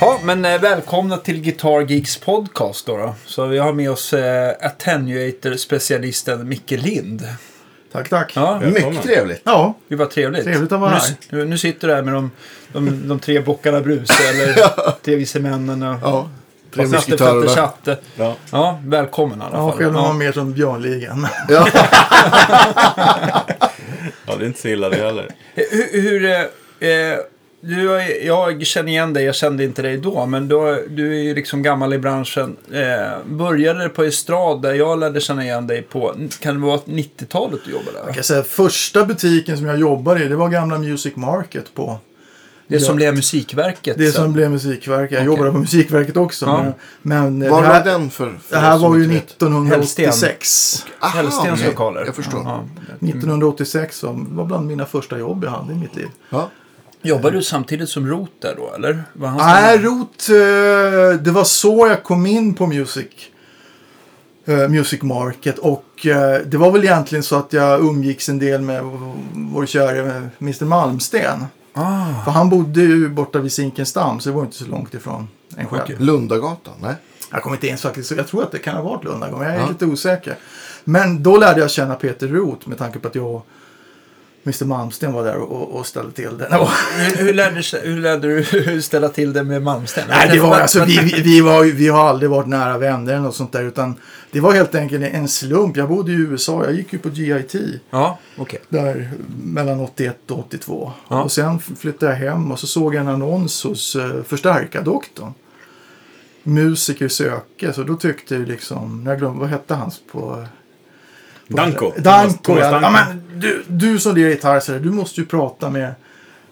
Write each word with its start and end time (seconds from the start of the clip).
Ja, 0.00 0.20
men 0.22 0.44
eh, 0.44 0.60
välkomna 0.60 1.16
till 1.16 1.40
Guitar 1.40 1.90
Geeks 1.90 2.16
podcast 2.16 2.86
då. 2.86 2.96
då. 2.96 3.14
Så 3.26 3.46
vi 3.46 3.58
har 3.58 3.72
med 3.72 3.90
oss 3.90 4.12
eh, 4.12 4.52
Attenuator-specialisten 4.60 6.44
Micke 6.44 6.70
Lind. 6.70 7.22
Tack, 7.94 8.08
tack. 8.08 8.32
Ja, 8.36 8.60
Mycket 8.60 9.02
trevligt. 9.02 9.40
Ja, 9.44 9.74
det 9.88 9.96
var 9.96 10.06
trevligt. 10.06 10.44
Trevligt 10.44 10.72
att 10.72 10.80
vara 10.80 10.90
nu, 10.90 10.96
här. 10.96 11.14
Nu, 11.30 11.44
nu 11.44 11.58
sitter 11.58 11.88
du 11.88 11.94
här 11.94 12.02
med 12.02 12.14
de, 12.14 12.30
de, 12.72 13.08
de 13.08 13.18
tre 13.18 13.40
bockarna 13.40 13.80
Bruse 13.80 14.14
eller 14.30 14.54
tre 15.04 15.16
vise 15.16 15.40
männen 15.40 15.82
och 15.82 15.98
Ja. 16.02 16.28
Tre. 16.74 16.86
Chatte. 17.48 17.98
Ja. 18.16 18.36
Ja, 18.50 18.80
välkommen 18.84 19.38
i 19.40 19.42
alla 19.44 19.56
ja 19.56 19.68
fall. 19.70 19.78
själv 19.78 19.92
var 19.92 20.00
Ja. 20.00 20.06
man 20.08 20.18
mer 20.18 20.32
som 20.32 20.52
Björnligan. 20.52 21.26
Ja. 21.48 21.68
ja, 24.26 24.36
det 24.38 24.44
är 24.44 24.46
inte 24.46 24.60
så 24.60 24.68
illa 24.68 24.88
det 24.88 24.96
heller. 24.96 25.28
Hur, 25.54 26.02
hur 26.02 26.24
eh, 26.24 26.40
eh, 26.90 27.18
du, 27.64 27.84
jag 28.26 28.66
känner 28.66 28.88
igen 28.88 29.12
dig, 29.12 29.24
jag 29.24 29.34
kände 29.34 29.64
inte 29.64 29.82
dig 29.82 29.96
då, 29.96 30.26
men 30.26 30.48
då, 30.48 30.78
du 30.88 31.18
är 31.18 31.22
ju 31.22 31.34
liksom 31.34 31.62
gammal 31.62 31.94
i 31.94 31.98
branschen. 31.98 32.56
Eh, 32.72 33.18
började 33.26 33.88
på 33.88 34.04
estrad 34.04 34.62
där 34.62 34.74
jag 34.74 34.98
lärde 34.98 35.20
känna 35.20 35.44
igen 35.44 35.66
dig 35.66 35.82
på, 35.82 36.14
kan 36.40 36.54
det 36.60 36.66
vara 36.66 36.76
90-talet 36.78 37.60
du 37.64 37.70
jobbade? 37.72 37.98
Jag 38.06 38.14
kan 38.14 38.24
säga, 38.24 38.42
första 38.42 39.04
butiken 39.04 39.56
som 39.56 39.66
jag 39.66 39.78
jobbade 39.78 40.24
i, 40.24 40.28
det 40.28 40.36
var 40.36 40.48
gamla 40.48 40.78
Music 40.78 41.16
Market 41.16 41.74
på. 41.74 41.98
Det 42.68 42.80
som 42.80 42.92
Ja. 42.92 42.96
blev 42.96 43.14
Musikverket. 43.14 43.98
Det 43.98 44.04
sen. 44.12 44.22
som 44.22 44.32
blev 44.32 44.50
Musikverket. 44.50 45.12
Jag 45.12 45.20
Okej. 45.20 45.26
jobbade 45.26 45.50
på 45.52 45.58
Musikverket 45.58 46.16
också. 46.16 46.46
Ja. 46.46 46.64
Men, 47.02 47.38
men 47.38 47.50
Var 47.50 47.62
var 47.62 47.68
här, 47.68 47.84
den 47.84 48.10
för? 48.10 48.38
för 48.48 48.56
det 48.56 48.62
här 48.62 48.78
var 48.78 48.96
ju 48.96 49.02
inte 49.02 49.14
vet? 49.14 49.24
1986. 49.30 50.84
Aha, 51.00 51.16
Hellstens 51.16 51.52
okej. 51.60 51.66
lokaler. 51.66 52.02
Jag 52.06 52.14
förstår. 52.14 52.40
Ja. 52.44 52.64
1986 53.00 53.98
som 53.98 54.36
var 54.36 54.44
bland 54.44 54.66
mina 54.66 54.86
första 54.86 55.18
jobb 55.18 55.44
jag 55.44 55.50
hade 55.50 55.72
i 55.72 55.76
mitt 55.76 55.96
liv. 55.96 56.08
Ja. 57.06 57.08
Jobbade 57.10 57.36
du 57.36 57.42
samtidigt 57.42 57.88
som 57.88 58.06
Rot 58.06 58.30
där 58.40 58.54
då, 58.56 58.72
eller? 58.74 59.04
Var 59.12 59.28
han 59.28 59.38
Nej, 59.38 59.78
Rot, 59.78 60.28
eh, 60.28 61.20
det 61.22 61.30
var 61.30 61.44
så 61.44 61.86
jag 61.86 62.02
kom 62.02 62.26
in 62.26 62.54
på 62.54 62.66
Music, 62.66 63.06
eh, 64.44 64.68
music 64.68 65.02
Market. 65.02 65.58
Och 65.58 66.06
eh, 66.06 66.40
det 66.46 66.56
var 66.56 66.70
väl 66.70 66.84
egentligen 66.84 67.22
så 67.22 67.36
att 67.36 67.52
jag 67.52 67.80
umgicks 67.80 68.28
en 68.28 68.38
del 68.38 68.60
med 68.60 68.82
vår 69.34 69.66
kära 69.66 70.22
Mr 70.40 70.64
Malmsten. 70.64 71.44
Ah, 71.72 72.24
För 72.24 72.30
han 72.30 72.50
bodde 72.50 72.80
ju 72.80 73.08
borta 73.08 73.38
vid 73.38 73.52
Zinkensdamm 73.52 74.20
så 74.20 74.28
det 74.28 74.34
var 74.36 74.42
inte 74.42 74.56
så 74.56 74.64
långt 74.66 74.94
ifrån 74.94 75.28
en 75.56 75.66
själv. 75.66 75.82
Okej. 75.84 75.96
Lundagatan? 75.98 76.74
Nej. 76.82 76.94
Jag 77.30 77.42
kommer 77.42 77.56
inte 77.56 77.66
ens 77.66 77.82
faktiskt, 77.82 78.08
så 78.08 78.14
jag 78.14 78.26
tror 78.28 78.42
att 78.42 78.52
det 78.52 78.58
kan 78.58 78.74
ha 78.76 78.82
varit 78.82 79.04
Lundagård, 79.04 79.38
men 79.38 79.48
jag 79.48 79.56
är 79.56 79.60
Ja. 79.60 79.68
lite 79.68 79.86
osäker. 79.86 80.36
Men 80.84 81.22
då 81.22 81.36
lärde 81.36 81.60
jag 81.60 81.70
känna 81.70 81.94
Peter 81.94 82.28
Roth 82.28 82.68
med 82.68 82.78
tanke 82.78 82.98
på 82.98 83.08
att 83.08 83.14
jag 83.14 83.42
Mr 84.44 84.64
Malmsten 84.64 85.12
var 85.12 85.24
där 85.24 85.36
och, 85.36 85.78
och 85.78 85.86
ställde 85.86 86.12
till 86.12 86.38
det. 86.38 86.46
Och, 86.58 86.68
hur, 86.68 87.24
hur, 87.24 87.34
lärde, 87.34 87.62
hur 87.82 88.00
lärde 88.00 88.28
du 88.28 88.82
ställa 88.82 89.08
till 89.08 89.32
det 89.32 89.44
med 89.44 89.62
Malmsten? 89.62 90.04
nej, 90.08 90.28
det 90.32 90.40
var, 90.40 90.60
alltså, 90.60 90.84
vi, 90.84 90.98
vi, 90.98 91.22
vi, 91.22 91.40
var, 91.40 91.64
vi 91.64 91.88
har 91.88 92.08
aldrig 92.08 92.30
varit 92.30 92.48
nära 92.48 92.78
vänner 92.78 93.12
eller 93.12 93.22
något 93.22 93.36
sånt 93.36 93.52
där. 93.52 93.62
Utan 93.62 93.96
det 94.30 94.40
var 94.40 94.52
helt 94.52 94.74
enkelt 94.74 95.04
en 95.04 95.28
slump. 95.28 95.76
Jag 95.76 95.88
bodde 95.88 96.12
i 96.12 96.14
USA, 96.14 96.64
jag 96.64 96.74
gick 96.74 96.92
ju 96.92 96.98
på 96.98 97.08
GIT. 97.08 97.54
Ja, 97.90 98.18
okej. 98.36 98.60
Där 98.68 99.10
mellan 99.42 99.80
81 99.80 100.30
och 100.30 100.38
82. 100.38 100.92
Ja. 101.08 101.22
Och 101.22 101.32
sen 101.32 101.58
flyttade 101.58 102.12
jag 102.12 102.18
hem 102.18 102.52
och 102.52 102.58
så 102.58 102.66
såg 102.66 102.94
jag 102.94 103.00
en 103.00 103.08
annons 103.08 103.64
hos 103.64 103.96
uh, 103.96 104.22
Förstärkardoktorn. 104.22 105.34
Musiker 106.42 107.08
söke. 107.08 107.72
Så 107.72 107.82
då 107.82 107.96
tyckte 107.96 108.34
jag 108.34 108.48
liksom, 108.48 109.04
jag 109.06 109.18
glömde, 109.18 109.40
vad 109.40 109.48
hette 109.48 109.74
hans 109.74 110.00
på... 110.12 110.46
Danko. 111.48 111.92
Danko, 111.98 112.36
Thomas 112.42 112.60
ja. 112.62 112.70
Danko. 112.70 112.86
ja 112.86 112.90
men, 112.90 113.22
du, 113.40 113.64
du 113.68 113.98
som 113.98 114.14
lirar 114.16 114.30
gitarr, 114.30 114.60
så 114.60 114.72
du 114.72 114.90
måste 114.90 115.20
ju 115.20 115.26
prata 115.26 115.70
med, 115.70 115.94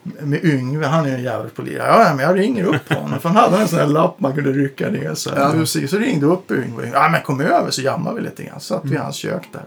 med 0.03 0.44
Yngve. 0.44 0.87
Han 0.87 1.05
är 1.05 1.09
ju 1.09 1.15
en 1.15 1.22
jävel 1.22 1.50
på 1.50 1.62
lira. 1.62 1.87
Ja, 1.87 2.15
men 2.16 2.27
jag 2.27 2.39
ringer 2.39 2.65
upp 2.65 2.93
honom. 2.93 3.21
För 3.21 3.28
han 3.28 3.37
hade 3.39 3.62
en 3.62 3.69
sån 3.69 3.78
här 3.78 3.87
lapp 3.87 4.21
man 4.21 4.34
kunde 4.34 4.53
rycka 4.53 4.89
ner. 4.89 5.15
Så, 5.15 5.31
här, 5.31 5.55
Ja. 5.56 5.66
så 5.66 5.99
ringde 5.99 6.27
jag 6.27 6.33
upp 6.33 6.50
Yngve. 6.50 6.91
Ja, 6.93 7.09
men 7.12 7.22
kom 7.22 7.41
över 7.41 7.71
så 7.71 7.83
jammade 7.83 8.16
vi 8.16 8.22
lite 8.22 8.43
grann. 8.44 8.61
Satt 8.61 8.83
Mm. 8.84 8.91
vid 8.93 9.00
hans 9.00 9.16
kök 9.16 9.43
där 9.53 9.62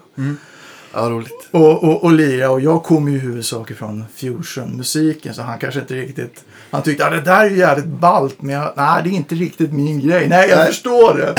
Ja, 0.95 1.09
roligt. 1.09 1.47
och, 1.51 1.83
och, 1.83 2.03
och 2.03 2.11
lira. 2.11 2.49
Och 2.49 2.61
jag 2.61 2.83
kommer 2.83 3.11
ju 3.11 3.17
i 3.17 3.19
huvudsak 3.19 3.71
ifrån 3.71 4.05
fusionmusiken. 4.15 5.33
Så 5.33 5.41
han 5.41 5.59
kanske 5.59 5.79
inte 5.79 5.93
riktigt... 5.93 6.43
Han 6.71 6.81
tyckte 6.83 7.05
att 7.05 7.11
det 7.11 7.21
där 7.21 7.45
är 7.45 7.49
ju 7.49 7.57
jävligt 7.57 7.85
ballt. 7.85 8.41
Men 8.41 8.55
jag, 8.55 8.73
nej, 8.75 9.03
det 9.03 9.09
är 9.09 9.13
inte 9.13 9.35
riktigt 9.35 9.73
min 9.73 9.99
grej. 9.99 10.27
Nej, 10.29 10.49
jag 10.49 10.57
Nej. 10.57 10.67
förstår 10.67 11.13
det. 11.13 11.35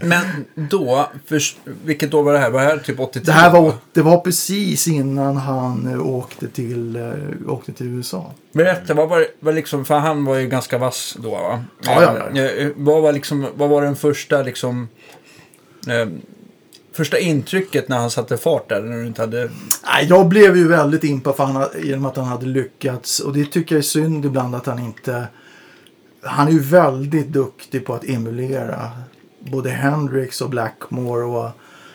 Men, 0.00 0.22
men 0.54 0.68
då, 0.68 1.08
för, 1.26 1.40
vilket 1.84 2.14
år 2.14 2.22
var 2.22 2.32
det 2.32 2.38
här? 2.38 2.50
Var 2.50 2.60
det 2.60 2.66
här 2.66 2.78
typ 2.78 3.00
83? 3.00 3.22
Det 3.26 3.32
här 3.32 3.50
var, 3.50 3.72
det 3.92 4.02
var 4.02 4.20
precis 4.20 4.88
innan 4.88 5.36
han 5.36 5.92
eh, 5.92 6.06
åkte 6.06 6.48
till, 6.48 6.96
eh, 6.96 7.52
åkte 7.52 7.72
till 7.72 7.86
USA. 7.86 8.32
Berätta, 8.52 8.94
vad 8.94 9.08
var, 9.08 9.26
vad 9.40 9.54
liksom, 9.54 9.84
för 9.84 9.98
han 9.98 10.24
var 10.24 10.36
ju 10.36 10.48
ganska 10.48 10.78
vass 10.78 11.16
då 11.22 11.30
va? 11.30 11.64
Ja, 11.82 12.02
ja, 12.02 12.16
ja. 12.34 12.42
Eh, 12.42 12.68
Vad 12.76 13.02
var, 13.02 13.12
liksom, 13.12 13.46
vad 13.54 13.68
var 13.68 13.82
den 13.82 13.96
första 13.96 14.42
liksom... 14.42 14.88
Eh, 15.88 16.08
första 16.92 17.18
intrycket 17.18 17.88
när 17.88 17.98
han 17.98 18.10
satte 18.10 18.36
fart 18.36 18.68
där? 18.68 18.82
När 18.82 18.96
du 18.96 19.06
inte 19.06 19.20
hade... 19.22 19.50
Nej, 19.84 20.06
jag 20.08 20.28
blev 20.28 20.56
ju 20.56 20.68
väldigt 20.68 21.04
impad 21.04 21.36
för 21.36 21.44
han, 21.44 21.56
ha- 21.56 21.70
genom 21.82 22.06
att 22.06 22.16
han 22.16 22.26
hade 22.26 22.46
lyckats. 22.46 23.20
Och 23.20 23.32
det 23.32 23.44
tycker 23.44 23.74
jag 23.74 23.78
är 23.78 23.82
synd 23.82 24.24
ibland 24.24 24.54
att 24.54 24.66
han 24.66 24.78
inte... 24.78 25.24
Han 26.22 26.48
är 26.48 26.52
ju 26.52 26.60
väldigt 26.60 27.28
duktig 27.28 27.86
på 27.86 27.94
att 27.94 28.04
emulera 28.04 28.90
både 29.38 29.70
Hendrix 29.70 30.40
och 30.40 30.50
Blackmore 30.50 31.24
och 31.24 31.50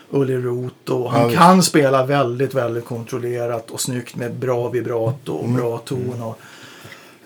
Ully 0.09 0.35
Roth. 0.37 0.91
Och 0.91 1.11
han 1.11 1.21
Ja, 1.31 1.37
kan 1.37 1.63
spela 1.63 2.05
väldigt, 2.05 2.53
väldigt 2.53 2.85
kontrollerat 2.85 3.71
och 3.71 3.81
snyggt 3.81 4.15
med 4.15 4.35
bra 4.35 4.69
vibrato 4.69 5.33
och 5.33 5.49
bra 5.49 5.77
ton. 5.77 6.21
Och, 6.21 6.39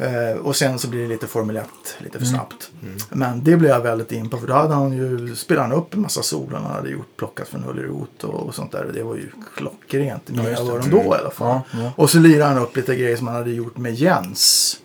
eh, 0.02 0.38
och 0.38 0.56
sen 0.56 0.80
så 0.80 0.88
blir 0.88 1.02
det 1.02 1.08
lite 1.08 1.28
Formel 1.28 1.58
1, 1.58 1.66
lite 1.98 2.20
för 2.20 2.26
snabbt. 2.26 2.72
Men 3.10 3.44
det 3.44 3.58
blev 3.58 3.72
jag 3.72 3.82
väldigt 3.82 4.12
impad 4.12 4.40
för 4.40 4.48
då 4.48 4.54
hade 4.54 4.74
han 4.74 4.94
ju 4.94 5.36
spelat 5.36 5.74
upp 5.74 5.94
en 5.94 6.02
massa 6.02 6.24
solon 6.24 6.62
han 6.64 6.72
hade 6.72 6.90
gjort, 6.90 7.18
plockat 7.18 7.48
från 7.48 7.70
Ully 7.70 7.82
Roth 7.82 8.26
och, 8.26 8.48
och 8.48 8.56
sånt 8.56 8.72
där. 8.72 8.86
Och 8.86 8.94
det 8.94 9.04
var 9.04 9.16
ju 9.16 9.30
klockrent 9.56 10.30
i 10.30 10.34
mina 10.34 10.44
det. 10.44 10.58
öron 10.60 10.90
då 10.90 11.04
i 11.04 11.20
alla 11.20 11.32
fall. 11.32 11.60
Ja, 11.72 11.80
ja. 11.82 11.92
Och 11.96 12.10
så 12.10 12.20
lirade 12.20 12.54
han 12.54 12.64
upp 12.64 12.76
lite 12.76 12.96
grejer 12.96 13.18
som 13.18 13.28
han 13.28 13.36
hade 13.36 13.52
gjort 13.52 13.78
med 13.78 13.94
Jens. 13.94 14.78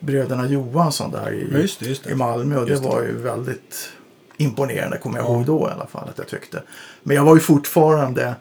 Bröderna 0.00 0.46
Johansson 0.48 1.10
där 1.10 1.32
i, 1.32 1.48
Ja, 1.52 1.58
just 1.58 1.80
det, 1.80 1.86
just 1.86 2.04
det. 2.04 2.10
i 2.10 2.14
Malmö. 2.14 2.58
Och 2.58 2.66
det, 2.66 2.74
det. 2.74 2.80
var 2.80 3.02
ju 3.02 3.16
väldigt 3.18 3.90
imponerande 4.36 4.98
kommer 4.98 5.18
jag 5.18 5.26
ihåg 5.26 5.44
då 5.44 5.68
i 5.68 5.72
alla 5.72 5.86
fall 5.86 6.08
att 6.08 6.18
jag 6.18 6.28
tyckte. 6.28 6.62
Men 7.02 7.16
jag 7.16 7.24
var 7.24 7.34
ju 7.34 7.40
fortfarande 7.40 8.34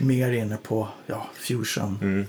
mer 0.00 0.32
inne 0.32 0.56
på 0.56 0.88
ja, 1.06 1.26
fusion. 1.34 1.98
Mm. 2.02 2.26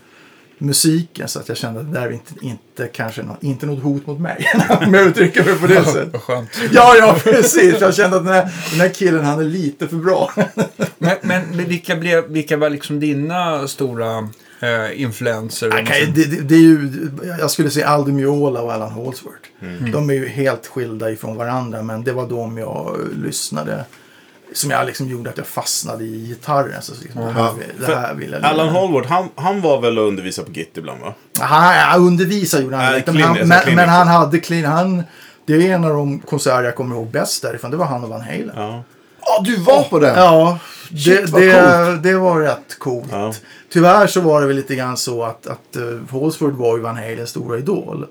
Musiken 0.63 1.27
så 1.27 1.39
att 1.39 1.47
jag 1.47 1.57
kände 1.57 1.79
att 1.79 1.93
det 1.93 1.99
där 1.99 2.07
är 2.07 2.11
inte, 2.11 2.33
inte 2.41 2.87
kanske 2.87 3.23
nå, 3.23 3.37
inte 3.41 3.65
något 3.65 3.83
hot 3.83 4.07
mot 4.07 4.19
mig. 4.19 4.51
Om 4.85 4.93
jag 4.93 5.07
uttrycker 5.07 5.43
mig 5.43 5.59
på 5.59 5.67
det 5.67 5.83
sättet. 5.85 6.13
Vad 6.13 6.21
skönt. 6.21 6.49
Ja, 6.71 6.95
ja, 6.97 7.17
precis. 7.23 7.81
Jag 7.81 7.95
kände 7.95 8.17
att 8.17 8.25
den 8.25 8.33
här, 8.33 8.51
den 8.71 8.79
här 8.79 8.89
killen 8.89 9.25
han 9.25 9.39
är 9.39 9.43
lite 9.43 9.87
för 9.87 9.95
bra. 9.95 10.31
Men, 10.97 11.17
men 11.21 11.57
vilka, 11.57 11.95
blev, 11.95 12.27
vilka 12.27 12.57
var 12.57 12.69
liksom 12.69 12.99
dina 12.99 13.67
stora 13.67 14.29
eh, 14.59 15.01
influenser? 15.01 15.67
Okay, 15.67 16.05
det, 16.05 16.25
det, 16.25 16.41
det 16.41 16.55
är 16.55 16.59
ju, 16.59 17.09
jag 17.39 17.51
skulle 17.51 17.69
säga 17.69 17.87
Aldo 17.87 18.11
Miola 18.11 18.61
och 18.61 18.73
Alan 18.73 18.91
Holdsworth. 18.91 19.49
De 19.91 20.09
är 20.09 20.13
ju 20.13 20.27
helt 20.27 20.67
skilda 20.67 21.11
ifrån 21.11 21.35
varandra 21.37 21.83
men 21.83 22.03
det 22.03 22.11
var 22.11 22.29
de 22.29 22.57
jag 22.57 22.97
lyssnade. 23.23 23.85
Som 24.53 24.71
jag 24.71 24.85
liksom 24.85 25.07
gjorde 25.07 25.29
att 25.29 25.37
jag 25.37 25.47
fastnade 25.47 26.03
i 26.03 26.27
gitarren. 26.27 26.81
Så 26.81 26.93
liksom, 27.01 27.21
det 27.21 27.31
här, 27.31 27.53
det 27.87 27.95
här 27.95 28.13
vill 28.13 28.31
jag. 28.31 28.43
Allan 28.43 28.69
Hallward, 28.69 29.05
han, 29.05 29.29
han 29.35 29.61
var 29.61 29.81
väl 29.81 29.99
och 29.99 30.07
undervisade 30.07 30.45
på 30.45 30.53
Git 30.53 30.77
ibland 30.77 31.01
va? 31.01 31.13
Han, 31.39 31.73
han 31.73 32.01
undervisade 32.01 32.63
gjorde 32.63 32.75
han 32.75 32.95
inte. 32.95 33.11
Men, 33.11 33.21
han, 33.21 33.47
men, 33.47 33.75
men 33.75 33.89
han 33.89 34.07
hade 34.07 34.39
clean. 34.39 34.71
Han, 34.71 35.03
det 35.45 35.53
är 35.53 35.75
en 35.75 35.83
av 35.83 35.89
de 35.89 36.19
konserter 36.19 36.63
jag 36.63 36.75
kommer 36.75 36.95
ihåg 36.95 37.07
bäst 37.07 37.41
därifrån. 37.41 37.71
Det 37.71 37.77
var 37.77 37.85
han 37.85 38.03
och 38.03 38.09
Van 38.09 38.21
Halen. 38.21 38.51
Ja. 38.55 38.83
Ja, 39.25 39.41
du 39.45 39.55
var 39.55 39.83
på 39.83 39.99
den? 39.99 40.15
Ja, 40.15 40.59
det, 40.89 40.97
Shit, 40.97 41.33
det, 41.33 41.99
det 42.03 42.13
var 42.13 42.39
rätt 42.39 42.79
coolt. 42.79 43.07
Ja. 43.11 43.33
Tyvärr 43.73 44.07
så 44.07 44.21
var 44.21 44.41
det 44.41 44.47
väl 44.47 44.55
lite 44.55 44.75
grann 44.75 44.97
så 44.97 45.23
att, 45.23 45.47
att 45.47 45.77
uh, 45.77 45.99
Holsford 46.09 46.53
var 46.53 46.77
ju 46.77 46.83
Van 46.83 46.95
Halens 46.95 47.29
stora 47.29 47.57
idol. 47.57 48.07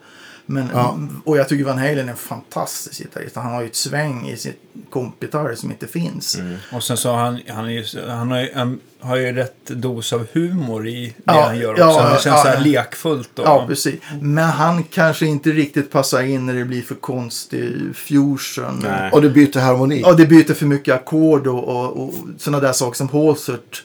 Men, 0.46 0.68
Ja. 0.74 0.98
Och 1.24 1.36
jag 1.36 1.48
tycker 1.48 1.64
Van 1.64 1.78
Halen 1.78 1.98
är 2.08 2.10
en 2.12 2.16
fantastisk 2.16 2.98
gitarrist. 2.98 3.36
Han 3.36 3.52
har 3.52 3.60
ju 3.60 3.66
ett 3.66 3.76
sväng 3.76 4.28
i 4.28 4.36
sin 4.36 4.52
kompgitarr 4.90 5.54
som 5.54 5.70
inte 5.70 5.86
finns. 5.86 6.38
Och 6.72 6.82
sen 6.82 6.96
så 6.96 7.10
har 7.10 7.18
han, 7.18 7.40
han, 7.48 7.64
är 7.64 7.70
ju, 7.70 7.84
han, 8.08 8.30
har 8.30 8.40
ju, 8.40 8.48
han 8.54 8.80
har 9.00 9.16
ju 9.16 9.32
rätt 9.32 9.66
dos 9.66 10.12
av 10.12 10.26
humor 10.32 10.88
i 10.88 11.06
det 11.16 11.22
Ja, 11.24 11.44
han 11.46 11.58
gör 11.58 11.70
också. 11.72 11.82
ja, 11.82 12.02
det 12.02 12.10
känns 12.10 12.24
ja, 12.26 12.36
så 12.42 12.48
här 12.48 12.54
ja. 12.54 12.60
lekfullt. 12.60 13.38
Och, 13.38 13.46
Ja, 13.46 13.64
precis. 13.68 13.94
Men 14.20 14.44
han 14.44 14.82
kanske 14.84 15.26
inte 15.26 15.50
riktigt 15.50 15.90
passar 15.90 16.22
in 16.22 16.46
när 16.46 16.54
det 16.54 16.64
blir 16.64 16.82
för 16.82 16.94
konstig 16.94 17.74
fusion. 17.94 18.78
Nej. 18.82 19.10
Och 19.12 19.22
du 19.22 19.30
byter 19.30 19.60
harmoni? 19.60 20.00
Ja, 20.00 20.12
det 20.12 20.26
byter 20.26 20.54
för 20.54 20.66
mycket 20.66 20.94
ackord 20.94 21.46
och, 21.46 21.64
och, 21.64 22.02
och 22.02 22.14
sådana 22.38 22.60
där 22.66 22.72
saker 22.72 22.96
som 22.96 23.08
Holsert 23.08 23.84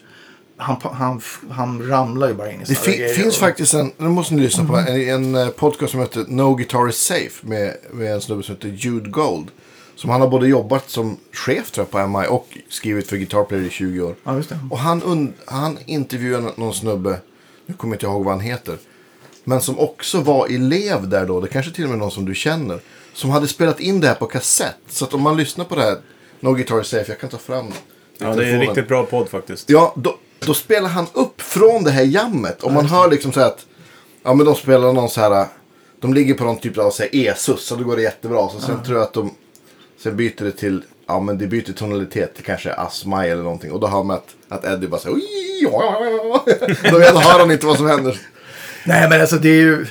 han, 0.58 0.76
han, 0.82 1.20
han 1.50 1.88
ramlar 1.88 2.28
ju 2.28 2.34
bara 2.34 2.52
in 2.52 2.60
i 2.60 2.64
Det 2.64 2.74
fi- 2.74 2.96
grejer. 2.96 3.14
finns 3.14 3.34
Och- 3.34 3.40
faktiskt 3.40 3.74
en, 3.74 3.92
nu 3.96 4.08
måste 4.08 4.34
ni 4.34 4.42
lyssna 4.42 4.64
på, 4.64 4.76
Mm. 4.76 4.94
en, 4.94 5.34
en 5.34 5.46
eh, 5.46 5.48
podcast 5.52 5.90
som 5.90 6.00
heter 6.00 6.24
No 6.28 6.54
Guitar 6.54 6.88
is 6.88 6.96
Safe 6.96 7.46
med, 7.46 7.76
med 7.92 8.12
en 8.14 8.20
snubbe 8.20 8.42
som 8.42 8.54
heter 8.54 8.68
Jude 8.68 9.10
Gold. 9.10 9.48
Som 9.94 10.10
han 10.10 10.20
har 10.20 10.28
både 10.28 10.48
jobbat 10.48 10.90
som 10.90 11.16
chef 11.32 11.70
tror 11.70 11.86
jag 11.86 11.90
på 11.90 12.06
MI 12.18 12.26
och 12.28 12.58
skrivit 12.68 13.08
för 13.08 13.16
Guitar 13.16 13.44
Player 13.44 13.64
i 13.64 13.70
20 13.70 14.00
år. 14.00 14.14
Ja, 14.24 14.36
just 14.36 14.48
det. 14.48 14.58
Och 14.70 14.78
han, 14.78 15.02
und- 15.02 15.32
han 15.46 15.78
intervjuade 15.86 16.42
nå- 16.44 16.52
någon 16.56 16.74
snubbe, 16.74 17.20
nu 17.66 17.74
kommer 17.74 17.94
jag 17.94 17.96
inte 17.96 18.06
ihåg 18.06 18.24
vad 18.24 18.34
han 18.34 18.40
heter. 18.40 18.76
Men 19.44 19.60
som 19.60 19.78
också 19.78 20.20
var 20.20 20.46
elev 20.46 21.08
där 21.08 21.26
då, 21.26 21.40
det 21.40 21.48
kanske 21.48 21.72
till 21.72 21.84
och 21.84 21.90
med 21.90 21.98
någon 21.98 22.10
som 22.10 22.24
du 22.24 22.34
känner. 22.34 22.80
Som 23.12 23.30
hade 23.30 23.48
spelat 23.48 23.80
in 23.80 24.00
det 24.00 24.06
här 24.08 24.14
på 24.14 24.26
kassett. 24.26 24.76
Så 24.88 25.04
att 25.04 25.14
om 25.14 25.22
man 25.22 25.36
lyssnar 25.36 25.64
på 25.64 25.74
det 25.74 25.82
här, 25.82 25.96
No 26.40 26.52
Guitar 26.54 26.80
is 26.80 26.86
Safe, 26.86 27.04
jag 27.12 27.20
kan 27.20 27.30
ta 27.30 27.38
fram 27.38 27.66
Ja, 28.18 28.34
det 28.34 28.44
är 28.48 28.54
en 28.54 28.60
riktigt 28.60 28.88
bra 28.88 29.04
podd 29.06 29.28
faktiskt. 29.28 29.70
Ja, 29.70 29.94
då, 29.96 30.16
då 30.38 30.54
spelar 30.54 30.88
han 30.88 31.06
upp 31.12 31.40
från 31.42 31.84
det 31.84 31.90
här 31.90 32.02
jammet. 32.02 32.62
Och 32.62 32.72
man 32.72 32.86
hör 32.86 33.10
liksom 33.10 33.32
så 33.32 33.40
här 33.40 33.46
att, 33.46 33.66
ja 34.22 34.34
men 34.34 34.46
de 34.46 34.54
spelar 34.54 34.92
någon 34.92 35.08
så 35.10 35.20
här, 35.20 35.46
de 36.00 36.14
ligger 36.14 36.34
på 36.34 36.44
någon 36.44 36.58
typ 36.58 36.78
av 36.78 36.90
så 36.90 37.02
här 37.02 37.10
E-sus 37.16 37.72
och 37.72 37.78
då 37.78 37.84
går 37.84 37.96
det 37.96 38.02
jättebra. 38.02 38.48
Så 38.48 38.60
sen 38.60 38.82
tror 38.82 38.96
jag 38.98 39.04
att 39.04 39.12
de, 39.12 39.34
sen 40.02 40.16
byter 40.16 40.44
det 40.44 40.52
till, 40.52 40.82
ja 41.06 41.20
men 41.20 41.38
det 41.38 41.46
byter 41.46 41.72
tonalitet 41.72 42.34
till 42.34 42.44
kanske 42.44 42.72
Asmaj 42.72 43.30
eller 43.30 43.42
någonting. 43.42 43.72
Och 43.72 43.80
då 43.80 43.86
hör 43.86 44.02
man 44.02 44.16
att, 44.16 44.34
att 44.48 44.64
Eddie 44.64 44.86
bara 44.88 45.00
säger 45.00 45.16
Då 46.92 46.98
vet- 46.98 47.12
då 47.14 47.20
hör 47.20 47.38
han 47.38 47.50
inte 47.50 47.66
vad 47.66 47.76
som 47.76 47.86
händer. 47.86 48.20
Nej, 48.86 49.08
men 49.10 49.20
alltså 49.20 49.36
det 49.36 49.48
är 49.48 49.52
ju... 49.62 49.86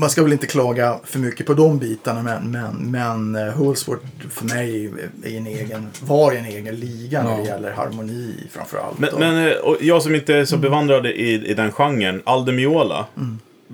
Man 0.00 0.10
ska 0.10 0.22
väl 0.22 0.32
inte 0.32 0.46
klaga 0.46 1.00
för 1.04 1.18
mycket 1.18 1.46
på 1.46 1.54
de 1.54 1.78
bitarna, 1.78 2.22
men, 2.22 2.50
men, 2.50 2.90
men 2.90 3.46
uh, 3.46 3.52
Hulsworth 3.52 4.06
för 4.30 4.44
mig 4.44 4.92
är 5.24 5.36
en 5.36 5.46
egen, 5.46 5.86
var 6.00 6.32
en 6.32 6.44
egen 6.44 6.76
liga 6.76 7.22
när 7.22 7.38
det 7.38 7.44
gäller 7.44 7.72
harmoni 7.72 8.34
framför 8.52 8.78
allt. 8.78 8.98
Men, 8.98 9.10
men 9.18 9.48
eh, 9.48 9.56
och 9.56 9.76
jag 9.80 10.02
som 10.02 10.14
inte 10.14 10.34
är 10.34 10.44
så 10.44 10.56
bevandrad 10.56 11.06
i, 11.06 11.46
i 11.46 11.54
den 11.54 11.72
genren, 11.72 12.22
Alde 12.24 12.52
Miola. 12.52 13.06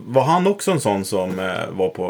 Var 0.04 0.22
han 0.24 0.46
också 0.46 0.70
en 0.70 0.80
sån 0.80 1.04
som 1.04 1.38
eh, 1.40 1.46
var 1.70 1.88
på 1.88 2.02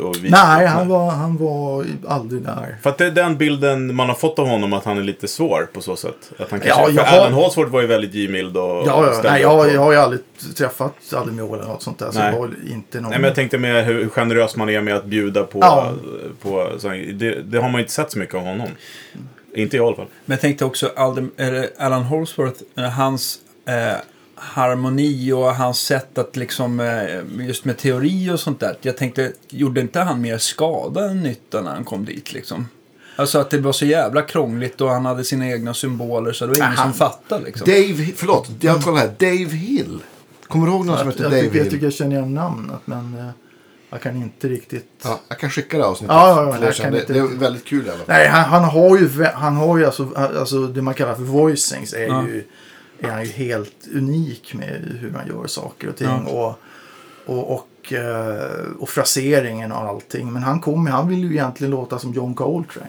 och 0.00 0.16
visade? 0.16 0.30
Nej, 0.30 0.66
han 0.66 0.88
var, 0.88 1.10
han 1.10 1.36
var 1.36 1.84
aldrig 2.08 2.42
där. 2.42 2.76
För 2.82 2.90
att 2.90 2.98
det 2.98 3.06
är 3.06 3.10
den 3.10 3.36
bilden 3.36 3.94
man 3.94 4.08
har 4.08 4.14
fått 4.14 4.38
av 4.38 4.46
honom, 4.48 4.72
att 4.72 4.84
han 4.84 4.98
är 4.98 5.02
lite 5.02 5.28
svår 5.28 5.68
på 5.72 5.80
så 5.80 5.96
sätt. 5.96 6.32
Att 6.38 6.50
han 6.50 6.60
kanske, 6.60 6.68
Ja, 6.80 6.86
för 6.86 6.92
jag 6.92 7.04
har- 7.04 7.18
Alan 7.18 7.32
Holsworth 7.32 7.70
var 7.72 7.80
ju 7.80 7.86
väldigt 7.86 8.14
givmild 8.14 8.56
och 8.56 8.62
Ja, 8.64 8.82
ja. 8.86 9.20
Nej, 9.24 9.42
jag, 9.42 9.72
jag 9.72 9.80
har 9.80 9.92
ju 9.92 9.98
aldrig 9.98 10.20
träffat 10.56 10.94
Ademiola 11.12 11.56
eller 11.62 11.72
något 11.72 11.82
sånt 11.82 11.98
där. 11.98 12.10
Så 12.10 12.18
Nej. 12.18 12.32
det 12.32 12.38
var 12.38 12.50
inte 12.72 13.00
någon... 13.00 13.10
Nej, 13.10 13.18
men 13.20 13.28
jag 13.28 13.34
tänkte 13.34 13.58
mer 13.58 13.82
hur 13.82 14.08
generös 14.08 14.56
man 14.56 14.68
är 14.68 14.80
med 14.80 14.96
att 14.96 15.04
bjuda 15.04 15.44
på... 15.44 15.58
Ja. 15.62 15.92
på 16.42 16.68
så, 16.78 16.88
det, 16.88 17.42
det 17.42 17.58
har 17.58 17.68
man 17.68 17.80
inte 17.80 17.92
sett 17.92 18.12
så 18.12 18.18
mycket 18.18 18.34
av 18.34 18.40
honom. 18.42 18.68
Inte 19.54 19.76
jag 19.76 19.84
i 19.84 19.86
alla 19.86 19.96
fall. 19.96 20.06
Men 20.24 20.34
jag 20.34 20.40
tänkte 20.40 20.64
också 20.64 20.90
eller 21.36 21.68
Alan 21.78 22.02
Holsworth, 22.02 22.62
eh, 22.76 22.84
hans 22.84 23.38
eh, 23.66 23.96
harmoni 24.40 25.32
och 25.32 25.54
hans 25.54 25.80
sätt 25.80 26.18
att 26.18 26.36
liksom, 26.36 26.80
eh, 26.80 27.46
just 27.46 27.64
med 27.64 27.76
teori 27.78 28.30
och 28.30 28.40
sånt 28.40 28.60
där. 28.60 28.76
Jag 28.80 28.96
tänkte, 28.96 29.32
gjorde 29.48 29.80
inte 29.80 30.00
han 30.00 30.20
mer 30.20 30.38
skada 30.38 31.04
än 31.10 31.22
nytta 31.22 31.60
när 31.60 31.70
han 31.70 31.84
kom 31.84 32.04
dit 32.04 32.32
liksom? 32.32 32.68
Alltså 33.16 33.38
att 33.38 33.50
det 33.50 33.58
var 33.58 33.72
så 33.72 33.84
jävla 33.86 34.22
krångligt 34.22 34.80
och 34.80 34.90
han 34.90 35.06
hade 35.06 35.24
sina 35.24 35.48
egna 35.48 35.74
symboler 35.74 36.32
så 36.32 36.44
det 36.46 36.50
var 36.50 36.56
ingen 36.56 36.68
han- 36.68 36.92
som 36.92 36.94
fattade 36.98 37.44
liksom. 37.44 37.66
Dave, 37.66 38.08
förlåt, 38.16 38.50
jag 38.60 38.82
kollar 38.82 38.98
här. 38.98 39.14
Dave 39.18 39.56
Hill. 39.56 39.98
Kommer 40.48 40.66
du 40.66 40.72
ihåg 40.72 40.86
någon 40.86 40.98
som 40.98 41.06
jag, 41.06 41.12
heter 41.12 41.24
jag, 41.24 41.32
Dave 41.32 41.42
tycker, 41.42 41.56
jag 41.56 41.64
Hill? 41.64 41.72
tycker 41.72 41.86
jag 41.86 41.92
känner 41.92 42.16
igen 42.16 42.34
namnet, 42.34 42.80
men 42.84 43.18
eh, 43.18 43.28
jag 43.90 44.00
kan 44.02 44.16
inte 44.16 44.48
riktigt... 44.48 44.86
Ja, 45.04 45.20
jag 45.28 45.38
kan 45.38 45.50
skicka 45.50 45.78
det 45.78 45.84
avsnittet. 45.84 46.14
Ja, 46.16 46.42
ja, 46.42 46.56
ja, 46.60 46.64
jag 46.64 46.74
kan 46.74 46.92
det, 46.92 47.00
inte 47.00 47.12
det 47.12 47.18
är 47.18 47.24
väldigt 47.38 47.64
kul 47.64 47.86
i 47.86 47.88
alla 47.88 47.98
fall. 47.98 48.06
Nej, 48.08 48.28
han, 48.28 48.44
han 48.44 48.64
har 48.64 48.98
ju, 48.98 49.24
han 49.34 49.56
har 49.56 49.78
ju 49.78 49.84
alltså, 49.84 50.08
alltså 50.16 50.66
det 50.66 50.82
man 50.82 50.94
kallar 50.94 51.14
för 51.14 51.22
voicings 51.22 51.92
är 51.92 52.06
Ja. 52.06 52.22
ju, 52.26 52.44
är 53.00 53.08
han 53.10 53.24
ju 53.24 53.30
helt 53.30 53.88
unik 53.94 54.54
med 54.54 54.98
hur 55.00 55.10
han 55.12 55.26
gör 55.28 55.46
saker 55.46 55.88
och 55.88 55.96
ting. 55.96 56.08
Ja. 56.26 56.56
Och, 57.26 57.34
och, 57.38 57.54
och, 57.54 57.92
eh, 57.92 58.66
och 58.78 58.88
fraseringen 58.88 59.72
och 59.72 59.78
allting. 59.78 60.32
Men 60.32 60.42
han 60.42 60.60
kommer, 60.60 60.90
han 60.90 61.08
vill 61.08 61.18
ju 61.24 61.30
egentligen 61.32 61.70
låta 61.70 61.98
som 61.98 62.12
John 62.12 62.34
Coltrane. 62.34 62.88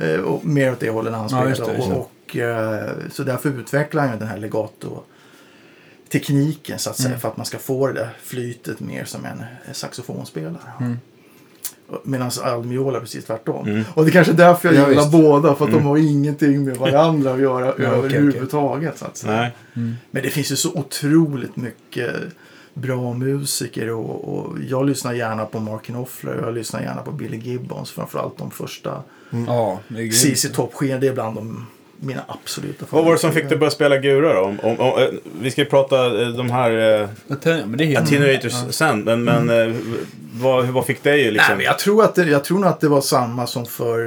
Eh, 0.00 0.20
Och 0.20 0.44
mer 0.44 0.72
åt 0.72 0.80
det 0.80 0.90
hållet 0.90 1.12
när 1.12 1.18
han 1.18 1.28
Ja, 1.30 1.54
spelar. 1.54 1.74
just 1.74 1.88
det, 1.88 1.94
och, 1.94 2.10
och, 2.26 2.36
eh, 2.36 2.90
så 3.10 3.22
därför 3.22 3.48
utvecklar 3.48 4.02
han 4.02 4.12
ju 4.12 4.18
den 4.18 4.28
här 4.28 4.36
legato 4.38 5.02
tekniken 6.12 6.78
så 6.78 6.90
att 6.90 6.98
Mm. 6.98 7.10
säga 7.10 7.20
för 7.20 7.28
att 7.28 7.36
man 7.36 7.46
ska 7.46 7.58
få 7.58 7.86
det 7.86 7.92
där 7.92 8.08
flytet 8.22 8.80
mer 8.80 9.04
som 9.04 9.24
en 9.24 9.44
saxofonspelare. 9.72 10.72
Mm. 10.80 10.98
Medan 12.02 12.30
Almiola 12.44 12.96
är 12.96 13.00
precis 13.00 13.24
tvärtom. 13.24 13.84
Och 13.94 14.04
det 14.04 14.10
är 14.10 14.12
kanske 14.12 14.32
är 14.32 14.36
därför 14.36 14.68
jag 14.68 14.76
Ja, 14.76 14.88
gillar 14.88 15.02
visst. 15.02 15.12
båda. 15.12 15.54
För 15.54 15.64
att 15.64 15.70
de 15.72 15.82
har 15.82 15.96
ingenting 15.96 16.64
med 16.64 16.76
varandra 16.76 17.32
att 17.34 17.40
göra 17.40 17.70
okej, 17.72 17.86
överhuvudtaget. 17.86 18.98
Så 18.98 19.04
att 19.04 19.16
säga. 19.16 19.32
Nej. 19.72 19.90
Men 20.10 20.22
det 20.22 20.30
finns 20.30 20.52
ju 20.52 20.56
så 20.56 20.72
otroligt 20.72 21.56
mycket 21.56 22.10
bra 22.74 23.12
musiker. 23.12 23.90
Och, 23.90 24.34
och 24.38 24.56
jag 24.68 24.86
lyssnar 24.86 25.12
gärna 25.12 25.44
på 25.44 25.60
Mark 25.60 25.82
Knopfler. 25.84 26.40
Jag 26.44 26.54
lyssnar 26.54 26.80
gärna 26.82 27.02
på 27.02 27.12
Billy 27.12 27.36
Gibbons. 27.36 27.90
Framförallt 27.90 28.38
de 28.38 28.50
första 28.50 29.02
Ja, 29.46 29.80
är 29.88 29.94
grymt. 29.94 30.14
CC 30.14 30.48
Top-skivorna. 30.52 31.00
Det 31.00 31.08
är 31.08 31.12
bland 31.12 31.36
de, 31.36 31.66
mina 32.00 32.22
absoluta 32.28 32.86
Vad 32.90 33.04
var 33.04 33.12
det 33.12 33.18
som 33.18 33.32
fick 33.32 33.44
dig 33.44 33.52
att 33.52 33.58
börja 33.60 33.70
spela 33.70 33.98
gura 33.98 34.34
då? 34.34 34.40
Om, 34.40 34.60
om, 34.62 34.80
om, 34.80 35.02
eh, 35.02 35.08
vi 35.40 35.50
ska 35.50 35.60
ju 35.60 35.66
prata 35.68 36.22
eh, 36.22 36.28
de 36.28 36.50
här 36.50 37.00
eh. 37.00 37.98
Attenuators 37.98 38.52
sen, 38.70 39.00
men, 39.00 39.24
men 39.24 39.50
eh, 39.50 39.74
vad, 40.40 40.66
vad 40.66 40.86
fick 40.86 41.02
dig 41.02 41.30
liksom? 41.30 41.48
Nej, 41.48 41.56
men 41.56 41.66
jag 41.66 41.78
tror, 41.78 42.04
att 42.04 42.14
det, 42.14 42.24
jag 42.24 42.44
tror 42.44 42.58
nog 42.58 42.68
att 42.68 42.80
det 42.80 42.88
var 42.88 43.00
samma 43.00 43.46
som 43.46 43.66
för 43.66 43.98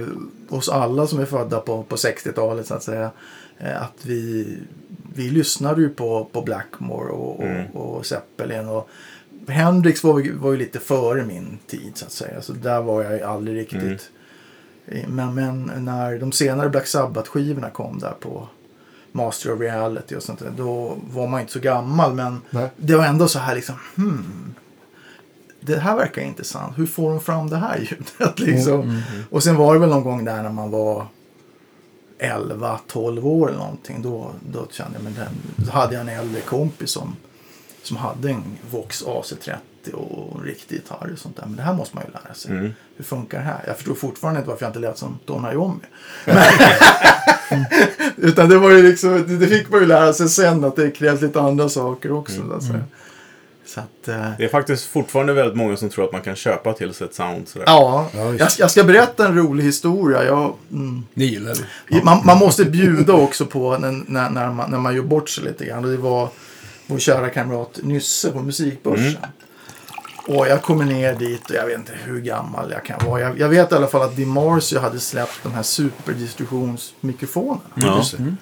eh, 0.00 0.06
oss 0.48 0.68
alla 0.68 1.06
som 1.06 1.20
är 1.20 1.24
födda 1.24 1.60
på, 1.60 1.82
på 1.82 1.96
60-talet 1.96 2.66
så 2.66 2.74
att 2.74 2.82
säga. 2.82 3.10
Eh, 3.58 3.82
att 3.82 3.94
vi, 4.02 4.48
vi 5.14 5.30
lyssnade 5.30 5.80
ju 5.80 5.88
på, 5.88 6.28
på 6.32 6.42
Blackmore 6.42 7.10
och, 7.10 7.42
Mm. 7.42 7.66
och, 7.72 7.96
och 7.96 8.06
Zeppelin. 8.06 8.68
Och 8.68 8.88
Hendrix 9.48 10.04
var, 10.04 10.38
var 10.38 10.50
ju 10.50 10.56
lite 10.56 10.80
före 10.80 11.24
min 11.24 11.58
tid 11.66 11.92
så 11.94 12.04
att 12.04 12.12
säga. 12.12 12.42
Så 12.42 12.52
där 12.52 12.82
var 12.82 13.02
jag 13.02 13.12
ju 13.12 13.22
aldrig 13.22 13.56
riktigt. 13.56 13.82
Mm. 13.82 13.98
Eh, 14.86 15.08
Men, 15.08 15.34
men 15.34 15.84
när 15.84 16.18
de 16.18 16.32
senare 16.32 16.68
Black 16.68 16.86
Sabbath-skivorna 16.86 17.70
kom 17.70 17.98
där 17.98 18.14
på 18.20 18.48
Master 19.12 19.52
of 19.52 19.60
Reality 19.60 20.14
och 20.16 20.22
sånt 20.22 20.38
där. 20.38 20.52
Då 20.56 20.96
var 21.10 21.26
man 21.26 21.40
inte 21.40 21.52
så 21.52 21.60
gammal 21.60 22.14
men 22.14 22.40
Nej. 22.50 22.68
det 22.76 22.96
var 22.96 23.04
ändå 23.04 23.28
så 23.28 23.38
här 23.38 23.54
liksom 23.54 23.74
hmm. 23.96 24.54
Det 25.66 25.78
här 25.78 25.96
verkar 25.96 26.22
intressant. 26.22 26.78
Hur 26.78 26.86
får 26.86 27.10
de 27.10 27.20
fram 27.20 27.50
det 27.50 27.56
här 27.56 27.78
ljudet? 27.78 28.38
liksom? 28.38 29.02
Och 29.30 29.42
sen 29.42 29.56
var 29.56 29.74
det 29.74 29.80
väl 29.80 29.88
någon 29.88 30.04
gång 30.04 30.24
där 30.24 30.42
när 30.42 30.52
man 30.52 30.70
var 30.70 31.06
11-12 32.18 33.24
år 33.24 33.48
eller 33.48 33.58
någonting. 33.58 34.02
Då, 34.02 34.30
då 34.52 34.66
kände 34.70 34.92
jag, 34.94 35.04
men 35.04 35.14
den, 35.14 35.28
då 35.56 35.72
hade 35.72 35.94
jag 35.94 36.00
en 36.00 36.08
äldre 36.08 36.40
kompis 36.40 36.90
som, 36.90 37.16
som 37.82 37.96
hade 37.96 38.30
en 38.30 38.42
Vox 38.70 39.04
AC30 39.04 39.92
och 39.92 40.38
en 40.40 40.46
riktig 40.46 40.76
gitarr 40.76 41.10
och 41.12 41.18
sånt 41.18 41.36
där. 41.36 41.46
Men 41.46 41.56
det 41.56 41.62
här 41.62 41.74
måste 41.74 41.96
man 41.96 42.04
ju 42.06 42.12
lära 42.12 42.34
sig. 42.34 42.50
Mm. 42.50 42.72
Hur 42.96 43.04
funkar 43.04 43.38
det 43.38 43.44
här? 43.44 43.64
Jag 43.66 43.76
förstår 43.76 43.94
fortfarande 43.94 44.40
inte 44.40 44.50
varför 44.50 44.64
jag 44.64 44.70
inte 44.70 44.80
lät 44.80 44.98
som 44.98 45.18
Don 45.24 45.52
Iommi. 45.52 45.80
Utan 48.16 48.48
det 48.48 48.58
var 48.58 48.70
ju 48.70 48.82
liksom, 48.82 49.38
det, 49.38 49.46
fick 49.46 49.70
man 49.70 49.80
ju 49.80 49.86
lära 49.86 50.12
sig 50.12 50.28
sen 50.28 50.64
att 50.64 50.76
det 50.76 50.90
krävs 50.90 51.20
lite 51.20 51.40
andra 51.40 51.68
saker 51.68 52.12
också. 52.12 52.60
Så 52.60 52.72
att, 53.80 54.04
säga. 54.04 54.16
så 54.16 54.22
att 54.22 54.30
eh, 54.30 54.30
Det 54.38 54.44
är 54.44 54.48
faktiskt 54.48 54.84
fortfarande 54.86 55.32
väldigt 55.32 55.56
många 55.56 55.76
som 55.76 55.88
tror 55.90 56.04
att 56.04 56.12
man 56.12 56.20
kan 56.22 56.36
köpa 56.36 56.72
till 56.72 56.94
sig 56.94 57.06
ett 57.06 57.14
sound 57.14 57.48
sådär. 57.48 57.64
ja, 57.68 58.08
jag, 58.14 58.48
jag 58.58 58.70
ska 58.70 58.84
berätta 58.84 59.26
en 59.26 59.34
rolig 59.36 59.64
historia. 59.64 60.24
Jag, 60.24 60.54
mm, 60.72 61.04
Det 61.14 61.24
gillar 61.24 61.56
vi. 61.88 62.02
man, 62.02 62.20
man 62.26 62.38
måste 62.38 62.64
bjuda 62.64 63.12
också 63.12 63.46
på 63.46 63.78
när, 63.78 63.92
när, 64.06 64.30
när, 64.30 64.52
man, 64.52 64.70
när 64.70 64.78
man 64.78 64.94
gör 64.94 65.02
bort 65.02 65.28
sig 65.28 65.44
lite 65.44 65.64
grann. 65.64 65.82
Det 65.82 65.96
var 65.96 66.28
vår 66.86 66.98
kära 66.98 67.28
kamrat 67.30 67.78
Nysse 67.82 68.30
på 68.30 68.38
Musikbörsen. 68.42 69.16
Och 70.28 70.48
jag 70.48 70.62
kommer 70.62 70.84
ner 70.84 71.14
dit 71.14 71.50
och 71.50 71.56
jag 71.56 71.66
vet 71.66 71.78
inte 71.78 71.92
hur 72.04 72.20
gammal 72.20 72.70
jag 72.70 72.84
kan 72.84 73.06
vara. 73.08 73.20
Jag, 73.20 73.38
jag 73.38 73.48
vet 73.48 73.72
i 73.72 73.74
alla 73.74 73.86
fall 73.86 74.02
att 74.02 74.16
DiMarzio 74.16 74.78
hade 74.78 75.00
släppt 75.00 75.42
de 75.42 75.52
här 75.52 75.62
superdistributionsmikrofonerna. 75.62 77.60
Ja. 77.74 78.02
Det. 78.18 78.36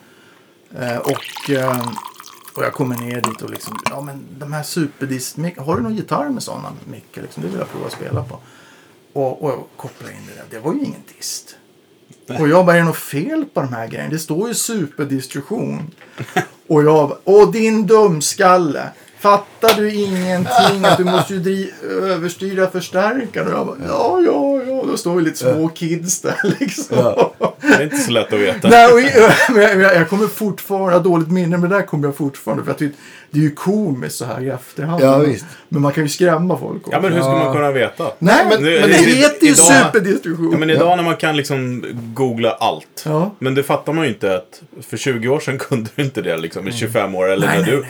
Eh, 0.86 0.98
och, 0.98 1.50
eh, 1.50 1.86
och 2.54 2.64
jag 2.64 2.72
kommer 2.72 2.96
ner 2.96 3.20
dit 3.20 3.42
och 3.42 3.50
liksom, 3.50 3.78
ja 3.90 4.00
men 4.00 4.26
de 4.38 4.52
här 4.52 4.62
superdist 4.62 5.36
har 5.58 5.76
du 5.76 5.82
någon 5.82 5.94
gitarr 5.94 6.28
med 6.28 6.42
sådana 6.42 6.72
mickar? 6.84 7.22
Liksom, 7.22 7.42
det 7.42 7.48
vill 7.48 7.58
jag 7.58 7.70
prova 7.70 7.86
att 7.86 7.92
spela 7.92 8.24
på. 8.24 8.38
Och, 9.12 9.42
och 9.42 9.50
jag 9.50 9.64
kopplar 9.76 10.10
in 10.10 10.26
det 10.26 10.34
där, 10.34 10.44
det 10.50 10.58
var 10.58 10.72
ju 10.74 10.80
ingen 10.80 11.02
dist. 11.16 11.56
Och 12.40 12.48
jag 12.48 12.66
bara, 12.66 12.76
är 12.76 12.80
det 12.80 12.84
något 12.84 12.96
fel 12.96 13.44
på 13.54 13.60
de 13.60 13.72
här 13.72 13.86
grejerna? 13.86 14.10
Det 14.10 14.18
står 14.18 14.48
ju 14.48 14.54
superdistribution. 14.54 15.90
Och 16.66 16.82
jag 16.82 17.08
bara, 17.08 17.18
åh 17.24 17.52
din 17.52 17.86
dumskalle. 17.86 18.88
Fattar 19.28 19.74
du 19.80 19.92
ingenting? 19.94 20.84
Att 20.84 20.98
du 20.98 21.04
måste 21.04 21.34
ju 21.34 21.40
dri- 21.40 21.70
överstyra 22.12 22.70
förstärkaren. 22.70 23.46
Och 23.46 23.58
jag 23.58 23.66
bara, 23.66 23.76
ja, 23.88 24.20
ja, 24.26 24.62
ja. 24.68 24.84
Då 24.90 24.96
står 24.96 25.14
vi 25.16 25.22
lite 25.22 25.36
små 25.38 25.68
kids 25.68 26.20
där 26.20 26.34
liksom. 26.60 26.96
Det 27.60 27.68
är 27.74 27.82
inte 27.82 27.96
så 27.96 28.10
lätt 28.10 28.32
att 28.32 28.40
veta. 28.40 28.68
Nej, 28.68 28.86
och, 28.92 29.00
men 29.54 29.62
jag, 29.62 29.80
jag 29.80 29.94
jag 29.96 30.08
kommer 30.08 30.26
fortfarande 30.26 30.92
ha 30.92 30.98
dåligt 30.98 31.30
minne, 31.30 31.56
men 31.58 31.70
det 31.70 31.76
där 31.76 31.82
kommer 31.82 32.08
jag 32.08 32.16
fortfarande. 32.16 32.64
För 32.64 32.70
jag 32.70 32.78
tycker, 32.78 32.96
det 33.30 33.38
är 33.38 33.42
ju 33.42 33.50
komiskt 33.54 34.16
så 34.16 34.24
här 34.24 34.42
i 34.44 34.48
efterhand. 34.48 35.02
Ja, 35.02 35.18
visst. 35.18 35.44
Men 35.68 35.82
man 35.82 35.92
kan 35.92 36.02
ju 36.02 36.08
skrämma 36.08 36.58
folk 36.58 36.76
också. 36.86 36.92
Ja, 36.92 37.00
men 37.00 37.12
hur 37.12 37.20
ska 37.20 37.30
man 37.30 37.52
kunna 37.54 37.72
veta? 37.72 38.04
Nej, 38.18 38.46
men, 38.50 38.62
Nu- 38.62 38.80
men 38.80 38.88
det 38.88 38.94
heter 38.96 39.46
ju 39.46 39.52
idag- 39.52 39.56
superdistribution. 39.92 40.52
Ja, 40.52 40.58
men 40.58 40.70
idag 40.70 40.96
när 40.96 41.04
man 41.04 41.16
kan 41.16 41.36
liksom 41.36 41.84
googla 42.14 42.50
allt. 42.50 43.02
Ja. 43.06 43.34
Men 43.38 43.54
det 43.54 43.62
fattar 43.62 43.92
man 43.92 44.04
ju 44.04 44.10
inte 44.10 44.36
att 44.36 44.62
för 44.88 44.96
20 44.96 45.28
år 45.28 45.40
sedan 45.40 45.58
kunde 45.58 45.90
du 45.94 46.02
inte 46.02 46.22
det 46.22 46.36
liksom. 46.36 46.68
I 46.68 46.72
25 46.72 47.14
år. 47.14 47.30
Eller, 47.30 47.46
Nej, 47.46 47.58
när, 47.60 47.66
nej, 47.72 47.84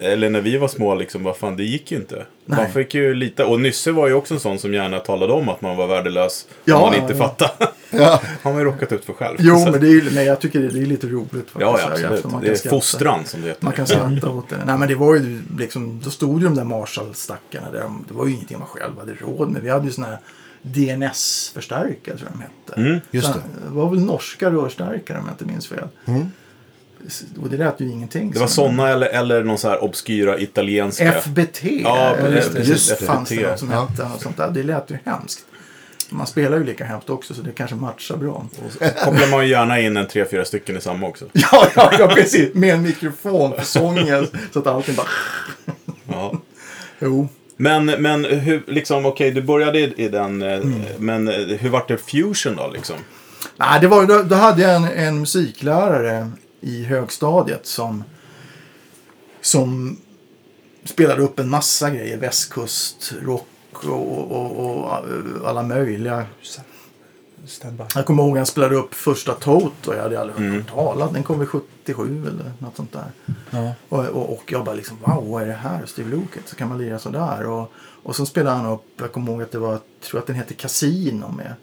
du, 0.00 0.04
eller 0.06 0.30
när 0.30 0.40
vi 0.40 0.56
var 0.56 0.68
små 0.70 0.94
liksom. 0.94 1.22
Vad 1.24 1.36
fan, 1.36 1.56
det 1.56 1.64
gick 1.64 1.90
ju 1.92 1.96
inte. 1.98 2.26
Man 2.46 2.70
fick 2.72 2.94
ju 2.94 3.14
lita. 3.14 3.46
Och 3.46 3.60
Nysse 3.60 3.92
var 3.92 4.08
ju 4.08 4.14
också 4.14 4.34
en 4.34 4.40
sån 4.40 4.58
som 4.58 4.74
gärna 4.74 4.98
talade 4.98 5.32
om 5.32 5.48
att 5.48 5.60
man 5.62 5.76
var 5.76 5.86
värdelös. 5.86 6.46
Ja, 6.64 6.76
om 6.76 6.82
man 6.82 6.94
inte 6.94 7.12
ja. 7.18 7.18
fattade. 7.18 7.72
Ja. 7.90 8.20
Har 8.42 8.58
ju 8.58 8.64
råkat 8.64 8.92
ut 8.92 9.04
för 9.04 9.12
själv. 9.12 9.36
Jo, 9.40 9.56
Så- 9.58 9.70
men 9.70 9.80
det 9.80 9.86
är 9.86 9.90
ju, 9.90 10.10
nej, 10.14 10.26
jag 10.26 10.40
tycker 10.40 10.60
det, 10.60 10.68
det 10.68 10.78
är 10.80 10.86
lite 10.86 11.06
roligt. 11.06 11.30
faktiskt, 11.30 11.54
Ja, 11.60 11.78
ja 11.80 11.90
absolut. 11.92 12.24
man 12.24 12.42
Det 12.42 12.48
är 12.50 12.54
skratta. 12.54 12.76
fostran 12.76 13.24
som 13.24 13.40
det 13.42 13.48
heter. 13.48 13.64
Man 13.64 13.72
kan 13.72 13.86
skratta 13.86 14.30
åt 14.30 14.48
det. 14.48 14.56
Nej, 14.66 14.78
men 14.78 14.88
det 14.88 14.94
var 14.94 15.14
ju 15.14 15.42
liksom, 15.58 16.00
då 16.04 16.10
stod 16.10 16.40
ju 16.40 16.44
de 16.48 16.54
där 16.54 16.64
Marshall-stackarna 16.64 17.70
där. 17.72 17.90
Det 18.08 18.14
var 18.14 18.26
ju 18.26 18.32
ingenting 18.32 18.58
man 18.58 18.68
själv 18.68 18.98
hade 18.98 19.14
råd 19.14 19.50
med. 19.50 19.62
Vi 19.62 19.70
hade 19.70 19.86
ju 19.86 19.92
såna 19.92 20.06
här 20.06 20.18
DNS-förstärkare 20.62 22.16
tror 22.16 22.28
jag 22.30 22.32
de 22.32 22.40
hette. 22.42 22.80
Mm, 22.90 23.00
just 23.10 23.34
det. 23.34 23.40
det 23.68 23.70
var 23.74 23.90
väl 23.90 24.00
norska 24.00 24.50
rörstärkare 24.50 25.18
om 25.18 25.24
jag 25.26 25.32
inte 25.34 25.44
minns 25.44 25.66
fel. 25.68 25.88
Och 27.42 27.50
det 27.50 27.56
lät 27.56 27.80
ju 27.80 27.90
ingenting. 27.90 28.30
Det 28.30 28.38
var 28.38 28.46
så- 28.46 28.54
sådana 28.54 28.88
eller, 28.88 29.06
eller 29.06 29.42
någon 29.44 29.58
så 29.58 29.68
här 29.68 29.84
obskyra 29.84 30.38
italienska. 30.38 31.12
FBT. 31.12 31.64
Ja, 31.82 32.16
just 32.28 32.52
det, 32.52 32.62
just 32.62 32.98
det. 32.98 33.04
fanns 33.06 33.28
det 33.28 33.34
FBT. 33.34 33.50
något 33.50 33.58
som 33.58 33.70
Ja. 33.70 33.86
hette. 33.90 34.02
Och 34.14 34.22
sånt 34.22 34.36
där. 34.36 34.50
Det 34.50 34.62
lät 34.62 34.90
ju 34.90 34.98
hemskt. 35.04 35.44
Man 36.12 36.26
spelar 36.26 36.58
ju 36.58 36.64
lika 36.64 36.84
hemskt 36.84 37.10
också 37.10 37.34
så 37.34 37.42
det 37.42 37.52
kanske 37.52 37.76
matchar 37.76 38.16
bra. 38.16 38.46
kopplar 39.04 39.30
man 39.30 39.44
ju 39.44 39.50
gärna 39.50 39.80
in 39.80 39.96
en 39.96 40.06
tre, 40.06 40.24
fyra 40.30 40.44
stycken 40.44 40.76
i 40.76 40.80
samma 40.80 41.06
också. 41.06 41.24
Ja, 41.32 41.66
ja, 41.76 41.92
ja 41.98 42.08
precis. 42.08 42.54
Med 42.54 42.74
en 42.74 42.82
mikrofon 42.82 43.52
för 43.58 43.64
sången. 43.64 44.26
så 44.52 44.58
att 44.58 44.66
allting 44.66 44.94
bara... 44.94 45.06
Ja. 46.08 46.32
Jo. 47.00 47.28
Men, 47.56 47.84
men 47.86 48.24
hur, 48.24 48.62
liksom, 48.66 49.06
okej, 49.06 49.30
du 49.30 49.42
började 49.42 49.78
i, 49.78 49.94
i 49.96 50.08
den, 50.08 50.42
eh, 50.42 50.52
Mm. 50.54 50.80
men 50.98 51.28
eh, 51.28 51.34
hur 51.34 51.68
vart 51.70 51.88
det 51.88 51.96
fusion 51.98 52.56
då 52.56 52.70
liksom? 52.74 52.96
Nej, 53.56 53.80
det 53.80 53.88
var, 53.88 54.06
då, 54.06 54.22
då 54.22 54.34
hade 54.34 54.62
jag 54.62 54.76
en, 54.76 54.84
en 54.84 55.18
musiklärare 55.20 56.30
i 56.60 56.84
högstadiet 56.84 57.66
som, 57.66 58.04
som 59.40 59.96
spelade 60.84 61.22
upp 61.22 61.38
en 61.38 61.48
massa 61.48 61.90
grejer. 61.90 62.16
Västkustrock 62.16 63.46
och, 63.72 64.30
och, 64.32 64.80
och 64.80 64.96
alla 65.48 65.62
möjliga. 65.62 66.26
Jag 67.94 68.06
kommer 68.06 68.22
ihåg 68.22 68.32
att 68.32 68.38
han 68.38 68.46
spelade 68.46 68.76
upp 68.76 68.94
första 68.94 69.34
Toto. 69.34 69.94
Jag 69.94 70.02
hade 70.02 70.20
aldrig 70.20 70.50
hört 70.50 70.68
talat. 70.68 71.12
Den 71.12 71.22
kom 71.22 71.38
väl 71.38 71.48
77 71.48 72.26
eller 72.26 72.52
något 72.58 72.76
sånt 72.76 72.92
där. 72.92 73.12
Ja. 73.50 73.72
Och, 73.88 74.06
och, 74.06 74.32
och 74.32 74.52
jag 74.52 74.64
bara 74.64 74.74
liksom, 74.74 74.98
wow, 75.04 75.28
vad 75.28 75.42
är 75.42 75.46
det 75.46 75.52
här? 75.52 75.86
Steve 75.86 76.10
Luket, 76.10 76.48
så 76.48 76.56
kan 76.56 76.68
man 76.68 76.78
lira 76.78 76.98
sådär. 76.98 77.46
Och, 77.46 77.72
och 78.02 78.16
så 78.16 78.26
spelade 78.26 78.56
han 78.56 78.72
upp, 78.72 78.84
jag 78.96 79.12
kommer 79.12 79.32
ihåg 79.32 79.42
att 79.42 79.52
det 79.52 79.58
var, 79.58 79.72
jag 79.72 79.80
tror 80.00 80.20
att 80.20 80.26
den 80.26 80.36
heter 80.36 80.54
Casino 80.54 81.32
med 81.36 81.54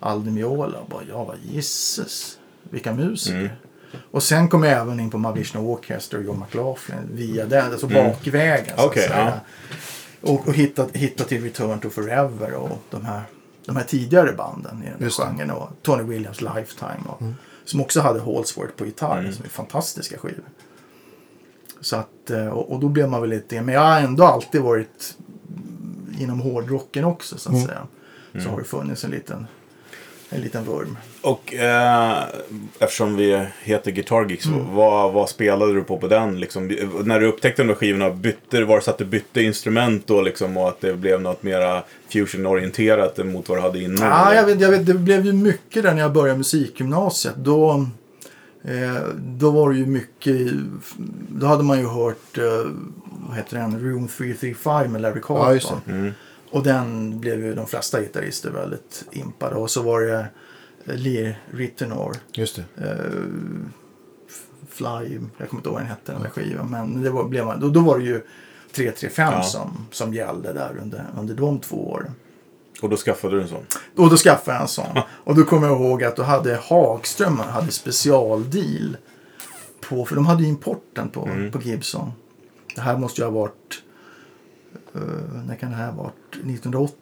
Aldi 0.00 0.30
Miola. 0.30 0.78
Och 0.78 0.88
bara, 0.88 1.02
ja, 1.08 1.24
vad 1.24 1.36
gisses, 1.42 2.38
vilka 2.62 2.94
musiker. 2.94 3.56
Och 4.10 4.22
sen 4.22 4.48
kom 4.48 4.62
jag 4.62 4.72
även 4.80 5.00
in 5.00 5.10
på 5.10 5.18
Mahavishnu 5.18 5.60
Orchestra 5.60 6.18
och 6.18 6.24
John 6.24 6.38
McLaughlin 6.38 7.08
via 7.12 7.46
den, 7.46 7.72
alltså 7.72 7.86
bakvägen. 7.86 8.76
så 8.76 8.82
att 8.82 8.86
Okej, 8.86 9.08
säga. 9.08 9.40
Och, 10.20 10.48
och 10.48 10.54
hitta, 10.54 10.86
hitta 10.92 11.24
till 11.24 11.42
Return 11.42 11.78
to 11.80 11.90
Forever 11.90 12.52
och 12.54 12.78
de 12.90 13.04
här, 13.04 13.22
de 13.66 13.76
här 13.76 13.84
tidigare 13.84 14.32
banden 14.32 14.82
i 14.82 14.86
den 14.90 14.96
Just 15.00 15.18
det. 15.20 15.24
genren. 15.26 15.50
Och 15.50 15.68
Tony 15.82 16.02
Williams 16.02 16.40
Lifetime. 16.40 17.00
Och, 17.06 17.22
Som 17.64 17.80
också 17.80 18.00
hade 18.00 18.20
Holsworth 18.20 18.72
på 18.76 18.84
gitarr. 18.86 19.32
Som 19.32 19.44
är 19.44 19.48
fantastiska 19.48 20.18
skivor. 20.18 20.44
Så 21.80 21.96
att, 21.96 22.30
eh, 22.30 22.46
och, 22.46 22.72
och 22.72 22.80
då 22.80 22.88
blev 22.88 23.08
man 23.08 23.20
väl 23.20 23.30
lite, 23.30 23.62
men 23.62 23.74
jag 23.74 23.80
har 23.80 24.00
ändå 24.00 24.24
alltid 24.24 24.60
varit 24.60 25.16
inom 26.18 26.40
hårdrocken 26.40 27.04
också 27.04 27.38
så 27.38 27.50
att 27.52 27.62
säga. 27.66 27.86
Så 28.44 28.48
har 28.50 28.58
det 28.58 28.64
funnits 28.64 29.04
en 29.04 29.10
liten, 29.10 29.46
en 30.32 30.40
liten 30.40 30.64
vurm. 30.64 30.98
Och 31.22 31.54
eh, 31.54 32.22
eftersom 32.78 33.16
vi 33.16 33.46
heter 33.62 33.90
Guitar 33.90 34.26
Geeks, 34.30 34.46
Mm. 34.46 34.74
vad, 34.74 35.12
vad 35.12 35.28
spelade 35.28 35.74
du 35.74 35.82
på 35.82 35.98
på 35.98 36.08
den? 36.08 36.40
Liksom, 36.40 36.66
när 37.04 37.20
du 37.20 37.26
upptäckte 37.26 37.62
de 37.62 37.68
där 37.68 37.74
skivorna, 37.74 38.10
bytte, 38.10 38.64
var 38.64 38.76
det 38.76 38.82
så 38.82 38.90
att 38.90 38.98
du 38.98 39.04
bytte 39.04 39.42
instrument 39.42 40.06
då 40.06 40.20
liksom, 40.22 40.56
och 40.56 40.68
att 40.68 40.80
det 40.80 40.94
blev 40.94 41.20
något 41.22 41.42
mera 41.42 41.82
fusion-orienterat 42.12 43.18
mot 43.26 43.48
vad 43.48 43.58
du 43.58 43.62
hade 43.62 43.82
innan? 43.82 44.08
Ja, 44.08 44.34
jag 44.34 44.46
vet, 44.46 44.60
jag 44.60 44.70
vet, 44.70 44.86
det 44.86 44.94
blev 44.94 45.26
ju 45.26 45.32
mycket 45.32 45.82
där 45.82 45.94
när 45.94 46.00
jag 46.02 46.12
började 46.12 46.38
musikgymnasiet. 46.38 47.34
Då, 47.36 47.86
eh, 48.64 49.02
då 49.16 49.50
var 49.50 49.70
det 49.70 49.78
ju 49.78 49.86
mycket, 49.86 50.36
då 51.28 51.46
hade 51.46 51.62
man 51.62 51.78
ju 51.78 51.86
hört, 51.86 52.38
eh, 52.38 52.70
vad 53.28 53.36
heter 53.36 53.56
den, 53.56 53.80
Room 53.80 54.08
335 54.08 54.92
med 54.92 55.02
Larry 55.02 55.20
Ja, 55.28 55.52
just 55.54 55.68
Carlton. 55.68 55.80
det. 56.04 56.12
Och 56.50 56.62
den 56.62 57.20
blev 57.20 57.44
ju 57.44 57.54
de 57.54 57.66
flesta 57.66 58.00
gitarrister 58.00 58.50
väldigt 58.50 59.04
impade. 59.12 59.54
Och 59.54 59.70
så 59.70 59.82
var 59.82 60.00
det 60.00 60.26
eh, 60.84 60.94
Lee 60.96 61.36
Rittenor, 61.50 62.16
Just 62.32 62.56
det. 62.56 62.84
eh, 62.84 63.20
Fly, 64.68 64.86
jag 65.38 65.48
kommer 65.48 65.60
inte 65.60 65.68
ihåg 65.68 65.72
vad 65.74 65.80
den 65.82 65.86
hette 65.86 66.12
den 66.12 66.22
där 66.22 66.28
skivan. 66.30 66.70
Men 66.70 67.02
det 67.02 67.10
var, 67.10 67.24
blev 67.24 67.46
man, 67.46 67.60
då, 67.60 67.68
då 67.68 67.80
var 67.80 67.98
det 67.98 68.04
ju 68.04 68.22
335 68.72 69.32
Ja. 69.32 69.42
som, 69.42 69.86
som 69.90 70.14
gällde 70.14 70.52
där 70.52 70.78
under, 70.82 71.04
under 71.18 71.34
de 71.34 71.58
två 71.58 71.90
åren. 71.90 72.12
Och 72.82 72.88
då 72.90 72.96
skaffade 72.96 73.36
du 73.36 73.42
en 73.42 73.48
sån? 73.48 73.64
Och 73.96 74.10
då 74.10 74.16
skaffade 74.16 74.54
jag 74.56 74.62
en 74.62 74.68
sån. 74.68 74.98
Och 75.24 75.34
då 75.36 75.42
kommer 75.44 75.66
jag 75.68 75.80
ihåg 75.80 76.04
att 76.04 76.16
då 76.16 76.22
hade 76.22 76.54
Hagström 76.62 77.38
hade 77.38 77.70
specialdeal. 77.72 78.96
På, 79.80 80.04
för 80.04 80.14
de 80.14 80.26
hade 80.26 80.42
ju 80.42 80.48
importen 80.48 81.08
på, 81.08 81.26
Mm. 81.26 81.52
på 81.52 81.60
Gibson. 81.60 82.12
Det 82.74 82.80
här 82.80 82.96
måste 82.98 83.20
ju 83.20 83.24
ha 83.24 83.30
varit... 83.32 83.82
Uh, 84.96 85.02
när 85.46 85.54
kan 85.54 85.70
det 85.70 85.76
här 85.76 85.86
ha 85.86 86.02
varit? 86.02 86.14
1980. 86.32 86.96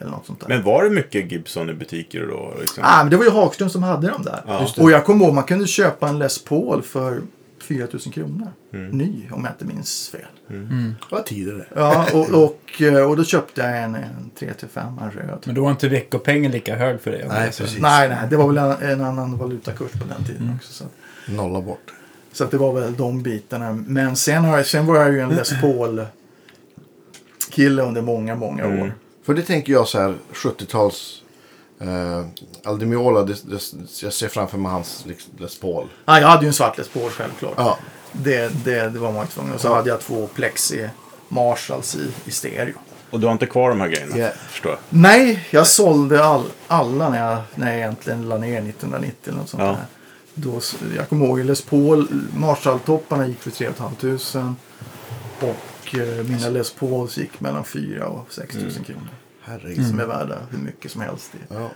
Eller 0.00 0.10
något 0.10 0.26
sånt 0.26 0.40
där. 0.40 0.46
Mm. 0.46 0.58
Men 0.58 0.66
var 0.66 0.84
det 0.84 0.90
mycket 0.90 1.32
Gibson 1.32 1.70
i 1.70 1.74
butiker 1.74 2.26
då? 2.26 2.54
Liksom? 2.60 2.82
Ah, 2.86 3.02
men 3.02 3.10
det 3.10 3.16
var 3.16 3.24
ju 3.24 3.30
Hagström 3.30 3.70
som 3.70 3.82
hade 3.82 4.08
dem 4.08 4.22
där. 4.22 4.42
Ja. 4.46 4.68
Och 4.78 4.90
jag 4.90 5.04
kommer 5.04 5.24
ihåg 5.24 5.34
man 5.34 5.44
kunde 5.44 5.66
köpa 5.66 6.08
en 6.08 6.18
Les 6.18 6.44
Paul 6.44 6.82
för 6.82 7.20
4 7.62 7.86
000 7.92 8.00
kronor. 8.00 8.48
Mm. 8.72 8.90
Ny, 8.90 9.28
om 9.32 9.44
jag 9.44 9.52
inte 9.52 9.74
minns 9.74 10.08
fel. 10.08 10.94
Vad 11.10 11.26
tider 11.26 11.52
det. 11.54 11.66
Ja, 11.74 12.06
och, 12.12 12.44
och, 12.44 12.82
eh, 12.82 13.10
och 13.10 13.16
då 13.16 13.24
köpte 13.24 13.60
jag 13.60 13.82
en, 13.82 13.94
en 13.94 14.30
3-5, 14.38 15.02
en 15.04 15.10
röd. 15.10 15.42
Men 15.46 15.54
då 15.54 15.62
var 15.62 15.70
inte 15.70 15.88
veckopengen 15.88 16.52
lika 16.52 16.76
hög 16.76 17.00
för 17.00 17.10
dig? 17.10 17.24
Nej, 17.28 17.46
precis. 17.46 17.78
Nej, 17.80 18.08
nej, 18.08 18.18
det 18.30 18.36
var 18.36 18.46
väl 18.46 18.58
en, 18.58 18.90
en 18.90 19.00
annan 19.00 19.38
valutakurs 19.38 19.92
på 19.92 20.04
den 20.14 20.24
tiden 20.24 20.42
Mm. 20.42 20.56
också. 20.56 20.72
Så, 20.72 20.84
Nolla 21.32 21.60
bort. 21.60 21.92
så 22.32 22.44
att 22.44 22.50
det 22.50 22.56
var 22.58 22.72
väl 22.80 22.96
de 22.96 23.22
bitarna. 23.22 23.72
Men 23.72 24.16
sen, 24.16 24.44
har 24.44 24.56
jag, 24.56 24.66
sen 24.66 24.86
var 24.86 24.96
jag 24.96 25.12
ju 25.12 25.20
en 25.20 25.28
Les 25.30 25.60
Paul 25.60 26.06
kille 27.54 27.82
under 27.82 28.02
många, 28.02 28.34
många 28.34 28.64
Mm. 28.64 28.82
år. 28.82 28.94
För 29.26 29.34
det 29.34 29.42
tänker 29.42 29.72
jag 29.72 29.88
så 29.88 29.98
här 30.00 30.14
70-tals... 30.32 31.20
Uh, 31.82 32.26
Aldemiola, 32.64 33.22
det, 33.22 33.32
det, 33.50 33.60
jag 34.02 34.12
ser 34.12 34.28
framför 34.28 34.58
mig 34.58 34.72
hans 34.72 35.04
liksom, 35.06 35.32
Les 35.38 35.58
Paul. 35.60 35.88
Ah, 36.04 36.18
jag 36.18 36.28
hade 36.28 36.42
ju 36.42 36.46
en 36.48 36.54
svart 36.54 36.78
Les 36.78 36.88
Paul 36.88 37.10
självklart. 37.10 37.54
Ja, 37.56 37.78
Det, 38.12 38.64
det, 38.64 38.88
det 38.88 38.98
var 38.98 39.12
man 39.12 39.26
tvungen. 39.26 39.52
Och 39.54 39.60
så 39.60 39.74
hade 39.74 39.88
jag 39.88 40.00
två 40.00 40.26
Plexi 40.26 40.88
Marshalls 41.28 41.94
i, 41.96 42.10
i 42.24 42.30
stereo. 42.30 42.74
Och 43.10 43.20
du 43.20 43.26
har 43.26 43.32
inte 43.32 43.46
kvar 43.46 43.68
de 43.68 43.80
här 43.80 43.88
grejerna? 43.88 44.18
Ja. 44.18 44.28
Förstår 44.50 44.70
jag. 44.72 44.78
Nej, 44.88 45.46
jag 45.50 45.66
sålde 45.66 46.24
all, 46.24 46.44
alla 46.66 47.08
när 47.10 47.30
jag, 47.30 47.42
när 47.54 47.66
jag 47.70 47.76
egentligen 47.76 48.28
la 48.28 48.38
ner 48.38 48.58
1990 48.68 49.16
eller 49.24 49.38
något 49.38 49.48
sånt 49.48 49.62
Ja. 49.62 49.68
där. 49.68 49.84
Då, 50.34 50.60
jag 50.96 51.08
kommer 51.08 51.26
ihåg 51.26 51.38
Les 51.38 51.62
Paul, 51.62 52.08
Marshall-topparna 52.36 53.26
gick 53.26 53.40
för 53.40 53.50
3 53.50 53.68
500 53.72 54.54
Och 55.40 55.56
eh, 56.00 56.24
mina 56.28 56.48
Les 56.48 56.72
Pauls 56.72 57.18
gick 57.18 57.40
mellan 57.40 57.64
4 57.64 58.06
och 58.06 58.32
6 58.32 58.54
000 58.54 58.64
Mm. 58.70 58.84
kronor. 58.84 59.08
herregud. 59.42 59.86
Som 59.86 60.00
är 60.00 60.06
värda 60.06 60.38
hur 60.50 60.58
mycket 60.58 60.90
som 60.90 61.00
helst. 61.00 61.32
Ja. 61.48 61.70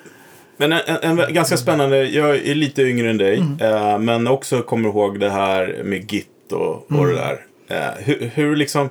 Men 0.57 0.73
en, 0.73 0.81
en, 1.03 1.19
en 1.19 1.35
ganska 1.35 1.57
spännande, 1.57 2.05
jag 2.09 2.37
är 2.37 2.55
lite 2.55 2.83
yngre 2.83 3.11
än 3.11 3.17
dig, 3.19 3.43
eh, 3.61 3.99
men 3.99 4.27
också 4.27 4.63
kommer 4.63 4.89
ihåg 4.89 5.21
det 5.21 5.31
här 5.31 5.83
med 5.85 6.13
Git 6.13 6.53
och, 6.53 6.93
och 6.93 7.07
det 7.07 7.15
där. 7.15 7.45
Eh, 7.69 8.05
hur, 8.05 8.31
hur 8.35 8.57
liksom, 8.57 8.89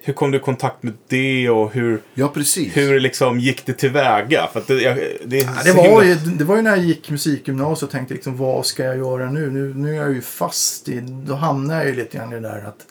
hur 0.00 0.12
kom 0.12 0.30
du 0.30 0.38
i 0.38 0.40
kontakt 0.40 0.82
med 0.82 0.92
det 1.08 1.50
och 1.50 1.72
hur, 1.72 2.00
ja, 2.14 2.28
precis. 2.28 2.76
hur 2.76 3.00
liksom 3.00 3.40
gick 3.40 3.66
det 3.66 3.72
tillväga? 3.72 4.48
För 4.52 4.60
att 4.60 4.66
det, 4.66 4.74
jag, 4.82 4.96
det, 5.24 5.38
Ja, 5.38 5.50
det, 5.64 5.72
var 5.72 6.02
ju, 6.02 6.14
det 6.14 6.44
var 6.44 6.56
ju 6.56 6.62
när 6.62 6.70
jag 6.70 6.84
gick 6.84 7.10
musikgymnasiet 7.10 7.82
och 7.82 7.90
tänkte 7.90 8.14
liksom, 8.14 8.36
vad 8.36 8.66
ska 8.66 8.84
jag 8.84 8.96
göra 8.96 9.30
nu? 9.30 9.50
nu? 9.50 9.74
Nu 9.74 9.90
är 9.90 9.96
jag 9.96 10.12
ju 10.14 10.20
fast 10.22 10.88
i, 10.88 11.00
då 11.00 11.34
hamnar 11.34 11.74
jag 11.76 11.86
ju 11.86 11.94
lite 11.94 12.16
grann 12.18 12.32
i 12.32 12.34
det 12.34 12.40
där 12.40 12.64
att, 12.66 12.86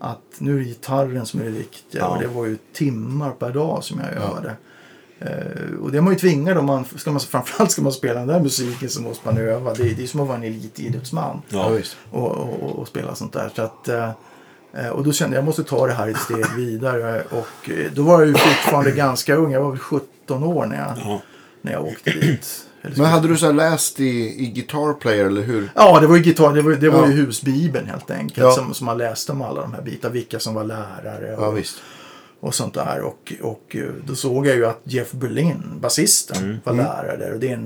att 0.00 0.20
nu 0.38 0.54
är 0.54 0.58
det 0.58 0.64
gitarren 0.64 1.26
som 1.26 1.40
är 1.40 1.44
det 1.44 1.50
viktiga. 1.50 2.00
Ja. 2.02 2.06
Och 2.08 2.22
det 2.22 2.26
var 2.28 2.46
ju 2.46 2.58
timmar 2.72 3.30
per 3.30 3.50
dag 3.52 3.84
som 3.84 4.00
jag 4.00 4.22
övade. 4.24 4.54
Eh, 5.18 5.74
och 5.82 5.92
det 5.92 5.98
är 5.98 6.02
man 6.02 6.12
ju 6.12 6.18
tvingad 6.18 6.58
om 6.58 6.66
man, 6.66 6.84
ska 6.96 7.10
man, 7.10 7.20
framförallt 7.30 7.70
ska 7.70 7.82
man 7.82 7.92
spela 7.92 8.18
den 8.18 8.28
där 8.28 8.40
musiken 8.40 8.88
så 8.88 9.02
måste 9.02 9.26
man 9.28 9.38
öva. 9.38 9.74
Det, 9.74 9.94
det 9.94 10.02
är 10.02 10.06
som 10.06 10.20
att 10.20 10.26
vara 10.28 10.36
en 10.38 10.44
elitidrottsman 10.44 11.42
Ja, 11.48 11.72
Ja. 11.74 12.18
och, 12.18 12.30
och, 12.30 12.78
och 12.78 12.88
spela 12.88 13.14
sånt 13.14 13.32
där. 13.32 13.50
Så 13.56 13.62
att, 13.62 13.88
eh, 13.88 14.10
Eh, 14.72 14.88
och 14.88 15.04
då 15.04 15.12
kände 15.12 15.36
jag, 15.36 15.42
jag 15.42 15.46
måste 15.46 15.64
ta 15.64 15.86
det 15.86 15.92
här 15.92 16.08
ett 16.08 16.16
steg 16.16 16.44
vidare. 16.56 17.22
Och 17.30 17.70
då 17.94 18.02
var 18.02 18.18
jag 18.20 18.28
ju 18.28 18.34
fortfarande 18.34 18.90
ganska 18.96 19.34
ung. 19.34 19.52
Jag 19.52 19.60
var 19.60 19.70
väl 19.70 19.78
17 19.78 20.42
år 20.44 20.66
när 20.66 20.76
jag, 20.76 20.92
Ja. 21.04 21.20
när 21.62 21.72
jag 21.72 21.84
åkte 21.84 22.10
dit. 22.10 22.66
Men 22.82 23.06
hade 23.06 23.28
du 23.28 23.36
så 23.36 23.46
här 23.46 23.52
läst 23.52 24.00
i, 24.00 24.44
i 24.44 24.46
Guitar 24.54 24.92
Player 24.92 25.24
eller 25.26 25.42
hur? 25.42 25.70
Ja, 25.74 26.00
det 26.00 26.06
var 26.06 26.16
ju 26.16 26.22
gitarr. 26.22 26.54
Det 26.54 26.62
var, 26.62 26.72
det 26.72 26.88
var 26.90 26.98
Ja. 27.02 27.06
ju 27.06 27.12
husbibeln 27.12 27.86
helt 27.86 28.10
enkelt. 28.10 28.38
Ja. 28.38 28.52
Som, 28.52 28.74
som 28.74 28.84
man 28.86 28.98
läste 28.98 29.32
om 29.32 29.42
alla 29.42 29.60
de 29.60 29.74
här 29.74 29.82
bitarna. 29.82 30.14
Vilka 30.14 30.38
som 30.38 30.54
var 30.54 30.64
lärare 30.64 31.36
och, 31.36 31.42
Ja 31.42 31.50
visst. 31.50 31.76
Och 32.40 32.54
sånt 32.54 32.74
där. 32.74 33.00
Och, 33.00 33.32
och 33.42 33.76
eh, 33.76 33.84
då 34.06 34.14
såg 34.14 34.46
jag 34.46 34.56
ju 34.56 34.66
att 34.66 34.80
Jeff 34.84 35.12
Berlin, 35.12 35.62
basisten, 35.80 36.36
Mm. 36.44 36.56
var 36.64 36.72
lärare 36.72 37.16
där. 37.16 37.32
Och 37.32 37.40
det 37.40 37.58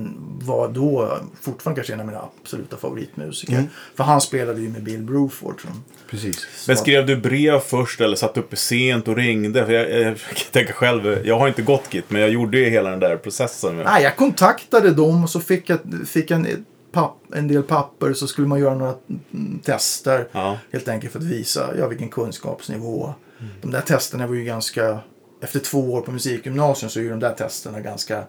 var 0.47 0.69
då 0.69 1.19
fortfarande 1.41 1.79
kanske 1.79 1.93
en 1.93 2.01
av 2.01 2.07
mina 2.07 2.29
absoluta 2.43 2.77
favoritmusiker. 2.77 3.53
Mm. 3.53 3.67
För 3.95 4.05
han 4.05 4.21
spelade 4.21 4.61
ju 4.61 4.69
med 4.69 4.83
Bill 4.83 5.03
Bruford. 5.03 5.61
Som, 5.61 5.85
Precis. 6.11 6.47
Men 6.69 6.77
skrev 6.77 7.07
du 7.07 7.17
brev 7.17 7.61
först 7.61 8.01
eller 8.01 8.17
satt 8.17 8.37
uppe 8.37 8.57
sent 8.57 9.09
och 9.09 9.17
ringde? 9.17 9.67
För 9.67 9.73
jag, 9.73 9.91
jag 9.91 10.19
kan 10.35 10.51
tänka 10.53 10.73
själv, 10.73 11.27
jag 11.27 11.39
har 11.39 11.49
inte 11.49 11.63
gått 11.63 11.95
Git, 11.95 12.11
men 12.11 12.21
jag 12.21 12.31
gjorde 12.31 12.59
ju 12.59 12.71
hela 12.71 12.91
den 12.91 13.01
där 13.01 13.17
processen. 13.17 13.77
Nej, 13.77 14.03
jag 14.03 14.17
kontaktade 14.17 14.91
dem 14.91 15.25
och 15.25 15.31
så 15.31 15.41
fick 15.41 15.71
jag, 15.71 15.79
fick 16.07 16.31
jag 16.31 16.41
en, 16.41 16.65
papp, 16.93 17.17
en 17.35 17.49
del 17.49 17.63
papper. 17.63 18.13
Så 18.13 18.27
skulle 18.27 18.49
man 18.49 18.61
göra 18.61 18.75
några 18.75 18.95
mm, 19.33 19.59
tester. 19.65 20.29
Ja. 20.33 20.59
Helt 20.73 20.89
enkelt 20.89 21.13
för 21.13 21.19
att 21.19 21.25
visa 21.25 21.71
ja, 21.79 21.89
vilken 21.89 22.09
kunskapsnivå. 22.09 23.15
De 23.63 23.71
där 23.71 23.81
testerna 23.81 24.27
var 24.27 24.35
ju 24.35 24.45
ganska... 24.45 24.99
Efter 25.41 25.61
två 25.61 25.93
år 25.93 26.01
på 26.01 26.13
musikgymnasium 26.13 26.91
så 26.91 26.99
är 26.99 27.03
ju 27.03 27.11
de 27.11 27.21
där 27.21 27.35
testerna 27.35 27.81
ganska, 27.81 28.25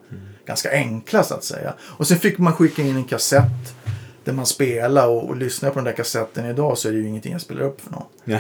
ganska 0.46 0.72
enkla 0.72 1.24
så 1.24 1.34
att 1.34 1.44
säga. 1.44 1.74
Och 1.82 2.08
sen 2.08 2.18
fick 2.18 2.38
man 2.38 2.54
skicka 2.54 2.82
in 2.82 2.96
en 2.96 3.04
kassett 3.04 3.76
där 4.24 4.34
man 4.34 4.46
spelade 4.46 5.08
och, 5.08 5.30
och 5.30 5.36
lyssnar 5.36 5.70
på 5.70 5.76
den 5.76 5.84
där 5.84 5.92
kassetten 5.92 6.46
idag 6.46 6.78
så 6.78 6.88
är 6.88 6.92
det 6.92 6.98
ju 6.98 7.08
ingenting 7.08 7.32
jag 7.32 7.42
spelar 7.42 7.62
upp 7.62 7.82
för 7.82 7.92
någon. 7.92 8.06
Ja. 8.24 8.40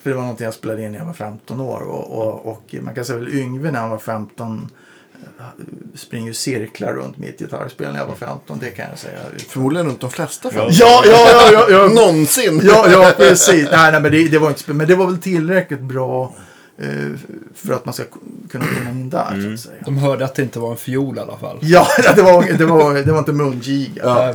För 0.00 0.10
det 0.10 0.16
var 0.16 0.22
någonting 0.22 0.44
jag 0.44 0.54
spelade 0.54 0.82
in 0.82 0.92
när 0.92 0.98
jag 0.98 1.06
var 1.06 1.12
15 1.12 1.60
år. 1.60 1.80
Och, 1.80 2.18
och, 2.18 2.52
och 2.52 2.74
man 2.80 2.94
kan 2.94 3.04
säga 3.04 3.18
väl 3.18 3.34
Yngve 3.34 3.70
när 3.70 3.80
han 3.80 3.90
var 3.90 3.98
15 3.98 4.52
eh, 4.52 4.68
springer 5.94 6.26
ju 6.26 6.34
cirklar 6.34 6.92
runt 6.92 7.18
mitt 7.18 7.38
gitarrspel 7.38 7.92
när 7.92 7.98
jag 7.98 8.06
var 8.06 8.14
15. 8.14 8.58
Det 8.58 8.70
kan 8.70 8.86
jag 8.90 8.98
säga. 8.98 9.18
Förmodligen 9.48 9.86
runt 9.86 10.00
de 10.00 10.10
flesta 10.10 10.50
Ja. 10.54 10.68
Ja, 10.70 11.02
ja, 11.06 11.50
ja, 11.52 11.66
ja. 11.70 11.88
Någonsin! 11.88 12.60
Ja, 12.64 12.90
ja 12.90 13.12
precis. 13.16 13.68
Nej, 13.72 13.92
nej, 13.92 14.00
men 14.02 14.12
det, 14.12 14.28
det 14.28 14.38
var 14.38 14.48
inte 14.48 14.72
Men 14.72 14.88
det 14.88 14.94
var 14.94 15.06
väl 15.06 15.18
tillräckligt 15.18 15.80
bra 15.80 16.34
eh, 16.78 16.88
för 17.54 17.72
att 17.74 17.84
man 17.84 17.94
ska 17.94 18.04
kunna 18.50 18.64
komma 18.64 18.90
in 18.90 19.10
där, 19.10 19.42
så 19.42 19.52
att 19.54 19.60
säga. 19.60 19.82
De 19.84 19.98
hörde 19.98 20.24
att 20.24 20.34
det 20.34 20.42
inte 20.42 20.58
var 20.58 20.70
en 20.70 20.76
fiol 20.76 21.16
i 21.16 21.20
alla 21.20 21.38
fall. 21.38 21.58
Ja, 21.62 21.86
det 22.16 22.22
var, 22.22 22.58
det 22.58 22.66
var, 22.66 22.94
det 22.94 23.12
var 23.12 23.18
inte 23.18 23.32
mungiga. 23.32 24.02
Ja. 24.04 24.34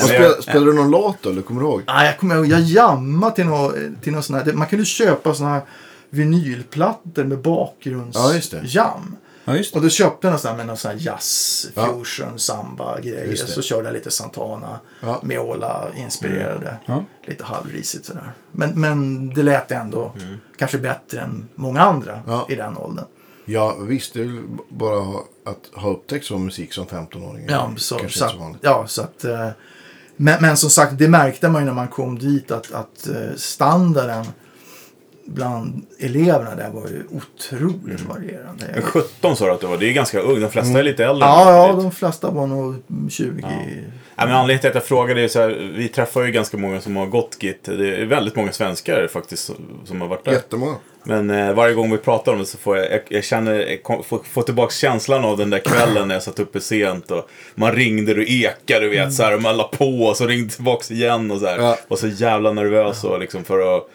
Spel, 0.00 0.42
spelade 0.42 0.66
du 0.66 0.72
någon 0.72 0.90
låt 0.90 1.16
då, 1.22 1.30
eller 1.30 1.42
kommer 1.42 1.60
du 1.60 1.66
ihåg? 1.66 1.82
Nej, 1.86 2.06
jag 2.06 2.18
kommer 2.18 2.34
ihåg, 2.36 2.46
jag 2.46 2.60
jammade 2.60 3.34
till 3.36 3.46
någon, 3.46 3.96
till 4.02 4.12
någon 4.12 4.22
sån 4.22 4.36
här, 4.36 4.52
man 4.52 4.66
kunde 4.66 4.84
köpa 4.84 5.34
såna 5.34 5.50
här 5.50 5.62
vinylplattor 6.10 7.24
med 7.24 7.38
Ja, 7.44 8.34
just 8.34 8.50
det. 8.50 8.56
bakgrundsjam. 8.56 8.62
ja, 8.64 9.00
just 9.54 9.72
det. 9.72 9.78
Och 9.78 9.82
då 9.82 9.88
köpte 9.88 10.28
jag 10.28 10.40
sån 10.40 10.50
här 10.50 10.56
med 10.56 10.66
någon 10.66 10.76
sån 10.76 10.90
här 10.90 10.98
jazz, 11.00 11.66
Ja. 11.74 11.86
fusion, 11.86 12.38
samba 12.38 13.00
grejer. 13.00 13.36
Så 13.36 13.62
körde 13.62 13.84
jag 13.88 13.92
lite 13.94 14.10
Santana, 14.10 14.80
Ja. 15.00 15.20
Meola 15.22 15.88
inspirerade. 15.96 16.76
Ja. 16.86 17.04
Lite 17.26 17.44
halvrisigt 17.44 18.06
sådär. 18.06 18.32
Men, 18.52 18.80
men 18.80 19.28
det 19.34 19.42
lät 19.42 19.70
ändå 19.72 20.12
kanske 20.56 20.78
bättre 20.78 21.20
än 21.20 21.48
många 21.54 21.80
andra 21.80 22.20
Ja. 22.26 22.46
i 22.50 22.54
den 22.54 22.76
åldern. 22.76 23.04
Ja, 23.44 23.76
visst. 23.80 24.14
Det 24.14 24.20
är 24.20 24.24
väl 24.24 24.42
bara 24.68 25.18
att 25.44 25.70
ha 25.82 25.90
upptäckt 25.90 26.26
sån 26.26 26.44
musik 26.44 26.72
som 26.72 26.86
15-åring. 26.86 27.46
Ja, 27.48 27.70
så, 27.76 27.98
Kanske 27.98 28.18
så, 28.18 28.28
så 28.28 28.36
vanligt. 28.38 28.60
ja, 28.64 28.86
så 28.86 29.02
att... 29.02 29.24
eh, 29.24 29.48
Men, 30.16 30.42
men 30.42 30.56
som 30.56 30.70
sagt, 30.70 30.98
det 30.98 31.08
märkte 31.08 31.48
man 31.48 31.62
ju 31.62 31.66
när 31.66 31.74
man 31.74 31.88
kom 31.88 32.18
dit 32.18 32.50
att, 32.50 32.72
att 32.72 33.08
eh, 33.08 33.36
standarden 33.36 34.26
bland 35.26 35.86
eleverna 36.00 36.54
där 36.54 36.70
var 36.70 36.88
ju 36.88 37.02
otroligt 37.10 38.00
varierande. 38.00 38.64
Men 38.74 38.82
17 38.82 39.36
sa 39.36 39.46
du 39.46 39.52
att 39.52 39.60
du 39.60 39.66
var, 39.66 39.76
det 39.76 39.88
är 39.88 39.92
ganska 39.92 40.20
ung. 40.20 40.40
De 40.40 40.50
flesta 40.50 40.78
är 40.78 40.82
lite 40.82 41.04
äldre. 41.04 41.28
Ja, 41.28 41.66
ja, 41.68 41.72
de 41.72 41.92
flesta 41.92 42.30
var 42.30 42.46
nog 42.46 42.74
20. 43.10 43.40
Ja. 43.42 43.48
Ja, 44.18 44.26
men 44.26 44.34
anledningen 44.34 44.60
till 44.60 44.68
att 44.68 44.74
jag 44.74 44.84
frågade 44.84 45.20
är 45.22 45.28
så 45.28 45.40
här, 45.40 45.72
vi 45.76 45.88
träffar 45.88 46.22
ju 46.22 46.32
ganska 46.32 46.56
många 46.56 46.80
som 46.80 46.96
har 46.96 47.06
gått 47.06 47.36
Git. 47.42 47.64
Det 47.64 47.96
är 47.96 48.04
väldigt 48.06 48.36
många 48.36 48.52
svenskar 48.52 49.08
faktiskt 49.12 49.50
som- 49.84 50.00
har 50.00 50.08
varit 50.08 50.24
där. 50.24 50.32
Jättemånga. 50.32 50.74
Men 51.04 51.30
eh, 51.30 51.52
varje 51.54 51.74
gång 51.74 51.90
vi 51.90 51.98
pratar 51.98 52.32
om 52.32 52.38
det 52.38 52.46
så 52.46 52.58
får 52.58 52.76
jag, 52.78 52.92
jag, 52.92 53.00
jag 53.08 53.24
känner, 53.24 53.54
jag 53.54 53.82
kom- 53.82 54.04
får, 54.04 54.18
får 54.32 54.42
tillbaka 54.42 54.72
känslan 54.74 55.24
av 55.24 55.36
den 55.36 55.50
där 55.50 55.58
kvällen 55.58 56.08
när 56.08 56.14
jag 56.14 56.22
satt 56.22 56.38
uppe 56.38 56.60
sent 56.60 57.10
och 57.10 57.28
man 57.54 57.72
ringde 57.72 58.12
och 58.14 58.22
ekade, 58.22 58.80
du 58.80 58.88
vet, 58.88 59.14
så 59.14 59.22
här, 59.22 59.34
och 59.34 59.42
man 59.42 59.56
la 59.56 59.64
på 59.64 60.02
och 60.02 60.16
så 60.16 60.26
ringde 60.26 60.54
tillbaka 60.54 60.94
igen 60.94 61.30
och 61.30 61.38
så 61.40 61.46
här. 61.46 61.58
Ja. 61.58 61.78
Och 61.88 61.98
så 61.98 62.06
jävla 62.08 62.52
nervös 62.52 63.04
och 63.04 63.20
liksom 63.20 63.44
för 63.44 63.76
att 63.76 63.88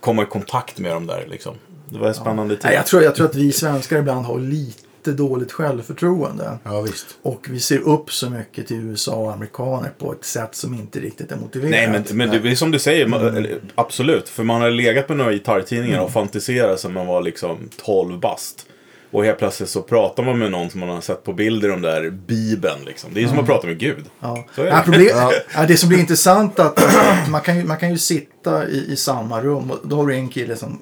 komma 0.00 0.22
i 0.22 0.26
kontakt 0.26 0.78
med 0.78 0.90
dem 0.90 1.06
där 1.06 1.26
liksom. 1.30 1.54
Det 1.90 1.98
var 1.98 2.08
en 2.08 2.14
spännande 2.14 2.56
tid. 2.56 2.64
Nej, 2.64 2.74
jag, 2.74 2.86
tror, 2.86 3.02
jag 3.02 3.14
tror 3.14 3.26
att 3.26 3.34
vi 3.34 3.52
svenskar 3.52 3.98
ibland 3.98 4.26
har 4.26 4.38
lite 4.38 5.12
dåligt 5.12 5.52
självförtroende. 5.52 6.58
Ja, 6.64 6.80
visst. 6.80 7.06
Och 7.22 7.46
vi 7.50 7.60
ser 7.60 7.78
upp 7.78 8.12
så 8.12 8.30
mycket 8.30 8.66
till 8.66 8.76
USA 8.76 9.14
och 9.14 9.32
amerikaner 9.32 9.90
på 9.98 10.12
ett 10.12 10.24
sätt 10.24 10.54
som 10.54 10.74
inte 10.74 11.00
riktigt 11.00 11.32
är 11.32 11.36
motiverat. 11.36 11.70
Nej, 11.70 11.88
men, 11.88 12.04
men 12.16 12.42
det 12.42 12.50
är 12.50 12.54
som 12.54 12.70
du 12.70 12.78
säger, 12.78 13.06
man, 13.06 13.36
eller, 13.36 13.58
absolut. 13.74 14.28
För 14.28 14.44
man 14.44 14.60
har 14.60 14.70
legat 14.70 15.08
med 15.08 15.18
några 15.18 15.32
gitarrtidningar 15.32 16.00
och 16.00 16.10
fantiserat 16.10 16.80
som 16.80 16.92
man 16.92 17.06
var 17.06 17.22
liksom 17.22 17.58
12 17.84 18.20
bast. 18.20 18.66
Och 19.10 19.24
helt 19.24 19.38
plötsligt 19.38 19.68
så 19.68 19.82
pratar 19.82 20.22
man 20.22 20.38
med 20.38 20.50
någon 20.50 20.70
som 20.70 20.80
man 20.80 20.88
har 20.88 21.00
sett 21.00 21.24
på 21.24 21.32
bilder 21.32 21.72
om 21.72 21.82
där 21.82 22.10
bibeln 22.10 22.84
liksom. 22.86 23.10
Det 23.14 23.22
är 23.22 23.28
som 23.28 23.38
att 23.38 23.46
prata 23.46 23.66
med 23.66 23.78
Gud. 23.78 24.04
Ja. 24.20 24.44
Så 24.54 24.60
är 24.60 24.64
det. 24.64 24.70
Ja, 24.70 24.82
problem, 24.84 25.16
ja, 25.54 25.66
det 25.66 25.76
som 25.76 25.88
blir 25.88 25.98
intressant 25.98 26.58
är 26.58 26.64
att 26.64 26.80
man 27.30 27.40
kan 27.40 27.56
ju, 27.56 27.64
man 27.64 27.76
kan 27.76 27.90
ju 27.90 27.98
sitta 27.98 28.68
i, 28.68 28.92
i 28.92 28.96
samma 28.96 29.40
rum 29.42 29.70
och 29.70 29.78
då 29.88 29.96
har 29.96 30.06
du 30.06 30.14
en 30.14 30.28
kille 30.28 30.56
som 30.56 30.78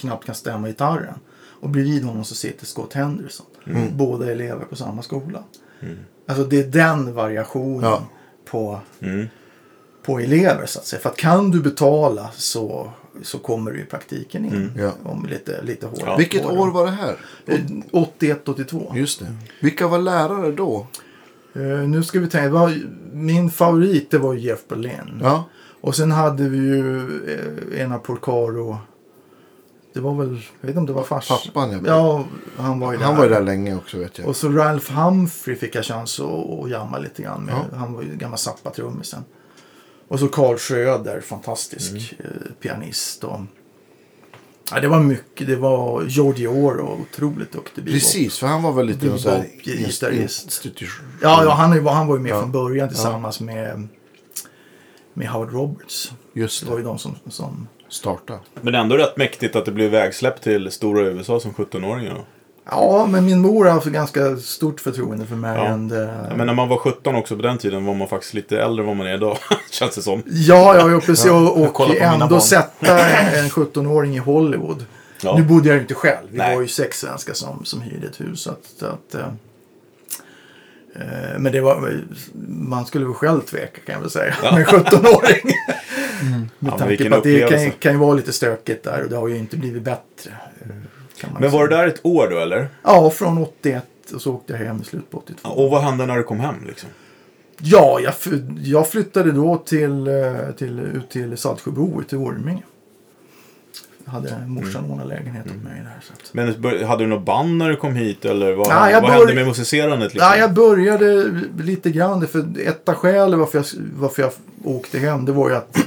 knappt 0.00 0.26
kan 0.26 0.34
stämma 0.34 0.68
gitarren. 0.68 1.14
Och 1.60 1.68
bredvid 1.70 2.04
honom 2.04 2.24
så 2.24 2.34
sitter 2.34 2.66
Scott 2.66 2.92
Henderson. 2.92 3.46
Båda 3.92 4.32
elever 4.32 4.64
på 4.64 4.76
samma 4.76 5.02
skola. 5.02 5.42
Alltså 6.28 6.44
det 6.44 6.58
är 6.58 6.64
den 6.64 7.14
variationen 7.14 7.90
Ja. 7.90 8.02
på, 8.44 8.80
Mm. 9.00 9.26
på 10.02 10.18
elever 10.18 10.66
så 10.66 10.78
att 10.78 10.86
säga. 10.86 11.00
För 11.00 11.10
att 11.10 11.16
kan 11.16 11.50
du 11.50 11.60
betala 11.62 12.28
så, 12.36 12.92
så 13.22 13.38
kommer 13.38 13.70
du 13.70 13.80
i 13.80 13.84
praktiken 13.84 14.44
in. 14.44 14.72
Ja. 14.76 14.92
Om 15.02 15.26
lite, 15.26 15.62
lite 15.62 15.86
hårdare. 15.86 16.10
Ja. 16.10 16.16
Vilket 16.16 16.44
år 16.46 16.70
var 16.70 16.84
det 16.84 16.90
här? 16.92 17.16
81-82. 17.92 18.96
Just 18.96 19.20
det. 19.20 19.26
Vilka 19.60 19.88
var 19.88 19.98
lärare 19.98 20.52
då? 20.52 20.86
Eh, 21.54 21.62
nu 21.62 22.02
ska 22.02 22.20
vi 22.20 22.26
tänka. 22.28 22.48
Vad, 22.50 22.80
min 23.12 23.50
favorit 23.50 24.10
det 24.10 24.18
var 24.18 24.34
ju 24.34 24.40
Jeff 24.40 24.68
Berlin. 24.68 25.20
Ja, 25.22 25.44
Och 25.80 25.96
sen 25.96 26.10
hade 26.12 26.48
vi 26.48 26.58
ju 26.58 26.98
eh, 27.74 27.80
ena 27.80 27.98
Porcaro. 27.98 28.78
Det 29.92 30.00
var 30.00 30.14
väl, 30.14 30.28
jag 30.60 30.66
vet 30.66 30.68
inte 30.68 30.78
om 30.78 30.86
det 30.86 30.92
var 30.92 31.02
fars. 31.02 31.28
pappan. 31.28 31.70
Ja. 31.70 31.78
Ja, 31.86 32.24
han 32.56 32.80
var 32.80 32.92
ju 32.92 32.98
där. 32.98 33.04
Han 33.04 33.16
var 33.16 33.28
där 33.28 33.42
länge 33.42 33.76
också 33.76 33.98
vet 33.98 34.18
jag. 34.18 34.28
Och 34.28 34.36
så 34.36 34.48
Ralph 34.48 34.92
Humphrey 34.92 35.56
fick 35.56 35.74
jag 35.74 35.84
chans 35.84 36.20
att, 36.20 36.26
att 36.64 36.70
jamma 36.70 36.98
lite 36.98 37.22
grann 37.22 37.44
med. 37.44 37.54
Ja. 37.72 37.76
Han 37.76 37.92
var 37.92 38.02
ju 38.02 38.16
gammal 38.16 38.38
Zappa-trummisen. 38.38 39.20
Och 40.14 40.20
så 40.20 40.28
Carl 40.28 40.56
Schröder, 40.58 41.20
fantastisk 41.20 42.14
eh, 42.18 42.24
pianist. 42.60 43.24
Och, 43.24 43.40
ja, 44.70 44.80
det 44.80 44.88
var 44.88 45.00
mycket. 45.00 45.46
Det 45.46 45.56
var 45.56 46.02
Georgie 46.08 46.46
Orr 46.48 46.80
otroligt 46.80 47.52
duktig 47.52 47.84
bebop. 47.84 47.94
Precis, 47.94 48.38
för 48.38 48.46
han 48.46 48.62
var 48.62 48.72
väl 48.72 48.86
lite 48.86 49.06
Bebop-gitarrist. 49.06 50.44
institution. 50.44 51.06
Ja, 51.22 51.44
ja 51.44 51.50
han, 51.50 51.84
var- 51.84 51.92
han 51.92 52.06
var 52.06 52.16
ju 52.16 52.22
med 52.22 52.32
Ja. 52.32 52.40
från 52.40 52.52
början 52.52 52.88
tillsammans 52.88 53.40
med, 53.40 53.88
med 55.14 55.28
Howard 55.28 55.52
Roberts. 55.52 56.12
Just 56.34 56.60
Det 56.60 56.66
var 56.70 56.76
det. 56.76 56.80
ju 56.82 56.86
de 56.88 56.98
som, 56.98 57.16
som 57.28 57.68
Starta. 57.88 58.38
Men 58.62 58.74
ändå 58.74 58.96
rätt 58.96 59.16
mäktigt 59.16 59.56
att 59.56 59.64
det 59.64 59.72
blev 59.72 59.90
vägsläpp 59.90 60.42
till 60.42 60.70
stora 60.70 61.00
USA 61.02 61.40
som 61.40 61.52
17-åringar. 61.52 62.24
Ja, 62.70 63.06
men 63.06 63.24
min 63.24 63.40
mor 63.40 63.64
har 63.64 63.72
haft 63.72 63.86
ganska 63.86 64.36
stort 64.36 64.80
förtroende 64.80 65.26
för 65.26 65.36
mig. 65.36 65.56
Ja. 65.56 65.64
Ja, 66.28 66.36
men 66.36 66.46
när 66.46 66.54
man 66.54 66.68
var 66.68 66.76
17 66.76 67.14
också 67.14 67.36
på 67.36 67.42
den 67.42 67.58
tiden 67.58 67.84
var 67.84 67.94
man 67.94 68.08
faktiskt 68.08 68.34
lite 68.34 68.62
äldre 68.62 68.82
än 68.82 68.86
vad 68.86 68.96
man 68.96 69.06
är 69.06 69.14
idag. 69.14 69.38
Känns 69.70 69.94
det 69.94 70.02
som. 70.02 70.22
Ja, 70.26 70.76
ja, 70.76 70.90
ja 70.90 71.00
precis. 71.00 71.30
Och, 71.30 71.80
och 71.80 71.96
ändå 71.96 72.40
sätta 72.40 73.08
en 73.38 73.48
17-åring 73.48 74.16
i 74.16 74.18
Hollywood. 74.18 74.84
Ja. 75.22 75.36
Nu 75.38 75.44
bodde 75.44 75.68
jag 75.68 75.74
ju 75.74 75.80
inte 75.80 75.94
själv. 75.94 76.26
Vi 76.30 76.38
Nej. 76.38 76.54
var 76.54 76.62
ju 76.62 76.68
sex 76.68 77.00
svenskar 77.00 77.34
som, 77.34 77.64
som 77.64 77.80
hyrde 77.80 78.06
ett 78.06 78.20
hus. 78.20 78.40
Så 78.40 78.50
att, 78.50 78.66
så 78.78 78.86
att, 78.86 79.14
eh, 79.14 79.26
eh, 80.94 81.38
men 81.38 81.52
det 81.52 81.60
var, 81.60 82.00
man 82.48 82.86
skulle 82.86 83.04
väl 83.04 83.14
själv 83.14 83.40
tveka 83.40 83.80
kan 83.86 83.92
jag 83.92 84.00
väl 84.00 84.10
säga. 84.10 84.34
Med 84.42 84.54
en 84.54 84.64
17-åring. 84.64 85.54
Med 86.22 86.48
men 86.58 86.78
tanke 86.78 87.10
på 87.10 87.16
att 87.16 87.22
det 87.22 87.50
kan, 87.50 87.70
kan 87.70 87.92
ju 87.92 87.98
vara 87.98 88.14
lite 88.14 88.32
stökigt 88.32 88.84
där 88.84 89.02
och 89.02 89.10
det 89.10 89.16
har 89.16 89.28
ju 89.28 89.36
inte 89.36 89.56
blivit 89.56 89.82
bättre. 89.82 90.32
Kan 91.24 91.32
man 91.32 91.42
Men 91.42 91.50
var 91.50 91.62
du 91.68 91.76
där 91.76 91.86
ett 91.88 92.00
år 92.02 92.28
då 92.30 92.38
eller? 92.38 92.68
Ja, 92.82 93.10
från 93.10 93.38
81 93.38 93.84
och 94.14 94.20
så 94.22 94.32
åkte 94.34 94.52
jag 94.52 94.60
hem 94.60 94.80
i 94.80 94.84
slutet 94.84 95.10
på 95.10 95.18
82. 95.18 95.48
Och 95.48 95.70
vad 95.70 95.82
hände 95.82 96.06
när 96.06 96.16
du 96.16 96.22
kom 96.22 96.40
hem 96.40 96.54
liksom? 96.66 96.88
Ja, 97.58 97.98
jag, 98.00 98.14
jag 98.62 98.88
flyttade 98.88 99.32
då 99.32 99.56
till, 99.56 100.06
eh, 100.08 100.50
till, 100.58 100.80
ut 100.80 101.10
till 101.10 101.36
Saltsjöbo, 101.36 102.02
till 102.02 102.18
Orminge. 102.18 102.62
Hade 104.06 104.46
morsan 104.46 104.90
ordnat 104.90 105.06
lägenhet 105.08 105.46
åt 105.46 105.62
mig 105.64 105.80
där. 105.82 106.00
Så 106.02 106.12
att. 106.12 106.34
Men 106.34 106.84
hade 106.84 107.04
du 107.04 107.08
något 107.08 107.24
band 107.24 107.56
när 107.56 107.68
du 107.68 107.76
kom 107.76 107.94
hit 107.94 108.24
eller 108.24 108.52
vad, 108.52 108.66
Ja, 108.68 108.88
vad 108.92 109.02
bör- 109.02 109.10
hände 109.10 109.34
med 109.34 109.46
musicerandet? 109.46 110.14
Liksom? 110.14 110.28
Ja, 110.30 110.36
jag 110.36 110.54
började 110.54 111.30
lite 111.58 111.90
grann. 111.90 112.26
För 112.26 112.44
ett 112.66 112.88
av 112.88 112.94
skälen 112.94 113.38
varför 113.38 113.58
jag, 113.58 113.64
varför 113.98 114.22
jag 114.22 114.32
åkte 114.64 114.98
hem, 114.98 115.24
det 115.24 115.32
var 115.32 115.48
ju 115.50 115.56
att 115.56 115.78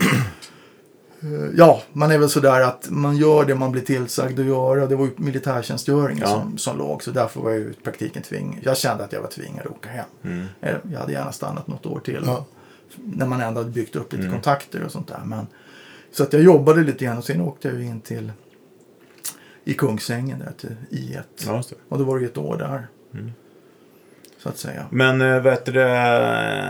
ja, 1.57 1.81
man 1.93 2.11
är 2.11 2.17
väl 2.17 2.29
sådär 2.29 2.61
att 2.61 2.87
man 2.89 3.17
gör 3.17 3.45
det 3.45 3.55
man 3.55 3.71
blir 3.71 3.81
tillsagd 3.81 4.39
att 4.39 4.45
göra. 4.45 4.85
Det 4.85 4.95
var 4.95 5.05
ju 5.05 5.11
militärtjänstgöringen 5.17 6.21
Ja. 6.21 6.27
som, 6.27 6.57
som 6.57 6.77
låg. 6.77 7.03
Så 7.03 7.11
därför 7.11 7.41
var 7.41 7.51
jag 7.51 7.59
i 7.59 7.73
praktiken 7.83 8.23
tvingad. 8.23 8.59
Jag 8.63 8.77
kände 8.77 9.03
att 9.03 9.13
jag 9.13 9.21
var 9.21 9.27
tvingad 9.29 9.65
att 9.65 9.71
åka 9.71 9.89
hem. 9.89 10.05
Mm. 10.23 10.45
Eh, 10.61 10.75
Jag 10.91 10.99
hade 10.99 11.11
gärna 11.11 11.31
stannat 11.31 11.67
något 11.67 11.85
år 11.85 11.99
till. 11.99 12.23
Ja. 12.25 12.45
När 12.95 13.25
man 13.25 13.41
ändå 13.41 13.59
hade 13.59 13.71
byggt 13.71 13.95
upp 13.95 14.11
lite 14.13 14.23
Mm. 14.25 14.33
kontakter 14.35 14.83
och 14.83 14.91
sånt 14.91 15.07
där. 15.07 15.21
Men, 15.25 15.47
så 16.11 16.23
att 16.23 16.33
jag 16.33 16.41
jobbade 16.41 16.81
lite 16.83 17.05
grann 17.05 17.17
och 17.17 17.23
sen 17.23 17.41
åkte 17.41 17.67
jag 17.67 17.81
in 17.83 18.01
till 18.01 18.31
i 19.63 19.73
Kungsängen 19.73 20.39
där 20.39 20.51
till 20.57 20.75
I1. 20.89 21.21
Ja. 21.45 21.63
Och 21.89 21.97
då 21.97 22.03
var 22.03 22.15
det 22.15 22.21
ju 22.21 22.27
ett 22.27 22.37
år 22.37 22.57
där. 22.57 22.87
Mm. 23.13 23.31
Så 24.43 24.49
att 24.49 24.57
säga. 24.57 24.85
Men 24.89 25.21
äh, 25.21 25.41
vet 25.41 25.65
du 25.65 25.73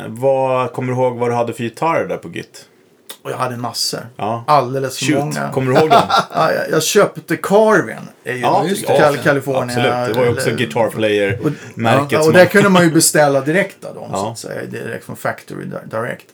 vad, 0.07 0.73
kommer 0.73 0.93
du 0.93 0.99
ihåg 0.99 1.17
vad 1.17 1.29
du 1.29 1.33
hade 1.35 1.53
för 1.53 1.63
gitarr 1.63 2.05
där 2.07 2.17
på 2.17 2.29
Git? 2.29 2.69
Och 3.27 3.33
jag 3.33 3.37
hade 3.37 3.57
massor. 3.57 3.99
Ja. 4.15 4.43
Alldeles 4.47 4.97
för 4.97 5.05
Shoot, 5.05 5.19
många. 5.19 5.49
kommer 5.51 5.71
du 5.73 5.79
ihåg 5.79 5.89
dem? 5.89 6.01
Ja, 6.33 6.51
jag, 6.53 6.69
jag 6.71 6.83
köpte 6.83 7.37
Carvin. 7.37 7.95
Är 8.23 8.33
ju 8.33 8.39
Ja, 8.39 8.65
just 8.67 8.87
det. 8.87 9.17
California. 9.23 9.63
Absolut, 9.63 10.07
det 10.07 10.13
var 10.19 10.25
ju 10.25 10.31
också 10.31 10.49
Guitar 10.51 10.89
Player-märket. 10.89 12.11
Ja, 12.11 12.19
och 12.19 12.25
man- 12.25 12.33
där 12.33 12.45
kunde 12.45 12.69
man 12.69 12.83
ju 12.83 12.91
beställa 12.91 13.41
direkt 13.41 13.85
av 13.85 13.95
dem. 13.95 14.09
Ja. 14.11 14.17
Så 14.17 14.27
att 14.31 14.39
säga, 14.39 14.65
direkt 14.65 15.05
från 15.05 15.15
Factory 15.15 15.65
di- 15.65 15.89
Direct. 15.97 16.25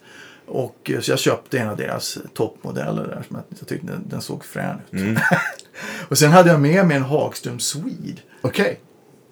Och 0.46 0.90
eh, 0.94 1.00
så 1.00 1.10
jag 1.12 1.18
köpte 1.18 1.58
en 1.58 1.68
av 1.68 1.76
deras 1.76 2.18
toppmodeller 2.34 3.02
där. 3.02 3.22
Som 3.28 3.36
jag, 3.36 3.42
jag 3.58 3.68
tyckte 3.68 3.86
den, 3.86 4.04
den 4.08 4.20
såg 4.20 4.44
frän 4.44 4.76
ut. 4.90 5.00
Mm. 5.00 5.18
och 6.08 6.18
sen 6.18 6.30
hade 6.32 6.50
jag 6.50 6.60
med 6.60 6.86
mig 6.86 6.96
en 6.96 7.02
Hagström 7.02 7.58
Swede. 7.60 8.20
Okej. 8.42 8.80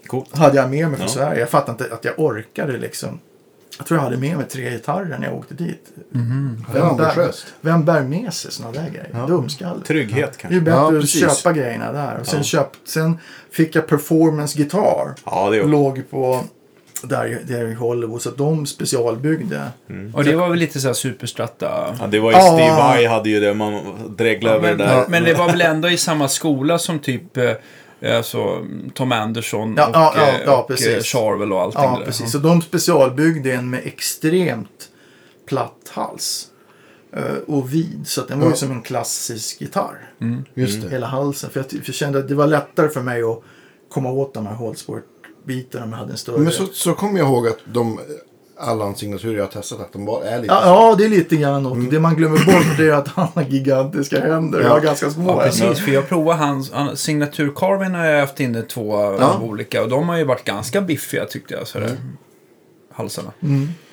Coolt. 0.06 0.36
Hade 0.36 0.56
jag 0.56 0.70
med 0.70 0.88
mig 0.88 0.96
från 0.96 1.06
Ja. 1.06 1.12
Sverige. 1.12 1.40
Jag 1.40 1.48
fattade 1.50 1.84
inte 1.84 1.94
att 1.94 2.04
jag 2.04 2.14
orkade 2.18 2.78
liksom. 2.78 3.20
Jag 3.78 3.86
tror 3.86 3.98
jag 3.98 4.04
hade 4.04 4.16
med 4.16 4.36
mig 4.36 4.46
tre 4.48 4.70
gitarrer 4.70 5.18
när 5.18 5.26
jag 5.26 5.36
åkte 5.36 5.54
dit. 5.54 5.86
Är 6.14 6.72
Vem, 6.74 6.96
bär, 6.96 7.30
vem 7.60 7.84
bär 7.84 8.00
med 8.02 8.32
sig 8.34 8.52
såna 8.52 8.72
där 8.72 8.88
grejer? 8.90 9.08
Ja. 9.12 9.26
Dumskalle. 9.26 9.80
Trygghet 9.86 10.14
Det 10.14 10.20
är 10.22 10.40
kanske. 10.40 10.54
ju 10.54 10.60
bättre 10.60 10.76
Ja, 10.76 10.98
att 10.98 11.08
köpa 11.08 11.52
grejerna 11.52 11.92
där. 11.92 12.18
Och 12.20 12.26
sen, 12.26 12.38
Ja. 12.38 12.42
köpt, 12.44 12.78
sen 12.88 13.18
fick 13.50 13.74
jag 13.76 13.86
performance 13.86 14.58
gitarr. 14.58 15.14
Ja, 15.24 15.50
det 15.50 15.62
Låg 15.62 16.10
på 16.10 16.40
där, 17.02 17.40
där 17.46 17.68
i 17.68 17.74
Hollywood. 17.74 18.22
Så 18.22 18.30
de 18.30 18.66
specialbyggde. 18.66 19.62
Och 20.14 20.24
det 20.24 20.36
var 20.36 20.48
väl 20.48 20.58
lite 20.58 20.80
så 20.80 20.86
här 20.86 20.94
superstratta. 20.94 21.96
Ja, 22.00 22.06
det 22.06 22.20
var 22.20 22.30
ju 22.30 22.36
Ja. 22.36 22.42
Steve 22.58 22.76
Vai 22.76 23.06
hade 23.06 23.30
ju 23.30 23.40
det, 23.40 23.54
man 23.54 23.82
dreglade 24.18 24.56
över 24.56 24.68
men, 24.68 24.78
det 24.78 24.84
där. 24.84 25.04
men 25.08 25.24
det 25.24 25.34
var 25.34 25.46
väl 25.46 25.60
ändå 25.60 25.88
i 25.90 25.96
samma 25.96 26.28
skola 26.28 26.78
som 26.78 26.98
typ 26.98 27.36
eh, 27.36 27.50
alltså, 28.04 28.66
Tom 28.94 29.12
Anderson 29.12 29.74
Ja, 29.76 29.88
och, 29.88 29.94
ja, 29.94 30.12
ja, 30.16 30.28
eh, 30.28 30.40
ja, 30.46 30.60
och 30.60 30.68
precis. 30.68 30.86
eh, 30.86 31.02
Charvel 31.02 31.52
och 31.52 31.60
allting. 31.62 31.82
Ja, 31.82 31.96
där. 31.98 32.04
precis. 32.06 32.32
Så 32.32 32.38
de 32.38 32.62
specialbyggde 32.62 33.52
en 33.52 33.70
med 33.70 33.80
extremt 33.84 34.88
platt 35.48 35.90
hals. 35.90 36.48
Och 37.46 37.74
vid. 37.74 38.00
Så 38.06 38.20
att 38.20 38.28
den 38.28 38.38
var 38.38 38.46
ju 38.46 38.52
Ja. 38.52 38.56
som 38.56 38.70
en 38.70 38.82
klassisk 38.82 39.60
gitarr. 39.60 40.12
Just 40.54 40.82
det. 40.82 40.88
Hela 40.88 41.06
halsen. 41.06 41.50
För 41.50 41.60
jag, 41.60 41.70
för 41.70 41.76
jag 41.86 41.94
kände 41.94 42.18
att 42.18 42.28
det 42.28 42.34
var 42.34 42.46
lättare 42.46 42.88
för 42.88 43.02
mig 43.02 43.22
att 43.22 43.42
komma 43.88 44.10
åt 44.10 44.34
de 44.34 44.46
här 44.46 44.54
Holsport-bitarna 44.54 45.84
om 45.84 45.90
jag 45.90 45.98
hade 45.98 46.12
en 46.12 46.18
större. 46.18 46.38
Men 46.38 46.52
så, 46.52 46.66
så 46.66 46.94
kommer 46.94 47.18
jag 47.18 47.28
ihåg 47.28 47.48
att 47.48 47.58
de, 47.64 48.00
alla 48.62 48.84
hans 48.84 48.98
signaturer 48.98 49.34
jag 49.36 49.44
har 49.44 49.48
testat, 49.50 49.80
att 49.80 49.92
de 49.92 50.04
bara 50.04 50.24
är 50.24 50.40
lite 50.40 50.54
Ja, 50.54 50.62
ja, 50.64 50.94
det 50.98 51.04
är 51.04 51.08
lite 51.08 51.36
grann 51.36 51.62
något. 51.62 51.90
Det 51.90 52.00
man 52.00 52.16
glömmer 52.16 52.38
bort 52.46 52.78
är 52.78 52.92
att 52.92 53.08
han 53.08 53.28
har 53.34 53.42
gigantiska 53.42 54.20
händer. 54.20 54.60
Jag 54.60 54.68
har 54.68 54.80
ganska 54.80 55.10
små 55.10 55.30
Ja, 55.30 55.42
precis. 55.44 55.80
För 55.80 55.90
jag 55.90 56.08
provade 56.08 56.38
hans, 56.38 56.72
han, 56.72 56.96
signatur 56.96 57.52
Carvin 57.56 57.94
har 57.94 58.04
jag 58.04 58.20
haft 58.20 58.40
inne 58.40 58.62
två 58.62 58.96
av 58.96 59.44
olika 59.44 59.82
och 59.82 59.88
de 59.88 60.08
har 60.08 60.16
ju 60.16 60.24
varit 60.24 60.44
ganska 60.44 60.80
biffiga 60.80 61.24
tyckte 61.26 61.54
jag. 61.54 61.66
Sådär. 61.66 61.96
Halsarna. 62.92 63.32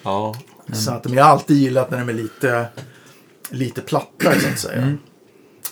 Ja. 0.04 0.36
Så 0.74 0.92
att, 0.92 1.06
men 1.06 1.14
jag 1.14 1.24
har 1.24 1.32
alltid 1.32 1.58
gillat 1.58 1.92
när 1.92 2.00
de 2.00 2.10
är 2.10 2.14
lite, 2.14 2.66
lite 3.50 3.82
plattare 3.82 4.40
så 4.40 4.48
att 4.50 4.60
säga. 4.60 4.98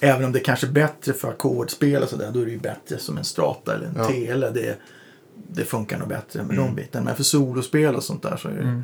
Även 0.02 0.26
om 0.26 0.32
det 0.32 0.40
kanske 0.40 0.68
är 0.68 0.72
bättre 0.72 1.14
för 1.14 1.28
ackordspel 1.30 2.04
och 2.04 2.10
sådär. 2.10 2.32
Då 2.34 2.40
är 2.42 2.46
det 2.46 2.52
ju 2.52 2.60
bättre 2.60 2.98
som 2.98 3.18
en 3.18 3.24
strata 3.24 3.76
eller 3.76 3.86
en 3.86 3.96
Ja. 3.98 4.06
tele. 4.06 4.50
Det, 4.50 4.78
det 5.48 5.66
funkar 5.66 5.98
nog 6.00 6.08
bättre 6.08 6.44
med 6.44 6.58
de 6.58 6.76
bitarna. 6.76 7.06
Men 7.06 7.16
för 7.16 7.24
solospel 7.24 7.96
och 7.96 8.04
sånt 8.04 8.24
där 8.24 8.38
så 8.38 8.48
är 8.48 8.52
det... 8.54 8.84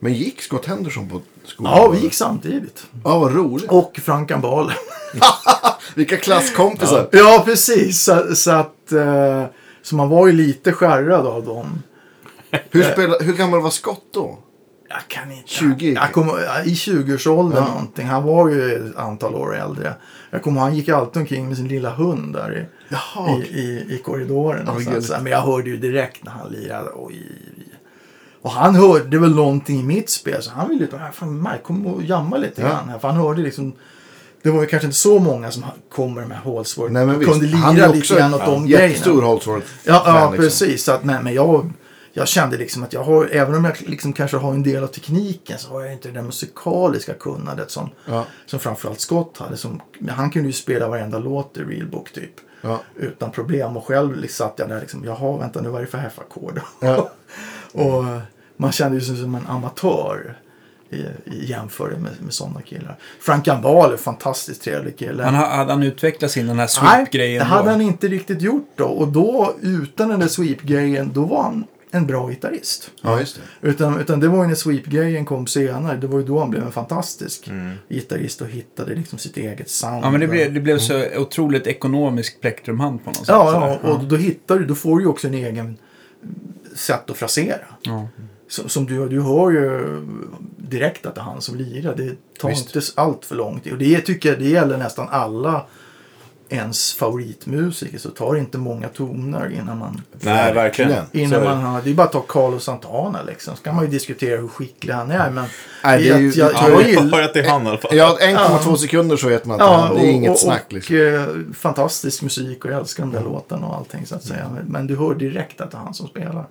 Men 0.00 0.14
gick 0.14 0.42
Scott 0.42 0.66
Henderson 0.66 1.08
på 1.08 1.20
skolan? 1.44 1.72
Ja, 1.76 1.88
vi 1.88 1.98
gick 1.98 2.14
samtidigt. 2.14 2.86
Ja, 3.04 3.18
vad 3.18 3.34
roligt. 3.34 3.70
Och 3.70 4.00
Frank 4.02 4.30
Ambal. 4.30 4.72
Vilka 5.94 6.16
klasskompisar. 6.16 7.08
ja, 7.12 7.42
precis. 7.44 8.02
Så, 8.02 8.34
så 8.34 8.50
att... 8.50 8.92
Eh, 8.92 9.44
så 9.82 9.96
man 9.96 10.08
var 10.08 10.26
ju 10.26 10.32
lite 10.32 10.72
skärrad 10.72 11.26
av 11.26 11.44
dem. 11.44 11.82
Hur, 12.70 12.82
spela, 12.82 13.18
hur 13.18 13.32
gammal 13.32 13.60
var 13.60 13.70
Scott 13.70 14.04
då? 14.14 14.38
Jag 14.88 15.08
kan 15.08 15.32
inte. 15.32 15.48
20? 15.48 15.92
Jag 15.92 16.08
ja, 16.14 16.62
I 16.64 16.74
20-årsåldern 16.74 17.64
Ja. 17.66 17.68
någonting. 17.68 18.06
Han 18.06 18.22
var 18.22 18.48
ju 18.48 18.74
ett 18.90 18.96
antal 18.96 19.34
år 19.34 19.56
äldre. 19.56 19.94
Jag 20.30 20.42
kommer 20.42 20.60
ihåg, 20.60 20.68
han 20.68 20.76
gick 20.76 20.88
alltid 20.88 21.20
omkring 21.20 21.48
med 21.48 21.56
sin 21.56 21.68
lilla 21.68 21.90
hund 21.90 22.32
där 22.34 22.58
i, 22.58 22.64
Jaha. 22.88 23.38
i, 23.38 23.58
i, 23.60 23.94
i 23.94 23.98
korridoren. 24.04 24.68
Och 24.68 24.82
så, 24.82 25.02
så, 25.02 25.16
men 25.22 25.32
jag 25.32 25.40
hörde 25.40 25.70
ju 25.70 25.76
direkt 25.76 26.24
när 26.24 26.32
han 26.32 26.52
lirade. 26.52 26.90
Oj, 26.94 27.22
och 28.42 28.50
han 28.50 28.74
hörde 28.74 29.18
väl 29.18 29.34
någonting 29.34 29.80
i 29.80 29.82
mitt 29.82 30.10
spel. 30.10 30.42
Så 30.42 30.50
han 30.50 30.68
ville 30.68 30.84
ju 30.84 30.90
bara, 30.90 31.12
fan 31.12 31.42
Mike, 31.42 31.58
kom 31.62 31.86
och 31.86 32.02
jamma 32.02 32.36
lite 32.36 32.60
Ja. 32.62 32.68
grann 32.68 32.88
här. 32.88 32.98
För 32.98 33.08
han 33.08 33.16
hörde 33.16 33.42
liksom. 33.42 33.72
Det 34.42 34.50
var 34.50 34.60
ju 34.60 34.66
kanske 34.66 34.86
inte 34.86 34.98
så 34.98 35.18
många 35.18 35.50
som 35.50 35.64
kom 35.90 36.14
med 36.14 36.38
Holsworth. 36.38 36.92
Nej, 36.92 37.06
men 37.06 37.24
kunde 37.24 37.46
lira 37.46 37.86
lite 37.92 38.14
grann 38.14 38.34
åt 38.34 38.40
ja, 38.44 38.50
de 38.50 38.66
grejerna. 38.66 38.86
jättestor 38.88 39.22
Holsworth. 39.22 39.66
Ja, 39.84 40.02
ja 40.06 40.30
liksom. 40.30 40.44
precis. 40.44 40.84
Så 40.84 40.92
att, 40.92 41.04
men, 41.04 41.24
men 41.24 41.34
jag, 41.34 41.72
jag 42.18 42.28
kände 42.28 42.56
liksom 42.56 42.82
att 42.82 42.92
jag 42.92 43.02
har, 43.04 43.28
även 43.32 43.54
om 43.54 43.64
jag 43.64 43.80
liksom 43.86 44.12
kanske 44.12 44.36
har 44.36 44.50
en 44.54 44.62
del 44.62 44.82
av 44.82 44.86
tekniken 44.86 45.58
så 45.58 45.68
har 45.70 45.80
jag 45.82 45.92
inte 45.92 46.10
det 46.10 46.22
musikaliska 46.22 47.14
kunnandet 47.14 47.70
som, 47.70 47.90
Ja. 48.06 48.24
som 48.46 48.58
framförallt 48.60 49.00
Scott 49.00 49.38
hade. 49.38 49.56
Som, 49.56 49.80
han 50.08 50.30
kunde 50.30 50.48
ju 50.48 50.52
spela 50.52 50.88
varenda 50.88 51.18
låt 51.18 51.56
i 51.56 51.60
Real 51.60 51.86
Book 51.86 52.12
typ. 52.12 52.32
Ja. 52.60 52.80
Utan 52.96 53.30
problem. 53.30 53.76
Och 53.76 53.84
själv 53.86 54.16
liksom 54.16 54.46
satt 54.46 54.58
jag 54.58 54.68
där 54.68 54.80
liksom, 54.80 55.04
jaha 55.04 55.38
vänta 55.38 55.60
nu 55.60 55.68
vad 55.68 55.80
är 55.80 55.84
det 55.84 55.90
för 55.90 55.98
F-ackord? 55.98 56.60
Ja. 56.80 57.10
och 57.72 58.04
eh, 58.04 58.18
man 58.56 58.72
kände 58.72 58.96
ju 58.98 59.00
sig 59.04 59.16
som 59.16 59.34
en 59.34 59.46
amatör. 59.46 60.38
I, 60.90 60.96
i 61.24 61.46
jämförelse 61.50 62.00
med, 62.00 62.12
med 62.20 62.32
sådana 62.34 62.62
killar. 62.62 62.96
Frank 63.20 63.48
Ambal 63.48 63.88
är 63.88 63.92
en 63.92 63.98
fantastiskt 63.98 64.62
trevlig 64.62 64.98
kille. 64.98 65.22
Han, 65.24 65.34
ha- 65.34 65.56
hade 65.56 65.72
han 65.72 65.82
utvecklat 65.82 66.30
sin 66.30 66.46
den 66.46 66.58
här 66.58 66.70
Nej, 66.82 66.96
sweep-grejen 66.96 67.38
det 67.38 67.44
hade 67.44 67.64
då? 67.64 67.70
han 67.70 67.80
inte 67.80 68.08
riktigt 68.08 68.42
gjort 68.42 68.68
då. 68.76 68.84
Och 68.84 69.08
då, 69.08 69.54
utan 69.62 70.08
den 70.08 70.20
där 70.20 70.28
sweep-grejen, 70.28 71.10
då 71.14 71.24
var 71.24 71.42
han 71.42 71.64
en 71.90 72.06
bra 72.06 72.28
gitarrist. 72.28 72.90
ja, 73.02 73.20
just 73.20 73.40
det. 73.60 73.68
Utan, 73.68 74.00
utan 74.00 74.20
det 74.20 74.28
var 74.28 74.42
ju 74.42 74.48
när 74.48 74.54
sweep-grejen 74.54 75.24
kom 75.24 75.46
senare. 75.46 75.96
Det 75.96 76.06
var 76.06 76.18
ju 76.18 76.24
då 76.24 76.38
han 76.38 76.50
blev 76.50 76.62
en 76.62 76.72
fantastisk 76.72 77.48
Mm. 77.48 77.72
gitarrist 77.88 78.40
och 78.40 78.48
hittade 78.48 78.94
liksom 78.94 79.18
sitt 79.18 79.36
eget 79.36 79.70
sound. 79.70 80.04
Ja, 80.04 80.10
men 80.10 80.20
det 80.20 80.28
blev, 80.28 80.54
det 80.54 80.60
blev 80.60 80.78
så 80.78 81.04
otroligt 81.16 81.66
ekonomisk 81.66 82.40
plektrumhand 82.40 83.04
på 83.04 83.10
något 83.10 83.16
sätt. 83.16 83.28
Ja, 83.28 83.78
ja, 83.82 83.90
och 83.90 84.04
då 84.04 84.16
hittar 84.16 84.58
du, 84.58 84.64
då 84.64 84.74
får 84.74 84.96
du 84.98 85.04
ju 85.04 85.08
också 85.08 85.26
en 85.28 85.34
egen 85.34 85.76
sätt 86.76 87.10
att 87.10 87.16
frasera. 87.16 87.64
Ja. 87.82 88.08
Som, 88.48 88.68
som 88.68 88.86
du, 88.86 89.08
du 89.08 89.20
hör 89.20 89.50
ju 89.50 89.80
direkt 90.56 91.06
att 91.06 91.14
det 91.14 91.20
är 91.20 91.24
han 91.24 91.40
som 91.40 91.56
lirar. 91.56 91.96
Det 91.96 92.14
tar 92.40 92.48
Visst. 92.48 92.76
inte 92.76 92.86
allt 92.94 93.24
för 93.24 93.34
lång 93.34 93.60
tid. 93.60 93.72
Och 93.72 93.78
det 93.78 94.00
tycker 94.00 94.28
jag 94.28 94.38
det 94.38 94.48
gäller 94.48 94.78
nästan 94.78 95.06
alla 95.10 95.66
ens 96.48 96.94
favoritmusiker. 96.94 97.98
Så 97.98 98.10
tar 98.10 98.34
det 98.34 98.40
inte 98.40 98.58
många 98.58 98.88
toner 98.88 99.52
innan 99.60 99.78
man 99.78 100.02
Nej, 100.12 100.54
verkligen. 100.54 101.04
Innan 101.12 101.44
man 101.44 101.62
har, 101.62 101.82
det 101.82 101.90
är 101.90 101.94
bara 101.94 102.06
att 102.06 102.12
ta 102.12 102.20
Carlos 102.28 102.64
Santana 102.64 103.22
liksom. 103.22 103.56
Så 103.56 103.62
kan 103.62 103.74
man 103.74 103.84
ju 103.84 103.90
diskutera 103.90 104.40
hur 104.40 104.48
skicklig 104.48 104.92
han 104.94 105.10
är. 105.10 105.30
Men 105.30 105.44
Nej, 105.84 106.02
det 106.02 106.08
är 106.10 106.18
ju- 106.18 106.30
jag, 106.30 106.52
Ja, 106.52 106.68
jag, 106.70 106.90
jag 106.90 107.04
jag 107.10 107.24
att 107.24 107.34
det 107.34 107.40
är 107.40 107.48
han 107.50 107.66
i 107.66 107.68
alla 107.68 107.78
fall. 107.78 107.96
Ja, 107.96 108.18
1,2 108.20 108.76
sekunder 108.76 109.16
så 109.16 109.28
vet 109.28 109.44
man 109.44 109.60
att 109.60 109.66
Ja, 109.66 109.92
det 110.00 110.06
är 110.06 110.10
inget 110.10 110.30
och, 110.30 110.38
snack. 110.38 110.64
och, 110.66 110.72
Liksom. 110.72 110.96
eh, 110.96 111.54
fantastisk 111.54 112.22
musik 112.22 112.64
och 112.64 112.70
jag 112.70 112.78
älskar 112.80 113.02
de 113.02 113.12
där 113.12 113.22
låtarna 113.24 113.66
och 113.66 113.76
allting 113.76 114.06
så 114.06 114.14
att 114.14 114.24
säga. 114.24 114.48
Men, 114.54 114.64
men 114.66 114.86
du 114.86 114.96
hör 114.96 115.14
direkt 115.14 115.60
att 115.60 115.70
det 115.70 115.76
är 115.76 115.80
han 115.80 115.94
som 115.94 116.08
spelar. 116.08 116.44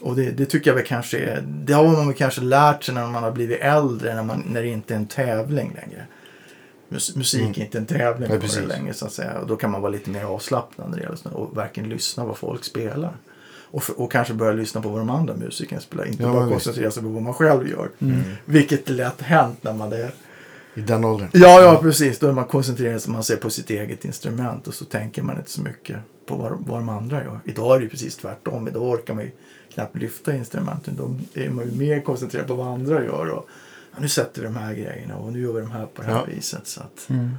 Och 0.00 0.16
det, 0.16 0.30
det 0.30 0.46
tycker 0.46 0.70
jag 0.70 0.74
väl 0.76 0.86
kanske 0.86 1.18
är, 1.18 1.42
det 1.46 1.72
har 1.72 1.84
man 1.84 2.06
väl 2.06 2.16
kanske 2.16 2.40
lärt 2.40 2.84
sig 2.84 2.94
när 2.94 3.06
man 3.06 3.22
har 3.22 3.30
blivit 3.30 3.60
äldre, 3.60 4.14
när, 4.14 4.22
man, 4.22 4.42
när 4.46 4.62
det 4.62 4.68
inte 4.68 4.94
är 4.94 4.98
en 4.98 5.06
tävling 5.06 5.76
längre. 5.82 6.06
Mus, 6.88 7.16
musik 7.16 7.58
är 7.58 7.62
inte 7.62 7.78
en 7.78 7.86
tävling 7.86 8.28
Nej, 8.28 8.40
på 8.40 8.46
det 8.46 8.66
längre 8.66 8.94
så 8.94 9.06
att 9.06 9.12
säga. 9.12 9.38
Och 9.38 9.46
då 9.46 9.56
kan 9.56 9.70
man 9.70 9.80
vara 9.80 9.92
lite 9.92 10.10
mer 10.10 10.24
avslappnad 10.24 10.90
när 10.90 10.96
det 10.96 11.02
gäller 11.02 11.36
och 11.36 11.56
verkligen 11.56 11.88
lyssna 11.88 12.24
vad 12.24 12.36
folk 12.36 12.64
spelar. 12.64 13.16
Och, 13.70 13.82
för, 13.82 14.00
och 14.00 14.12
kanske 14.12 14.34
börja 14.34 14.52
lyssna 14.52 14.80
på 14.82 14.88
vad 14.88 15.00
de 15.00 15.10
andra 15.10 15.34
musikerna 15.34 15.80
spelar. 15.80 16.04
Inte 16.04 16.22
Ja, 16.22 16.32
bara 16.32 16.48
koncentrera 16.48 16.90
sig 16.90 17.02
på 17.02 17.08
vad 17.08 17.22
man 17.22 17.34
själv 17.34 17.68
gör. 17.68 17.90
Vilket 18.44 18.90
är 18.90 18.94
lätt 18.94 19.22
hänt 19.22 19.58
när 19.62 19.72
man 19.72 19.92
är 19.92 20.10
I 20.74 20.80
den 20.80 21.04
åldern. 21.04 21.28
Ja, 21.32 21.60
ja, 21.60 21.78
precis. 21.82 22.18
Då 22.18 22.28
är 22.28 22.32
man 22.32 22.44
koncentrerad 22.44 23.02
så 23.02 23.10
man 23.10 23.24
ser 23.24 23.36
på 23.36 23.50
sitt 23.50 23.70
eget 23.70 24.04
instrument 24.04 24.66
och 24.66 24.74
så 24.74 24.84
tänker 24.84 25.22
man 25.22 25.36
inte 25.36 25.50
så 25.50 25.62
mycket 25.62 25.96
på 26.26 26.36
vad, 26.36 26.52
vad 26.66 26.78
de 26.78 26.88
andra 26.88 27.24
gör. 27.24 27.40
Idag 27.44 27.74
är 27.74 27.78
det 27.78 27.84
ju 27.84 27.90
precis 27.90 28.16
tvärtom. 28.16 28.68
Idag 28.68 28.82
orkar 28.82 29.14
man 29.14 29.24
ju 29.24 29.30
knappt 29.74 29.96
lyfta 29.96 30.36
instrumenten. 30.36 30.96
Då 30.96 31.40
är 31.40 31.50
man 31.50 31.64
ju 31.64 31.70
mer 31.70 32.00
koncentrerad 32.00 32.46
på 32.46 32.54
vad 32.54 32.66
andra 32.66 33.04
gör. 33.04 33.30
Och, 33.30 33.48
nu 34.00 34.08
sätter 34.08 34.40
vi 34.40 34.46
de 34.46 34.56
här 34.56 34.74
grejerna 34.74 35.16
och 35.16 35.32
nu 35.32 35.40
gör 35.42 35.52
vi 35.52 35.60
de 35.60 35.70
här 35.70 35.86
på 35.86 36.02
det 36.02 36.08
här 36.08 36.14
Ja. 36.14 36.24
viset. 36.34 36.66
Så 36.66 36.80
att, 36.80 37.06
Mm. 37.10 37.30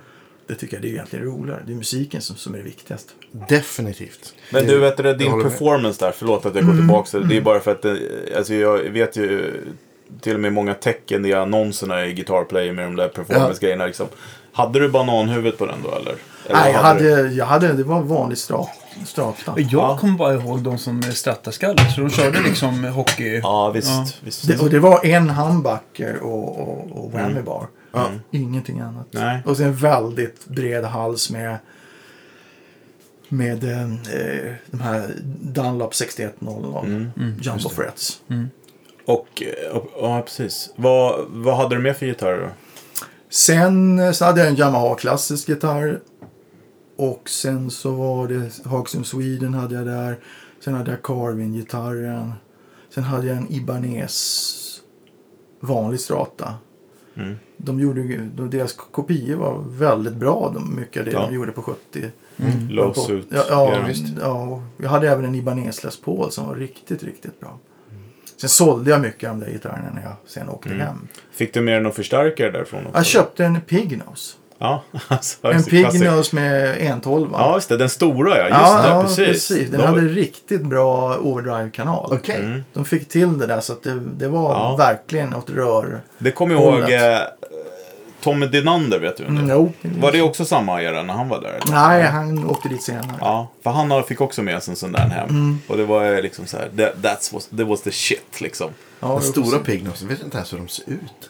Det 0.48 0.56
tycker 0.56 0.76
jag 0.76 0.82
det 0.82 0.88
är 0.88 0.92
egentligen 0.92 1.26
roligare. 1.26 1.62
Det 1.66 1.72
är 1.72 1.76
musiken 1.76 2.22
som, 2.22 2.36
som 2.36 2.54
är 2.54 2.58
det 2.58 2.64
viktigaste. 2.64 3.12
Definitivt. 3.50 4.34
Men 4.52 4.66
du, 4.68 4.80
vet 4.80 4.98
du, 4.98 5.04
jag 5.04 5.18
din 5.18 5.32
med. 5.38 5.44
performance 5.44 6.06
där, 6.06 6.12
förlåt 6.12 6.46
att 6.46 6.56
jag 6.56 6.66
går 6.66 6.74
tillbaka 6.74 7.10
till 7.10 7.28
det. 7.30 7.38
Är 7.38 7.42
bara 7.42 7.60
för 7.60 7.72
att, 7.72 7.82
det, 7.82 7.98
alltså 8.38 8.54
jag 8.54 8.78
vet 8.78 9.16
ju 9.16 9.54
till 10.22 10.34
och 10.34 10.40
med 10.40 10.54
många 10.54 10.74
tecken 10.74 11.26
i 11.26 11.34
annonserna 11.34 12.06
i 12.06 12.14
Guitar 12.14 12.44
Player 12.44 12.74
med 12.74 12.86
de 12.86 12.96
där 12.96 13.08
performance-grejerna 13.08 13.86
liksom. 13.86 14.08
Hade 14.52 14.80
du 14.80 14.90
bananhuvudet 14.90 15.60
på 15.60 15.66
den 15.66 15.78
då 15.84 15.90
eller? 15.90 16.12
eller 16.46 16.60
Nej, 16.62 16.72
jag 16.74 16.84
vad 16.84 16.98
du? 16.98 17.12
hade, 17.16 17.28
jag 17.34 17.46
hade, 17.46 17.74
det 17.74 17.84
var 17.84 18.02
vanlig 18.02 18.38
strat, 18.38 18.70
strata. 19.06 19.54
Jag 19.58 19.68
Ja. 19.72 19.98
kommer 19.98 20.18
bara 20.18 20.34
ihåg 20.34 20.62
de 20.62 20.78
som 20.78 21.04
strattaskallar. 21.04 21.84
Så 21.86 22.02
de 22.02 22.10
körde 22.10 22.42
liksom 22.42 22.84
hockey. 22.84 23.40
Ja, 23.44 23.72
visst. 23.72 23.90
Ja. 23.90 24.08
visst. 24.22 24.48
Det, 24.48 24.58
och 24.60 24.70
det 24.70 24.80
var 24.80 25.06
en 25.06 25.30
humbucker 25.30 26.18
och, 26.24 26.60
och, 26.60 26.92
och 26.92 27.12
whammy 27.12 27.42
bar. 27.42 27.68
Ingenting 28.32 28.80
annat. 28.80 29.08
Nej. 29.12 29.42
Och 29.46 29.58
sen 29.58 29.66
en 29.68 29.76
väldigt 29.76 30.48
bred 30.48 30.86
hals 30.86 31.30
med 31.32 31.58
med 33.30 33.64
eh, 33.64 34.54
de 34.72 34.80
här 34.82 35.10
Dunlop 35.42 35.96
6100 35.96 36.84
Jumbo 37.42 37.70
Frets. 37.70 38.22
Och, 39.06 39.44
eh, 39.44 39.76
och, 39.78 39.88
ja, 40.02 40.22
precis. 40.22 40.70
Vad, 40.76 41.26
vad 41.30 41.58
hade 41.58 41.76
du 41.76 41.82
med 41.82 41.98
för 41.98 42.06
gitarrer 42.06 42.42
då? 42.42 42.50
Sen 43.30 44.00
eh, 44.00 44.12
så 44.12 44.26
hade 44.26 44.40
jag 44.40 44.50
en 44.50 44.56
Yamaha 44.56 44.96
klassisk 44.96 45.50
gitarr. 45.50 46.00
Och 46.98 47.30
sen 47.30 47.70
så 47.72 47.92
var 47.92 48.28
det 48.28 48.70
Hawksum 48.70 49.04
Sweden 49.04 49.54
hade 49.54 49.76
jag 49.76 49.86
där. 49.86 50.18
Sen 50.60 50.74
hade 50.74 50.92
jag 50.92 51.02
Carvin-gitarren. 51.02 52.34
Sen 52.90 53.04
hade 53.04 53.28
jag 53.28 53.38
en 53.38 53.52
Ibanez 53.52 54.82
vanlig 55.60 56.00
strata. 56.00 56.54
Mm. 57.16 57.36
De 57.58 57.80
gjorde, 57.80 58.02
deras 58.50 58.74
kopior 58.74 59.38
var 59.38 59.64
väldigt 59.68 60.14
bra, 60.14 60.52
de, 60.54 60.76
mycket 60.76 61.00
av 61.00 61.06
det 61.06 61.12
Ja. 61.12 61.26
de 61.26 61.36
gjorde 61.36 61.52
på 61.52 61.62
70. 61.62 62.06
Low 62.70 62.94
på, 62.94 63.00
suit. 63.02 63.28
Ja, 63.30 63.44
ja, 63.50 63.74
Ja, 63.76 63.84
visst. 63.88 64.04
ja, 64.22 64.44
och 64.44 64.62
jag 64.84 64.90
hade 64.90 65.10
även 65.10 65.26
en 65.26 65.36
Ibanez 65.36 65.84
Les 65.84 66.02
Paul 66.02 66.32
som 66.32 66.48
var 66.48 66.56
riktigt, 66.56 67.04
riktigt 67.04 67.40
bra. 67.40 67.60
Sen 68.38 68.50
sålde 68.50 68.92
jag 68.92 69.02
mycket 69.02 69.30
av 69.30 69.40
de 69.40 69.46
där 69.46 69.52
gitarrerna 69.52 69.92
när 69.96 70.02
jag 70.04 70.14
sen 70.26 70.50
åkte 70.50 70.70
Mm. 70.70 70.82
hem. 70.82 71.08
Fick 71.32 71.54
du 71.54 71.62
med 71.62 71.84
någon 71.84 71.92
förstärkare 71.92 72.52
därifrån 72.52 72.86
också? 72.86 72.98
Jag 72.98 73.06
köpte 73.06 73.46
en 73.46 73.62
Pignose. 73.62 74.38
Ja, 74.60 74.84
alltså, 75.08 75.38
En 75.48 75.52
klassiker. 75.64 75.90
Pignose 75.92 76.36
med 76.36 76.76
112. 76.82 77.30
Ja, 77.34 77.56
just 77.56 77.70
det. 77.70 77.78
Den 77.78 77.90
stora 77.90 78.38
ja. 78.38 78.44
Just 78.44 78.52
ja, 78.52 78.82
det, 78.82 78.88
ja, 78.90 79.04
precis. 79.26 79.48
Den 79.70 79.80
De- 79.82 79.86
hade 79.88 80.02
riktigt 80.02 80.62
bra 80.62 81.18
overdrive-kanal. 81.18 82.10
Okej. 82.14 82.40
Mm. 82.40 82.64
De 82.74 82.86
fick 82.86 83.10
till 83.10 83.38
det 83.38 83.48
där 83.48 83.60
så 83.62 83.74
att 83.74 83.84
det, 83.84 84.00
det 84.00 84.28
var 84.28 84.54
Ja. 84.54 84.76
verkligen 84.76 85.36
åt 85.36 85.50
rör. 85.50 86.02
Det 86.18 86.32
kommer 86.32 86.56
jag 86.56 86.64
ihåg 86.64 86.92
eh, 86.92 87.20
Tommy 88.24 88.46
Dinander, 88.48 89.00
vet 89.00 89.18
du 89.18 89.24
det 89.24 89.30
Mm, 89.30 89.50
jo. 89.50 89.72
Var 89.82 90.12
det 90.12 90.22
också 90.22 90.46
samma 90.46 90.82
era 90.82 91.04
när 91.04 91.14
han 91.14 91.30
var 91.30 91.42
där? 91.42 91.48
eller? 91.50 91.72
Nej, 91.72 92.04
han 92.04 92.46
åkte 92.50 92.70
dit 92.70 92.84
senare. 92.84 93.18
Ja, 93.20 93.48
för 93.64 93.70
han 93.70 94.04
fick 94.04 94.22
också 94.22 94.42
med 94.42 94.64
sig 94.64 94.72
en 94.72 94.76
sån 94.76 94.92
där 94.92 95.00
hem. 95.00 95.30
Mm. 95.30 95.60
Och 95.68 95.78
det 95.78 95.84
var 95.86 96.14
eh, 96.16 96.22
liksom 96.22 96.46
så 96.46 96.58
här, 96.58 96.66
that, 96.78 96.96
that's 97.04 97.34
was, 97.34 97.46
that 97.58 97.68
was 97.68 97.82
the 97.82 97.92
shit 97.92 98.42
liksom. 98.42 98.70
Ja, 99.00 99.08
Den 99.08 99.18
det 99.18 99.24
stora 99.24 99.58
var- 99.58 99.64
Pignos, 99.66 100.02
jag 100.02 100.10
vet 100.10 100.24
inte 100.24 100.38
ens 100.38 100.54
hur 100.54 100.58
de 100.58 100.68
ser 100.68 100.84
ut. 100.90 101.30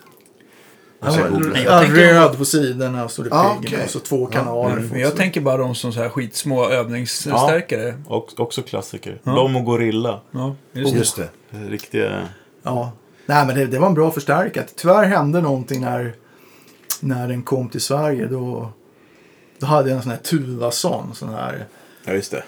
Ja, 0.99 1.19
Jag 1.19 1.31
googlar. 1.31 1.62
ja, 1.65 1.79
tänker- 1.79 1.95
röd 2.13 2.38
på 2.38 2.45
sidorna 2.45 3.10
stod 3.10 3.25
det 3.25 3.31
Ah, 3.36 3.55
okej. 3.60 3.83
och 3.83 3.89
så 3.89 3.99
två 3.99 4.25
kanaler. 4.25 4.77
Mm, 4.77 4.88
Men 4.89 4.99
jag 4.99 5.15
tänker 5.15 5.41
bara 5.41 5.57
de 5.57 5.75
som 5.75 5.93
så 5.93 5.99
här 6.01 6.10
skitsmå 6.10 6.69
övningsstärkare. 6.69 7.95
Och, 8.07 8.39
också 8.39 8.62
klassiker. 8.62 9.21
De 9.23 9.55
och 9.55 9.65
Gorilla. 9.65 10.21
Ja, 10.31 10.55
just 10.73 10.91
det. 10.93 10.97
Just 10.97 11.15
det. 11.15 11.29
Eh, 11.51 11.60
Riktiga... 11.69 12.27
Ja. 12.63 12.91
Nej, 13.25 13.45
men 13.45 13.55
det, 13.55 13.65
det 13.65 13.79
var 13.79 13.88
en 13.88 13.93
bra 13.93 14.12
förstärkare. 14.12 14.65
Tyvärr 14.75 15.03
hände 15.05 15.41
någonting 15.41 15.81
när, 15.81 16.13
när 16.99 17.27
den 17.27 17.41
kom 17.43 17.69
till 17.69 17.81
Sverige. 17.81 18.25
Då, 18.27 18.71
då 19.60 19.65
hade 19.65 19.89
jag 19.89 19.95
en 19.97 20.01
sån 20.03 20.12
här 20.12 20.19
Tuvason, 20.19 21.15
sån 21.15 21.29
här 21.29 21.65
Ja, 22.05 22.13
just 22.13 22.31
det. 22.31 22.43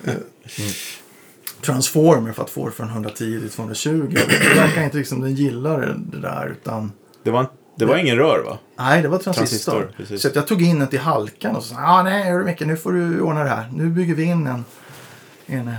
transformer 1.61 2.31
för 2.33 2.43
att 2.43 2.49
få 2.49 2.65
det 2.65 2.71
från 2.71 2.89
110 2.89 3.39
till 3.39 3.49
220. 3.49 3.91
Och 4.01 4.09
Det 4.29 4.55
verkar 4.59 4.83
inte 4.83 4.97
liksom 4.97 5.21
den 5.21 5.35
gillar 5.35 5.81
det, 5.81 5.95
det 5.97 6.19
där 6.27 6.47
utan 6.61 6.91
Det 7.23 7.31
var, 7.31 7.47
det 7.79 7.85
var 7.85 7.97
ingen 7.97 8.17
rör 8.17 8.39
va? 8.43 8.57
nej, 8.77 9.01
det 9.01 9.07
var 9.07 9.17
transistor. 9.17 9.91
Transistor, 9.97 10.17
så 10.17 10.27
att 10.27 10.35
jag 10.35 10.47
tog 10.47 10.61
in 10.61 10.79
den 10.79 10.87
till 10.87 10.99
halkan 10.99 11.55
och 11.55 11.63
så 11.63 11.73
sa 11.75 11.81
ah, 11.81 12.03
nej, 12.03 12.23
hörru 12.31 12.43
Micke, 12.45 12.59
nu 12.61 12.77
får 12.77 12.91
du 12.91 13.21
ordna 13.21 13.43
det 13.43 13.49
här. 13.49 13.69
Nu 13.73 13.89
bygger 13.89 14.15
vi 14.15 14.23
in 14.23 14.47
en, 14.47 14.65
en 15.45 15.67
eh, 15.67 15.73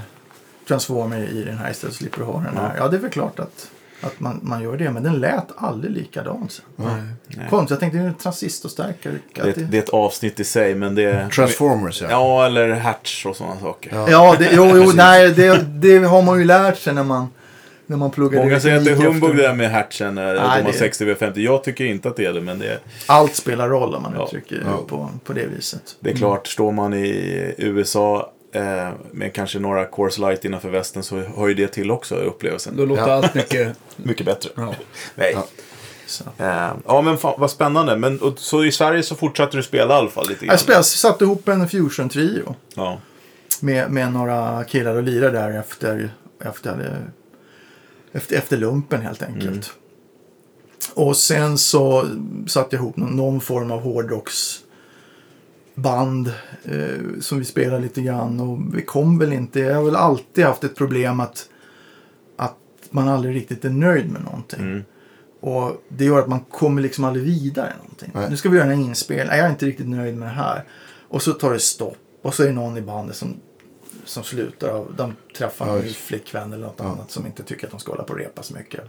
transformer 0.68 1.18
i 1.32 1.42
den 1.44 1.58
här 1.58 1.70
istället 1.70 1.94
så 1.94 1.98
slipper 1.98 2.18
du 2.18 2.24
ha 2.24 2.32
den 2.40 2.56
här. 2.56 2.74
Ja, 2.78 2.88
det 2.88 2.96
är 2.96 3.00
väl 3.00 3.10
klart 3.10 3.38
att, 3.38 3.70
att 4.00 4.20
man, 4.20 4.40
man 4.42 4.62
gör 4.62 4.76
det, 4.76 4.90
men 4.90 5.02
den 5.02 5.14
lät 5.14 5.46
aldrig 5.56 5.92
likadan 5.92 6.48
sen. 6.50 6.64
Nej. 6.76 7.48
Konstigt, 7.50 7.70
jag 7.70 7.80
tänkte 7.80 7.98
det 7.98 8.04
är 8.04 8.08
en 8.08 8.14
transistorstärkare. 8.14 9.14
Det, 9.34 9.40
är 9.40 9.46
ett- 9.46 9.70
det 9.70 9.78
är 9.78 9.82
ett 9.82 9.88
avsnitt 9.88 10.40
i 10.40 10.44
sig, 10.44 10.74
men 10.74 10.94
det 10.94 11.02
är... 11.02 11.28
Transformers 11.28 12.02
ja. 12.02 12.08
Ja, 12.10 12.46
eller 12.46 12.70
Hertz 12.72 13.26
och 13.26 13.36
sådana 13.36 13.60
saker. 13.60 13.90
Ja. 13.94 14.10
Ja, 14.10 14.36
det, 14.38 14.50
jo, 14.52 14.70
jo 14.76 14.92
nej, 14.94 15.30
det, 15.30 15.56
det 15.80 15.98
har 15.98 16.22
man 16.22 16.38
ju 16.38 16.44
lärt 16.44 16.78
sig 16.78 16.94
när 16.94 17.04
man, 17.04 17.28
när 17.90 17.96
man 17.96 18.11
pluggar 18.11 18.38
Många 18.44 18.61
säger 18.61 18.76
att 18.76 18.85
det 18.85 18.90
är 18.90 18.94
humbug 18.96 19.31
efter- 19.31 19.37
det 19.42 19.42
där 19.48 19.55
med 19.55 19.70
Hertzen, 19.70 20.18
eh, 20.18 20.24
de 20.33 20.38
har 20.38 20.62
det- 20.62 20.72
60 20.72 21.05
V50. 21.05 21.38
Jag 21.40 21.64
tycker 21.64 21.85
inte 21.85 22.09
att 22.09 22.16
det 22.16 22.24
är 22.26 22.33
det, 22.33 22.40
men 22.40 22.59
det 22.59 22.66
är, 22.66 22.79
Allt 23.07 23.35
spelar 23.37 23.68
roll 23.68 23.94
om 23.94 24.03
man 24.03 24.12
Ja. 24.16 24.24
uttrycker 24.26 24.62
Ja. 24.66 24.81
på, 24.88 25.11
på 25.24 25.33
det 25.33 25.46
viset. 25.46 25.96
det 26.00 26.11
är 26.11 26.14
klart, 26.14 26.46
står 26.46 26.72
man 26.72 26.94
i 26.94 27.55
USA 27.59 28.33
eh, 28.53 28.88
med 29.12 29.33
kanske 29.35 29.59
några 29.59 29.85
Coors 29.85 30.18
Light 30.18 30.44
innanför 30.44 30.68
västen 30.70 31.03
så 31.03 31.18
hör 31.37 31.48
ju 31.48 31.55
det 31.55 31.68
till 31.68 31.90
också, 31.90 32.14
upplevelsen. 32.14 32.76
Då 32.76 32.85
låter 32.85 33.03
Ja. 33.09 33.12
allt 33.14 33.35
mycket... 33.35 33.76
Mycket 33.96 34.26
bättre. 34.26 34.50
Ja. 34.57 34.74
Nej. 35.14 35.33
Ja. 35.35 35.46
Så. 36.07 36.24
Eh, 36.38 36.70
ja, 36.87 37.03
men 37.03 37.18
fan, 37.18 37.35
vad 37.38 37.50
spännande. 37.50 37.96
Men, 37.96 38.18
och, 38.20 38.38
så 38.38 38.64
i 38.64 38.72
Sverige 38.72 39.03
så 39.03 39.14
fortsatte 39.14 39.57
du 39.57 39.62
spela 39.62 39.94
i 39.94 39.96
alla 39.96 40.11
fall 40.11 40.29
lite 40.29 40.46
grann? 40.46 40.53
Jag 40.53 40.61
spelade, 40.61 40.85
satte 40.85 41.24
ihop 41.24 41.48
en 41.48 41.68
fusion-trio 41.68 42.55
Ja. 42.74 42.98
med, 43.61 43.90
med 43.90 44.12
några 44.12 44.64
killar 44.64 44.94
och 44.96 45.03
lirade 45.03 45.38
där 45.38 45.59
efter, 45.61 46.11
efter, 46.44 47.00
efter, 48.12 48.37
efter 48.37 48.57
lumpen 48.57 49.01
helt 49.01 49.23
enkelt. 49.23 49.46
Mm. 49.46 49.61
Och 50.94 51.16
sen 51.16 51.59
så 51.59 52.09
satte 52.46 52.77
jag 52.77 52.83
ihop 52.83 52.96
någon, 52.96 53.16
någon 53.16 53.40
form 53.40 53.70
av 53.70 53.81
hårdrocksband 53.81 56.33
eh, 56.64 56.99
som 57.20 57.38
vi 57.38 57.44
spelade 57.44 57.83
lite 57.83 58.03
grann. 58.03 58.40
Och 58.40 58.75
vi 58.75 58.83
kom 58.83 59.18
väl 59.18 59.33
inte, 59.33 59.61
jag 59.61 59.75
har 59.75 59.85
väl 59.85 59.96
alltid 59.96 60.44
haft 60.44 60.64
ett 60.64 60.77
problem 60.77 61.20
att, 61.20 61.49
att 62.37 62.57
man 62.90 63.09
aldrig 63.09 63.37
riktigt 63.37 63.64
är 63.64 63.70
nöjd 63.70 64.11
med 64.11 64.23
någonting. 64.23 64.61
Mm. 64.61 64.85
Och 65.40 65.83
det 65.88 66.05
gör 66.05 66.18
att 66.18 66.29
man 66.29 66.40
kommer 66.40 66.83
liksom 66.83 67.05
aldrig 67.05 67.25
vidare 67.25 67.73
någonting. 67.83 68.11
Nej. 68.14 68.31
Nu 68.31 68.37
ska 68.37 68.49
vi 68.49 68.59
göra 68.59 68.73
en 68.73 68.81
inspelning. 68.81 69.37
Jag 69.37 69.46
är 69.46 69.51
inte 69.51 69.66
riktigt 69.66 69.88
nöjd 69.88 70.16
med 70.16 70.29
det 70.29 70.33
här. 70.33 70.64
Och 71.09 71.23
så 71.23 71.33
tar 71.33 71.53
det 71.53 71.59
stopp. 71.59 71.96
Och 72.23 72.35
så 72.35 72.42
är 72.42 72.46
det 72.46 72.53
någon 72.53 72.77
i 72.77 72.81
bandet 72.81 73.16
som, 73.16 73.37
som 74.11 74.25
slutar. 74.25 74.68
Av, 74.68 74.94
de 74.96 75.16
träffar 75.37 75.66
Ja, 75.66 75.79
en 75.79 75.85
just. 75.87 75.96
flickvän 75.96 76.53
eller 76.53 76.66
något 76.66 76.75
Ja. 76.79 76.85
annat 76.85 77.11
som 77.11 77.27
inte 77.27 77.42
tycker 77.42 77.66
att 77.66 77.70
de 77.70 77.81
ska 77.81 77.92
hålla 77.92 78.05
på 78.05 78.12
och 78.12 78.18
repa 78.18 78.42
så 78.42 78.55
mycket. 78.55 78.81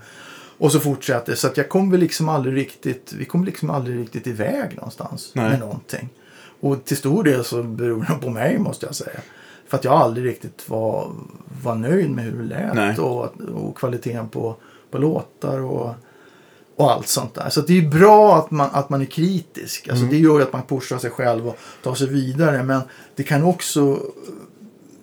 Och 0.58 0.72
så 0.72 0.80
fortsätter. 0.80 1.36
Så 1.36 1.48
att 1.48 1.58
jag 1.58 1.70
kommer 1.70 1.98
liksom 1.98 2.30
aldrig 2.30 2.56
riktigt, 2.58 3.14
vi 3.14 3.26
kommer 3.26 3.46
liksom 3.46 3.70
aldrig 3.70 4.00
riktigt 4.00 4.28
iväg 4.28 4.76
någonstans 4.76 5.32
Nej. 5.34 5.50
med 5.50 5.60
någonting. 5.60 6.10
Och 6.60 6.86
till 6.86 6.98
stor 6.98 7.24
del 7.24 7.44
så 7.44 7.64
beror 7.64 8.06
det 8.10 8.16
på 8.26 8.30
mig 8.30 8.60
måste 8.60 8.86
jag 8.86 8.96
säga. 8.96 9.20
För 9.68 9.78
att 9.78 9.84
jag 9.84 9.94
aldrig 9.94 10.26
riktigt 10.26 10.70
var, 10.70 11.12
var 11.64 11.76
nöjd 11.76 12.10
med 12.12 12.26
hur 12.26 12.32
det 12.38 12.44
lät 12.44 12.74
Nej. 12.76 12.98
och, 12.98 13.42
och 13.42 13.78
kvaliteten 13.78 14.30
på, 14.30 14.56
på 14.92 14.98
låtar 14.98 15.60
och, 15.60 15.94
och 16.76 16.92
allt 16.92 17.08
sånt 17.08 17.34
där. 17.34 17.50
Så 17.50 17.62
det 17.62 17.78
är 17.78 17.90
bra 17.90 18.36
att 18.38 18.52
man, 18.52 18.70
att 18.74 18.90
man 18.90 19.02
är 19.02 19.06
kritisk. 19.06 19.88
Alltså 19.88 20.06
Det 20.06 20.18
gör 20.18 20.38
ju 20.38 20.44
att 20.44 20.54
man 20.54 20.62
pushar 20.68 20.98
sig 20.98 21.10
själv 21.10 21.48
och 21.48 21.58
tar 21.84 21.96
sig 21.96 22.08
vidare. 22.08 22.64
Men 22.64 22.82
det 23.16 23.24
kan 23.24 23.44
också 23.44 24.00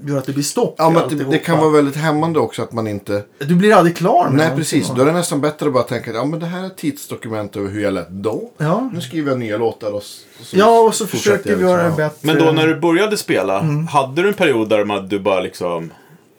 göra 0.01 0.19
att 0.19 0.27
det 0.27 0.33
blir 0.33 0.43
stopp 0.45 0.75
Ja, 0.79 0.85
men 0.85 0.95
det, 0.95 1.03
alltihopa. 1.05 1.31
det 1.31 1.39
kan 1.39 1.59
vara 1.59 1.71
väldigt 1.71 1.97
hämmande 1.97 2.39
också 2.39 2.63
att 2.63 2.73
man 2.73 2.89
inte... 2.89 3.23
Du 3.39 3.55
blir 3.55 3.75
aldrig 3.75 3.97
klar 3.97 4.29
med 4.29 4.37
Nej, 4.37 4.57
precis. 4.57 4.89
Då 4.89 5.03
är 5.03 5.07
det 5.07 5.13
nästan 5.13 5.41
bättre 5.41 5.67
att 5.67 5.73
bara 5.73 5.83
tänka 5.83 6.11
att 6.11 6.17
ja, 6.17 6.25
men 6.25 6.41
det 6.41 6.47
här 6.47 6.63
är 6.63 6.67
ett 6.67 6.77
tidsdokument 6.77 7.57
över 7.57 7.69
hur 7.71 7.83
jag 7.83 7.93
lät 7.95 8.09
då. 8.11 8.51
Ja. 8.59 8.91
Nu 8.93 9.01
skriver 9.01 9.31
jag 9.31 9.39
nya 9.39 9.57
låtar 9.57 9.93
och 9.93 10.03
så 10.03 10.57
Ja, 10.57 10.81
och 10.81 10.95
så 10.95 11.07
försöker 11.07 11.57
vi 11.57 11.63
göra 11.63 11.77
det 11.83 11.89
liksom, 11.89 12.03
ja. 12.03 12.09
bättre. 12.09 12.27
Men 12.35 12.47
då 12.47 12.53
när 12.53 12.67
du 12.67 12.81
började 12.81 13.17
spela, 13.17 13.61
Mm. 13.61 13.87
hade 13.87 14.23
du 14.23 14.29
en 14.29 14.35
period 14.35 14.69
där 14.69 14.85
man, 14.85 15.09
du 15.09 15.19
bara 15.19 15.41
liksom 15.41 15.91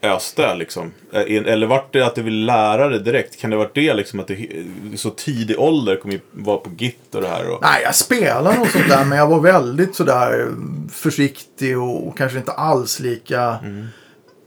öste 0.01 0.55
liksom? 0.55 0.91
Eh, 1.11 1.21
Eller 1.21 1.67
vart 1.67 1.93
det 1.93 2.01
att 2.01 2.15
du 2.15 2.21
vill 2.21 2.45
lära 2.45 2.87
dig 2.87 2.99
direkt? 2.99 3.39
Kan 3.39 3.49
det 3.49 3.57
varit 3.57 3.75
det 3.75 3.93
liksom 3.93 4.19
att 4.19 4.27
du 4.27 4.47
så 4.95 5.09
tidig 5.09 5.59
ålder 5.59 5.95
kom 5.95 6.11
ju 6.11 6.19
vara 6.31 6.57
på 6.57 6.69
git 6.77 7.15
och 7.15 7.21
det 7.21 7.27
här? 7.27 7.49
Och... 7.49 7.59
Nej, 7.61 7.81
jag 7.83 7.95
spelade 7.95 8.57
nog 8.57 8.67
sånt 8.67 8.89
där, 8.89 9.05
men 9.05 9.17
jag 9.17 9.27
var 9.27 9.39
väldigt 9.39 9.95
sådär 9.95 10.47
försiktig 10.91 11.79
och, 11.79 12.07
och 12.07 12.17
kanske 12.17 12.37
inte 12.37 12.51
alls 12.51 12.99
lika 12.99 13.59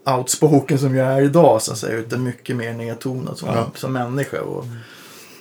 outspoken 0.05 0.79
som 0.79 0.97
jag 0.97 1.12
är 1.12 1.23
idag, 1.23 1.62
så 1.62 1.73
att 1.73 1.79
säga. 1.79 1.97
Utan 1.97 2.23
mycket 2.23 2.57
mer 2.57 2.73
nedtonad 2.73 3.38
som, 3.38 3.49
som 3.75 3.93
människa. 3.93 4.41
Och, 4.41 4.65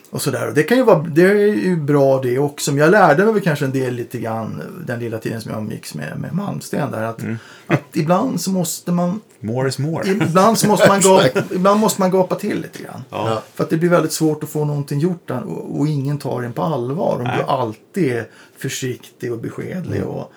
och 0.09 0.21
sådär. 0.21 0.47
Och 0.47 0.53
det 0.53 0.63
kan 0.63 0.77
ju 0.77 0.83
vara, 0.83 0.99
det 0.99 1.21
är 1.21 1.35
ju 1.35 1.75
bra 1.75 2.21
det 2.21 2.39
också. 2.39 2.71
Men 2.71 2.81
jag 2.81 2.91
lärde 2.91 3.23
mig 3.25 3.33
väl 3.33 3.43
kanske 3.43 3.65
en 3.65 3.71
del 3.71 3.93
lite 3.93 4.19
grann 4.19 4.61
den 4.87 4.99
lilla 4.99 5.17
tiden 5.17 5.41
som 5.41 5.51
jag 5.51 5.61
umgicks 5.61 5.95
med, 5.95 6.19
med 6.19 6.33
Malmsten 6.33 6.91
där. 6.91 7.03
Att, 7.03 7.21
att 7.67 7.95
ibland 7.95 8.41
så 8.41 8.51
måste 8.51 8.91
man 8.91 9.21
More 9.41 9.69
is 9.69 9.77
more. 9.79 10.09
Ibland, 10.09 10.57
så 10.57 10.67
måste 10.67 10.87
man 10.87 11.01
gapa, 11.03 11.27
ibland 11.55 11.79
måste 11.79 12.01
man 12.01 12.11
gapa 12.11 12.35
till 12.35 12.61
lite 12.61 12.83
grann. 12.83 13.03
Ja. 13.09 13.43
För 13.55 13.63
att 13.63 13.69
det 13.69 13.77
blir 13.77 13.89
väldigt 13.89 14.11
svårt 14.13 14.43
att 14.43 14.49
få 14.49 14.65
någonting 14.65 14.99
gjort 14.99 15.27
där 15.27 15.43
och, 15.43 15.79
och 15.79 15.87
ingen 15.87 16.17
tar 16.17 16.43
en 16.43 16.53
på 16.53 16.61
allvar. 16.63 17.15
Om 17.17 17.23
Nej. 17.23 17.37
du 17.37 17.43
alltid 17.43 18.11
är 18.11 18.27
försiktig 18.57 19.31
och 19.33 19.39
beskedlig 19.39 20.03
och 20.03 20.31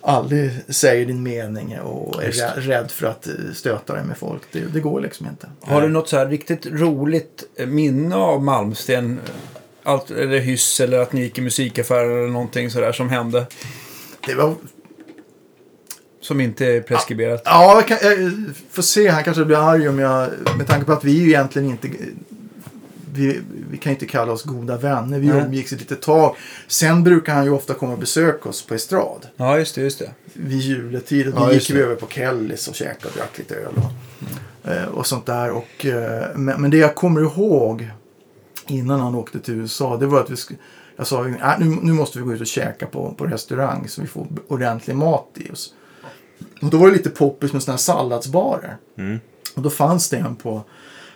aldrig 0.00 0.50
säger 0.68 1.06
din 1.06 1.22
mening 1.22 1.78
och 1.80 2.22
är 2.24 2.30
rä- 2.32 2.60
rädd 2.60 2.90
för 2.90 3.06
att 3.06 3.26
eh, 3.26 3.32
stöta 3.54 3.92
dig 3.94 4.04
med 4.04 4.16
folk. 4.18 4.42
Det, 4.52 4.60
det 4.72 4.80
går 4.80 5.00
liksom 5.00 5.26
inte. 5.26 5.48
Har 5.60 5.82
du 5.82 5.88
något 5.88 6.08
så 6.08 6.16
här 6.16 6.26
riktigt 6.26 6.66
roligt 6.66 7.44
eh, 7.56 7.66
minne 7.66 8.16
av 8.16 8.42
Malmsten? 8.44 9.20
Allt, 9.82 10.10
eller 10.10 10.38
hyss 10.38 10.80
eller 10.80 10.98
att 10.98 11.12
ni 11.12 11.20
gick 11.20 11.38
i 11.38 11.40
musikaffärer 11.40 12.18
eller 12.18 12.32
någonting 12.32 12.70
sådär 12.70 12.92
som 12.92 13.08
hände? 13.10 13.46
Det 14.26 14.34
var, 14.34 14.54
Som 16.26 16.40
inte 16.40 16.66
är 16.66 16.80
preskriberat. 16.80 17.42
ja, 17.44 17.74
jag, 17.74 17.86
kan, 17.88 17.98
jag 18.10 18.32
får 18.70 18.82
se. 18.82 19.08
Han 19.08 19.24
kanske 19.24 19.44
blir 19.44 19.68
arg 19.70 19.88
om 19.88 19.98
jag... 19.98 20.28
Med 20.58 20.66
tanke 20.66 20.86
på 20.86 20.92
att 20.92 21.04
vi 21.04 21.10
ju 21.12 21.26
egentligen 21.28 21.70
inte... 21.70 21.88
Vi, 23.12 23.40
vi 23.70 23.76
kan 23.78 23.92
inte 23.92 24.06
kalla 24.06 24.32
oss 24.32 24.42
goda 24.42 24.76
vänner. 24.76 25.18
Vi 25.18 25.26
Nej. 25.26 25.40
umgicks 25.42 25.72
ett 25.72 25.80
litet 25.80 26.02
tag. 26.02 26.36
Sen 26.66 27.04
brukar 27.04 27.34
han 27.34 27.44
ju 27.44 27.50
ofta 27.50 27.74
komma 27.74 27.92
och 27.92 27.98
besöka 27.98 28.48
oss 28.48 28.66
på 28.66 28.74
Estrad. 28.74 29.26
Ja, 29.36 29.58
just 29.58 29.74
det, 29.74 29.80
just 29.80 29.98
det. 29.98 30.10
vid 30.32 30.60
juletid. 30.60 31.26
Och 31.26 31.32
då 31.34 31.40
Ja, 31.40 31.46
gick 31.46 31.54
just 31.54 31.70
vi 31.70 31.80
över 31.80 31.94
på 31.94 32.06
Kellys 32.06 32.68
och 32.68 32.74
käkade 32.74 33.08
och 33.08 33.16
drack 33.18 33.38
lite 33.38 33.54
öl. 33.54 33.72
Och, 33.76 34.70
eh, 34.70 34.84
och 34.84 35.06
sånt 35.06 35.26
där. 35.26 35.50
Och, 35.50 35.86
eh, 35.86 36.24
men, 36.34 36.60
men 36.62 36.70
det 36.70 36.76
jag 36.76 36.94
kommer 36.94 37.20
ihåg 37.20 37.90
innan 38.66 39.00
han 39.00 39.14
åkte 39.14 39.38
till 39.40 39.54
USA. 39.54 39.96
Det 39.96 40.06
var 40.06 40.20
att 40.20 40.30
vi 40.30 40.34
sk- 40.34 40.56
jag 40.96 41.06
sa 41.06 41.22
nu, 41.58 41.76
nu 41.82 41.92
måste 41.92 42.18
vi 42.18 42.24
gå 42.24 42.32
ut 42.34 42.40
och 42.40 42.46
käka 42.46 42.86
på, 42.86 43.14
på 43.18 43.24
restaurang. 43.26 43.88
Så 43.88 44.00
vi 44.00 44.06
får 44.06 44.26
ordentlig 44.48 44.96
mat 44.96 45.28
i 45.34 45.50
oss. 45.52 45.74
Och 46.62 46.70
då 46.70 46.78
var 46.78 46.86
det 46.86 46.92
lite 46.92 47.10
poppis 47.10 47.52
med 47.52 47.62
såna 47.62 47.72
här 47.72 47.78
salladsbarer. 47.78 48.76
Och 49.54 49.62
då 49.62 49.70
fanns 49.70 50.10
det 50.10 50.16
en 50.16 50.36
på 50.36 50.62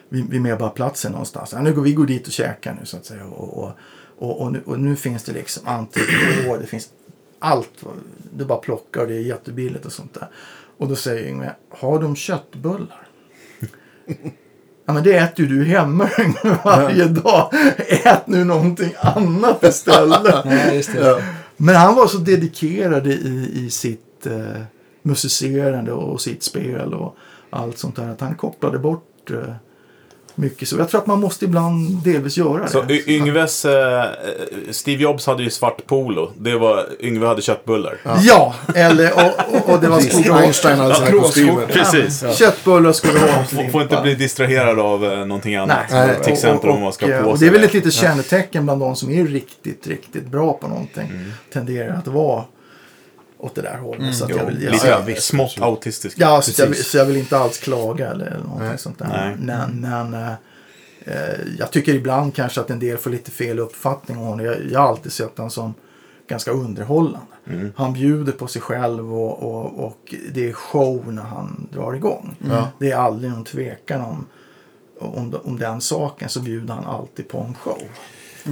vid, 0.08 0.30
vid 0.30 0.40
Medborgarplatsen 0.40 1.12
någonstans. 1.12 1.52
Ja, 1.52 1.62
nu 1.62 1.72
går 1.74 1.82
vi 1.82 1.92
går 1.92 2.06
dit 2.06 2.26
och 2.26 2.32
käkar 2.32 2.76
nu 2.80 2.86
så 2.86 2.96
att 2.96 3.06
säga. 3.06 3.24
Och, 3.24 3.58
och, 3.58 3.72
och, 4.18 4.40
och, 4.40 4.52
nu, 4.52 4.62
och 4.66 4.80
nu 4.80 4.96
finns 4.96 5.24
det 5.24 5.32
liksom 5.32 5.68
entreprenör, 5.68 6.58
det 6.58 6.66
finns 6.66 6.88
allt. 7.38 7.70
Är 8.40 8.44
bara 8.44 8.58
plocka 8.58 9.00
och 9.00 9.08
det 9.08 9.14
är 9.14 9.20
jättebilligt 9.20 9.86
och 9.86 9.92
sånt 9.92 10.14
där. 10.14 10.28
Och 10.78 10.88
då 10.88 10.96
säger 10.96 11.28
Yngve, 11.28 11.54
har 11.70 12.02
de 12.02 12.16
köttbullar? 12.16 13.06
Ja 14.86 14.94
men 14.94 15.02
det 15.02 15.16
äter 15.16 15.46
ju 15.46 15.58
du 15.58 15.64
hemma 15.64 16.08
varje 16.64 17.04
dag. 17.04 17.50
Ät 18.04 18.26
nu 18.26 18.44
någonting 18.44 18.94
annat 19.00 19.64
istället. 19.64 20.22
Ja. 20.96 21.20
Men 21.56 21.74
han 21.74 21.94
var 21.94 22.06
så 22.06 22.18
dedikerad 22.18 23.06
i, 23.06 23.50
i 23.54 23.70
sitt 23.70 24.26
eh, 24.26 24.62
musicerande 25.02 25.92
och 25.92 26.20
sitt 26.20 26.42
spel 26.42 26.94
och 26.94 27.16
allt 27.50 27.78
sånt 27.78 27.96
där. 27.96 28.08
Att 28.08 28.20
han 28.20 28.34
kopplade 28.34 28.78
bort 28.78 29.30
eh, 29.30 29.36
mycket. 30.34 30.68
Så 30.68 30.76
jag 30.78 30.88
tror 30.88 31.00
att 31.00 31.06
man 31.06 31.20
måste 31.20 31.44
ibland 31.44 32.02
delvis 32.04 32.36
göra 32.36 32.68
Så 32.68 32.82
det. 32.82 32.94
Y- 32.94 33.02
Yngves, 33.06 33.64
eh, 33.64 34.04
Steve 34.70 35.02
Jobs 35.02 35.26
hade 35.26 35.42
ju 35.42 35.50
svart 35.50 35.86
polo. 35.86 36.30
Det 36.38 36.56
var, 36.58 36.86
Yngve 37.00 37.26
hade 37.26 37.42
köttbullar. 37.42 37.98
Ja, 38.22 38.54
eller 38.74 39.12
och, 39.14 39.54
och, 39.56 39.74
och 39.74 39.80
det 39.80 39.88
var 39.88 40.00
skor. 40.00 40.36
Einstein 40.36 40.78
hade 40.78 40.94
sina 40.94 41.10
Ja, 41.10 41.20
kostymer. 41.22 41.66
Precis. 41.66 42.24
Köttbullar 42.38 42.92
skulle 42.92 43.18
vara 43.18 43.44
Får, 43.44 43.70
får 43.70 43.82
inte 43.82 44.00
bli 44.02 44.14
distraherad 44.14 44.78
av 44.78 45.04
eh, 45.04 45.18
någonting 45.18 45.56
annat. 45.56 45.78
Nej. 45.90 46.16
Till 46.22 46.32
exempel 46.32 46.70
och, 46.70 46.76
om 46.76 46.82
man 46.82 46.92
ska 46.92 47.18
och, 47.18 47.24
på 47.24 47.30
och 47.30 47.38
det 47.38 47.46
är 47.46 47.50
väl 47.50 47.64
ett 47.64 47.74
litet 47.74 47.92
kännetecken 47.92 48.64
bland 48.64 48.80
de 48.80 48.96
som 48.96 49.10
är 49.10 49.24
riktigt, 49.24 49.86
riktigt 49.86 50.26
bra 50.26 50.52
på 50.52 50.68
någonting. 50.68 51.10
Tenderar 51.52 51.94
att 51.94 52.06
vara 52.06 52.44
åt 53.40 53.54
det 53.54 53.62
där 53.62 53.78
hållet. 53.78 54.14
Så 54.16 54.24
att 54.24 54.30
Mm. 54.30 54.42
Jo, 54.42 54.46
jag 54.46 54.54
vill, 54.54 54.62
jag, 54.64 54.72
lite 54.72 54.88
jag, 54.88 55.02
visst. 55.02 55.22
smått 55.22 55.60
autistisk. 55.60 56.16
Ja, 56.18 56.42
så 56.42 56.62
jag, 56.62 56.76
så 56.76 56.96
jag 56.96 57.04
vill 57.04 57.16
inte 57.16 57.38
alls 57.38 57.58
klaga 57.58 58.10
eller 58.10 58.30
någonting 58.30 58.68
Nej. 58.68 58.78
sånt 58.78 58.98
där. 58.98 59.08
Nej. 59.08 59.36
Men, 59.38 59.80
men 59.80 60.14
eh, 60.14 60.32
eh, 61.04 61.40
jag 61.58 61.70
tycker 61.70 61.94
ibland 61.94 62.34
kanske 62.34 62.60
att 62.60 62.70
en 62.70 62.78
del 62.78 62.98
får 62.98 63.10
lite 63.10 63.30
fel 63.30 63.58
uppfattning 63.58 64.18
om 64.18 64.24
honom. 64.24 64.46
Jag, 64.46 64.56
jag 64.70 64.80
har 64.80 64.88
alltid 64.88 65.12
sett 65.12 65.36
honom 65.38 65.50
som 65.50 65.74
ganska 66.28 66.50
underhållande. 66.50 67.26
Mm. 67.46 67.72
Han 67.76 67.92
bjuder 67.92 68.32
på 68.32 68.46
sig 68.46 68.62
själv 68.62 69.14
och, 69.14 69.42
och, 69.42 69.84
och 69.86 70.14
det 70.32 70.48
är 70.48 70.52
show 70.52 71.12
när 71.12 71.22
han 71.22 71.68
drar 71.72 71.92
igång. 71.94 72.36
Ja. 72.50 72.68
Det 72.78 72.90
är 72.90 72.96
aldrig 72.96 73.32
någon 73.32 73.44
tvekan 73.44 74.00
om, 74.00 74.26
om, 74.98 75.34
om 75.44 75.58
den 75.58 75.80
saken 75.80 76.28
så 76.28 76.40
bjuder 76.40 76.74
han 76.74 76.84
alltid 76.84 77.28
på 77.28 77.38
en 77.38 77.54
show. 77.54 77.82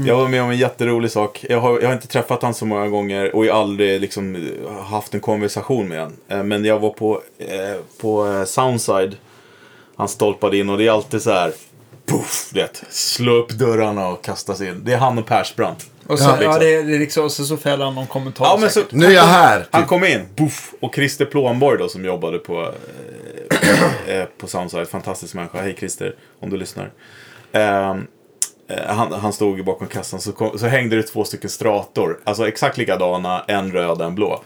Jag 0.07 0.17
var 0.17 0.29
med 0.29 0.43
om 0.43 0.51
en 0.51 0.57
jätterolig 0.59 1.11
sak. 1.11 1.45
Jag 1.49 1.61
har, 1.61 1.81
jag 1.81 1.87
har 1.89 1.95
inte 1.95 2.07
träffat 2.09 2.43
han 2.43 2.55
så 2.55 2.67
många 2.67 2.89
gånger 2.89 3.37
och 3.37 3.47
jag 3.47 3.55
har 3.55 3.61
aldrig 3.63 4.01
liksom, 4.01 4.37
eh, 4.37 4.83
haft 4.83 5.15
en 5.15 5.21
konversation 5.21 5.89
med 5.89 6.01
honom. 6.29 6.49
Men 6.49 6.65
jag 6.65 6.79
var 6.79 6.91
på, 6.91 7.23
eh, 7.39 7.81
på 8.01 8.27
eh, 8.27 8.45
Soundside. 8.45 9.17
Han 9.97 10.09
stolpade 10.09 10.57
in 10.59 10.71
och 10.71 10.79
det 10.79 10.87
är 10.87 10.91
alltid 10.91 11.23
så 11.23 11.31
här. 11.31 11.53
Puff, 12.07 12.51
det, 12.53 12.83
slå 12.91 13.33
upp 13.33 13.49
dörrarna 13.51 14.09
och 14.09 14.25
kasta 14.25 14.55
sig 14.55 14.69
in. 14.69 14.81
Det 14.85 14.93
är 14.93 14.99
han 14.99 15.19
och 15.19 15.27
Persbrandt. 15.27 15.87
Och 16.07 16.19
så, 16.19 16.25
Ja, 16.25 16.31
ja, 16.31 16.37
liksom. 16.41 16.61
det, 16.61 16.75
är- 16.75 16.83
det 16.83 16.95
är 16.95 16.99
liksom, 16.99 17.25
och 17.25 17.33
så, 17.33 17.45
så 17.45 17.57
fäller 17.57 17.85
han 17.85 17.95
någon 17.95 18.07
kommentar 18.07 18.45
Ja, 18.45 18.57
men 18.61 18.71
så. 18.71 18.81
Nu 18.91 19.07
är 19.07 19.11
jag 19.11 19.23
här. 19.23 19.67
Han 19.71 19.83
Typ. 19.83 19.89
kom 19.89 20.05
in, 20.05 20.21
buff, 20.37 20.75
och 20.81 20.95
Christer 20.95 21.25
Plånborg 21.25 21.79
då 21.79 21.89
som 21.89 22.05
jobbade 22.05 22.39
på, 22.39 22.73
eh, 24.07 24.17
eh, 24.21 24.25
på 24.39 24.47
Soundside. 24.47 24.89
Fantastisk 24.89 25.35
människa. 25.35 25.63
Hej 25.63 25.77
Christer, 25.79 26.15
om 26.41 26.51
du 26.51 26.57
lyssnar. 26.57 26.91
Eh, 27.53 27.97
han, 28.87 29.13
han 29.13 29.33
stod 29.33 29.65
bakom 29.65 29.87
kassan 29.89 30.21
så, 30.21 30.33
kom, 30.33 30.59
så 30.59 30.67
hängde 30.67 30.97
det 30.97 31.03
två 31.03 31.25
stycken 31.25 31.51
strator. 31.51 32.19
Alltså 32.25 32.49
exakt 32.49 32.77
likadana, 32.79 33.45
en 33.49 33.73
röd, 33.73 34.01
en 34.01 34.15
blå. 34.15 34.43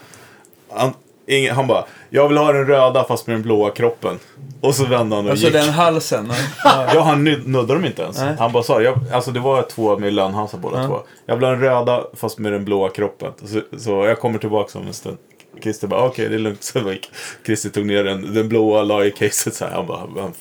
Han, 0.70 0.92
ingen, 1.26 1.54
han 1.54 1.66
bara, 1.66 1.84
jag 2.10 2.28
vill 2.28 2.36
ha 2.38 2.52
den 2.52 2.66
röda 2.66 3.04
fast 3.04 3.26
med 3.26 3.34
den 3.36 3.42
blåa 3.42 3.70
kroppen. 3.70 4.18
Och 4.60 4.74
så 4.74 4.84
vände 4.84 5.16
han 5.16 5.24
och 5.24 5.30
Alltså 5.30 5.46
gick. 5.46 5.54
den 5.54 5.68
halsen. 5.68 6.32
Ja. 6.64 7.02
Han 7.04 7.26
nud- 7.28 7.46
nuddade 7.46 7.74
dem 7.74 7.84
inte 7.84 8.02
ens. 8.02 8.18
Nej. 8.20 8.34
Han 8.38 8.52
bara 8.52 8.62
sa, 8.62 8.82
jag, 8.82 8.98
alltså 9.12 9.30
det 9.30 9.40
var 9.40 9.62
två 9.62 9.98
med 9.98 10.12
lönhalsar 10.12 10.58
båda 10.58 10.80
Ja. 10.80 10.86
två. 10.86 11.00
Jag 11.26 11.34
vill 11.36 11.44
ha 11.44 11.50
den 11.50 11.60
röda 11.60 12.04
fast 12.14 12.38
med 12.38 12.52
den 12.52 12.64
blåa 12.64 12.88
kroppen. 12.88 13.32
Så, 13.44 13.60
så 13.78 14.04
jag 14.04 14.18
kommer 14.20 14.38
tillbaka 14.38 14.78
om 14.78 14.86
en 14.86 14.92
stund. 14.94 15.16
Christer 15.62 15.86
bara, 15.88 16.04
okej 16.06 16.28
det 16.28 16.34
är 16.34 16.38
lugnt. 16.38 16.72
Gick 16.86 17.10
Christer 17.46 17.70
tog 17.70 17.86
ner 17.86 18.04
den, 18.04 18.34
den 18.34 18.48
blåa, 18.48 18.82
la 18.82 19.04
i 19.04 19.10
caset 19.10 19.54
så 19.54 19.64
här. 19.64 19.72
Han 19.72 19.86
bara, 19.86 19.98
han 20.20 20.32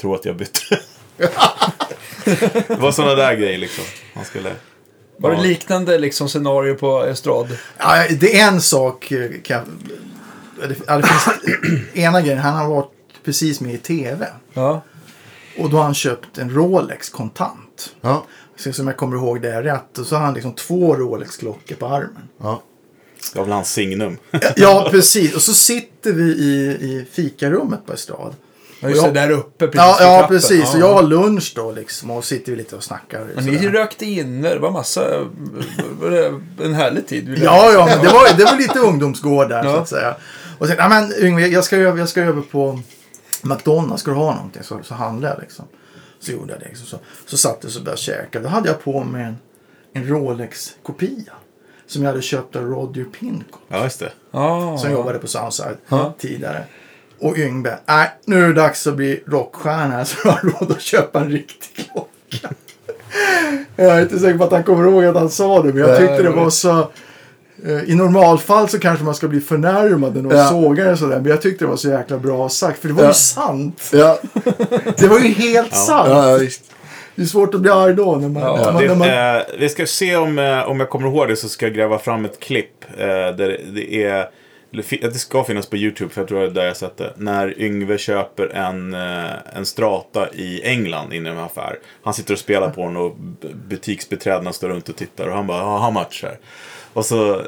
tror 0.00 0.14
att 0.14 0.24
jag 0.24 0.36
bytte. 0.36 0.78
Det 1.16 2.78
var 2.78 2.92
sådana 2.92 3.14
där 3.14 3.34
grejer 3.34 3.58
liksom. 3.58 3.84
Han 4.14 4.24
skulle... 4.24 4.52
Var 5.16 5.30
det 5.30 5.42
liknande 5.42 5.98
liksom, 5.98 6.28
scenario 6.28 6.74
på 6.74 7.04
estrad? 7.04 7.58
Ja, 7.78 8.06
det 8.10 8.40
är 8.40 8.48
en 8.48 8.60
sak. 8.60 9.12
Kan, 9.42 9.64
det, 10.60 10.68
det 10.68 11.02
finns 11.06 11.28
ena 11.94 12.22
grejen. 12.22 12.38
Han 12.38 12.54
har 12.54 12.68
varit 12.68 12.90
precis 13.24 13.60
med 13.60 13.74
i 13.74 13.78
tv. 13.78 14.28
Ja. 14.52 14.82
Och 15.58 15.70
då 15.70 15.76
har 15.76 15.84
han 15.84 15.94
köpt 15.94 16.38
en 16.38 16.50
Rolex 16.50 17.08
kontant. 17.10 17.94
Ja. 18.00 18.26
Så 18.56 18.72
som 18.72 18.86
jag 18.86 18.96
kommer 18.96 19.16
ihåg 19.16 19.42
det 19.42 19.50
är 19.50 19.62
rätt. 19.62 19.98
Och 19.98 20.06
så 20.06 20.16
har 20.16 20.22
han 20.22 20.34
liksom 20.34 20.52
två 20.52 20.96
Rolex-klockor 20.96 21.74
på 21.74 21.86
armen. 21.86 22.28
Ja. 22.42 22.62
Det 23.32 23.38
var 23.38 23.44
väl 23.44 23.52
hans 23.52 23.72
signum. 23.72 24.18
Ja, 24.56 24.88
precis. 24.90 25.34
Och 25.34 25.42
så 25.42 25.54
sitter 25.54 26.12
vi 26.12 26.24
i, 26.24 26.54
i 26.84 27.06
fikarummet 27.12 27.86
på 27.86 27.92
Estrad. 27.92 28.34
Ja, 28.84 28.90
just 28.90 29.06
Och 29.06 29.12
det, 29.12 29.20
jag- 29.20 29.28
där 29.28 29.36
uppe 29.36 29.66
precis 29.68 29.76
Ja, 30.00 30.20
ja 30.20 30.26
precis. 30.28 30.70
Så 30.70 30.78
Ja. 30.78 30.86
jag 30.86 30.94
har 30.94 31.02
lunch 31.02 31.52
då 31.56 31.72
liksom. 31.72 32.10
Och 32.10 32.24
sitter 32.24 32.52
vi 32.52 32.58
lite 32.58 32.76
och 32.76 32.84
snackar. 32.84 33.26
Men 33.34 33.44
ni 33.44 33.68
rökte 33.68 34.06
inne, 34.06 34.48
det 34.48 34.58
var 34.58 34.70
massa... 34.70 35.04
En 36.62 36.74
härlig 36.74 37.06
tid? 37.06 37.38
Ja, 37.42 37.72
ja, 37.72 37.86
men 37.86 37.98
det 38.04 38.12
var, 38.12 38.36
det 38.36 38.44
var 38.44 38.56
lite 38.58 38.78
ungdomsgård 38.78 39.48
där 39.48 39.62
så 39.62 39.68
Ja. 39.68 39.80
att 39.80 39.88
säga. 39.88 40.16
Och 40.58 40.66
sen, 40.66 40.76
ja 40.78 40.88
men 40.88 41.12
Yngve, 41.18 41.46
jag 41.46 41.64
ska, 41.64 41.76
jag 41.78 42.08
ska 42.08 42.22
över 42.22 42.42
på 42.42 42.80
McDonalds, 43.42 44.02
ska 44.02 44.10
du 44.10 44.16
ha 44.16 44.34
någonting? 44.34 44.62
Så, 44.62 44.78
så 44.82 44.94
handlade 44.94 45.34
jag 45.34 45.42
liksom. 45.42 45.64
Så 46.20 46.32
gjorde 46.32 46.52
jag 46.52 46.60
det. 46.60 46.68
Liksom. 46.68 46.86
Så, 46.86 46.98
så 47.26 47.36
satt 47.36 47.56
jag 47.60 47.64
och 47.64 47.72
så 47.72 47.80
började 47.80 48.00
käka. 48.00 48.40
Då 48.40 48.48
hade 48.48 48.68
jag 48.68 48.84
på 48.84 49.04
mig 49.04 49.24
en, 49.24 49.36
en 49.92 50.08
Rolex-kopia. 50.08 51.32
Som 51.86 52.02
jag 52.02 52.10
hade 52.10 52.22
köpt 52.22 52.56
av 52.56 52.62
Roger 52.62 53.04
Pincott. 53.04 53.60
Ja, 53.68 53.84
just 53.84 54.00
det. 54.00 54.12
Ja. 54.30 54.78
Som 54.78 54.90
jobbade 54.92 55.18
på 55.18 55.26
Soundside 55.26 55.76
Ja. 55.88 56.14
tidigare. 56.18 56.64
Och 57.24 57.38
Yngve, 57.38 57.78
nej 57.86 58.10
nu 58.24 58.44
är 58.44 58.48
det 58.48 58.52
dags 58.54 58.86
att 58.86 58.94
bli 58.94 59.22
rockstjärna 59.26 59.94
här, 59.94 60.04
så 60.04 60.16
du 60.22 60.28
har 60.28 60.40
råd 60.60 60.70
att 60.72 60.80
köpa 60.80 61.20
en 61.20 61.30
riktig 61.30 61.84
klocka. 61.92 62.54
jag 63.76 63.96
är 63.98 64.02
inte 64.02 64.18
säker 64.18 64.38
på 64.38 64.44
att 64.44 64.52
han 64.52 64.62
kommer 64.62 64.84
ihåg 64.88 65.04
att 65.04 65.16
han 65.16 65.30
sa 65.30 65.62
det, 65.62 65.72
men 65.72 65.76
jag 65.88 65.98
tyckte 65.98 66.22
det 66.22 66.30
var 66.30 66.50
så... 66.50 66.78
eh, 67.66 67.82
I 67.86 67.94
normalfall 67.94 68.68
så 68.68 68.78
kanske 68.78 69.04
man 69.04 69.14
ska 69.14 69.28
bli 69.28 69.40
förnärmad 69.40 70.14
när 70.14 70.22
någon 70.22 70.36
Ja. 70.36 70.48
sågar 70.48 70.86
en 70.86 70.96
sådär, 70.98 71.16
men 71.20 71.26
jag 71.30 71.42
tyckte 71.42 71.64
det 71.64 71.68
var 71.68 71.76
så 71.76 71.88
jäkla 71.88 72.18
bra 72.18 72.48
sagt, 72.48 72.78
för 72.80 72.88
det 72.88 72.94
var 72.94 73.02
Ja. 73.02 73.08
ju 73.08 73.14
sant. 73.14 73.90
Ja. 73.92 74.18
Det 74.98 75.06
var 75.08 75.18
ju 75.18 75.28
helt 75.28 75.76
sant. 75.76 76.08
Ja, 76.08 76.36
visst. 76.40 76.62
Det 77.16 77.22
är 77.22 77.26
svårt 77.26 77.54
att 77.54 77.60
bli 77.60 77.70
arg 77.70 77.94
då 77.94 78.16
när 78.16 78.28
man... 78.28 78.42
Ja, 78.42 78.56
när 78.56 78.72
man, 78.72 78.82
Det, 78.82 78.88
när 78.88 78.94
man 78.94 79.36
eh, 79.38 79.42
vi 79.58 79.68
ska 79.68 79.86
se 79.86 80.16
om, 80.16 80.38
eh, 80.38 80.68
om 80.70 80.80
jag 80.80 80.90
kommer 80.90 81.08
ihåg 81.08 81.28
det 81.28 81.36
så 81.36 81.48
ska 81.48 81.66
jag 81.66 81.74
gräva 81.74 81.98
fram 81.98 82.24
ett 82.24 82.40
klipp. 82.40 82.84
Eh, 82.98 83.06
där 83.06 83.60
det 83.74 84.04
är 84.04 84.28
eller 84.74 85.08
Det 85.08 85.18
ska 85.18 85.44
finnas 85.44 85.66
på 85.66 85.76
YouTube 85.76 86.14
för 86.14 86.20
jag 86.20 86.28
tror 86.28 86.40
det 86.40 86.46
är 86.46 86.50
där 86.50 86.66
jag 86.66 86.76
sett 86.76 86.96
det. 86.96 87.12
När 87.16 87.60
Yngve 87.60 87.98
köper 87.98 88.48
en, 88.48 88.94
eh, 88.94 89.56
en 89.56 89.66
strata 89.66 90.28
i 90.32 90.62
England 90.64 91.12
inne 91.12 91.28
i 91.28 91.32
en 91.32 91.38
affär. 91.38 91.78
Han 92.02 92.14
sitter 92.14 92.32
och 92.32 92.38
spelar 92.38 92.70
på 92.70 92.82
den 92.82 92.96
och 92.96 93.16
butiksbeträdena 93.68 94.44
butiksbiträdena 94.44 94.52
står 94.52 94.68
runt 94.68 94.88
och 94.88 94.96
tittar 94.96 95.28
och 95.28 95.36
han 95.36 95.46
bara 95.46 95.78
how 95.78 95.90
much 95.90 96.20
här? 96.22 96.38
Och 96.94 97.04
så, 97.06 97.42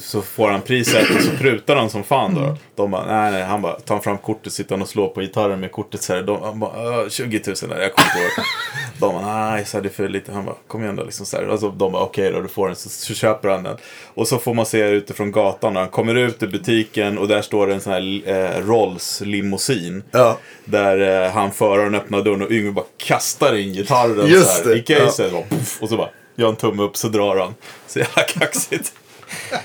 så 0.00 0.22
får 0.22 0.48
han 0.50 0.60
priset 0.62 1.10
och 1.16 1.22
så 1.22 1.30
prutar 1.30 1.76
han 1.76 1.90
som 1.90 2.04
fan 2.04 2.34
då. 2.34 2.56
De 2.76 2.90
bara, 2.90 3.06
nej 3.06 3.32
nej, 3.32 3.42
han 3.42 3.62
bara 3.62 3.72
tar 3.80 3.98
fram 3.98 4.18
kortet, 4.18 4.52
sitter 4.52 4.74
han 4.74 4.82
och 4.82 4.88
slår 4.88 5.08
på 5.08 5.20
gitarren 5.20 5.60
med 5.60 5.72
kortet 5.72 6.02
så 6.02 6.14
här. 6.14 6.22
De, 6.22 6.42
han 6.42 6.60
bara, 6.60 7.02
"Äh, 7.02 7.08
20 7.08 7.42
000 7.46 7.54
där, 7.70 7.80
jag 7.82 7.92
kommer 7.94 8.08
inte 8.08 8.18
ihåg. 8.18 8.46
De 9.00 9.14
bara, 9.14 9.50
nej, 9.50 9.64
så 9.64 9.76
här, 9.76 9.82
det 9.82 9.88
är 9.88 9.90
för 9.90 10.08
lite. 10.08 10.32
Han 10.32 10.44
bara, 10.44 10.56
kom 10.66 10.82
igen 10.82 10.96
då. 10.96 11.04
Liksom, 11.04 11.26
så 11.26 11.36
här. 11.36 11.48
Och 11.48 11.58
så, 11.60 11.68
de 11.68 11.92
bara, 11.92 12.02
okej 12.02 12.32
då, 12.32 12.40
du 12.40 12.48
får 12.48 12.66
den. 12.66 12.76
Så, 12.76 12.88
så 12.88 13.14
köper 13.14 13.48
han 13.48 13.62
den. 13.62 13.76
Och 14.14 14.28
så 14.28 14.38
får 14.38 14.54
man 14.54 14.66
se 14.66 14.80
utifrån 14.88 15.32
gatan 15.32 15.76
han 15.76 15.88
kommer 15.88 16.14
ut 16.14 16.42
ur 16.42 16.46
butiken 16.46 17.18
och 17.18 17.28
där 17.28 17.42
står 17.42 17.66
det 17.66 17.74
en 17.74 17.80
sån 17.80 17.92
här 17.92 18.22
eh, 18.28 18.66
Rolls 18.66 19.20
limousin. 19.24 20.02
Ja. 20.10 20.38
Där 20.64 21.24
eh, 21.26 21.30
han 21.32 21.50
föraren 21.52 21.94
öppnar 21.94 22.22
dörren 22.22 22.42
och 22.42 22.50
Yngve 22.50 22.70
bara 22.72 22.84
kastar 22.96 23.54
in 23.56 23.72
gitarren 23.72 24.26
Just 24.26 24.56
så 24.56 24.68
här, 24.68 24.74
det, 24.74 24.76
i 24.78 24.82
caset. 24.82 25.32
Puff, 25.48 25.78
och 25.82 25.88
så 25.88 25.96
bara, 25.96 26.08
gör 26.34 26.48
en 26.48 26.56
tumme 26.56 26.82
upp 26.82 26.96
så 26.96 27.08
drar 27.08 27.36
han. 27.36 27.54
Så 27.86 27.98
jävla 27.98 28.22
kaxigt. 28.22 28.92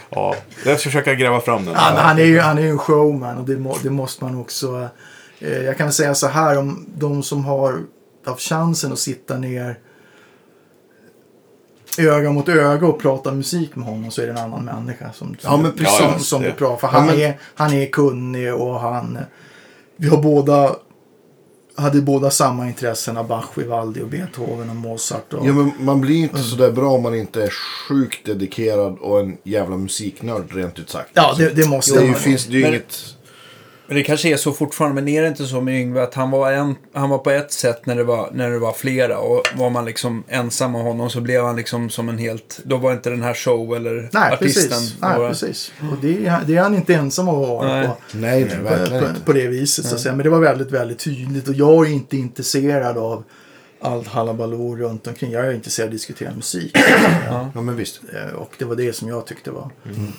Ja, 0.10 0.36
jag 0.66 0.80
ska 0.80 0.90
försöka 0.90 1.16
gräva 1.16 1.40
fram 1.42 1.66
den. 1.66 1.76
Han, 1.76 1.98
han 1.98 2.20
är 2.20 2.24
ju 2.24 2.40
han 2.40 2.58
är 2.58 2.62
ju 2.62 2.70
en 2.70 2.78
showman 2.78 3.38
och 3.38 3.46
det, 3.46 3.58
må, 3.58 3.78
det 3.84 3.90
måste 3.90 4.24
man 4.24 4.42
också. 4.42 4.90
Eh, 5.40 5.58
jag 5.62 5.78
kan 5.78 5.92
säga 5.94 6.16
så 6.16 6.28
här 6.28 6.58
om 6.58 6.86
de 6.96 7.24
som 7.24 7.46
har 7.46 7.80
haft 8.26 8.42
chansen 8.42 8.92
att 8.94 9.00
sitta 9.00 9.38
ner 9.38 9.80
öga 11.98 12.32
mot 12.32 12.50
öga 12.50 12.88
och 12.88 13.00
prata 13.00 13.32
musik 13.32 13.76
med 13.76 13.86
honom 13.86 14.12
så 14.12 14.22
är 14.22 14.26
det 14.26 14.32
en 14.32 14.38
annan 14.38 14.66
människa 14.66 15.12
som, 15.14 15.28
som, 15.28 15.52
Ja, 15.52 15.58
men 15.58 15.72
precis. 15.74 15.98
som, 15.98 16.20
som 16.20 16.42
Det. 16.42 16.48
du 16.48 16.54
pratar. 16.54 16.88
För 16.88 16.88
Ja, 16.88 17.00
han, 17.00 17.06
men- 17.08 17.20
är, 17.20 17.38
han 17.56 17.74
är 17.74 17.86
kunnig 17.86 18.54
och 18.54 18.80
han... 18.80 19.18
Vi 19.96 20.08
har 20.10 20.18
båda 20.18 20.76
hade 21.78 22.02
båda 22.02 22.30
samma 22.30 22.68
intressen 22.68 23.18
av 23.18 23.28
Bach, 23.28 23.46
Vivaldi 23.56 24.02
och 24.02 24.08
Beethoven 24.08 24.70
och 24.70 24.76
Mozart. 24.76 25.34
Och, 25.34 25.48
Ja, 25.48 25.54
men 25.54 25.72
man 25.80 26.02
blir 26.02 26.16
inte 26.16 26.38
så 26.44 26.56
där 26.56 26.72
bra 26.72 26.92
om 26.92 27.04
man 27.04 27.16
inte 27.16 27.44
är 27.44 27.54
sjukt 27.90 28.26
dedikerad 28.26 28.98
och 29.00 29.20
en 29.20 29.38
jävla 29.44 29.78
musiknörd 29.78 30.54
rent 30.56 30.80
ut 30.80 30.90
sagt. 30.90 31.10
ja 31.14 31.36
det, 31.38 31.50
det 31.50 31.68
måste 31.70 31.94
det, 31.94 32.00
är 32.00 32.04
ju, 32.06 32.12
man. 32.12 32.20
finns, 32.20 32.46
det 32.46 32.52
är 32.54 32.58
ju 32.58 32.62
Men- 32.64 32.74
inget... 32.74 33.14
Men 33.88 33.96
det 33.98 34.04
kanske 34.04 34.30
är 34.34 34.38
så 34.38 34.52
fortfarande, 34.52 35.02
men 35.02 35.08
är 35.14 35.22
det 35.22 35.28
inte 35.28 35.46
så 35.46 35.62
med 35.62 35.82
Yngve 35.82 36.04
att 36.04 36.14
han 36.14 36.32
var, 36.32 36.52
en, 36.52 36.76
han 36.94 37.10
var 37.10 37.18
på 37.18 37.32
ett 37.32 37.52
sätt 37.52 37.86
när 37.86 37.96
det 37.96 38.04
var, 38.04 38.30
när 38.34 38.50
det 38.52 38.60
var 38.60 38.74
flera 38.74 39.18
och 39.20 39.44
var 39.56 39.70
man 39.70 39.86
liksom 39.86 40.24
ensam 40.28 40.72
med 40.72 40.82
honom 40.82 41.10
så 41.10 41.22
blev 41.22 41.44
han 41.44 41.56
liksom 41.56 41.90
som 41.90 42.10
en 42.10 42.18
helt, 42.18 42.60
då 42.64 42.78
var 42.78 42.94
inte 42.94 43.10
den 43.10 43.22
här 43.24 43.34
show 43.34 43.76
eller 43.76 44.10
Nej, 44.14 44.34
artisten. 44.34 44.70
precis. 44.70 44.96
Nej, 45.02 45.20
var- 45.20 45.30
precis. 45.30 45.72
Och 45.92 45.98
det 46.02 46.28
är, 46.28 46.42
det 46.48 46.56
är 46.56 46.62
han 46.62 46.76
inte 46.76 46.96
ensam 46.96 47.30
att 47.30 47.36
vara 47.48 47.68
Nej. 47.76 47.88
på. 47.88 47.94
Nej, 48.18 48.46
nej, 48.46 48.58
på, 48.58 48.64
verkligen 48.64 49.04
på, 49.16 49.22
på 49.26 49.34
det 49.34 49.48
viset. 49.48 49.86
Så 49.86 49.96
att 49.96 50.02
säga. 50.02 50.16
Men 50.16 50.24
det 50.24 50.30
var 50.30 50.40
väldigt, 50.40 50.72
väldigt 50.72 51.00
tydligt. 51.00 51.48
Och 51.48 51.54
jag 51.56 51.88
är 51.88 51.92
inte 51.92 52.18
intresserad 52.18 52.98
av 52.98 53.24
allt 53.82 54.08
halabaloo 54.08 54.76
runt 54.76 55.08
omkring. 55.08 55.32
Jag 55.32 55.48
är 55.48 55.54
intresserad 55.54 55.86
av 55.86 55.90
att 55.90 55.92
diskutera 55.96 56.32
musik. 56.36 56.78
Ja, 57.54 57.62
men 57.62 57.76
visst. 57.76 58.02
Eh, 58.14 58.36
och 58.36 58.52
det 58.60 58.66
var 58.66 58.76
det 58.76 58.94
som 58.96 59.08
jag 59.08 59.26
tyckte 59.28 59.52
var... 59.52 59.70
Git- 59.84 60.14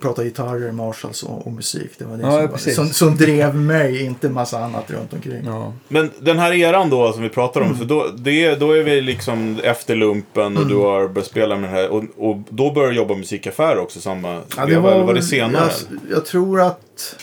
Prata 0.00 0.24
gitarrer, 0.24 0.72
Marshalls 0.72 1.22
och, 1.22 1.46
och 1.46 1.52
musik. 1.52 1.90
Det 1.98 2.04
var 2.04 2.16
det 2.16 2.22
Ja, 2.22 2.40
som, 2.40 2.50
var, 2.50 2.58
som, 2.58 2.88
som 2.88 3.16
drev 3.16 3.54
mig, 3.54 4.04
inte 4.04 4.28
massa 4.28 4.58
annat 4.64 4.90
runt 4.90 5.12
omkring. 5.12 5.44
Ja. 5.44 5.72
Men 5.88 6.10
den 6.20 6.38
här 6.38 6.52
eran 6.52 6.90
då 6.90 7.12
som 7.12 7.22
vi 7.22 7.28
pratar 7.28 7.60
om, 7.60 7.66
Mm. 7.66 7.78
för 7.78 7.84
då, 7.84 8.06
det, 8.16 8.54
då 8.54 8.72
är 8.72 8.82
vi 8.82 9.00
liksom 9.00 9.58
efter 9.64 9.96
lumpen 9.96 10.56
och 10.56 10.66
du 10.66 10.76
har 10.76 11.08
börjat 11.08 11.26
spela 11.28 11.56
med 11.56 11.70
det 11.70 11.74
här. 11.76 11.88
Och, 11.88 12.04
och 12.16 12.36
då 12.48 12.72
börjar 12.72 12.90
du 12.90 12.96
jobba 12.96 13.14
musikaffär 13.14 13.78
också 13.78 14.00
samma 14.00 14.40
Ja, 14.56 14.64
veva, 14.66 14.94
eller 14.94 15.04
var 15.04 15.14
det 15.14 15.22
senare? 15.22 15.70
Jag, 15.90 15.98
jag 16.16 16.24
tror 16.26 16.60
att... 16.60 17.16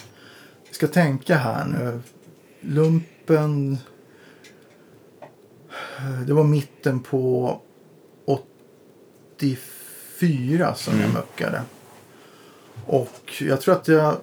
Jag 0.67 0.75
ska 0.75 0.87
tänka 0.87 1.35
här 1.35 1.65
nu. 1.65 1.99
Lumpen... 2.61 3.77
Det 6.27 6.33
var 6.33 6.43
mitten 6.43 6.99
på 6.99 7.57
84 9.37 10.75
som 10.75 10.93
Mm. 10.93 11.05
jag 11.05 11.13
muckade. 11.13 11.61
Och 12.87 13.09
jag 13.39 13.61
tror 13.61 13.75
att 13.75 13.87
jag... 13.87 14.15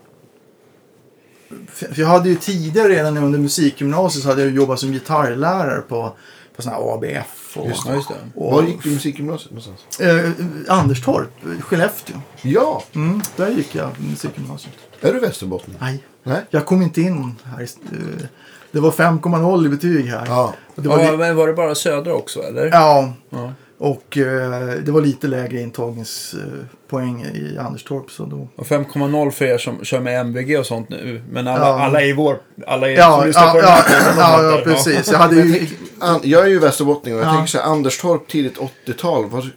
Jag 1.97 2.07
hade 2.07 2.29
ju 2.29 2.35
tidigare 2.37 2.89
redan 2.89 3.17
under 3.17 3.39
musikgymnasiet 3.39 4.23
så 4.23 4.29
hade 4.29 4.43
jag 4.43 4.51
jobbat 4.51 4.81
som 4.81 4.93
gitarrlärare 4.93 5.81
på, 5.81 6.13
på 6.57 6.63
sådana 6.63 6.83
här 6.85 6.95
ABF. 6.95 7.57
Och, 7.57 7.69
just 7.69 7.87
det. 8.09 8.15
och, 8.35 8.53
Var 8.53 8.63
gick 8.63 8.83
du 8.83 8.91
i 8.91 8.93
musikgymnasiet 8.93 9.51
någonstans? 9.51 10.01
eh, 10.01 10.31
Anderstorp, 10.69 11.29
Skellefteå. 11.61 12.17
Ja! 12.43 12.83
Mm, 12.95 13.21
där 13.37 13.51
gick 13.51 13.75
jag 13.75 13.91
musikgymnasiet. 14.11 14.75
Är 15.01 15.13
du 15.13 15.21
västerbottning? 15.21 15.77
Nej, 15.81 16.05
Nej? 16.23 16.41
jag 16.51 16.67
kom 16.67 16.83
inte 16.83 17.01
in 17.01 17.35
här. 17.45 17.61
i- 17.63 17.65
eh, 17.65 18.27
Det 18.71 18.81
var 18.81 18.91
5,0 18.91 19.67
i 19.67 19.69
betyg 19.69 20.07
här. 20.07 20.27
Ja. 20.27 20.55
Var 20.75 20.99
ja, 21.05 21.17
men 21.17 21.37
var 21.37 21.47
det 21.47 21.53
bara 21.55 21.75
södra 21.75 22.15
också 22.15 22.41
eller? 22.43 22.67
ja, 22.67 23.13
Ja. 23.31 23.53
Och 23.79 24.19
eh, 24.19 24.75
det 24.85 24.93
var 24.93 25.01
lite 25.01 25.27
lägre 25.27 25.61
intagningspoäng 25.61 27.23
i 27.25 27.59
Anderstorp. 27.59 28.11
Så 28.11 28.25
då... 28.25 28.49
Och 28.57 28.67
5,0 28.67 29.31
för 29.31 29.45
er 29.45 29.59
som 29.59 29.85
kör 29.85 30.01
med 30.01 30.21
MVG 30.21 30.59
och 30.59 30.67
sånt 30.67 30.89
nu. 30.89 31.23
Men 31.31 31.49
alla, 31.49 31.67
Ja. 31.69 31.85
alla 31.85 32.03
i 32.03 32.13
vår... 32.13 32.39
Alla 32.67 32.91
är 32.91 32.97
Ja, 32.97 33.17
som 33.19 33.27
lyssnar 33.27 33.45
ja, 33.47 33.53
på 33.53 33.59
den 33.59 33.67
ja, 33.69 34.23
här 34.23 34.43
ja, 34.45 34.51
ja, 34.51 34.61
precis. 34.65 35.11
Jag 35.13 35.19
hade 35.19 35.37
ju... 35.37 35.67
An- 35.99 36.21
jag 36.23 36.43
är 36.45 36.49
ju 36.49 36.59
västerbottning 36.59 37.15
och 37.15 37.21
jag 37.21 37.27
Ja. 37.29 37.33
tänker 37.33 37.47
så 37.51 37.59
här, 37.59 37.65
Anderstorp 37.65 38.29
tidigt 38.29 38.59
80-tal. 38.87 39.31
Vad, 39.31 39.51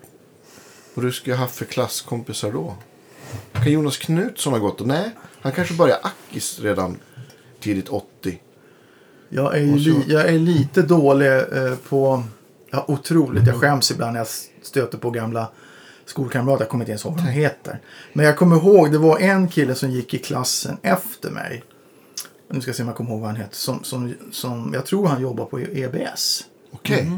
vad 0.94 1.06
du 1.06 1.12
ska 1.12 1.32
ha 1.32 1.38
haft 1.38 1.56
för 1.56 1.66
klasskompisar 1.66 2.52
då? 2.52 2.76
Kan 3.54 3.72
Jonas 3.72 3.98
Knutsson 3.98 4.54
ha 4.54 4.60
gått? 4.60 4.86
Nej, 4.86 5.12
han 5.42 5.52
kanske 5.52 5.74
började 5.74 6.00
Akis 6.04 6.60
redan 6.60 6.98
tidigt 7.60 7.90
80. 7.90 8.40
Jag 9.30 9.56
är, 9.58 9.60
ju 9.62 9.76
li, 9.76 9.96
jag 10.08 10.26
är 10.26 10.40
lite 10.40 10.82
dålig 10.82 11.32
eh, 11.32 11.76
på... 11.90 12.24
Ja, 12.78 12.94
otroligt. 12.94 13.48
Jag 13.48 13.56
skäms 13.56 13.92
ibland 13.92 14.14
när 14.14 14.20
jag 14.20 14.28
stöter 14.62 14.98
på 14.98 15.10
gamla 15.10 15.48
skolkamrater. 16.06 16.64
Jag 16.64 16.70
kommer 16.70 16.84
inte 16.84 16.92
ens 16.92 17.06
ihåg 17.06 17.14
vad 17.14 17.24
de 17.26 17.30
heter. 17.32 17.80
Men 18.14 18.26
jag 18.26 18.38
kommer 18.38 18.56
ihåg, 18.56 18.92
det 18.92 18.98
var 18.98 19.20
en 19.20 19.48
kille 19.48 19.76
som 19.76 19.92
gick 19.92 20.14
i 20.14 20.18
klassen 20.18 20.78
efter 20.82 21.30
mig. 21.32 21.64
Nu 22.52 22.62
ska 22.62 22.70
jag 22.70 22.76
se 22.76 22.84
om 22.84 22.88
jag 22.90 22.98
kommer 22.98 23.10
ihåg 23.12 23.20
vad 23.20 23.30
han 23.30 23.36
hette. 23.36 23.56
Som, 23.56 23.84
som, 23.84 24.14
som, 24.32 24.72
jag 24.74 24.86
tror 24.86 25.08
han 25.08 25.22
jobbar 25.22 25.46
på 25.46 25.60
EBS. 25.60 26.44
Okej. 26.72 27.12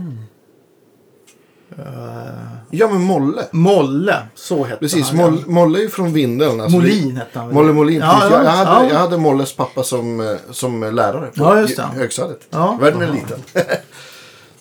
Ja, 2.72 2.88
men 2.88 3.01
Molle. 3.01 3.41
Molle, 3.51 4.16
så 4.36 4.64
hette 4.64 4.80
Precis, 4.80 5.07
han. 5.07 5.18
Molle, 5.18 5.41
Molle 5.47 5.80
är 5.80 5.82
ju 5.82 5.89
från 5.89 6.14
Vindeln. 6.14 6.62
alltså 6.62 6.78
Molin 6.78 7.18
hette 7.18 7.39
han? 7.39 7.53
Molle 7.53 7.74
Molin, 7.74 7.99
Ja, 7.99 8.14
precis. 8.22 8.32
ja, 8.32 8.43
jag, 8.43 8.51
hade, 8.51 8.86
ja. 8.88 8.91
jag 8.93 8.99
hade 8.99 9.18
Molles 9.18 9.53
pappa 9.55 9.84
som, 9.84 10.20
eh, 10.20 10.36
som 10.51 10.82
lärare 10.95 11.26
på 11.26 11.32
Ja, 11.43 11.60
just 11.62 11.76
det. 11.78 11.89
i- 11.95 11.99
högstadiet. 11.99 12.47
Ja. 12.49 12.78
Världen 12.82 13.01
är 13.01 13.14
liten. 13.14 13.39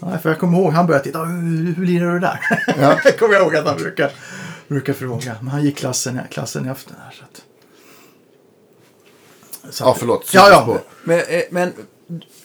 Nej, 0.01 0.19
för 0.19 0.29
jag 0.31 0.39
kommer 0.39 0.59
ihåg, 0.59 0.73
han 0.73 0.87
började 0.87 1.05
titta. 1.05 1.25
Hur, 1.25 1.75
hur 1.75 1.87
lirar 1.87 2.13
du 2.15 2.19
där? 2.21 2.41
Ja. 2.81 2.99
kommer 3.19 3.35
jag 3.35 3.43
ihåg 3.43 3.57
att 3.57 3.67
han 3.67 3.77
brukar, 3.77 4.11
brukar 4.69 4.93
fråga. 4.93 5.37
Men 5.41 5.49
han 5.49 5.65
gick 5.65 5.77
klassen, 5.77 6.21
klassen 6.31 6.69
efter 6.69 6.93
där. 6.93 7.15
Så 7.19 7.25
att... 7.25 7.43
Så 9.75 9.85
Ja, 9.85 9.91
att- 9.93 9.99
förlåt. 9.99 10.31
Ja, 10.35 10.49
ja. 10.51 10.65
På. 10.67 10.79
Men, 11.05 11.19
eh, 11.19 11.43
men 11.51 11.73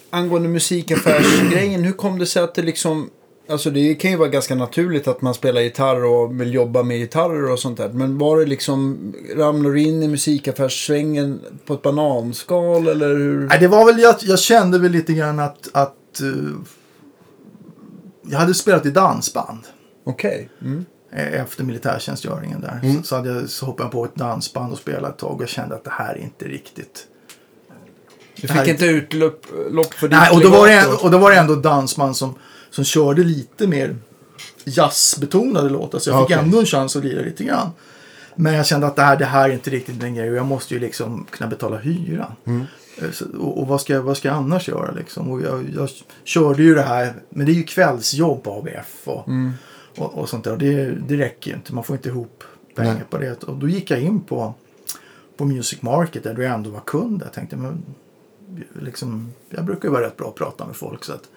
angående 0.10 0.50
musikaffärsgrejen, 0.50 1.84
hur 1.84 1.94
kom 1.94 2.20
det 2.20 2.26
sig 2.26 2.44
att 2.44 2.56
det 2.56 2.62
liksom... 2.62 3.10
Alltså 3.50 3.70
det 3.70 3.96
kan 3.96 4.12
ju 4.12 4.18
vara 4.18 4.30
ganska 4.30 4.56
naturligt 4.56 5.08
att 5.08 5.22
man 5.22 5.34
spelar 5.34 5.62
gitarr 5.62 6.04
och 6.06 6.42
vill 6.42 6.54
jobba 6.54 6.84
med 6.84 6.98
gitarrer 6.98 7.52
och 7.52 7.60
sånt 7.60 7.78
där. 7.78 7.90
Men 7.90 8.18
var 8.18 8.40
det 8.40 8.46
liksom, 8.46 9.14
ramlade 9.36 9.76
du 9.76 9.82
in 9.82 10.04
i 10.04 10.08
musikaffärssvängen 10.08 11.40
på 11.66 11.74
ett 11.74 11.82
bananskal 11.82 12.88
eller 12.88 13.08
hur? 13.08 13.48
Nej, 13.48 13.60
det 13.60 13.68
var 13.68 13.86
väl, 13.86 14.00
jag, 14.00 14.16
jag 14.22 14.40
kände 14.40 14.80
väl 14.80 14.92
lite 14.92 15.14
grann 15.14 15.40
att, 15.40 15.70
att 15.74 16.22
eh, 16.22 16.28
jag 18.24 18.40
hade 18.40 18.54
spelat 18.54 18.86
i 18.86 18.92
dansband. 18.92 19.60
Okej. 20.04 20.50
Mm. 20.62 20.86
eh, 21.12 21.42
Efter 21.42 21.64
militärtjänstgöringen 21.64 22.62
där. 22.62 22.98
Så, 22.98 23.04
så, 23.04 23.16
hade 23.16 23.30
jag, 23.30 23.50
så 23.50 23.66
hoppade 23.66 23.86
jag 23.86 23.92
på 23.92 24.06
ett 24.06 24.16
dansband 24.16 24.74
och 24.74 24.78
spelade 24.78 25.08
ett 25.08 25.18
tag 25.18 25.42
och 25.42 25.48
kände 25.48 25.76
att 25.76 25.84
det 25.84 25.92
här 25.92 26.14
är 26.14 26.20
inte 26.20 26.46
riktigt. 26.46 27.08
Du 28.36 28.48
fick 28.48 28.68
inte 28.68 28.86
utlopp 28.86 29.46
lopp 29.72 29.94
för 29.94 30.08
ditt 30.08 30.18
Nej, 30.18 30.32
och 30.32 30.42
då, 30.42 30.50
var 30.50 30.68
det, 30.68 30.86
och 30.88 31.12
då 31.12 31.18
var 31.18 31.32
det 31.32 31.38
ändå 31.38 31.56
dansband 31.56 32.18
som, 32.18 32.36
som 32.70 32.84
körde 32.84 33.24
lite 33.24 33.68
mer 33.68 33.96
jazzbetonade 34.66 35.70
låtar. 35.70 36.00
Så 36.00 36.10
jag 36.10 36.20
fick 36.20 36.38
Okej. 36.38 36.46
ändå 36.46 36.60
en 36.60 36.66
chans 36.66 36.96
att 36.96 37.04
lira 37.04 37.22
lite 37.22 37.44
grann. 37.44 37.70
Men 38.36 38.54
jag 38.54 38.66
kände 38.66 38.88
att 38.88 38.96
det 38.96 39.02
här, 39.02 39.18
det 39.18 39.26
här 39.26 39.50
är 39.50 39.54
inte 39.54 39.70
riktigt 39.70 40.02
min 40.02 40.16
grej 40.16 40.30
och 40.30 40.36
jag 40.36 40.46
måste 40.46 40.74
ju 40.74 40.80
liksom 40.80 41.26
kunna 41.30 41.50
betala 41.50 41.78
hyran. 41.78 42.32
Så, 42.46 42.66
och, 43.40 43.60
och 43.62 43.68
vad, 43.68 43.82
ska, 43.82 44.02
vad 44.02 44.18
ska 44.18 44.28
jag 44.28 44.38
annars 44.38 44.68
göra 44.68 44.92
liksom? 44.92 45.32
Och 45.32 45.42
jag, 45.42 45.70
jag 45.76 45.90
körde 46.24 46.64
ju 46.64 46.76
det 46.76 46.82
här, 46.82 47.14
men 47.30 47.46
det 47.46 47.52
är 47.52 47.54
ju 47.54 47.64
kvällsjobb 47.64 48.44
på 48.44 48.52
ABF 48.54 49.08
och, 49.08 49.28
och, 49.98 50.14
och 50.18 50.30
sånt 50.30 50.44
där. 50.44 50.58
Det, 50.58 50.92
det 51.08 51.18
räcker 51.18 51.52
ju 51.52 51.58
inte, 51.58 51.74
man 51.74 51.84
får 51.84 51.96
inte 51.96 52.10
ihop 52.10 52.44
pengar 52.76 52.94
Nej. 52.94 53.04
på 53.10 53.18
det. 53.18 53.44
Och 53.44 53.58
då 53.58 53.68
gick 53.70 53.92
jag 53.92 54.02
in 54.02 54.22
på, 54.22 54.54
på 55.38 55.46
Music 55.46 55.82
Market 55.82 56.24
där 56.24 56.38
jag 56.40 56.54
ändå 56.54 56.70
var 56.70 56.80
kund. 56.80 57.22
Jag 57.26 57.34
tänkte, 57.34 57.56
men 57.56 57.84
liksom, 58.82 59.34
jag 59.50 59.66
brukar 59.66 59.88
ju 59.88 59.94
vara 59.94 60.06
rätt 60.06 60.18
bra 60.18 60.28
att 60.28 60.36
prata 60.36 60.66
med 60.66 60.76
folk. 60.76 61.04
Så 61.04 61.14
att, 61.14 61.30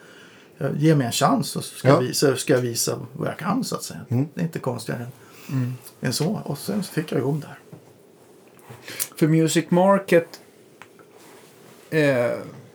ge 0.77 0.95
mig 0.95 1.07
en 1.07 1.13
chans 1.13 1.49
så 1.49 1.63
ska, 1.63 1.89
Ja. 1.89 1.95
jag 1.95 2.01
visa, 2.01 2.37
ska 2.37 2.53
jag 2.53 2.61
visa 2.61 3.01
vad 3.13 3.29
jag 3.29 3.39
kan 3.39 3.65
så 3.65 3.77
att 3.77 3.83
säga. 3.83 4.01
Det 4.09 4.41
är 4.41 4.45
inte 4.45 4.59
konstigare 4.59 5.07
än, 5.53 5.75
än 6.01 6.13
så. 6.13 6.41
Och 6.45 6.59
sen 6.59 6.83
fick 6.83 7.13
jag 7.13 7.21
jobb 7.21 7.41
där. 7.41 7.59
För 9.17 9.29
Music 9.29 9.71
Market 9.71 10.41
eh, 11.91 12.31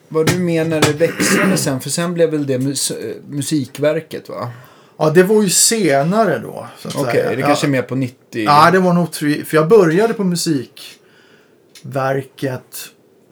var 0.08 0.24
du 0.24 0.40
med 0.40 0.70
när 0.70 0.82
det 0.82 0.94
växlade 0.94 1.58
sen? 1.58 1.80
För 1.80 1.90
sen 1.90 2.14
blev 2.14 2.32
väl 2.32 2.46
det 2.46 2.60
mus 2.60 2.92
eh, 2.92 3.16
Musikverket 3.28 4.30
va? 4.30 4.52
Ja, 4.98 5.10
det 5.10 5.24
var 5.24 5.44
ju 5.44 5.50
senare 5.50 6.40
då. 6.40 6.68
Okej, 6.86 7.12
säga. 7.12 7.30
det 7.30 7.42
ja, 7.42 7.48
kanske 7.48 7.68
är 7.68 7.72
mer 7.72 7.82
på 7.82 7.96
90... 7.96 8.16
Ja, 8.32 8.72
det 8.72 8.80
var 8.80 8.94
nog 8.94 9.12
tre, 9.12 9.46
För 9.46 9.58
jag 9.58 9.68
började 9.68 10.14
på 10.14 10.24
Musikverket, 10.24 11.02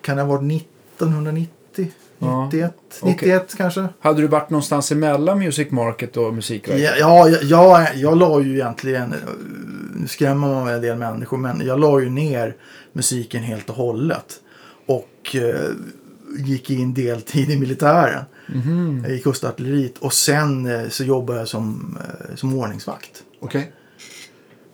kan 0.02 0.18
det 0.18 0.24
ha 0.24 0.30
varit 0.30 0.52
1990? 0.52 1.92
Ja, 2.20 2.46
91? 2.46 2.74
okej. 3.02 3.14
91 3.14 3.56
kanske? 3.58 3.88
Hade 4.00 4.22
du 4.22 4.28
varit 4.28 4.50
någonstans 4.50 4.92
emellan 4.92 5.40
Music 5.40 5.72
Market 5.72 6.18
och 6.18 6.34
Musikverket? 6.34 6.84
Ja, 6.84 6.96
ja 7.00 7.30
jag, 7.30 7.88
jag, 7.96 8.18
la 8.18 8.42
ju 8.42 8.54
egentligen, 8.54 9.16
nu 9.96 10.08
skrämmer 10.08 10.48
man 10.48 10.68
en 10.68 10.82
del 10.82 10.98
människor, 10.98 11.38
men 11.38 11.66
jag 11.66 11.80
la 11.80 12.00
ju 12.00 12.10
ner 12.10 12.56
musiken 12.94 13.44
helt 13.44 13.70
och 13.70 13.76
hållet. 13.76 14.40
Och 15.22 15.36
eh, 15.36 15.72
gick 16.46 16.70
in 16.70 16.94
deltid 16.94 17.50
i 17.50 17.60
militären, 17.60 18.24
Mhm. 18.48 19.06
i 19.06 19.20
kustartilleriet. 19.20 19.98
Och 19.98 20.14
sen 20.14 20.66
eh, 20.66 20.90
så 20.90 21.04
jobbade 21.04 21.40
jag 21.40 21.48
som, 21.48 21.98
eh, 22.30 22.36
som 22.36 22.54
ordningsvakt. 22.56 23.24
Okej. 23.40 23.72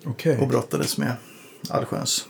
Okej. 0.05 0.37
och 0.41 0.47
brottades 0.47 0.97
med 0.97 1.11
allsköns. 1.69 2.25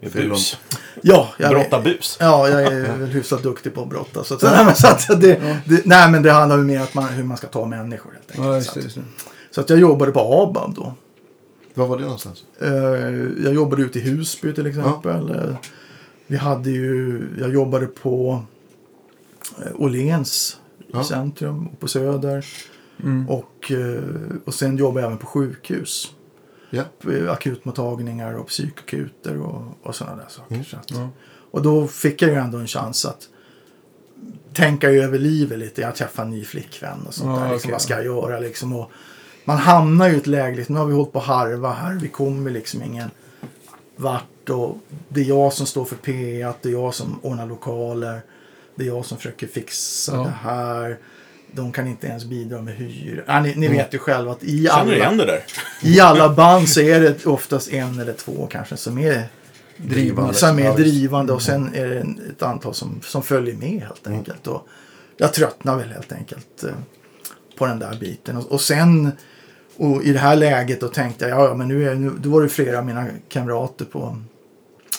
Är 0.00 0.10
bus. 0.10 0.56
Ja, 1.02 1.28
jag, 1.38 1.50
Brotta 1.50 1.80
bus. 1.80 2.16
Ja, 2.20 2.48
jag 2.48 2.62
är 2.62 2.96
väl 2.98 3.08
hyfsat 3.08 3.42
duktig 3.42 3.74
på 3.74 3.82
att 3.82 3.88
brotta. 3.88 4.24
Så, 4.24 4.34
att, 4.34 4.42
nej, 4.42 4.64
men, 4.64 4.74
så 4.76 4.86
att 4.88 5.20
det, 5.20 5.60
det, 5.66 5.86
nej, 5.86 6.10
men 6.10 6.22
det 6.22 6.32
handlar 6.32 6.56
ju 6.58 6.64
mer 6.64 6.76
om 6.78 6.82
att 6.82 6.94
man, 6.94 7.04
hur 7.08 7.24
man 7.24 7.36
ska 7.36 7.46
ta 7.46 7.66
människor 7.66 8.10
helt 8.12 8.30
enkelt. 8.30 8.46
Ja, 8.46 8.54
just 8.56 8.70
så, 8.72 8.78
att, 8.78 8.84
just 8.84 8.98
så 9.50 9.60
att 9.60 9.70
jag 9.70 9.78
jobbade 9.78 10.12
på 10.12 10.20
ABAB 10.20 10.74
då. 10.74 10.94
Var 11.74 11.86
var 11.86 11.96
det 11.96 12.02
någonstans? 12.04 12.44
Jag 13.44 13.54
jobbade 13.54 13.82
ute 13.82 13.98
i 13.98 14.02
Husby 14.02 14.54
till 14.54 14.66
exempel. 14.66 15.30
Eh, 15.30 15.56
Vi 16.26 16.36
hade 16.36 16.70
ju, 16.70 17.22
jag 17.40 17.52
jobbade 17.52 17.86
på 17.86 18.42
eh, 19.64 19.72
Åhléns 19.74 20.60
Ja. 20.92 21.00
i 21.00 21.04
centrum 21.04 21.66
och 21.66 21.80
på 21.80 21.88
Söder. 21.88 22.46
Mm. 23.02 23.28
Och, 23.28 23.72
eh, 23.72 24.02
och 24.44 24.54
sen 24.54 24.76
jobbade 24.76 25.00
jag 25.00 25.06
även 25.06 25.18
på 25.18 25.26
sjukhus. 25.26 26.12
Ja. 26.70 26.82
På 27.02 27.30
Akutmottagningar 27.30 28.34
och 28.34 28.46
psykakuter 28.46 29.40
och, 29.40 29.62
och 29.82 29.94
sådana 29.94 30.16
där 30.16 30.28
saker. 30.28 30.54
Mm. 30.54 30.64
Så 30.64 30.76
att, 30.76 30.90
Ja. 30.90 31.08
Och 31.50 31.62
då 31.62 31.86
fick 31.86 32.22
jag 32.22 32.30
ju 32.30 32.36
ändå 32.36 32.58
en 32.58 32.66
chans 32.66 33.04
att 33.04 33.28
tänka 34.52 34.90
över 34.90 35.18
livet 35.18 35.58
lite. 35.58 35.80
Jag 35.80 35.94
träffade 35.94 36.26
en 36.28 36.30
ny 36.30 36.44
flickvän 36.44 37.06
och 37.06 37.14
sånt 37.14 37.38
Ja, 37.40 37.44
där. 37.44 37.52
Liksom, 37.52 37.68
okej. 37.68 37.72
Vad 37.72 37.82
ska 37.82 37.94
jag 37.94 38.04
göra 38.04 38.40
liksom? 38.40 38.72
Och 38.72 38.90
man 39.44 39.56
hamnar 39.58 40.08
ju 40.08 40.14
i 40.14 40.16
ett 40.18 40.26
läge, 40.26 40.56
liksom, 40.56 40.74
nu 40.74 40.80
har 40.80 40.86
vi 40.86 40.94
hållit 40.94 41.12
på 41.12 41.18
att 41.18 41.24
harva 41.24 41.72
här. 41.72 41.94
Vi 41.94 42.08
kommer 42.08 42.50
liksom 42.50 42.82
ingen 42.82 43.10
vart. 43.96 44.24
Och 44.50 44.78
det 45.08 45.20
är 45.20 45.24
jag 45.24 45.52
som 45.52 45.66
står 45.66 45.84
för 45.84 45.96
P1, 45.96 46.54
det 46.62 46.68
är 46.68 46.72
jag 46.72 46.94
som 46.94 47.18
ordnar 47.22 47.46
lokaler. 47.46 48.20
Det 48.74 48.84
är 48.84 48.88
jag 48.88 49.04
som 49.04 49.16
försöker 49.16 49.46
fixa 49.46 50.12
Ja. 50.16 50.22
det 50.22 50.34
här. 50.50 50.98
De 51.52 51.72
kan 51.72 51.86
inte 51.86 52.06
ens 52.06 52.24
bidra 52.24 52.62
med 52.62 52.74
hyra. 52.74 53.22
Ja, 53.26 53.40
ni, 53.40 53.48
Mm. 53.48 53.60
ni 53.60 53.68
vet 53.68 53.94
ju 53.94 53.98
själva 53.98 54.32
att 54.32 54.44
i 54.44 54.68
alla, 54.68 55.10
det 55.10 55.24
där? 55.26 55.42
i 55.82 56.00
alla 56.00 56.28
band 56.28 56.68
så 56.68 56.80
är 56.80 57.00
det 57.00 57.26
oftast 57.26 57.72
en 57.72 58.00
eller 58.00 58.12
två 58.12 58.46
kanske 58.50 58.76
som 58.76 58.98
är 58.98 59.22
Drivande. 59.76 60.34
som 60.34 60.58
är 60.58 60.76
drivande 60.76 61.32
och 61.32 61.42
sen 61.42 61.74
är 61.74 61.86
det 61.86 62.06
ett 62.30 62.42
antal 62.42 62.74
som, 62.74 63.00
som 63.04 63.22
följer 63.22 63.54
med 63.54 63.80
helt 63.82 64.06
enkelt. 64.06 64.46
Och 64.46 64.68
jag 65.16 65.34
tröttnar 65.34 65.76
väl 65.76 65.88
helt 65.88 66.12
enkelt 66.12 66.64
eh, 66.64 66.70
på 67.58 67.66
den 67.66 67.78
där 67.78 67.96
biten. 68.00 68.36
Och, 68.36 68.52
och 68.52 68.60
sen 68.60 69.12
och 69.76 70.02
i 70.02 70.12
det 70.12 70.18
här 70.18 70.36
läget 70.36 70.80
då 70.80 70.88
tänkte 70.88 71.28
jag, 71.28 71.38
ja 71.40 71.48
ja, 71.48 71.54
men 71.54 71.68
nu, 71.68 71.88
är, 71.88 71.94
nu 71.94 72.10
då 72.18 72.28
var 72.30 72.42
det 72.42 72.48
flera 72.48 72.78
av 72.78 72.86
mina 72.86 73.06
kamrater 73.28 73.84
på, 73.84 74.18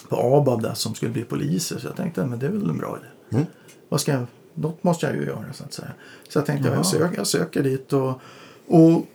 på 0.10 0.38
ABAB 0.38 0.62
där 0.62 0.74
som 0.74 0.96
skulle 0.96 1.12
bli 1.12 1.24
poliser. 1.24 1.80
Så 1.80 1.88
jag 1.88 1.96
tänkte, 1.96 2.26
men 2.26 2.40
det 2.40 2.46
är 2.46 2.50
väl 2.50 2.70
en 2.70 2.78
bra 2.78 2.98
idé. 2.98 3.38
Mm. 3.38 3.46
Vad 3.90 4.02
ska 4.02 4.12
jag, 4.12 4.26
något 4.54 4.84
måste 4.84 5.06
jag 5.06 5.16
ju 5.16 5.26
göra 5.26 5.54
så 5.54 5.64
att 5.64 5.74
säga. 5.74 5.92
Så 6.30 6.40
jag 6.40 6.46
tänkte, 6.46 6.70
jag 6.70 6.86
söker, 6.86 7.18
jag 7.18 7.28
söker 7.28 7.64
dit 7.64 7.94
och, 7.94 8.22
och, 8.68 9.06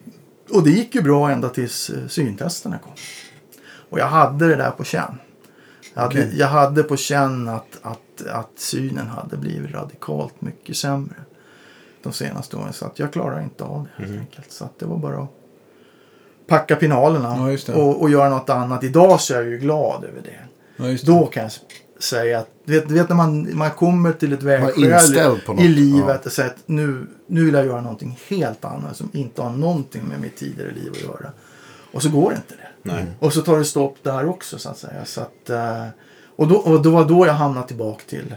och 0.51 0.63
det 0.65 0.71
gick 0.71 0.95
ju 0.95 1.03
bra 1.03 1.31
ända 1.31 1.49
tills 1.49 1.91
eh, 1.91 2.07
syntesterna 2.09 2.79
kom. 2.79 2.93
Och 3.91 3.99
jag 3.99 4.07
hade 4.07 4.49
det 4.49 4.57
där 4.57 4.71
på 4.71 4.85
känn. 4.85 5.19
Jag 5.95 6.03
hade, 6.03 6.15
Okej. 6.15 6.39
jag 6.39 6.47
hade 6.47 6.83
på 6.83 6.97
känn 6.97 7.49
att, 7.49 7.79
att, 7.83 8.27
att 8.27 8.51
synen 8.57 9.07
hade 9.07 9.37
blivit 9.37 9.75
radikalt 9.75 10.41
mycket 10.41 10.77
sämre 10.77 11.17
de 12.03 12.13
senaste 12.13 12.57
åren. 12.57 12.73
Så 12.73 12.87
att 12.87 12.99
jag 12.99 13.13
klarar 13.13 13.43
inte 13.43 13.65
av 13.65 13.89
det 13.97 14.05
helt 14.05 14.21
enkelt. 14.21 14.53
Så 14.53 14.65
att 14.65 14.79
det 14.79 14.87
var 14.87 14.99
bara 14.99 15.23
att 15.23 15.31
packa 16.47 16.77
pinalerna 16.77 17.57
Ja, 17.67 17.75
och, 17.75 18.03
och 18.03 18.11
göra 18.11 18.29
något 18.29 18.51
annat. 18.51 18.85
Idag 18.85 19.21
så 19.21 19.35
är 19.35 19.39
jag 19.39 19.49
ju 19.49 19.59
glad 19.59 20.05
över 20.05 20.23
det. 20.23 20.39
Ja. 20.91 20.99
Då 21.05 21.27
kan 21.27 21.43
jag 21.43 21.53
säga 22.03 22.39
att, 22.39 22.49
du 22.65 22.73
vet, 22.73 22.89
du 22.89 22.95
vet 22.95 23.09
när 23.09 23.17
man, 23.17 23.57
man 23.59 23.71
kommer 23.71 24.13
till 24.13 24.33
ett 24.33 24.43
vägskäl 24.43 25.61
i 25.61 25.69
livet 25.69 26.27
och 26.27 26.33
säger 26.33 26.51
att 26.51 26.57
nu, 26.67 27.07
nu 27.27 27.45
vill 27.45 27.55
jag 27.55 27.67
göra 27.67 27.81
någonting 27.81 28.19
helt 28.29 28.65
annat 28.65 28.97
som 28.97 29.09
inte 29.13 29.43
har 29.43 29.51
någonting 29.51 30.03
med 30.09 30.21
mitt 30.21 30.37
tidigare 30.37 30.71
liv 30.73 30.93
att 30.93 31.03
göra. 31.03 31.33
Och 31.93 32.03
så 32.03 32.09
går 32.11 32.31
det 32.31 32.37
inte 32.37 32.55
det. 32.55 32.91
Nej. 32.93 33.05
Och 33.19 33.33
så 33.33 33.41
tar 33.43 33.59
det 33.59 33.65
stopp 33.65 33.97
där 34.03 34.27
också 34.29 34.59
så 34.59 34.69
att 34.69 34.79
säga. 34.79 35.05
Så 35.05 35.21
att, 35.21 35.51
eh, 35.51 35.87
och, 36.37 36.49
då, 36.49 36.57
och 36.57 36.83
då 36.83 36.91
var 36.91 37.05
då 37.05 37.27
jag 37.27 37.35
hamnade 37.35 37.67
tillbaka 37.67 38.03
till, 38.09 38.35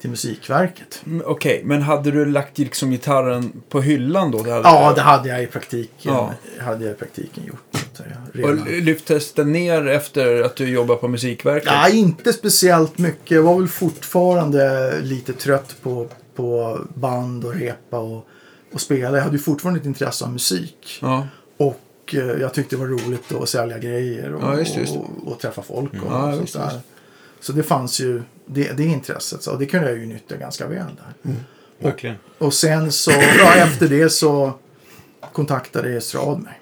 till 0.00 0.10
Musikverket. 0.10 1.02
Mm, 1.06 1.22
Okej, 1.26 1.62
men 1.64 1.82
hade 1.82 2.10
du 2.10 2.24
lagt 2.24 2.58
liksom 2.58 2.90
gitarren 2.90 3.62
på 3.68 3.80
hyllan 3.80 4.30
då? 4.30 4.42
Det 4.42 4.50
hade 4.52 4.68
Ja, 4.68 4.92
det 4.94 5.00
hade 5.00 5.28
jag 5.28 5.42
i 5.42 5.46
praktiken, 5.46 6.12
Ja. 6.14 6.32
hade 6.60 6.84
jag 6.84 6.92
i 6.92 6.96
praktiken 6.96 7.44
gjort. 7.44 7.83
Att 8.00 8.32
säga, 8.32 8.44
Och 8.44 8.56
redan. 8.56 8.64
lyftes 8.64 9.32
den 9.32 9.52
ner 9.52 9.86
efter 9.86 10.42
att 10.42 10.56
du 10.56 10.68
jobbade 10.68 11.00
på 11.00 11.08
Musikverket? 11.08 11.66
Nej, 11.72 11.96
inte 11.98 12.32
speciellt 12.32 12.98
mycket. 12.98 13.30
Jag 13.30 13.42
var 13.42 13.58
väl 13.58 13.68
fortfarande 13.68 14.92
lite 15.00 15.32
trött 15.32 15.76
på, 15.82 16.08
på 16.34 16.78
band 16.94 17.44
och 17.44 17.54
repa 17.54 17.98
och, 17.98 18.26
och 18.72 18.80
spela. 18.80 19.16
Jag 19.16 19.24
hade 19.24 19.36
ju 19.36 19.42
fortfarande 19.42 19.80
ett 19.80 19.86
intresse 19.86 20.24
av 20.24 20.32
musik. 20.32 20.98
Ja, 21.02 21.28
Och 21.56 22.14
eh, 22.14 22.18
jag 22.40 22.54
tyckte 22.54 22.76
det 22.76 22.80
var 22.80 22.86
roligt 22.86 23.32
att 23.32 23.48
sälja 23.48 23.78
grejer 23.78 24.34
och, 24.34 24.42
Ja, 24.42 24.58
just 24.58 24.76
just 24.76 24.96
och, 24.96 25.32
och 25.32 25.40
träffa 25.40 25.62
folk. 25.62 25.92
Och, 25.92 26.12
Ja, 26.12 26.32
sånt 26.36 26.52
där. 26.52 26.80
Så 27.40 27.52
det 27.52 27.62
fanns 27.62 28.00
ju 28.00 28.22
det, 28.46 28.72
det 28.76 28.84
intresset. 28.84 29.42
Så, 29.42 29.52
och 29.52 29.58
det 29.58 29.66
kunde 29.66 29.88
jag 29.90 29.98
ju 29.98 30.06
nyttja 30.06 30.36
ganska 30.36 30.66
väl 30.66 30.86
där. 31.22 31.34
Verkligen. 31.78 32.16
Och 32.38 32.54
sen 32.54 32.92
så, 32.92 33.10
ja, 33.38 33.54
efter 33.54 33.88
det 33.88 34.10
så 34.10 34.52
kontaktade 35.32 35.96
Estrad 35.96 36.40
mig 36.42 36.60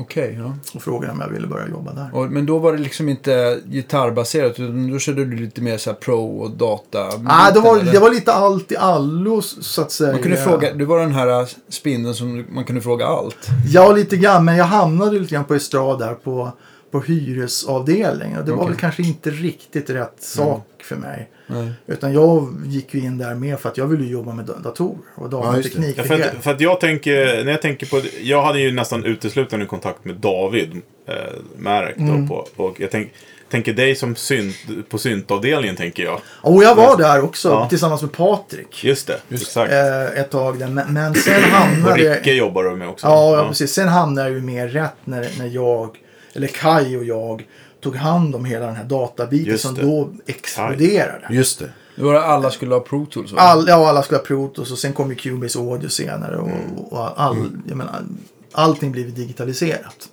okej. 0.00 0.36
ja. 0.38 0.54
och 0.74 0.82
frågade 0.82 1.12
om 1.12 1.20
jag 1.20 1.28
ville 1.28 1.46
börja 1.46 1.68
jobba 1.68 1.92
där. 1.92 2.10
Och, 2.12 2.30
men 2.30 2.46
då 2.46 2.58
var 2.58 2.72
det 2.72 2.78
liksom 2.78 3.08
inte 3.08 3.60
gitarrbaserat 3.66 4.60
utan 4.60 4.92
då 4.92 4.98
körde 4.98 5.24
du 5.24 5.36
lite 5.36 5.60
mer 5.60 5.78
så 5.78 5.94
pro 5.94 6.38
och 6.38 6.50
data? 6.50 7.10
Ah, 7.26 7.50
det, 7.50 7.60
var, 7.60 7.92
det 7.92 7.98
var 7.98 8.10
lite 8.10 8.32
allt 8.32 8.72
i 8.72 8.76
allo 8.76 9.42
så 9.42 9.82
att 9.82 9.92
säga. 9.92 10.12
Man 10.12 10.22
kunde 10.22 10.36
fråga, 10.36 10.74
du 10.74 10.84
var 10.84 11.00
den 11.00 11.12
här 11.12 11.48
spindeln 11.68 12.14
som 12.14 12.44
man 12.50 12.64
kunde 12.64 12.80
fråga 12.80 13.06
allt. 13.06 13.48
Ja, 13.66 13.92
lite 13.92 14.16
grann. 14.16 14.44
Men 14.44 14.56
jag 14.56 14.64
hamnade 14.64 15.18
lite 15.18 15.34
grann 15.34 15.44
på 15.44 15.54
estrad 15.54 15.98
där 15.98 16.14
på, 16.14 16.52
på 16.90 17.00
hyresavdelningen. 17.00 18.38
Och 18.38 18.44
det 18.44 18.52
var 18.52 18.58
Okej. 18.58 18.70
väl 18.70 18.80
kanske 18.80 19.02
inte 19.02 19.30
riktigt 19.30 19.90
rätt 19.90 20.22
sak 20.22 20.66
för 20.82 20.96
mig. 20.96 21.30
Nej. 21.50 21.70
Utan 21.86 22.12
jag 22.12 22.54
gick 22.66 22.94
ju 22.94 23.00
in 23.00 23.18
där 23.18 23.34
med 23.34 23.58
för 23.60 23.68
att 23.68 23.76
jag 23.76 23.86
ville 23.86 24.04
ju 24.04 24.10
jobba 24.10 24.32
med 24.32 24.44
da- 24.44 24.58
datorer 24.58 24.98
och 25.14 25.30
datateknik. 25.30 25.94
Ja, 25.98 26.02
för 26.02 26.08
för, 26.08 26.18
det- 26.18 26.30
att, 26.30 26.44
för 26.44 26.50
att 26.50 26.60
jag 26.60 26.80
tänker, 26.80 27.44
när 27.44 27.52
jag 27.52 27.62
tänker 27.62 27.86
på, 27.86 28.02
jag 28.22 28.42
hade 28.42 28.60
ju 28.60 28.72
nästan 28.72 29.04
uteslutande 29.04 29.66
kontakt 29.66 30.04
med 30.04 30.14
David 30.16 30.72
eh, 31.08 31.14
Marek 31.58 31.96
då 31.96 32.02
Mm. 32.04 32.28
på, 32.28 32.46
och 32.56 32.80
jag 32.80 32.90
tänk, 32.90 33.12
tänker 33.50 33.72
dig 33.72 33.94
som 33.94 34.16
synt, 34.16 34.56
på 34.88 34.98
syntavdelningen 34.98 35.76
tänker 35.76 36.02
jag. 36.02 36.20
Och 36.26 36.64
jag 36.64 36.74
var 36.74 36.96
där 36.96 37.24
också 37.24 37.48
Ja. 37.48 37.68
tillsammans 37.68 38.02
med 38.02 38.12
Patrik. 38.12 38.84
Just 38.84 39.06
det, 39.06 39.18
exakt. 39.30 39.72
Eh, 39.72 40.20
ett 40.20 40.30
tag 40.30 40.58
där. 40.58 40.68
Men, 40.68 40.92
men 40.94 41.14
sen 41.14 41.34
och 41.44 41.50
hamnade 41.50 42.14
Ricke 42.18 42.32
jobbar 42.32 42.64
du 42.64 42.76
med 42.76 42.88
också. 42.88 43.06
Ja, 43.06 43.36
ja, 43.36 43.48
precis. 43.48 43.72
Sen 43.72 43.88
hamnade 43.88 44.28
jag 44.28 44.34
ju 44.36 44.42
mer 44.42 44.68
rätt 44.68 44.94
när, 45.04 45.28
när 45.38 45.46
jag, 45.46 45.96
eller 46.34 46.46
Kai 46.46 46.96
och 46.96 47.04
jag, 47.04 47.46
tog 47.80 47.96
hand 47.96 48.34
om 48.34 48.44
hela 48.44 48.66
den 48.66 48.76
här 48.76 48.84
databiten 48.84 49.52
Just 49.52 49.64
som 49.64 49.74
det. 49.74 49.82
då 49.82 50.12
exploderade. 50.26 51.26
Just 51.30 51.58
det. 51.58 51.70
Det 51.96 52.04
var 52.04 52.14
det 52.14 52.22
alla 52.22 52.50
skulle 52.50 52.74
ha 52.74 52.80
Pro 52.80 53.06
Tools? 53.06 53.32
All, 53.36 53.68
ja, 53.68 53.88
alla 53.88 54.02
skulle 54.02 54.18
ha 54.18 54.24
Protos 54.24 54.72
och 54.72 54.78
sen 54.78 54.92
kom 54.92 55.10
ju 55.10 55.16
Cubase 55.16 55.58
Audio 55.58 55.88
senare. 55.88 56.36
Och, 56.36 56.92
och 56.92 57.20
all, 57.20 57.50
jag 57.68 57.76
menar, 57.76 58.04
allting 58.52 58.92
blev 58.92 59.14
digitaliserat. 59.14 60.08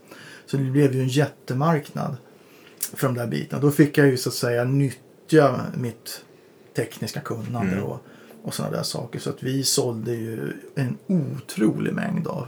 Så 0.45 0.57
det 0.57 0.63
blev 0.63 0.95
ju 0.95 1.01
en 1.01 1.07
jättemarknad 1.07 2.18
för 2.93 3.07
de 3.07 3.16
där 3.16 3.28
bitarna. 3.28 3.61
Då 3.61 3.72
fick 3.72 3.97
jag 3.97 4.07
ju 4.07 4.18
så 4.18 4.30
att 4.30 4.36
säga 4.36 4.63
nyttja 4.63 5.59
mitt 5.78 6.22
tekniska 6.76 7.20
kunnande 7.20 7.82
och, 7.82 8.01
och 8.43 8.53
sådana 8.53 8.76
där 8.76 8.84
saker. 8.84 9.20
Så 9.20 9.30
att 9.30 9.43
vi 9.43 9.63
sålde 9.63 10.11
ju 10.11 10.53
en 10.76 10.97
otrolig 11.07 11.93
mängd 11.93 12.28
av 12.28 12.47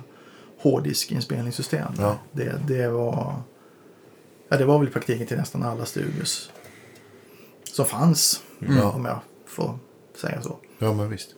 hårddiskinspelningssystem. 0.61 1.91
Ja. 1.99 2.17
Det, 2.31 2.55
det 2.67 2.87
var... 2.87 3.33
Ja, 4.49 4.57
det 4.57 4.65
var 4.65 4.79
väl 4.79 4.87
i 4.87 4.91
praktiken 4.91 5.27
till 5.27 5.37
nästan 5.37 5.63
alla 5.63 5.85
studios 5.85 6.51
som 7.63 7.85
fanns. 7.85 8.41
Ja. 8.59 8.91
Om 8.91 9.05
jag 9.05 9.19
får 9.47 9.79
säga 10.21 10.41
så. 10.41 10.57
Ja, 10.79 10.93
men 10.93 11.09
visst. 11.09 11.29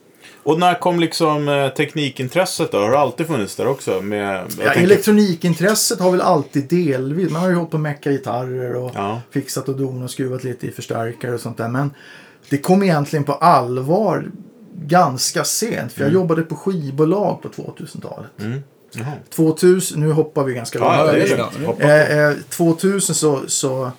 Och 0.43 0.60
när 0.60 0.80
kom 0.80 0.99
liksom 0.99 1.47
eh, 1.49 1.70
teknikintresset 1.70 2.72
då? 2.72 2.78
Har 2.78 2.91
det 2.91 2.99
alltid 2.99 3.28
funnits 3.28 3.55
där 3.55 3.68
också? 3.68 4.01
Med, 4.01 4.36
Ja, 4.36 4.64
tänker- 4.66 4.84
elektronikintresset 4.84 5.99
har 5.99 6.12
väl 6.12 6.22
alltid 6.22 6.68
delvis. 6.70 7.32
Man 7.32 7.41
har 7.41 7.49
ju 7.49 7.55
hållit 7.55 7.72
på 7.72 7.78
att 7.78 7.82
mecka 7.82 8.12
gitarrer 8.12 8.76
och 8.76 8.91
Ja. 8.95 9.22
fixat 9.32 9.70
och 9.70 9.78
donat 9.78 10.03
och 10.03 10.12
skruvat 10.12 10.43
lite 10.43 10.68
i 10.68 10.72
förstärkare 10.72 11.34
och 11.34 11.39
sånt 11.39 11.57
där. 11.57 11.68
Men 11.70 11.91
det 12.49 12.57
kom 12.57 12.84
egentligen 12.84 13.24
på 13.24 13.34
allvar 13.34 14.32
ganska 14.76 15.43
sent. 15.43 15.91
För 15.93 16.01
jag 16.03 16.14
jobbade 16.14 16.41
på 16.41 16.55
skivbolag 16.55 17.41
på 17.41 17.49
2000-talet. 17.49 18.32
Mm. 18.39 18.60
Jaha. 18.92 19.12
2000, 19.36 20.00
nu 20.00 20.12
hoppar 20.12 20.44
vi 20.44 20.54
ganska 20.54 20.80
Ja, 20.80 20.96
ja, 20.96 21.04
långt. 21.04 21.14
det 21.14 21.20
det 21.26 21.34
är 21.34 21.38
lugnt. 21.38 21.52
det. 21.60 21.66
Hoppa. 21.66 21.84
Eh, 21.84 22.20
eh, 22.30 22.34
2000 22.50 23.16
så, 23.16 23.40
så, 23.48 23.92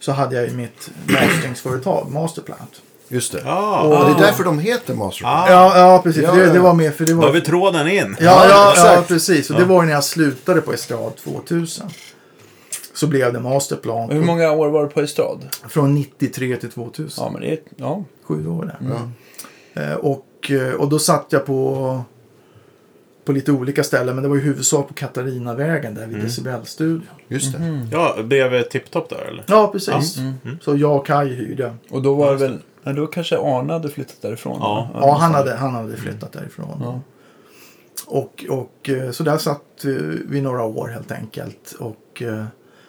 så 0.00 0.12
hade 0.12 0.36
jag 0.36 0.44
ju 0.48 0.54
mitt 0.56 0.90
masteringsföretag, 1.06 2.10
Masterplant. 2.10 2.82
Just 3.08 3.32
det. 3.32 3.42
Ah, 3.46 3.82
Och 3.82 3.90
det 3.90 3.96
ah. 3.96 4.16
är 4.16 4.20
därför 4.20 4.44
de 4.44 4.58
heter 4.58 4.94
Master. 4.94 5.24
Ah. 5.26 5.50
Ja, 5.50 5.78
ja 5.78 6.00
precis. 6.02 6.22
Ja, 6.22 6.32
det, 6.34 6.46
ja. 6.46 6.52
det 6.52 6.58
var 6.58 6.74
mer 6.74 6.90
för 6.90 7.04
det 7.04 7.12
Då 7.12 7.18
var... 7.18 7.26
har 7.26 7.32
vi 7.32 7.40
tråden 7.40 7.88
in. 7.88 8.16
Ja, 8.20 8.46
ja, 8.48 8.72
ja, 8.76 9.04
precis. 9.08 9.50
Och 9.50 9.56
Ja. 9.56 9.60
det 9.60 9.64
var 9.64 9.82
ju 9.82 9.86
när 9.86 9.94
jag 9.94 10.04
slutade 10.04 10.60
på 10.60 10.72
Estrad 10.72 11.16
2000. 11.16 11.86
Så 12.94 13.06
blev 13.06 13.32
det 13.32 13.40
Masterplan. 13.40 14.10
Hur 14.10 14.22
många 14.22 14.50
år 14.52 14.68
var 14.68 14.82
du 14.82 14.88
på 14.90 15.00
Estrad? 15.00 15.48
Från 15.68 15.94
93 15.94 16.56
till 16.56 16.70
2000. 16.70 17.24
Ja, 17.24 17.30
men 17.32 17.40
det 17.42 17.50
är... 17.52 17.58
Ja. 17.76 18.04
Sju 18.24 18.48
år 18.48 18.64
där. 18.64 18.78
Ja. 19.74 19.82
Eh, 19.82 19.94
och, 19.94 20.50
eh, 20.50 20.72
och 20.74 20.88
då 20.88 20.98
satt 20.98 21.26
jag 21.30 21.46
på 21.46 22.00
på 23.26 23.32
lite 23.32 23.52
olika 23.52 23.84
ställen. 23.84 24.14
Men 24.14 24.22
det 24.22 24.28
var 24.28 24.36
i 24.36 24.40
huvudsak 24.40 24.88
på 24.88 24.94
Katarinavägen 24.94 25.94
där 25.94 26.06
vid 26.06 26.14
Mm. 26.14 26.26
Decibelstudion. 26.26 27.02
Just 27.28 27.52
det. 27.52 27.58
Mhm. 27.58 27.88
Ja, 27.92 28.16
bredvid 28.24 28.70
Tipptopp 28.70 29.08
där 29.08 29.24
eller? 29.28 29.44
Ja, 29.48 29.68
precis. 29.72 30.16
Mm. 30.18 30.34
Så 30.62 30.76
jag 30.76 30.96
och 30.96 31.06
Kaj 31.06 31.28
hyrde. 31.34 31.74
Och 31.90 32.02
då 32.02 32.14
var 32.14 32.30
det 32.32 32.36
väl, 32.38 32.58
ja, 32.82 32.92
då 32.92 33.06
kanske 33.06 33.38
Arne 33.38 33.72
hade 33.72 33.88
flyttat 33.88 34.22
därifrån? 34.22 34.56
Ja. 34.60 34.90
Ja, 34.94 35.16
han 35.20 35.34
hade, 35.34 35.54
han 35.54 35.74
hade 35.74 35.96
flyttat 35.96 36.32
därifrån. 36.32 36.80
Ja. 36.84 37.00
Och, 38.06 38.44
och 38.48 38.88
eh, 38.90 39.10
så 39.10 39.22
där 39.22 39.38
satt 39.38 39.84
vi 40.28 40.40
några 40.40 40.64
år 40.64 40.88
helt 40.88 41.12
enkelt. 41.12 41.74
Och 41.78 42.22
eh, 42.22 42.44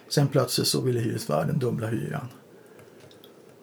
sen 0.09 0.27
plötsligt 0.27 0.67
så 0.67 0.81
ville 0.81 0.99
hyresvärden 0.99 1.59
dubbla 1.59 1.87
hyran. 1.87 2.27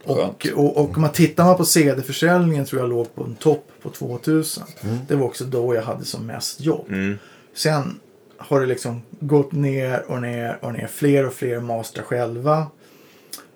Och, 0.04 0.46
och, 0.54 0.76
och 0.76 0.98
man 0.98 1.12
tittar 1.12 1.44
man 1.44 1.56
på 1.56 1.64
CD-försäljningen 1.64 2.64
tror 2.64 2.80
jag 2.80 2.90
låg 2.90 3.14
på 3.14 3.24
en 3.24 3.34
topp 3.34 3.70
på 3.82 3.90
2000. 3.90 4.62
Det 5.08 5.14
var 5.14 5.26
också 5.26 5.44
då 5.44 5.74
jag 5.74 5.82
hade 5.82 6.04
som 6.04 6.26
mest 6.26 6.60
jobb. 6.60 6.86
Mm. 6.88 7.18
Sen 7.54 8.00
har 8.36 8.60
det 8.60 8.66
liksom 8.66 9.02
gått 9.20 9.52
ner 9.52 10.04
och 10.08 10.22
ner 10.22 10.58
och 10.60 10.72
ner. 10.72 10.86
Fler 10.86 11.26
och 11.26 11.32
fler 11.32 11.60
mastrar 11.60 12.04
själva. 12.04 12.66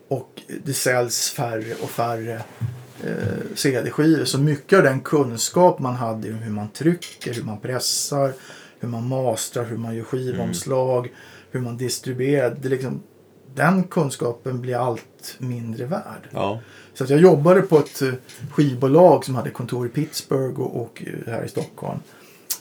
Och 0.08 0.42
det 0.64 0.74
säljs 0.74 1.30
färre 1.30 1.74
och 1.82 1.90
färre 1.90 2.42
eh, 3.04 3.54
CD-skivor. 3.54 4.24
Så 4.24 4.38
mycket 4.38 4.78
av 4.78 4.84
den 4.84 5.00
kunskap 5.00 5.78
man 5.78 5.94
hade 5.94 6.30
om 6.30 6.38
hur 6.38 6.52
man 6.52 6.68
trycker, 6.68 7.34
hur 7.34 7.42
man 7.42 7.60
pressar, 7.60 8.32
hur 8.80 8.88
man 8.88 9.08
mastrar, 9.08 9.64
hur 9.64 9.76
man 9.76 9.96
gör 9.96 10.04
skivomslag, 10.04 11.12
hur 11.50 11.60
man 11.60 11.76
distribuerar. 11.76 12.56
Det 12.60 12.68
liksom, 12.68 13.02
den 13.58 13.84
kunskapen 13.84 14.60
blir 14.60 14.76
allt 14.76 15.36
mindre 15.38 15.86
värd. 15.86 16.28
Ja. 16.30 16.60
Så 16.94 17.04
att 17.04 17.10
jag 17.10 17.20
jobbade 17.20 17.62
på 17.62 17.78
ett 17.78 18.02
eh, 18.02 18.12
skivbolag 18.52 19.24
som 19.24 19.34
hade 19.34 19.50
kontor 19.50 19.86
i 19.86 19.88
Pittsburgh 19.88 20.60
och, 20.60 20.82
och 20.82 21.02
eh, 21.06 21.32
här 21.32 21.44
i 21.44 21.48
Stockholm. 21.48 21.98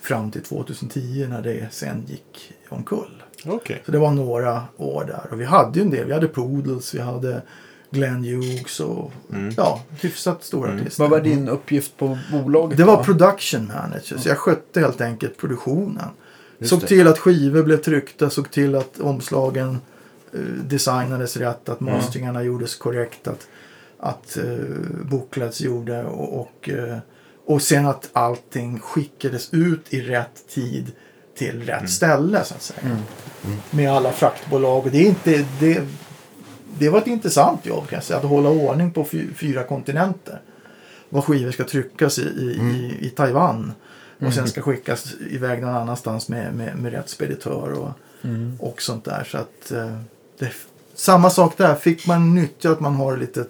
Fram 0.02 0.32
till 0.32 0.42
2010 0.44 1.28
när 1.30 1.42
det 1.42 1.68
sen 1.72 2.06
gick 2.08 2.54
omkull. 2.70 3.24
Okej. 3.46 3.82
Så 3.86 3.92
det 3.92 3.98
var 3.98 4.12
några 4.12 4.64
år 4.78 5.06
där. 5.06 5.28
Och 5.32 5.42
vi 5.42 5.46
hade 5.46 5.80
ju 5.80 5.86
en 5.86 5.92
del. 5.92 6.08
Vi 6.08 6.14
hade 6.14 6.28
Poodles, 6.28 6.96
vi 6.96 7.00
hade 7.00 7.42
Glenn 7.90 8.24
Hughes 8.24 8.80
och 8.80 9.12
ja, 9.58 9.82
hyfsat 10.02 10.44
stora 10.44 10.74
artister. 10.74 11.04
Vad 11.04 11.10
var 11.10 11.22
din 11.22 11.50
uppgift 11.50 11.98
på 11.98 12.18
bolaget? 12.32 12.78
Det 12.78 12.84
var 12.84 12.98
då? 12.98 13.04
production 13.04 13.68
manager. 13.68 14.18
Så 14.18 14.30
jag 14.30 14.38
skötte 14.38 14.80
helt 14.80 15.02
enkelt 15.02 15.38
produktionen. 15.38 16.10
Just 16.60 16.70
såg 16.70 16.80
det. 16.80 16.88
till 16.88 17.08
att 17.08 17.20
skivor 17.20 17.64
blev 17.64 17.78
tryckta, 17.78 18.30
såg 18.30 18.52
till 18.52 18.76
att 18.76 19.00
omslagen 19.00 19.82
designades 20.64 21.38
rätt, 21.38 21.70
att 21.70 21.80
masteringarna 21.80 22.44
gjordes 22.44 22.76
korrekt, 22.76 23.28
att, 23.28 23.48
att 24.00 24.38
eh, 24.38 24.44
booklets 25.10 25.62
gjorde 25.62 26.04
och, 26.04 26.42
och, 26.42 26.70
eh, 26.70 26.98
och 27.46 27.62
sen 27.62 27.86
att 27.86 28.10
allting 28.14 28.80
skickades 28.80 29.54
ut 29.54 29.94
i 29.94 30.02
rätt 30.02 30.48
tid 30.50 30.92
till 31.38 31.64
rätt 31.64 31.90
ställe 31.90 32.44
så 32.44 32.54
att 32.54 32.62
säga. 32.62 32.98
Med 33.72 33.92
alla 33.92 34.12
fraktbolag. 34.12 34.86
Och 34.86 34.92
det, 34.92 34.98
är 34.98 35.08
inte, 35.08 35.46
det, 35.60 35.88
det 36.80 36.90
var 36.90 37.00
ett 37.00 37.08
intressant 37.08 37.66
jobb 37.66 37.88
kan 37.88 37.98
jag 37.98 38.04
säga, 38.04 38.20
att 38.20 38.26
hålla 38.26 38.50
ordning 38.50 38.92
på 38.92 39.06
fy, 39.06 39.34
fyra 39.34 39.64
kontinenter. 39.64 40.42
Vad 41.10 41.24
skivor 41.24 41.52
ska 41.52 41.64
tryckas 41.64 42.20
i, 42.20 42.22
i, 42.22 42.46
i, 42.46 43.08
i 43.08 43.10
Taiwan. 43.10 43.74
Och 44.20 44.34
sen 44.34 44.48
ska 44.48 44.62
skickas 44.62 45.14
iväg 45.30 45.62
någon 45.62 45.76
annanstans 45.76 46.30
med, 46.30 46.54
med, 46.54 46.78
med 46.78 46.92
rätt 46.92 47.10
speditör 47.10 47.72
och, 47.72 47.90
och 48.60 48.82
sånt 48.82 49.06
där. 49.06 49.24
Så 49.32 49.38
att, 49.38 49.72
eh, 49.72 49.98
det, 50.40 50.52
samma 50.96 51.30
sak 51.30 51.58
där. 51.58 51.76
Fick 51.76 52.08
man 52.08 52.36
nyttja 52.36 52.72
att 52.72 52.80
man 52.80 52.96
har 52.96 53.14
ett 53.14 53.20
litet 53.20 53.50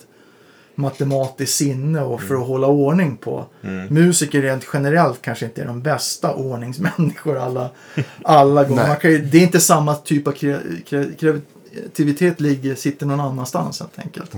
matematiskt 0.76 1.56
sinne 1.56 2.02
och 2.02 2.22
för 2.22 2.36
att 2.36 2.48
hålla 2.48 2.68
ordning 2.68 3.18
på. 3.18 3.46
Musiker 3.90 4.42
rent 4.42 4.68
generellt 4.74 5.22
kanske 5.22 5.46
inte 5.46 5.62
är 5.62 5.66
de 5.66 5.82
bästa 5.82 6.34
ordningsmänniskor 6.34 7.38
alla, 7.38 7.70
alla 8.24 8.64
gånger. 8.64 8.96
Kan 8.96 9.12
det 9.12 9.38
är 9.38 9.42
inte 9.42 9.60
samma 9.60 9.96
typ 9.96 10.28
av 10.28 10.32
kre, 10.32 10.60
kre, 10.86 11.06
kreativitet 11.20 12.42
ligger, 12.42 12.76
sitter 12.76 13.06
någon 13.06 13.20
annanstans 13.20 13.80
helt 13.80 14.00
enkelt. 14.00 14.34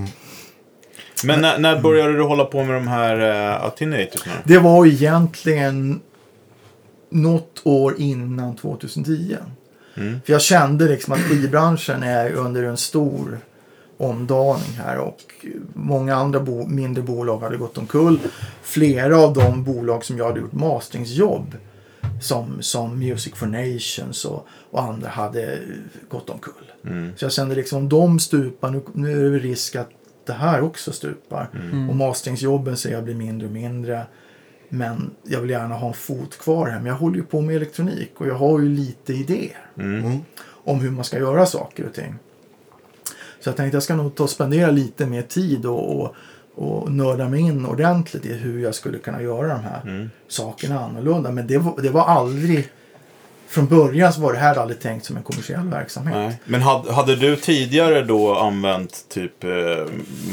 Men 1.23 1.41
när, 1.41 1.59
när 1.59 1.81
började 1.81 2.13
du 2.13 2.23
hålla 2.23 2.45
på 2.45 2.63
med 2.63 2.75
de 2.75 2.87
här 2.87 3.19
uh, 3.55 3.65
Attenuators 3.65 4.25
nu? 4.25 4.31
Det 4.43 4.59
var 4.59 4.85
egentligen 4.85 6.01
något 7.09 7.61
år 7.63 7.95
innan 7.97 8.55
2010. 8.55 9.37
Mm. 9.99 10.21
För 10.25 10.33
jag 10.33 10.41
kände 10.41 10.87
liksom 10.87 11.13
att 11.13 11.19
skivbranschen 11.19 12.03
är 12.03 12.31
under 12.31 12.63
en 12.63 12.77
stor 12.77 13.39
omdaning 13.97 14.71
här 14.77 14.97
och 14.97 15.45
många 15.73 16.15
andra 16.15 16.39
bo- 16.39 16.67
mindre 16.67 17.03
bolag 17.03 17.39
hade 17.39 17.57
gått 17.57 17.77
omkull. 17.77 18.19
Flera 18.61 19.17
av 19.17 19.33
de 19.33 19.63
bolag 19.63 20.05
som 20.05 20.17
jag 20.17 20.25
hade 20.25 20.39
gjort 20.39 20.53
masteringsjobb 20.53 21.55
som, 22.21 22.61
som 22.61 22.99
Music 22.99 23.33
for 23.35 23.47
Nations 23.47 24.25
och, 24.25 24.47
och 24.71 24.81
andra 24.83 25.09
hade 25.09 25.59
gått 26.09 26.29
omkull. 26.29 26.53
Mm. 26.85 27.11
Så 27.17 27.25
jag 27.25 27.31
kände 27.31 27.55
liksom 27.55 27.77
om 27.77 27.89
de 27.89 28.19
stupar, 28.19 28.69
nu, 28.71 28.81
nu 28.93 29.27
är 29.27 29.31
det 29.31 29.39
risk 29.39 29.75
att 29.75 29.89
det 30.25 30.33
här 30.33 30.61
också 30.61 30.91
stupar. 30.91 31.49
Mm. 31.53 31.89
Och 31.89 31.95
masteringsjobben 31.95 32.77
ser 32.77 32.91
jag 32.91 33.03
blir 33.03 33.15
mindre 33.15 33.47
och 33.47 33.53
mindre. 33.53 34.05
Men 34.69 35.11
jag 35.23 35.41
vill 35.41 35.49
gärna 35.49 35.75
ha 35.75 35.87
en 35.87 35.93
fot 35.93 36.37
kvar 36.37 36.67
här. 36.67 36.77
Men 36.77 36.85
jag 36.85 36.95
håller 36.95 37.15
ju 37.17 37.23
på 37.23 37.41
med 37.41 37.55
elektronik 37.55 38.11
och 38.17 38.27
jag 38.27 38.35
har 38.35 38.59
ju 38.59 38.69
lite 38.69 39.13
idéer 39.13 39.65
Mm. 39.77 40.17
om 40.63 40.79
hur 40.79 40.91
man 40.91 41.03
ska 41.03 41.17
göra 41.17 41.45
saker 41.45 41.85
och 41.87 41.93
ting. 41.93 42.15
Så 43.39 43.49
jag 43.49 43.55
tänkte 43.55 43.75
jag 43.75 43.83
ska 43.83 43.95
nog 43.95 44.15
ta 44.15 44.23
och 44.23 44.29
spendera 44.29 44.71
lite 44.71 45.05
mer 45.05 45.21
tid 45.21 45.65
och, 45.65 46.01
och, 46.01 46.15
och 46.55 46.91
nörda 46.91 47.29
mig 47.29 47.39
in 47.41 47.65
ordentligt 47.65 48.25
i 48.25 48.33
hur 48.33 48.59
jag 48.63 48.75
skulle 48.75 48.97
kunna 48.97 49.21
göra 49.21 49.47
de 49.47 49.59
här 49.63 49.81
Mm. 49.83 50.09
sakerna 50.27 50.79
annorlunda. 50.79 51.31
Men 51.31 51.47
det 51.47 51.57
var, 51.57 51.81
det 51.81 51.89
var 51.89 52.03
aldrig... 52.05 52.69
Från 53.49 53.67
början 53.67 54.13
så 54.13 54.21
var 54.21 54.33
det 54.33 54.39
här 54.39 54.55
aldrig 54.55 54.79
tänkt 54.79 55.05
som 55.05 55.17
en 55.17 55.23
kommersiell 55.23 55.67
verksamhet. 55.67 56.15
Nej. 56.15 56.39
Men 56.45 56.61
hade, 56.61 56.93
hade 56.93 57.15
du 57.15 57.35
tidigare 57.35 58.01
då 58.03 58.35
använt 58.35 59.05
typ 59.09 59.43
eh, 59.43 59.49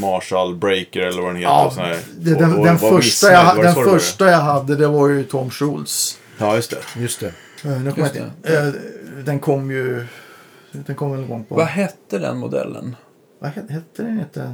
Marshall 0.00 0.54
Breaker 0.56 1.00
eller 1.00 1.22
vad 1.22 1.30
den 1.30 1.36
heter? 1.36 1.50
Ja, 1.50 1.66
och 1.66 1.72
här, 1.72 1.98
det, 2.18 2.34
och- 2.34 2.40
den, 2.40 2.54
och 2.58 2.64
den, 2.66 2.76
var 2.76 2.90
första, 2.90 3.32
jag, 3.32 3.56
det 3.56 3.62
den 3.62 3.74
det 3.74 3.84
första 3.84 4.30
jag 4.30 4.38
hade 4.38 4.76
det 4.76 4.86
var 4.88 5.08
ju 5.08 5.24
Tom 5.24 5.50
Schultz. 5.50 6.18
Ja, 6.38 6.54
just 6.56 6.70
det. 6.70 7.00
Just 7.00 7.20
det. 7.20 7.32
Kommer 7.62 7.84
Just 7.86 7.96
jag 8.14 8.24
inte- 8.26 8.58
eh, 8.58 8.72
Den 9.24 9.38
kom 9.38 9.70
ju... 9.70 10.06
Den 10.72 10.94
kom 10.96 11.10
väl 11.12 11.20
igång 11.24 11.44
på... 11.44 11.54
Vad 11.54 11.66
hette 11.66 12.18
den 12.18 12.38
modellen? 12.38 12.96
Vad 13.38 13.50
hette, 13.50 13.72
hette 13.72 14.02
den 14.02 14.18
inte? 14.20 14.52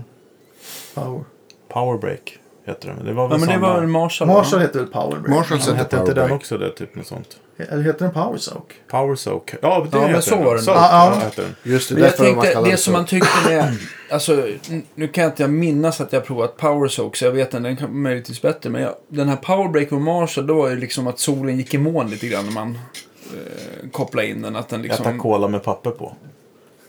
Power? 0.94 1.24
Powerbreak 1.68 2.38
heter 2.64 2.88
den. 2.88 3.04
Det 3.04 3.12
var 3.12 3.22
Ja, 3.22 3.28
väl 3.28 3.38
men 3.38 3.48
det 3.48 3.54
samma. 3.54 3.68
var 3.72 3.80
väl 3.80 3.88
Marshall? 3.88 4.28
va? 4.28 4.34
Marshall 4.34 4.60
hette 4.60 4.78
väl 4.78 4.86
Power 4.86 5.10
Break? 5.20 5.28
Marshall 5.28 5.56
Men 5.56 5.60
sätter 5.60 5.76
hette 5.78 5.96
inte 5.96 6.14
den 6.14 6.32
också 6.32 6.58
det? 6.58 6.70
Typ 6.70 6.94
något 6.96 7.06
sånt. 7.06 7.28
Eller 7.56 7.82
heter 7.82 8.04
den 8.04 8.14
Power 8.14 8.38
Soak? 8.38 8.74
Power 8.90 9.14
Soak. 9.16 9.54
Ja, 9.62 9.86
det 9.90 9.96
Ja, 9.98 10.00
men 10.02 10.08
heter 10.08 10.20
så 10.20 10.34
den. 10.34 10.44
var 10.44 10.54
den. 10.54 10.64
Soak, 10.64 10.76
Ja, 10.76 10.88
ja, 10.92 11.14
ja. 11.18 11.24
heter 11.24 11.42
den. 11.42 11.54
Just 11.72 11.88
det, 11.88 11.94
Men 11.94 12.04
jag 12.04 12.16
tänkte, 12.16 12.54
det 12.60 12.70
det 12.70 12.76
som 12.76 12.92
man 12.92 13.06
tyckte 13.06 13.48
med... 13.48 13.76
Alltså, 14.10 14.44
nu 14.94 15.08
kan 15.08 15.24
jag 15.24 15.30
inte 15.32 15.48
minnas 15.48 16.00
att 16.00 16.12
jag 16.12 16.24
provat 16.26 16.56
Power 16.56 16.88
Soak, 16.88 17.16
så 17.16 17.24
jag 17.24 17.32
vet 17.32 17.54
att 17.54 17.62
den 17.62 17.76
kan 17.76 18.02
möjligtvis 18.02 18.42
bättre. 18.42 18.70
Men 18.70 18.82
jag, 18.82 18.94
den 19.08 19.28
här 19.28 19.36
Powerbreak 19.36 19.92
och 19.92 20.00
Marshall, 20.00 20.46
då 20.46 20.54
var 20.54 20.70
det 20.70 20.76
liksom 20.76 21.06
att 21.06 21.18
solen 21.18 21.56
gick 21.56 21.74
i 21.74 21.78
moln 21.78 22.10
lite 22.10 22.26
grann 22.28 22.44
när 22.44 22.52
man 22.52 22.78
eh, 23.34 23.90
kopplade 23.92 24.28
in 24.28 24.42
den. 24.42 24.56
Att 24.56 24.68
den 24.68 24.82
liksom... 24.82 25.18
cola 25.18 25.48
med 25.48 25.62
papper 25.62 25.90
på. 25.90 26.16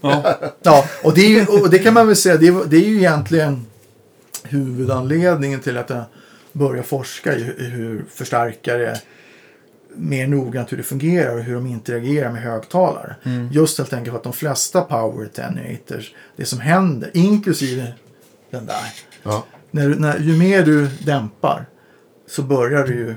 Ja, 0.01 0.23
Ja, 0.63 0.85
och 1.03 1.13
det, 1.13 1.21
är 1.21 1.29
ju, 1.29 1.45
och 1.45 1.69
det 1.69 1.79
kan 1.79 1.93
man 1.93 2.07
väl 2.07 2.15
säga, 2.15 2.37
det 2.37 2.47
är, 2.47 2.65
det 2.65 2.77
är 2.77 2.87
ju 2.89 2.97
egentligen 2.97 3.65
huvudanledningen 4.43 5.59
till 5.59 5.77
att 5.77 5.89
jag 5.89 6.03
började 6.51 6.87
forska 6.87 7.35
i 7.35 7.43
hur- 7.43 8.05
förstärkare 8.09 8.97
mer 9.95 10.27
noggrant 10.27 10.71
hur 10.71 10.77
det 10.77 10.83
fungerar 10.83 11.33
och 11.35 11.43
hur 11.43 11.53
de 11.55 11.67
interagerar 11.67 12.31
med 12.31 12.41
högtalare. 12.41 13.15
Just 13.51 13.77
helt 13.77 13.93
enkelt 13.93 14.11
för 14.11 14.17
att 14.17 14.23
de 14.23 14.33
flesta 14.33 14.81
power 14.81 15.25
attenuators, 15.25 16.13
det 16.35 16.45
som 16.45 16.59
händer, 16.59 17.11
inklusive 17.13 17.93
den 18.51 18.65
där, 18.65 18.83
Ja. 19.23 19.45
när, 19.71 19.89
när, 19.89 20.19
ju 20.19 20.37
mer 20.37 20.63
du 20.65 20.87
dämpar 20.87 21.65
så 22.27 22.41
börjar 22.41 22.87
du 22.87 22.93
ju 22.93 23.15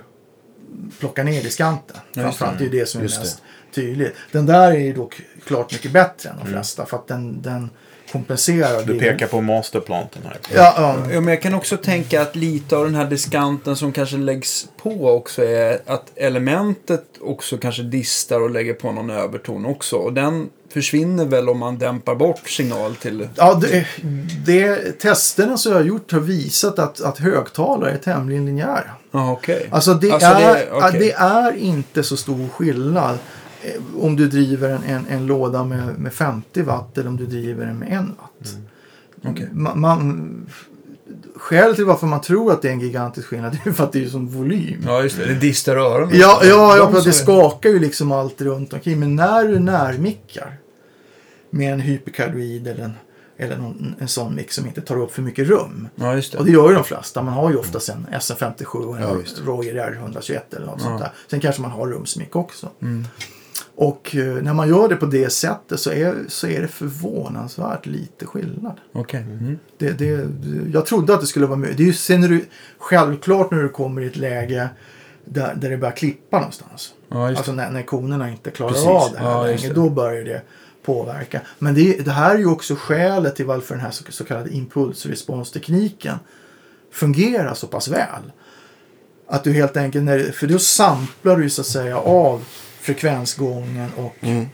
plocka 0.99 1.23
ner 1.25 1.43
diskanten. 1.43 1.97
det. 2.15 2.21
Framförallt 2.21 2.59
det 2.59 2.65
är 2.65 2.71
det 2.71 2.87
som 2.87 2.99
är 3.01 3.03
Just 3.05 3.19
mest 3.19 3.43
tydligt. 3.75 4.15
Den 4.33 4.47
där 4.47 4.71
är 4.73 4.79
ju 4.79 4.93
dock 4.93 5.23
klart 5.47 5.73
mycket 5.73 5.93
bättre 5.93 6.31
än 6.31 6.37
de 6.39 6.47
flesta 6.47 6.87
för 6.87 6.97
att 6.97 7.07
den, 7.09 7.43
den 7.43 7.71
kompenserar. 8.13 8.83
Du 8.83 8.93
det- 8.93 8.99
pekar 9.01 9.27
på 9.27 9.41
masterplanten 9.41 10.23
här. 10.25 10.37
Ja, 10.55 10.75
ja. 10.77 10.97
Ja, 11.13 11.21
men 11.21 11.29
jag 11.29 11.43
kan 11.43 11.55
också 11.55 11.77
tänka 11.77 12.23
att 12.23 12.37
lite 12.37 12.77
av 12.77 12.85
den 12.85 12.95
här 12.95 13.05
diskanten 13.05 13.77
som 13.77 13.93
kanske 13.93 14.17
läggs 14.17 14.67
på 14.83 15.11
också 15.11 15.45
är 15.45 15.79
att 15.87 16.05
elementet 16.17 17.05
också 17.21 17.59
kanske 17.59 17.83
distar 17.83 18.41
och 18.41 18.51
lägger 18.51 18.75
på 18.75 18.93
någon 18.93 19.11
överton 19.11 19.67
också. 19.67 19.97
Och 19.97 20.13
den 20.13 20.49
försvinner 20.73 21.25
väl 21.25 21.49
om 21.49 21.59
man 21.59 21.79
dämpar 21.79 22.15
bort 22.15 22.49
signal 22.49 22.95
till... 22.97 23.29
Ja, 23.37 23.55
det, 23.63 23.87
det, 24.47 24.93
testerna 25.01 25.57
som 25.57 25.73
jag 25.73 25.79
har 25.79 25.85
gjort 25.85 26.13
har 26.13 26.21
visat 26.21 26.79
att, 26.79 27.01
att 27.01 27.19
högtalare 27.19 27.91
är 27.93 27.97
tämligen 27.99 28.47
linjära. 28.47 28.91
Okej. 29.11 29.67
Alltså 29.71 29.95
det, 29.95 30.11
Alltså, 30.11 30.29
är, 30.29 30.55
det- 30.55 30.69
okej. 30.73 30.99
det 31.01 31.13
är 31.13 31.57
inte 31.57 32.03
så 32.03 32.17
stor 32.17 32.49
skillnad 32.49 33.19
om 34.01 34.17
du 34.17 34.29
driver 34.29 34.71
en, 34.71 34.83
en, 34.83 35.07
en 35.07 35.27
låda 35.27 35.65
med, 35.65 35.99
med 35.99 36.13
50 36.13 36.63
watt 36.63 36.99
eller 36.99 37.09
om 37.09 37.17
du 37.17 37.27
driver 37.27 37.67
den 37.67 37.79
med 37.79 37.89
1 37.93 38.05
watt. 38.19 38.57
Okej. 39.25 39.49
Man, 39.53 39.81
man, 39.81 40.47
skälet 41.37 41.77
till 41.77 41.85
varför 41.85 42.07
man 42.07 42.21
tror 42.21 42.53
att 42.53 42.63
det 42.63 42.69
är 42.69 42.73
en 42.73 42.81
gigantisk 42.81 43.29
skillnad 43.29 43.59
är 43.65 43.73
för 43.73 43.85
att 43.85 43.93
det 43.93 44.05
är 44.05 44.09
sån 44.09 44.27
volym. 44.29 44.83
Ja, 44.87 45.03
just 45.03 45.17
det. 45.19 45.27
Det 45.27 45.35
distar 45.35 45.77
öronen. 45.77 46.19
Ja, 46.19 46.41
ja, 46.45 46.77
ja 46.77 46.91
det 46.95 47.03
som- 47.03 47.13
skakar 47.13 47.71
ju 47.71 47.79
liksom 47.79 48.13
allt 48.13 48.41
runt 48.41 48.73
omkring. 48.73 49.01
Men 49.01 49.17
när 49.17 49.49
du 49.49 49.59
närmickar 49.59 50.57
med 51.51 51.73
en 51.73 51.81
hyperkardioid 51.81 52.67
eller, 52.69 52.85
en, 52.85 52.93
eller 53.37 53.57
någon, 53.57 53.95
en 53.99 54.09
sån 54.09 54.35
mick 54.35 54.53
som 54.53 54.67
inte 54.67 54.81
tar 54.81 55.01
upp 55.01 55.13
för 55.13 55.23
mycket 55.23 55.49
rum. 55.49 55.89
Ja, 55.95 56.15
just 56.15 56.33
det. 56.33 56.39
Och 56.39 56.45
det 56.45 56.51
gör 56.53 56.69
ju 56.69 56.75
de 56.75 56.85
flesta. 56.85 57.23
Man 57.23 57.35
har 57.35 57.51
ju 57.51 57.57
oftast 57.57 57.89
en 57.89 58.07
SM57 58.13 58.65
och 58.67 58.97
en 58.97 59.03
Ja. 59.03 59.17
Roger 59.45 59.75
R121 59.75 60.41
eller 60.57 60.67
något 60.67 60.75
Ja. 60.79 60.85
sånt 60.85 61.01
där. 61.01 61.11
Sen 61.31 61.41
kanske 61.41 61.63
man 61.63 61.71
har 61.71 61.87
rumsmick 61.87 62.37
också. 62.37 62.69
Mm. 62.83 63.05
Och 63.75 64.17
eh, 64.17 64.43
när 64.43 64.55
man 64.55 64.69
gör 64.69 64.89
det 64.89 64.97
på 64.97 65.07
det 65.07 65.31
sättet 65.31 65.81
så 65.81 65.91
är, 65.91 66.15
så 66.29 66.47
är 66.47 66.63
det 66.63 66.69
förvånansvärt 66.69 67.87
lite 67.87 68.27
skillnad. 68.27 68.75
Okej. 68.93 69.21
Mm. 69.23 69.59
Det, 69.79 69.91
det, 69.91 70.29
jag 70.73 70.87
trodde 70.87 71.15
att 71.15 71.21
det 71.21 71.27
skulle 71.27 71.47
vara 71.47 71.59
möjligt. 71.59 71.77
Det 71.77 71.83
är 71.83 71.87
ju 71.87 71.93
sen 71.93 72.21
det 72.21 72.41
självklart 72.79 73.51
när 73.51 73.63
du 73.63 73.69
kommer 73.69 74.03
i 74.03 74.07
ett 74.07 74.17
läge 74.17 74.69
där, 75.25 75.55
där 75.55 75.71
det 75.71 75.77
börjar 75.77 75.97
klippa 75.97 76.37
någonstans. 76.39 76.95
Ja, 77.09 77.29
Alltså 77.29 77.53
när, 77.53 77.71
när 77.71 77.83
konerna 77.83 78.31
inte 78.31 78.51
klarar 78.51 78.71
Precis. 78.73 78.87
av 78.87 79.13
det 79.13 79.19
här 79.19 79.31
Ja, 79.31 79.43
längre. 79.43 79.69
det. 79.69 79.75
Då 79.75 79.91
börjar 79.91 80.25
det 80.25 80.43
påverka. 80.85 81.41
Men 81.59 81.75
det, 81.75 82.05
det 82.05 82.11
här 82.11 82.35
är 82.35 82.39
ju 82.39 82.47
också 82.47 82.75
skälet 82.75 83.37
till 83.37 83.47
varför 83.47 83.75
den 83.75 83.85
här 83.85 83.91
så, 83.91 84.05
så 84.13 84.25
kallade 84.25 84.51
impulsresponstekniken 84.55 86.17
fungerar 86.93 87.55
så 87.55 87.67
pass 87.67 87.89
väl. 87.89 88.33
Att 89.29 89.45
du 89.45 89.53
helt 89.53 89.77
enkelt, 89.77 90.05
när, 90.05 90.19
för 90.33 90.47
då 90.47 90.59
samplar 90.59 91.37
du 91.37 91.51
så 91.51 91.61
att 91.61 91.67
säga 91.67 91.99
av 91.99 92.45
frekvensgången 92.87 93.91
och, 93.97 94.15
Mm. 94.21 94.47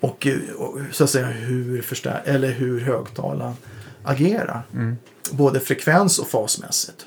och, 0.00 0.26
eh, 0.26 0.38
och 0.58 0.78
så 0.92 1.04
att 1.04 1.10
säga 1.10 1.26
hur, 1.26 1.82
förstär- 1.82 2.22
eller 2.24 2.50
hur 2.52 2.80
högtalaren 2.80 3.54
agerar. 4.02 4.62
Mm. 4.74 4.96
Både 5.32 5.60
frekvens 5.60 6.18
och 6.18 6.28
fasmässigt. 6.28 7.06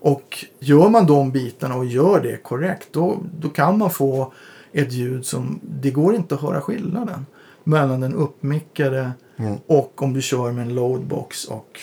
Och 0.00 0.44
gör 0.58 0.88
man 0.88 1.06
de 1.06 1.32
bitarna 1.32 1.74
och 1.76 1.84
gör 1.86 2.20
det 2.20 2.36
korrekt 2.36 2.88
då, 2.92 3.18
då 3.40 3.48
kan 3.48 3.78
man 3.78 3.90
få 3.90 4.32
ett 4.72 4.92
ljud 4.92 5.26
som, 5.26 5.60
det 5.62 5.90
går 5.90 6.14
inte 6.14 6.34
att 6.34 6.40
höra 6.40 6.60
skillnaden 6.60 7.26
mellan 7.64 8.00
den 8.00 8.14
uppmickade 8.14 9.12
Mm. 9.36 9.56
och 9.66 10.02
om 10.02 10.12
du 10.12 10.22
kör 10.22 10.52
med 10.52 10.66
en 10.66 10.74
loadbox 10.74 11.44
och 11.44 11.80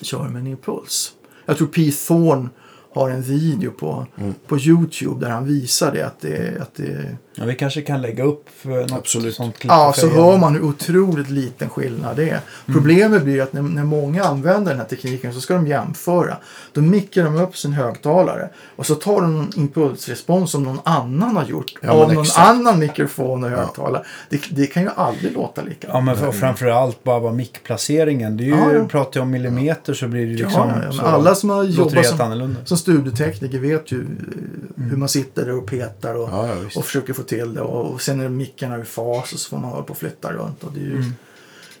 kör 0.00 0.28
med 0.28 0.40
en 0.40 0.46
impuls. 0.46 1.12
Jag 1.46 1.56
tror 1.56 1.66
Pete 1.68 1.96
Thorne 2.06 2.48
har 2.94 3.10
en 3.10 3.22
video 3.22 3.70
på, 3.70 4.06
Mm. 4.18 4.34
på 4.46 4.58
Youtube 4.58 5.24
där 5.26 5.30
han 5.32 5.44
visar 5.46 5.92
det. 5.92 6.02
Att 6.06 6.20
det, 6.20 6.60
att 6.62 6.74
det 6.74 7.16
Ja, 7.34 7.44
vi 7.46 7.54
kanske 7.54 7.82
kan 7.82 8.02
lägga 8.02 8.24
upp 8.24 8.48
något 8.64 8.92
Absolut. 8.92 9.34
sånt 9.34 9.58
klipp. 9.58 9.70
ja, 9.72 9.92
så 9.96 10.08
hör 10.08 10.38
man 10.38 10.54
hur 10.54 10.62
otroligt 10.62 11.30
liten 11.30 11.68
skillnad 11.68 12.16
det 12.16 12.30
är. 12.30 12.40
Problemet 12.66 13.22
blir 13.24 13.42
att 13.42 13.52
när, 13.52 13.62
när 13.62 13.84
många 13.84 14.24
använder 14.24 14.70
den 14.70 14.80
här 14.80 14.86
tekniken 14.86 15.34
så 15.34 15.40
ska 15.40 15.54
de 15.54 15.66
jämföra. 15.66 16.36
Då 16.72 16.80
mickar 16.80 17.24
de 17.24 17.36
upp 17.36 17.56
sin 17.56 17.72
högtalare 17.72 18.48
och 18.76 18.86
så 18.86 18.94
tar 18.94 19.20
de 19.20 19.36
en 19.40 19.50
impulsrespons 19.56 20.50
som 20.50 20.62
någon 20.62 20.80
annan 20.84 21.36
har 21.36 21.44
gjort 21.44 21.72
Ja, 21.82 21.90
av 21.90 22.12
någon 22.12 22.22
exakt. 22.22 22.48
annan 22.48 22.78
mikrofon 22.78 23.44
och 23.44 23.50
högtalare. 23.50 24.02
Det, 24.30 24.40
det 24.50 24.66
kan 24.66 24.82
ju 24.82 24.88
aldrig 24.96 25.32
låta 25.32 25.62
lika. 25.62 25.88
Ja, 25.88 26.00
men 26.00 26.16
för, 26.16 26.32
framförallt 26.32 27.04
bara, 27.04 27.20
bara 27.20 27.32
mickplaceringen. 27.32 28.36
Det 28.36 28.42
är 28.44 28.46
ju, 28.46 28.50
Ja, 28.56 28.72
ja. 28.72 28.84
pratar 28.88 29.20
jag 29.20 29.22
om 29.24 29.30
millimeter 29.30 29.94
så 29.94 30.08
blir 30.08 30.26
det 30.26 30.32
Ja, 30.32 30.46
liksom... 30.46 30.70
ja, 30.98 31.02
alla 31.02 31.34
som 31.34 31.50
har 31.50 31.64
jobbat 31.64 32.06
som, 32.06 32.20
annorlunda. 32.20 32.60
som 32.64 32.78
studietekniker 32.80 33.58
vet 33.58 33.92
ju 33.92 34.00
eh, 34.00 34.84
hur 34.84 34.96
man 34.96 35.08
sitter 35.08 35.44
där 35.46 35.54
och 35.56 35.66
petar 35.66 36.14
och, 36.14 36.28
Ja, 36.28 36.48
ja, 36.48 36.54
och 36.76 36.84
försöker 36.84 37.12
få 37.12 37.22
till 37.22 37.54
det. 37.54 37.60
Och, 37.60 37.92
och 37.92 38.02
sen 38.02 38.20
är 38.20 38.28
mickarna 38.28 38.78
i 38.80 38.84
fas 38.84 39.32
och 39.32 39.38
så 39.38 39.48
får 39.50 39.56
man 39.58 39.70
hålla 39.70 39.82
på 39.82 39.90
och 39.90 39.98
flytta 39.98 40.32
runt. 40.32 40.64
Och 40.64 40.72
det 40.72 40.80
är 40.80 40.84
ju, 40.84 40.96
Mm. 40.96 41.12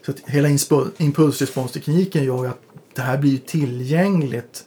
Så 0.06 0.10
att 0.10 0.16
hela 0.26 0.48
impulsresponstekniken 0.98 2.24
gör 2.24 2.44
ju 2.44 2.50
att 2.50 2.60
det 2.94 3.02
här 3.02 3.18
blir 3.18 3.38
tillgängligt 3.38 4.64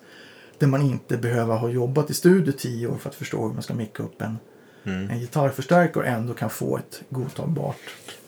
där 0.59 0.67
man 0.67 0.81
inte 0.81 1.17
behöver 1.17 1.55
ha 1.55 1.69
jobbat 1.69 2.09
i 2.09 2.13
studio 2.13 2.51
tio 2.51 2.88
år 2.88 2.97
för 2.97 3.09
att 3.09 3.15
förstå 3.15 3.47
hur 3.47 3.53
man 3.53 3.63
ska 3.63 3.73
micka 3.73 4.03
upp 4.03 4.21
en, 4.21 4.38
Mm. 4.86 5.09
en 5.09 5.19
gitarrförstärkare 5.19 6.03
och 6.03 6.09
ändå 6.09 6.34
kan 6.34 6.49
få 6.49 6.77
ett 6.77 7.01
godtagbart. 7.09 7.75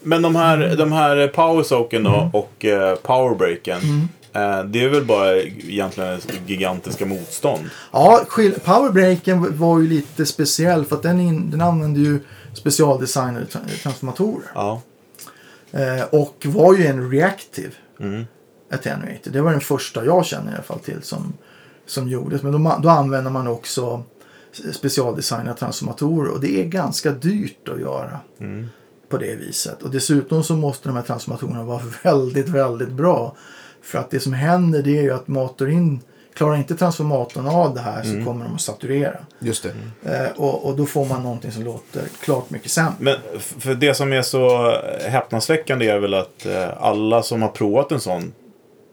Men 0.01 0.21
de 0.21 0.35
här, 0.35 0.75
de 0.75 0.91
här 0.91 1.27
powersoken 1.27 2.05
Mm. 2.05 2.29
och 2.33 2.65
eh, 2.65 2.95
powerbreaken. 2.95 3.77
Eh, 3.77 4.05
det 4.63 4.83
är 4.83 4.89
väl 4.89 5.05
bara 5.05 5.35
egentligen 5.37 6.19
gigantiska 6.47 7.05
motstånd. 7.05 7.69
Ja, 7.91 8.25
powerbreaken 8.65 9.57
var 9.57 9.79
ju 9.79 9.87
lite 9.87 10.25
speciell 10.25 10.85
för 10.85 10.95
att 10.95 11.03
den, 11.03 11.19
in, 11.19 11.51
den 11.51 11.61
använde 11.61 11.99
ju 11.99 12.19
specialdesignade 12.53 13.45
tra- 13.45 13.81
transformatorer. 13.83 14.47
Ja. 14.55 14.81
Eh, 15.71 16.03
och 16.11 16.45
var 16.45 16.75
ju 16.75 16.85
en 16.87 17.11
reactive 17.11 17.71
Mm. 17.99 18.25
attenuator. 18.73 19.31
Det 19.31 19.41
var 19.41 19.51
den 19.51 19.61
första 19.61 20.05
jag 20.05 20.25
känner 20.25 20.51
i 20.51 20.53
alla 20.55 20.63
fall 20.63 20.79
till 20.79 21.01
som, 21.03 21.33
som 21.85 22.07
gjordes. 22.09 22.43
Men 22.43 22.63
då, 22.63 22.79
då 22.83 22.89
använder 22.89 23.31
man 23.31 23.47
också 23.47 24.03
specialdesignade 24.73 25.53
transformatorer 25.59 26.31
och 26.31 26.39
det 26.39 26.61
är 26.61 26.65
ganska 26.65 27.11
dyrt 27.11 27.69
att 27.69 27.79
göra 27.79 28.19
Mm. 28.39 28.67
på 29.09 29.17
det 29.17 29.35
viset. 29.35 29.83
Och 29.83 29.89
dessutom 29.91 30.43
så 30.43 30.55
måste 30.55 30.89
de 30.89 30.95
här 30.95 31.03
transformatorerna 31.03 31.63
vara 31.63 31.81
väldigt, 32.03 32.49
väldigt 32.49 32.91
bra. 32.91 33.35
För 33.85 33.99
att 33.99 34.11
det 34.11 34.19
som 34.19 34.33
händer 34.33 34.81
det 34.83 34.97
är 34.97 35.01
ju 35.01 35.11
att 35.13 35.27
matar 35.27 35.69
in, 35.69 35.99
klarar 36.33 36.55
inte 36.57 36.75
transformatorn 36.75 37.47
av 37.47 37.73
det 37.75 37.81
här 37.81 38.03
så 38.03 38.09
Mm. 38.09 38.25
kommer 38.25 38.45
de 38.45 38.55
att 38.55 38.61
saturera. 38.61 39.17
Just 39.39 39.63
det. 39.63 39.71
Eh, 40.11 40.31
och, 40.35 40.65
och 40.65 40.75
då 40.77 40.85
får 40.85 41.05
man 41.05 41.23
någonting 41.23 41.51
som 41.51 41.63
låter 41.63 42.01
klart 42.23 42.49
mycket 42.49 42.71
sämre. 42.71 42.93
Men 42.99 43.15
för 43.39 43.75
det 43.75 43.93
som 43.93 44.13
är 44.13 44.21
så 44.21 44.71
häpnadsväckande 45.09 45.87
är 45.87 45.99
väl 45.99 46.13
att 46.13 46.45
eh, 46.45 46.67
alla 46.83 47.23
som 47.23 47.41
har 47.41 47.49
provat 47.49 47.91
en 47.91 47.99
sån 47.99 48.33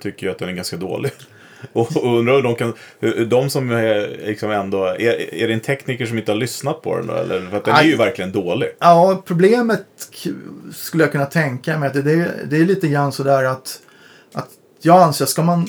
tycker 0.03 0.27
ju 0.27 0.33
att 0.33 0.39
den 0.39 0.49
är 0.49 0.53
ganska 0.53 0.77
dålig. 0.77 1.13
Och, 1.73 1.97
och 1.97 2.19
undrar 2.19 2.35
hur 2.35 2.43
de 2.43 2.55
kan, 2.55 2.73
hur, 3.01 3.27
de 3.27 3.51
som 3.51 3.71
är 3.71 4.19
liksom 4.27 4.51
ändå, 4.51 4.85
är, 4.85 5.35
är 5.35 5.49
det 5.49 5.55
en 5.55 5.61
tekniker 5.61 6.07
som 6.07 6.19
inte 6.19 6.33
har 6.33 6.37
lyssnat 6.37 6.83
på 6.83 6.97
den 6.97 7.07
då? 7.07 7.15
Eller, 7.15 7.41
för 7.51 7.57
att 7.57 7.65
den 7.65 7.75
är 7.75 7.83
ju 7.83 7.97
verkligen 7.97 8.33
dålig. 8.33 8.69
Ja, 8.79 9.23
problemet 9.27 9.85
skulle 10.73 11.05
jag 11.05 11.13
kunna 11.13 11.27
tänka 11.27 11.79
mig 11.79 11.87
att 11.87 11.95
det, 11.95 12.03
det, 12.03 12.31
det 12.51 12.57
är 12.57 12.65
lite 12.65 12.89
grann 12.89 13.13
sådär 13.13 13.45
att 13.45 13.79
jag 14.83 15.03
anser 15.03 15.25
att 15.25 15.29
ska 15.31 15.43
man 15.43 15.69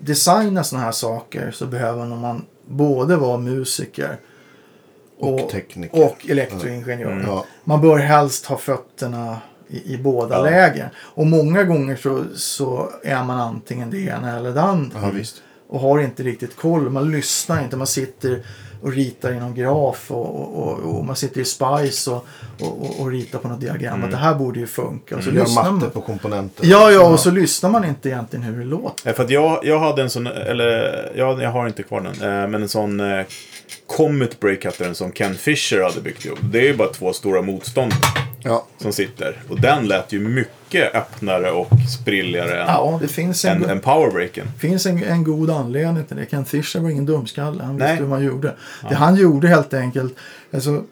designa 0.00 0.64
sådana 0.64 0.84
här 0.84 0.92
saker 0.92 1.50
så 1.50 1.66
behöver 1.66 2.06
man 2.06 2.44
både 2.66 3.16
vara 3.16 3.38
musiker 3.38 4.16
Och 5.18 5.48
tekniker. 5.50 6.04
och 6.06 6.26
elektroingenjör. 6.28 7.12
Mm. 7.12 7.26
Ja. 7.26 7.44
Man 7.64 7.80
bör 7.80 7.96
helst 7.98 8.46
ha 8.46 8.56
fötterna 8.56 9.38
i, 9.68 9.94
i 9.94 9.98
båda 9.98 10.36
Ja. 10.36 10.42
lägen. 10.42 10.88
Och 10.96 11.26
många 11.26 11.64
gånger 11.64 11.96
så, 11.96 12.24
så 12.36 12.90
är 13.04 13.24
man 13.24 13.40
antingen 13.40 13.90
det 13.90 13.98
ena 14.00 14.36
eller 14.38 14.52
det 14.52 14.62
andra. 14.62 14.98
ja, 15.02 15.24
och 15.68 15.80
har 15.80 16.00
inte 16.00 16.22
riktigt 16.22 16.56
koll. 16.56 16.90
Man 16.90 17.10
lyssnar 17.10 17.62
inte. 17.64 17.76
Man 17.76 17.86
sitter 17.86 18.42
och 18.82 18.92
ritar 18.92 19.32
i 19.32 19.40
någon 19.40 19.54
graf 19.54 20.10
och, 20.10 20.40
och, 20.40 20.52
och, 20.68 20.96
och 20.98 21.04
man 21.04 21.16
sitter 21.16 21.40
i 21.40 21.44
Spice 21.44 22.10
och, 22.10 22.26
och, 22.60 22.82
och, 22.82 23.00
och 23.00 23.10
ritar 23.10 23.38
på 23.38 23.48
något 23.48 23.60
diagram. 23.60 23.94
Mm. 23.94 24.04
Att 24.04 24.10
det 24.10 24.16
här 24.16 24.34
borde 24.34 24.60
ju 24.60 24.66
funka. 24.66 25.16
Och 25.16 25.22
så 25.24 25.30
Gör 25.30 25.42
lyssnar 25.44 25.62
matte 25.62 25.84
man. 25.84 25.90
på 25.90 26.00
komponenter. 26.00 26.66
Ja, 26.66 26.90
ja, 26.90 27.08
och 27.12 27.20
så 27.20 27.30
lyssnar 27.30 27.70
man 27.70 27.84
inte 27.84 28.08
egentligen 28.08 28.42
hur 28.42 28.58
det 28.58 28.64
låter. 28.64 29.12
För 29.12 29.24
att 29.24 29.30
jag, 29.30 29.60
jag 29.62 29.78
hade 29.78 30.02
en 30.02 30.10
sån, 30.10 30.26
eller 30.26 31.12
ja, 31.16 31.42
jag 31.42 31.50
har 31.50 31.66
inte 31.66 31.82
kvar 31.82 32.00
den, 32.00 32.42
eh, 32.42 32.48
men 32.48 32.62
en 32.62 32.68
sån 32.68 33.00
eh, 33.00 33.24
Comet 33.86 34.40
Break 34.40 34.64
hette 34.64 34.84
den 34.84 34.94
som 34.94 35.12
Ken 35.12 35.34
Fisher 35.34 35.82
hade 35.82 36.00
byggt 36.00 36.24
ihop. 36.24 36.38
Det 36.42 36.58
är 36.58 36.64
ju 36.64 36.76
bara 36.76 36.88
två 36.88 37.12
stora 37.12 37.42
motstånd 37.42 37.92
Ja. 38.44 38.66
som 38.78 38.92
sitter. 38.92 39.42
Och 39.48 39.60
den 39.60 39.86
lät 39.88 40.12
ju 40.12 40.20
mycket 40.20 40.52
öppnare 40.80 41.50
och 41.50 41.68
sprilligare 42.00 42.60
än, 42.62 42.66
Ja, 42.68 42.98
det 43.02 43.08
finns 43.08 43.44
en, 43.44 43.64
än, 43.64 43.70
än 43.70 43.80
powerbreaken. 43.80 44.46
finns 44.58 44.86
en, 44.86 45.04
en 45.04 45.24
god 45.24 45.50
anledning 45.50 46.04
till 46.04 46.16
det. 46.16 46.26
Ken 46.26 46.44
Fisher 46.44 46.80
var 46.80 46.90
ingen 46.90 47.06
dumskalle. 47.06 47.62
Han 47.62 47.76
visste 47.76 47.88
Nej. 47.88 47.96
hur 47.96 48.06
man 48.06 48.24
gjorde. 48.24 48.54
Det 48.88 48.94
han 48.94 49.16
gjorde 49.16 49.48
helt 49.48 49.74
enkelt. 49.74 50.14
Alltså, 50.54 50.82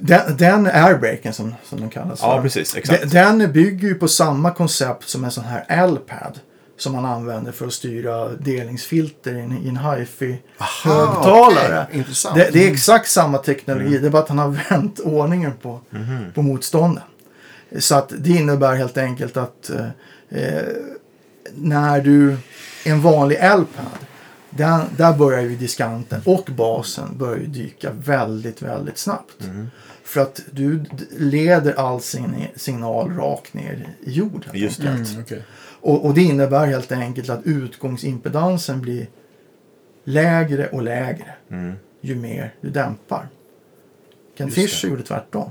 den, 0.00 0.36
den 0.36 0.66
airbreaken 0.66 1.32
som, 1.32 1.54
som 1.64 1.80
den 1.80 1.90
kallas 1.90 2.18
Ja, 2.22 2.36
för. 2.36 2.42
precis. 2.42 2.76
Exakt. 2.76 3.10
Den, 3.10 3.38
den 3.38 3.52
bygger 3.52 3.88
ju 3.88 3.94
på 3.94 4.08
samma 4.08 4.50
koncept 4.50 5.08
som 5.08 5.24
en 5.24 5.30
sån 5.30 5.44
här 5.44 5.64
L-pad. 5.68 6.38
Som 6.78 6.92
man 6.92 7.04
använder 7.04 7.52
för 7.52 7.66
att 7.66 7.72
styra 7.72 8.28
delningsfilter 8.28 9.34
i 9.34 9.40
en, 9.40 9.52
i 9.64 9.68
en 9.68 9.76
hi-fi-högtalare. 9.76 11.86
Intressant. 11.92 12.34
det, 12.36 12.50
det 12.52 12.68
är 12.68 12.72
exakt 12.72 13.08
samma 13.10 13.38
teknologi. 13.38 13.98
Det 13.98 14.06
är 14.06 14.10
bara 14.10 14.22
att 14.22 14.28
han 14.28 14.38
har 14.38 14.48
vänt 14.70 15.00
ordningen 15.00 15.52
på, 15.62 15.80
på 16.34 16.42
motstånden. 16.42 17.02
Så 17.78 17.94
att 17.94 18.12
det 18.18 18.30
innebär 18.30 18.74
helt 18.74 18.98
enkelt 18.98 19.36
att 19.36 19.70
eh, 19.70 19.86
eh, 20.28 20.62
när 21.54 22.00
du 22.00 22.36
en 22.84 23.00
vanlig 23.00 23.36
L-pad 23.40 24.06
där, 24.50 24.84
där 24.96 25.12
börjar 25.12 25.40
ju 25.42 25.56
diskanten 25.56 26.20
och 26.24 26.48
basen 26.56 27.18
börjar 27.18 27.36
ju 27.36 27.46
dyka 27.46 27.90
väldigt, 27.90 28.62
väldigt 28.62 28.98
snabbt. 28.98 29.48
För 30.04 30.20
att 30.20 30.40
du 30.50 30.84
leder 31.10 31.72
all 31.72 32.00
sin 32.00 32.34
signal 32.56 33.10
rakt 33.16 33.54
ner 33.54 33.88
i 34.00 34.12
jorden. 34.12 34.50
Just 34.52 34.80
det. 34.82 34.88
Mm, 34.88 35.04
okej. 35.20 35.42
Och, 35.80 36.04
och 36.04 36.14
det 36.14 36.22
innebär 36.22 36.66
helt 36.66 36.92
enkelt 36.92 37.30
att 37.30 37.40
utgångsimpedansen 37.44 38.80
blir 38.80 39.06
lägre 40.04 40.68
och 40.68 40.82
lägre 40.82 41.34
Mm. 41.50 41.74
ju 42.00 42.14
mer 42.14 42.54
du 42.60 42.70
dämpar. 42.70 43.28
Ken 44.36 44.46
Just 44.46 44.56
det. 44.56 44.62
Fisher 44.62 44.88
gjorde 44.88 45.02
tvärtom. 45.02 45.50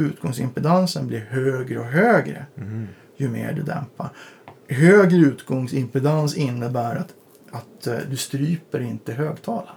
Utgångsimpedansen 0.00 1.06
blir 1.06 1.20
högre 1.30 1.78
och 1.78 1.84
högre 1.84 2.46
Mm. 2.56 2.88
ju 3.16 3.28
mer 3.28 3.52
du 3.52 3.62
dämpar. 3.62 4.08
högre 4.68 5.16
utgångsimpedans 5.16 6.34
innebär 6.34 6.96
att, 6.96 7.14
att 7.50 7.86
eh, 7.86 7.98
du 8.10 8.16
stryper 8.16 8.80
inte 8.80 9.12
högtalaren. 9.12 9.74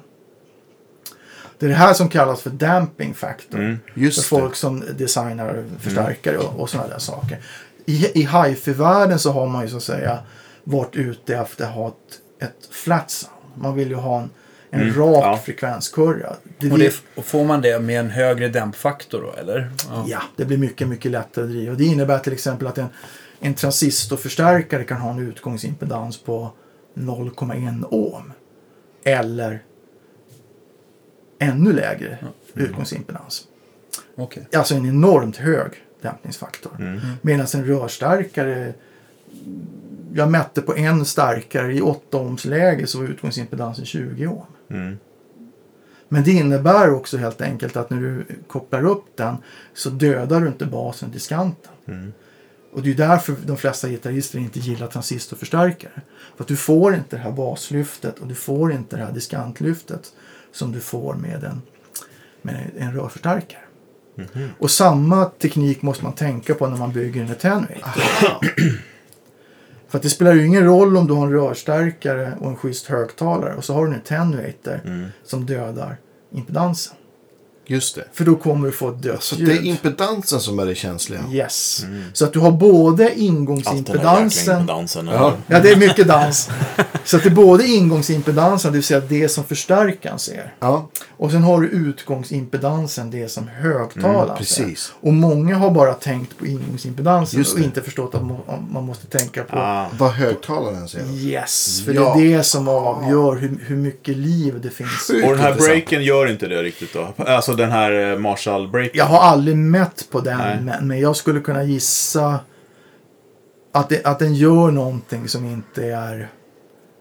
Det 1.60 1.66
är 1.66 1.70
det 1.70 1.76
här 1.76 1.94
som 1.94 2.10
kallas 2.10 2.42
för 2.42 2.50
damping 2.50 3.14
factor. 3.14 3.60
Mm. 3.60 3.80
För 3.96 4.22
folk 4.22 4.56
som 4.56 4.84
designar 4.98 5.66
förstärkare 5.80 6.38
och, 6.38 6.60
och 6.60 6.70
sådana 6.70 6.90
där 6.90 7.00
saker. 7.00 7.40
I, 7.86 8.22
i 8.22 8.26
hifi-världen 8.26 9.20
så 9.20 9.32
har 9.32 9.48
man 9.48 9.64
ju 9.64 9.70
så 9.70 9.78
att 9.78 9.84
säga 9.84 10.20
varit 10.64 10.96
ute 10.96 11.38
efter 11.38 11.66
att 11.66 11.72
ha 11.72 11.88
ett, 11.88 12.44
ett 12.48 12.66
flat 12.72 13.12
sound. 13.12 13.34
Man 13.56 13.76
vill 13.76 13.90
ju 13.90 13.96
ha 13.96 14.22
en, 14.22 14.30
en 14.74 14.82
Mm, 14.82 14.94
rak 14.96 15.24
ja. 15.26 15.38
frekvenskurva. 15.46 16.36
Det, 16.60 16.72
Och, 16.72 16.80
det, 16.80 16.94
och 17.16 17.26
får 17.26 17.44
man 17.46 17.62
det 17.62 17.80
med 17.80 18.00
en 18.00 18.10
högre 18.10 18.48
dämpfaktor 18.48 19.22
då, 19.22 19.40
eller? 19.42 19.72
ja, 20.08 20.22
det 20.36 20.46
blir 20.46 20.58
mycket, 20.58 20.88
mycket 20.88 21.12
lättare 21.12 21.46
att 21.46 21.52
driva. 21.52 21.76
Det 21.76 21.86
innebär 21.86 22.20
till 22.20 22.34
exempel 22.34 22.68
att 22.68 22.78
en, 22.78 22.88
en 23.40 23.54
transistorförstärkare 23.54 24.84
kan 24.84 24.98
ha 24.98 25.12
en 25.12 25.20
utgångsimpedans 25.20 26.18
på 26.18 26.52
0,1 26.96 27.86
ohm. 27.90 28.34
Eller 29.04 29.64
ännu 31.40 31.74
lägre 31.74 32.18
utgångsimpedans. 32.54 33.48
Okej. 34.16 34.48
Alltså 34.56 34.76
en 34.76 34.86
enormt 34.86 35.38
hög 35.38 35.72
dämpningsfaktor. 36.02 36.76
Mm. 36.80 37.00
Medan 37.22 37.48
en 37.54 37.66
rörstärkare, 37.66 38.74
jag 40.14 40.32
mätte 40.32 40.62
på 40.62 40.76
en 40.76 41.06
starkare 41.06 41.74
i 41.74 41.82
8 41.82 42.18
ohms 42.18 42.46
läge 42.46 42.88
så 42.88 42.98
var 43.00 43.06
utgångsimpedansen 43.06 43.86
20 43.86 44.28
ohm. 44.28 44.46
Mm. 44.74 44.98
Men 46.10 46.24
det 46.24 46.32
innebär 46.32 46.94
också 46.94 47.18
helt 47.18 47.42
enkelt 47.42 47.76
att 47.76 47.90
när 47.90 48.02
du 48.02 48.26
kopplar 48.48 48.86
upp 48.86 49.06
den 49.16 49.36
så 49.74 49.90
dödar 49.90 50.42
du 50.42 50.48
inte 50.48 50.66
basen 50.66 51.12
till 51.12 51.22
skanten. 51.22 51.72
Mm. 51.86 52.14
Och 52.74 52.82
det 52.82 52.92
är 52.92 52.96
därför 52.96 53.36
de 53.46 53.58
flesta 53.58 53.90
gitarrister 53.90 54.40
inte 54.40 54.60
gillar 54.60 54.88
transistorförstärkare. 54.88 56.02
För 56.36 56.44
att 56.44 56.48
du 56.48 56.56
får 56.56 56.96
inte 56.96 57.16
det 57.16 57.22
här 57.22 57.32
baslyftet 57.32 58.20
och 58.20 58.28
du 58.28 58.36
får 58.36 58.72
inte 58.72 58.96
det 58.96 59.06
här 59.06 59.12
diskantlyftet 59.12 60.14
som 60.52 60.72
du 60.72 60.80
får 60.80 61.14
med 61.14 61.44
en, 61.44 61.62
med 62.42 62.72
en 62.78 62.94
rörförstärkare. 62.94 63.62
Mhm. 64.16 64.50
Och 64.60 64.72
samma 64.72 65.26
teknik 65.26 65.82
måste 65.82 66.04
man 66.04 66.14
tänka 66.14 66.54
på 66.56 66.68
när 66.68 66.78
man 66.78 66.92
bygger 66.94 67.22
en 67.22 67.32
attenuator. 67.32 67.84
För 69.94 70.00
det 70.00 70.10
spelar 70.10 70.34
ju 70.34 70.46
ingen 70.46 70.64
roll 70.66 70.98
om 70.98 71.08
du 71.08 71.14
har 71.14 71.26
en 71.26 71.32
rörstärkare 71.34 72.38
och 72.40 72.48
en 72.50 72.56
schysst 72.56 72.86
högtalare 72.88 73.56
och 73.56 73.64
så 73.64 73.74
har 73.74 73.86
du 73.86 73.92
en 73.94 73.98
attenuator 74.00 74.80
Mm. 74.86 75.06
som 75.24 75.46
dödar 75.46 75.98
impedansen. 76.32 76.96
Just 77.66 77.96
det. 77.96 78.04
För 78.14 78.26
då 78.26 78.36
kommer 78.36 78.68
du 78.68 78.72
få 78.74 78.90
ett 78.90 79.02
dött 79.02 79.24
Så 79.24 79.36
ljud. 79.36 79.48
det 79.48 79.54
är 79.54 79.62
impedansen 79.66 80.40
som 80.40 80.60
är 80.60 80.66
det 80.66 80.76
känsliga. 80.76 81.22
Yes. 81.32 81.86
Så 82.14 82.26
att 82.26 82.34
du 82.34 82.40
har 82.40 82.52
både 82.52 83.20
ingångsimpedansen. 83.20 84.56
impedansen. 84.60 85.08
Ja. 85.08 85.34
Ja, 85.48 85.60
det 85.60 85.70
är 85.70 85.76
mycket 85.76 86.08
dans. 86.08 86.50
Så 87.06 87.18
att 87.18 87.24
det 87.24 87.30
är 87.30 87.34
både 87.36 87.68
ingångsimpedansen, 87.68 88.72
det 88.72 88.78
vill 88.78 88.84
säga 88.86 89.00
det 89.00 89.30
som 89.30 89.44
förstärkaren 89.44 90.20
ser. 90.20 90.54
Ja, 90.60 90.90
Och 91.18 91.32
sen 91.32 91.44
har 91.44 91.62
du 91.62 91.68
utgångsimpedansen, 91.68 93.12
det 93.12 93.30
som 93.32 93.48
högtalaren 93.48 94.24
Mm, 94.24 94.38
precis. 94.38 94.80
ser. 94.80 94.94
Och 95.08 95.14
många 95.14 95.56
har 95.58 95.72
bara 95.72 95.94
tänkt 95.94 96.38
på 96.38 96.46
ingångsimpedansen 96.48 97.40
Just 97.40 97.54
och 97.54 97.60
inte 97.60 97.82
förstått 97.82 98.16
att 98.16 98.22
man 98.72 98.84
måste 98.86 99.08
tänka 99.08 99.44
på 99.44 99.58
Ah. 99.58 99.88
vad 99.98 100.12
högtalaren 100.12 100.88
säger. 100.88 101.06
Yes, 101.14 101.82
för 101.86 101.94
Ja. 101.94 102.16
det 102.18 102.34
är 102.34 102.38
det 102.38 102.44
som 102.44 102.68
avgör 102.68 103.36
hur, 103.36 103.58
hur 103.68 103.76
mycket 103.76 104.18
liv 104.18 104.60
det 104.64 104.70
finns. 104.70 104.90
Sjukt 105.08 105.26
Och 105.26 105.32
den 105.32 105.40
här 105.40 105.54
breaken 105.56 106.04
gör 106.04 106.32
inte 106.32 106.48
det 106.48 106.64
riktigt 106.64 106.94
då? 106.94 107.14
Alltså 107.24 107.53
den 107.56 107.72
här 107.72 107.92
eh, 107.92 108.18
Marshall-breaken? 108.18 108.92
Jag 108.94 109.06
har 109.06 109.20
aldrig 109.20 109.58
mätt 109.58 110.08
på 110.12 110.20
den, 110.20 110.66
men, 110.66 110.88
men 110.88 111.00
jag 111.00 111.16
skulle 111.16 111.40
kunna 111.40 111.64
gissa 111.64 112.40
att, 113.72 113.90
det, 113.90 114.06
att 114.06 114.20
den 114.20 114.36
gör 114.36 114.72
någonting 114.72 115.28
som 115.28 115.46
inte 115.46 115.86
är 115.86 116.30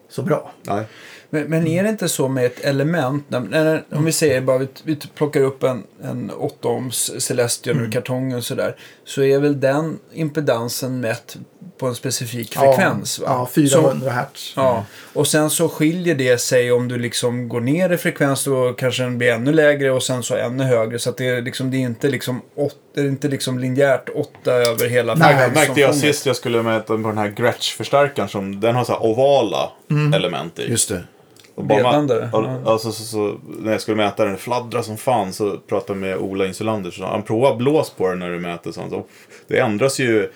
så 0.09 0.22
bra. 0.22 0.53
Nej. 0.62 0.86
Men, 1.30 1.44
men 1.44 1.66
är 1.66 1.82
det 1.82 1.88
inte 1.88 2.09
så 2.09 2.28
med 2.28 2.46
ett 2.46 2.61
element, 2.61 3.24
när, 3.28 3.40
när, 3.40 3.84
om 3.90 4.05
vi 4.05 4.12
säger 4.12 4.40
bara 4.40 4.59
vi, 4.59 4.68
vi 4.84 4.96
plockar 4.96 5.40
upp 5.40 5.62
en, 5.62 5.82
en 6.03 6.30
8 6.30 6.68
ohms 6.68 7.22
Celestion 7.22 7.80
ur 7.80 7.90
kartongen 7.90 8.38
och 8.38 8.44
sådär. 8.44 8.76
Så 9.05 9.22
är 9.22 9.38
väl 9.38 9.61
den 9.61 9.98
impedansen 10.12 11.00
mätt 11.00 11.36
på 11.78 11.86
en 11.86 11.94
specifik 11.94 12.54
frekvens? 12.54 13.20
Ja, 13.22 13.28
va? 13.28 13.34
ja 13.38 13.46
Så, 13.46 13.80
400 13.80 14.10
hertz. 14.10 14.52
ja, 14.56 14.84
och 15.12 15.26
sen 15.26 15.50
så 15.50 15.68
skiljer 15.68 16.14
det 16.14 16.38
sig 16.38 16.72
om 16.72 16.88
du 16.88 16.98
liksom 16.98 17.48
går 17.48 17.60
ner 17.60 17.92
i 17.92 17.96
frekvens 17.96 18.44
då 18.44 18.72
kanske 18.72 19.02
den 19.02 19.18
blir 19.18 19.32
ännu 19.32 19.52
lägre 19.52 19.90
och 19.90 20.02
sen 20.02 20.22
så 20.22 20.36
ännu 20.36 20.64
högre. 20.64 20.98
Så 20.98 21.10
att 21.10 21.16
det 21.16 21.28
är 21.28 21.42
liksom, 21.42 21.70
det 21.70 21.76
är 21.76 21.80
inte 21.80 22.08
liksom, 22.08 22.42
åt, 22.54 22.76
det 22.94 23.00
är 23.00 23.04
inte 23.04 23.28
liksom 23.28 23.58
linjärt 23.58 24.08
8 24.14 24.52
över 24.52 24.88
hela 24.88 25.14
Nej, 25.14 25.28
frekvensen 25.28 25.54
märkte 25.54 25.80
jag 25.80 25.94
som 25.94 26.00
sist 26.00 26.26
jag 26.26 26.36
skulle 26.36 26.62
mäta 26.62 26.86
på 26.96 27.08
den 27.08 27.18
här 27.18 27.28
Gretsch-förstärkaren 27.28 28.28
som 28.28 28.60
den 28.60 28.74
har 28.74 28.84
så 28.84 28.92
här 28.92 29.02
ovala 29.02 29.70
element 30.14 30.58
i. 30.58 30.70
Just 30.70 30.88
det. 30.88 31.02
Och 31.54 31.64
man-. 31.64 32.66
Alltså, 32.66 32.92
så, 32.92 33.04
så, 33.04 33.38
när 33.58 33.72
jag 33.72 33.80
skulle 33.80 33.96
mäta 33.96 34.24
den, 34.24 34.36
fladdra 34.36 34.82
som 34.82 34.96
fan, 34.96 35.32
så 35.32 35.58
pratade 35.58 35.92
jag 35.92 36.00
med 36.00 36.16
Ola 36.16 36.46
Insulander. 36.46 36.90
Så 36.90 37.04
han 37.04 37.22
prova 37.22 37.56
blås 37.56 37.90
på 37.90 38.08
den 38.08 38.18
när 38.18 38.30
du 38.30 38.38
mäter. 38.38 38.72
Så 38.72 38.80
han 38.80 38.90
sa, 38.90 39.04
det 39.48 39.58
ändras 39.58 39.98
ju. 39.98 40.30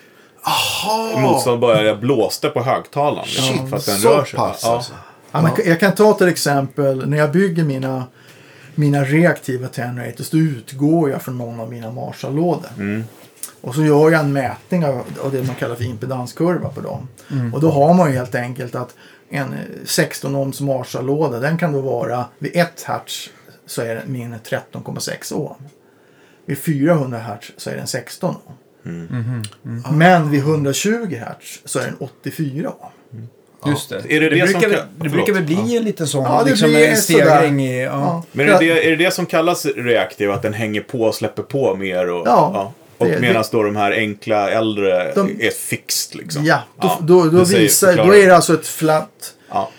Motstånd 1.17 1.61
bara 1.61 1.83
jag 1.83 2.01
blåste 2.01 2.49
på 2.49 2.63
högtalaren. 2.63 3.27
Liksom, 3.27 3.69
för 3.69 3.77
att 3.77 3.87
den 3.87 3.97
så 3.97 4.09
rör 4.09 4.25
sig. 4.25 4.37
pass 4.37 4.61
ja. 4.65 4.75
alltså. 4.75 4.93
Ja, 5.33 5.43
men 5.43 5.53
jag 5.65 5.81
kan 5.81 5.93
ta 5.93 6.13
till 6.15 6.29
exempel 6.29 7.09
när 7.09 7.17
jag 7.19 7.33
bygger 7.33 7.65
mina, 7.65 8.05
mina 8.75 9.05
reaktiva 9.05 9.67
attenuators 9.67 10.31
då 10.31 10.39
utgår 10.39 11.11
jag 11.11 11.23
från 11.23 11.39
någon 11.39 11.61
av 11.61 11.71
mina 11.71 11.91
Marshall-lådor. 11.91 12.71
Mm. 12.79 13.05
Och 13.61 13.75
så 13.75 13.83
gör 13.83 14.11
jag 14.11 14.21
en 14.21 14.33
mätning 14.33 14.85
av, 14.85 15.03
av 15.25 15.33
det 15.33 15.43
man 15.43 15.55
kallar 15.55 15.75
för 15.75 15.85
impedanskurva 15.85 16.69
på 16.69 16.81
dem. 16.81 17.09
Och 17.55 17.61
då 17.61 17.71
har 17.71 17.95
man 17.95 18.11
ju 18.11 18.17
helt 18.17 18.35
enkelt 18.35 18.75
att 18.75 18.95
en 19.31 19.53
eh, 19.53 19.59
16 19.85 20.37
ohms 20.37 20.61
Marshall-låda 20.61 21.39
den 21.39 21.59
kan 21.59 21.73
då 21.73 21.81
vara 21.81 22.25
vid 22.39 22.57
1 22.57 22.83
hertz 22.83 23.31
så 23.67 23.83
är 23.83 24.03
min 24.07 24.35
13,6 24.35 25.35
ohm. 25.35 25.55
Vid 26.47 26.59
400 26.59 27.19
hertz 27.19 27.53
så 27.57 27.71
är 27.71 27.77
den 27.77 27.87
16 27.87 28.35
ohm. 28.35 28.53
Men 29.93 30.31
vid 30.31 30.41
120 30.41 30.91
hertz 31.21 31.61
så 31.65 31.79
är 31.79 31.85
den 31.85 31.97
84 31.99 32.69
ohm. 32.71 33.29
Just 33.67 33.89
det. 33.89 33.97
Är 34.09 34.21
det 34.21 34.29
det 34.29 34.49
som 34.51 34.61
brukar, 34.61 34.61
kan- 34.61 34.71
väl- 34.71 34.87
det 34.99 35.09
brukar 35.09 35.33
väl 35.33 35.43
bli 35.43 35.77
en 35.77 35.85
liten 35.85 36.07
sån, 36.07 36.25
Ja, 36.25 36.43
det 36.45 36.51
liksom 36.51 36.75
en 36.77 36.97
stegring 36.97 37.61
i... 37.67 37.85
Ja. 37.85 37.91
Ja. 37.91 38.25
Men 38.33 38.49
är 38.49 38.53
det, 38.53 38.59
det, 38.59 38.87
är 38.87 38.91
det 38.91 39.05
det 39.05 39.11
som 39.11 39.27
kallas 39.27 39.67
reaktiv? 39.67 40.31
Att 40.31 40.43
den 40.43 40.53
hänger 40.55 40.81
på 40.81 41.01
och 41.03 41.15
släpper 41.15 41.43
på 41.43 41.75
mer? 41.77 42.11
Och, 42.11 42.27
Ja, 42.27 42.73
Och 42.99 43.07
det- 43.07 43.21
medan 43.21 43.45
då 43.53 43.63
de 43.63 43.77
här 43.77 43.93
enkla 43.93 44.51
äldre 44.51 45.13
De- 45.15 45.47
är 45.47 45.51
fixed 45.51 46.17
liksom? 46.21 46.45
Ja, 46.45 46.59
då, 46.81 46.97
då, 47.01 47.25
då, 47.25 47.45
det 47.45 47.59
visar, 47.59 47.97
då 47.97 48.15
är 48.15 48.27
det 48.27 48.37
alltså 48.37 48.55
ett 48.55 48.67
flatt 48.67 49.35
Ja. 49.51 49.71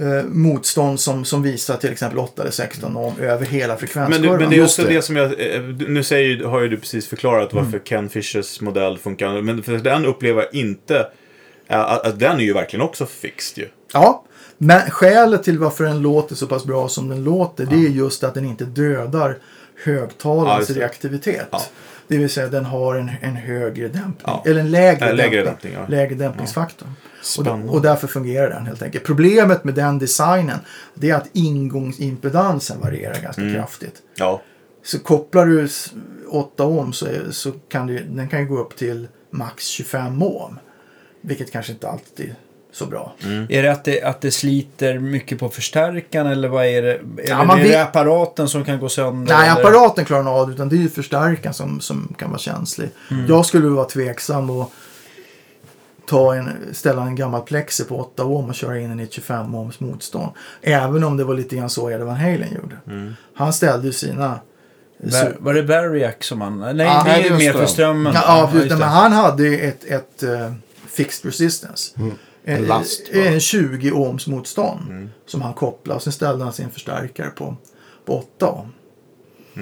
Eh, 0.00 0.24
motstånd 0.24 1.00
som, 1.00 1.24
som 1.24 1.42
visar 1.42 1.76
till 1.76 1.92
exempel 1.92 2.18
8 2.18 2.42
eller 2.42 2.52
16 2.52 2.96
ohm 2.96 3.12
över 3.20 3.46
hela 3.46 3.72
Men, 3.72 3.78
frekvenskurvan. 3.78 4.38
men 4.38 4.50
det 4.50 4.56
är 4.56 4.58
Just 4.58 4.78
också 4.78 4.88
det. 4.88 4.94
det. 4.94 5.02
som 5.02 5.16
jag... 5.16 5.54
eh, 5.54 5.60
Nu 5.88 6.02
säger, 6.02 6.44
har 6.44 6.60
ju 6.60 6.68
du 6.68 6.76
precis 6.76 7.06
förklarat 7.06 7.52
varför 7.52 7.68
Mm. 7.68 7.80
Ken 7.84 8.08
Fishers 8.08 8.60
modell 8.60 8.98
funkar. 8.98 9.42
Men 9.42 9.62
för 9.62 9.72
den 9.78 10.06
upplever 10.06 10.42
jag 10.42 10.54
inte... 10.54 11.06
Att, 11.68 12.06
att 12.06 12.18
den 12.18 12.36
är 12.40 12.44
ju 12.44 12.52
verkligen 12.52 12.82
också 12.84 13.06
fixed 13.06 13.64
ju. 13.64 13.68
Ja, 13.92 14.24
men 14.58 14.90
skälet 14.90 15.42
till 15.42 15.58
varför 15.58 15.84
den 15.84 16.02
låter 16.02 16.34
så 16.34 16.46
pass 16.46 16.64
bra 16.64 16.88
som 16.88 17.08
den 17.08 17.24
låter 17.24 17.66
det 17.66 17.74
är 17.76 17.88
just 17.90 18.24
att 18.24 18.34
den 18.34 18.44
inte 18.44 18.64
dödar 18.64 19.28
Ja, 19.84 19.92
högtalarens 19.92 20.66
det. 20.68 20.74
reaktivitet. 20.80 21.46
Ja. 21.50 21.62
Det 22.08 22.18
vill 22.18 22.30
säga 22.30 22.48
den 22.48 22.64
har 22.64 22.94
en, 22.94 23.10
en 23.20 23.36
högre 23.36 23.88
dämpning, 23.88 24.14
Ja. 24.24 24.42
eller 24.46 24.60
en 24.60 24.70
lägre, 24.70 25.08
Äh, 25.10 25.14
lägre 25.16 25.44
dämpning, 25.44 25.72
dämpning, 25.72 25.72
ja. 25.72 25.86
lägre 25.88 26.14
dämpningsfaktor. 26.14 26.88
Och, 27.20 27.24
Spännande. 27.26 27.68
och 27.72 27.82
därför 27.82 28.06
fungerar 28.06 28.50
den 28.50 28.66
helt 28.66 28.82
enkelt. 28.82 29.04
Problemet 29.04 29.64
med 29.64 29.74
den 29.74 29.98
designen 29.98 30.58
det 30.94 31.10
är 31.10 31.14
att 31.14 31.28
ingångsimpedansen 31.32 32.80
varierar 32.80 33.20
ganska 33.22 33.42
Mm. 33.42 33.54
kraftigt. 33.54 34.02
Ja. 34.16 34.42
Så 34.84 34.98
kopplar 34.98 35.46
du 35.46 35.64
s- 35.64 35.92
8 36.30 36.64
ohm 36.66 36.92
så, 36.92 37.06
är, 37.06 37.30
så 37.30 37.52
kan 37.52 37.86
du, 37.86 37.98
den 38.04 38.28
kan 38.28 38.40
ju 38.40 38.46
gå 38.46 38.58
upp 38.58 38.76
till 38.76 39.08
max 39.30 39.66
25 39.66 40.22
ohm. 40.22 40.58
Vilket 41.20 41.52
kanske 41.52 41.72
inte 41.72 41.88
alltid 41.88 42.34
så 42.74 42.86
bra. 42.86 43.14
Är 43.48 43.62
det 43.62 43.72
att, 43.72 43.84
det 43.84 44.02
att 44.02 44.20
det 44.20 44.30
sliter 44.30 44.98
mycket 44.98 45.38
på 45.38 45.48
förstärkaren 45.48 46.26
eller 46.26 46.48
vad 46.48 46.66
är 46.66 46.82
det? 46.82 46.92
Eller 46.94 47.28
Ja, 47.28 47.52
är 47.52 47.62
det 47.62 47.68
vet- 47.68 47.82
apparaten 47.88 48.48
som 48.48 48.64
kan 48.64 48.78
gå 48.80 48.88
sönder? 48.88 49.34
Nej, 49.34 49.48
eller? 49.48 49.60
apparaten 49.60 50.04
klarar 50.04 50.40
av 50.40 50.46
det, 50.48 50.54
utan 50.54 50.68
det 50.68 50.76
är 50.76 50.78
ju 50.78 50.88
förstärkaren 50.88 51.54
som, 51.54 51.80
som 51.80 52.14
kan 52.18 52.30
vara 52.30 52.38
känslig. 52.38 52.88
Jag 53.28 53.46
skulle 53.46 53.68
vara 53.68 53.84
tveksam 53.84 54.50
och 54.50 54.72
ta 56.06 56.34
en, 56.34 56.50
ställa 56.72 57.02
en 57.02 57.14
gammal 57.16 57.42
plexi 57.42 57.84
på 57.84 57.96
8 58.00 58.24
ohm 58.24 58.48
och 58.48 58.54
köra 58.54 58.78
in 58.78 58.88
den 58.88 59.00
i 59.00 59.02
ett 59.02 59.12
25 59.12 59.54
ohms 59.54 59.80
motstånd. 59.80 60.32
Även 60.62 61.04
om 61.04 61.16
det 61.16 61.24
var 61.24 61.34
lite 61.34 61.56
grann 61.56 61.70
så 61.70 61.90
Eddie 61.90 62.04
Van 62.04 62.16
Halen 62.16 62.48
gjorde. 62.54 62.76
Han 63.34 63.52
ställde 63.52 63.86
ju 63.86 63.92
sina... 63.92 64.40
Var, 64.98 65.36
var 65.38 65.54
det 65.54 65.62
Variac 65.62 66.14
som 66.20 66.40
han... 66.40 66.58
Nej, 66.60 66.86
Ja, 66.86 67.02
det 67.04 67.10
är 67.10 67.24
ju 67.24 67.36
mer 67.36 67.52
för 67.52 67.66
strömmen. 67.66 68.12
Ja, 68.14 68.50
ja, 68.54 68.76
men 68.76 68.82
han 68.82 69.12
hade 69.12 69.42
ju 69.42 69.60
ett, 69.60 69.84
ett 69.84 70.22
eh, 70.22 70.52
fixed 70.88 71.24
resistance. 71.30 71.92
En, 71.96 72.12
En 72.44 72.64
last, 72.64 73.14
va? 73.14 73.20
en 73.20 73.40
20 73.40 73.90
ohms 73.92 74.26
motstånd 74.26 75.08
som 75.26 75.42
han 75.42 75.54
kopplade 75.54 75.96
och 75.96 76.02
sen 76.02 76.12
ställde 76.12 76.44
han 76.44 76.52
sin 76.52 76.70
förstärkare 76.70 77.30
på, 77.30 77.56
på 78.04 78.18
8 78.18 78.48
ohm. 78.50 78.72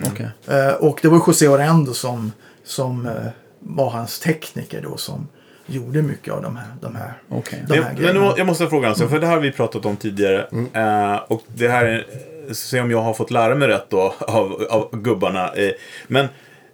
Okej. 0.07 0.29
Eh, 0.47 0.75
och 0.75 0.99
det 1.03 1.09
var 1.09 1.23
José 1.27 1.49
Orendo 1.49 1.95
som, 1.95 2.33
som 2.65 3.07
eh, 3.07 3.13
var 3.59 3.91
hans 3.91 4.21
tekniker 4.21 4.83
då 4.83 4.97
som, 4.97 5.29
gjorde 5.67 6.03
mycket 6.03 6.35
av 6.35 6.43
de 6.43 6.57
här, 6.57 6.67
de 6.81 6.97
här, 6.97 7.13
Okej. 7.29 7.65
de 7.69 7.75
här 7.75 7.81
Jag, 7.81 7.85
men 7.87 7.97
grejerna. 7.97 8.21
nu, 8.21 8.35
jag 8.37 8.47
måste 8.47 8.67
fråga 8.69 8.89
alltså, 8.89 9.09
för 9.09 9.21
det 9.21 9.27
här 9.27 9.35
har 9.35 9.41
vi 9.41 9.53
pratat 9.53 9.87
om 9.87 9.97
tidigare. 9.97 10.47
Eh, 10.73 11.21
och 11.29 11.43
det 11.47 11.69
här 11.69 11.85
är, 11.85 12.07
se 12.53 12.81
om 12.81 12.91
jag 12.91 13.03
har 13.03 13.15
fått 13.15 13.31
lära 13.31 13.55
mig 13.55 13.69
rätt 13.69 13.87
då 13.89 14.15
av, 14.19 14.67
av 14.71 14.89
gubbarna. 14.93 15.53
Eh, 15.53 15.71
men 16.09 16.25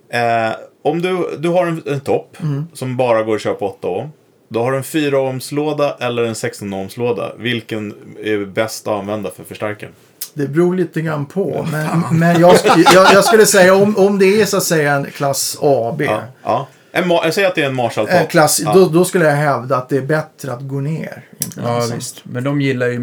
eh, 0.08 0.56
om 0.82 1.02
du, 1.02 1.36
du 1.38 1.48
har 1.48 1.66
en, 1.66 1.82
en 1.86 2.00
topp 2.00 2.36
som 2.72 2.96
bara 2.96 3.22
går 3.22 3.34
att 3.34 3.42
köra 3.42 3.54
på 3.54 3.68
8 3.68 3.88
ohm. 3.88 4.08
Då 4.48 4.62
har 4.62 4.72
du 4.72 4.76
en 4.76 4.84
4 4.84 5.20
ohms 5.20 5.52
låda 5.52 5.96
eller 6.00 6.24
en 6.24 6.34
16 6.34 6.74
ohms 6.74 6.96
låda. 6.96 7.32
Vilken 7.38 7.94
är 8.22 8.44
bäst 8.46 8.88
att 8.88 8.94
använda 8.94 9.30
för 9.30 9.44
förstärkaren? 9.44 9.92
Det 10.34 10.46
beror 10.46 10.76
lite 10.76 11.00
grann 11.00 11.26
på. 11.26 11.66
Men, 11.72 12.18
men 12.18 12.40
jag, 12.40 12.56
jag, 12.94 13.12
jag 13.12 13.24
skulle 13.24 13.46
säga 13.46 13.74
om, 13.74 13.96
om 13.96 14.18
det 14.18 14.40
är 14.40 14.46
så 14.46 14.56
att 14.56 14.62
säga 14.62 14.92
en 14.94 15.04
klass 15.04 15.58
AB. 15.60 16.02
Ja. 16.02 16.22
ja. 16.44 16.68
En, 16.92 17.10
jag 17.10 17.34
säger 17.34 17.48
att 17.48 17.54
det 17.54 17.62
är 17.62 17.66
en 17.66 17.74
Marshall-topp. 17.74 18.20
En 18.20 18.26
klass, 18.26 18.60
ja. 18.64 18.74
då, 18.74 18.88
då 18.88 19.04
skulle 19.04 19.24
jag 19.24 19.36
hävda 19.36 19.76
att 19.76 19.88
det 19.88 19.96
är 19.96 20.02
bättre 20.02 20.52
att 20.52 20.60
gå 20.60 20.80
ner. 20.80 21.24
Ja, 21.56 21.86
visst. 21.94 22.24
Men 22.24 22.44
de 22.44 22.60
gillar 22.60 22.86
ju 22.86 22.98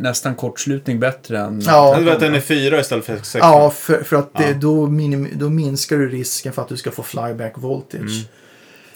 nästan 0.00 0.34
kortslutning 0.34 1.00
bättre 1.00 1.38
än... 1.38 1.62
Ja. 1.66 1.96
Du 1.98 2.04
vet 2.04 2.14
att 2.14 2.20
den 2.20 2.34
är 2.34 2.40
4 2.40 2.80
istället 2.80 3.04
för 3.04 3.16
16. 3.16 3.40
Ja, 3.40 3.70
för, 3.70 4.02
för 4.02 4.16
att 4.16 4.34
det, 4.34 4.54
då, 4.54 4.86
minim, 4.86 5.28
då 5.32 5.48
minskar 5.48 5.96
du 5.96 6.08
risken 6.08 6.52
för 6.52 6.62
att 6.62 6.68
du 6.68 6.76
ska 6.76 6.90
få 6.90 7.02
flyback 7.02 7.52
voltage. 7.56 8.00
Mm. 8.00 8.24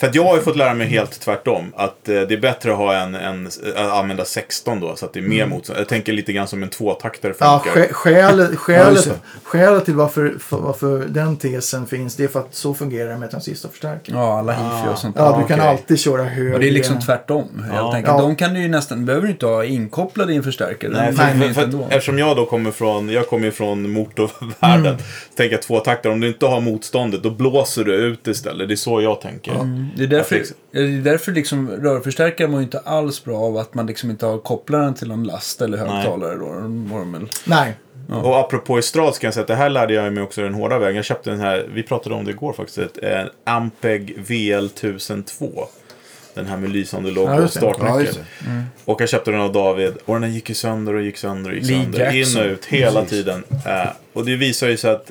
För 0.01 0.07
att 0.07 0.15
jag 0.15 0.25
har 0.25 0.37
ju 0.37 0.43
fått 0.43 0.57
lära 0.57 0.75
mig 0.75 0.87
helt 0.87 1.21
tvärtom. 1.21 1.73
Att 1.77 2.09
eh, 2.09 2.15
det 2.21 2.35
är 2.35 2.41
bättre 2.41 2.73
att 2.73 2.77
ha 2.79 2.95
en, 2.95 3.15
en, 3.15 3.47
att 3.77 3.93
använda 3.93 4.25
16 4.25 4.81
då, 4.81 4.97
så 4.97 5.07
att 5.07 5.13
det 5.13 5.21
är 5.21 5.25
mer 5.25 5.47
motstånd. 5.47 5.81
Jag 5.81 5.89
tänker 5.89 6.13
lite 6.13 6.33
grann 6.33 6.49
som 6.49 6.63
en 6.63 6.69
tvåtaktare 6.69 7.31
Mm. 7.33 7.37
Ja, 7.41 7.63
funkar. 7.65 7.93
skälet, 7.93 8.49
Ja, 8.53 8.57
skälet, 8.57 9.05
det. 9.05 9.11
skälet 9.45 9.85
till 9.85 9.95
varför, 9.95 10.35
för, 10.41 10.57
varför 10.57 10.99
den 11.09 11.37
tesen 11.37 11.87
finns, 11.87 12.17
det 12.17 12.25
är 12.25 12.29
för 12.29 12.41
att 12.41 12.55
så 12.55 12.75
fungerar 12.75 13.11
det 13.11 13.17
med 13.19 13.31
transistorförstärkare. 13.31 14.17
Ja, 14.17 14.39
alla 14.39 14.53
hifi 14.53 14.95
och 14.95 14.99
sånt. 14.99 15.17
Ja, 15.19 15.39
du 15.43 15.49
kan 15.49 15.61
okej. 15.61 15.71
alltid 15.71 16.01
köra 16.01 16.23
högre. 16.25 16.55
Och 16.55 16.61
det 16.61 16.69
är 16.69 16.73
liksom 16.73 17.01
tvärtom, 17.01 17.49
helt 17.63 17.75
Ja. 17.75 17.95
enkelt. 17.95 18.15
Ja. 18.19 18.21
De 18.23 18.37
kan 18.37 18.55
du 18.55 18.61
ju 18.61 18.69
nästan, 18.69 19.05
behöver 19.07 19.27
du 19.27 19.33
inte 19.33 19.47
ha 19.47 19.65
inkopplade 19.65 20.33
i 20.33 20.37
en 20.37 20.43
förstärkare. 20.43 20.93
Nej, 20.93 21.13
för, 21.13 21.23
för, 21.25 21.33
inte 21.35 21.55
för, 21.55 21.63
att, 21.85 21.93
eftersom 21.93 22.19
jag 22.19 22.37
då 22.37 22.47
kommer 22.47 22.71
från, 22.71 23.09
jag 23.09 23.29
kommer 23.29 23.45
ju 23.45 23.51
från 23.53 23.91
motorvärlden. 23.91 24.87
Mm. 24.87 24.99
Så 25.31 25.37
tänker 25.37 25.55
jag 25.55 25.63
tvåtaktare, 25.63 26.13
om 26.13 26.21
du 26.21 26.29
inte 26.29 26.47
har 26.47 26.61
motståndet, 26.61 27.23
då 27.23 27.31
blåser 27.31 27.85
du 27.85 27.95
ut 27.95 28.27
istället. 28.27 28.69
Det 28.69 28.75
är 28.75 28.77
så 28.77 29.01
jag 29.03 29.21
tänker. 29.21 29.53
Mm. 29.55 29.87
Det 29.97 30.03
är 30.03 30.07
därför, 30.07 30.35
liksom- 30.37 30.57
det 30.73 30.79
är 30.79 30.87
därför 31.03 31.33
liksom, 31.33 31.71
rörförstärkare 31.71 32.49
mår 32.49 32.61
ju 32.61 32.65
inte 32.65 32.79
alls 32.79 33.25
bra 33.25 33.39
av 33.39 33.57
att 33.57 33.75
man 33.75 33.87
liksom 33.87 34.11
inte 34.11 34.27
har 34.27 34.39
kopplaren 34.39 34.95
till 34.95 35.09
någon 35.09 35.25
last 35.25 35.63
eller 35.63 35.79
högtalare. 35.79 36.35
Då. 36.37 36.53
De 36.55 37.13
väl- 37.13 37.29
Nej. 37.47 37.75
Och 38.09 38.39
apropå 38.39 38.79
Estrad 38.79 39.15
ska 39.15 39.27
jag 39.27 39.35
säga 39.35 39.43
att 39.43 39.49
det 39.49 39.55
här 39.55 39.69
lärde 39.71 39.95
jag 39.95 40.13
mig 40.13 40.23
också 40.23 40.43
den 40.43 40.55
hårda 40.55 40.79
vägen. 40.79 40.97
Jag 40.97 41.05
köpte 41.05 41.31
den 41.31 41.41
här, 41.41 41.67
vi 41.75 41.83
pratade 41.83 42.15
om 42.15 42.25
det 42.25 42.31
igår 42.31 42.53
faktiskt, 42.53 42.99
en 43.03 43.29
Ampeg 43.45 44.19
VL1002. 44.27 45.65
Den 46.35 46.47
här 46.47 46.57
med 46.57 46.71
lysande 46.71 47.11
logo 47.11 47.27
Ja, 47.27 47.35
och 47.35 47.37
det. 47.37 47.43
Ja, 47.43 47.49
startnyckel. 47.49 48.05
just 48.05 48.19
det. 48.19 48.65
Och 48.85 49.01
jag 49.01 49.09
köpte 49.09 49.31
den 49.31 49.41
av 49.41 49.53
David 49.53 49.93
och 50.05 50.21
den 50.21 50.35
gick 50.35 50.49
ju 50.49 50.55
sönder 50.55 50.95
och 50.95 51.03
gick 51.03 51.17
sönder 51.17 51.51
och 51.51 51.57
gick 51.57 51.67
Lee 51.67 51.83
sönder. 51.83 52.11
In 52.11 52.17
Jackson. 52.19 52.43
och 52.43 52.47
ut 52.49 52.65
hela 52.65 53.05
tiden. 53.05 53.45
Eh, 53.67 53.89
och 54.13 54.25
det 54.25 54.37
visar 54.37 54.69
ju 54.69 54.77
sig 54.77 54.91
att 54.91 55.11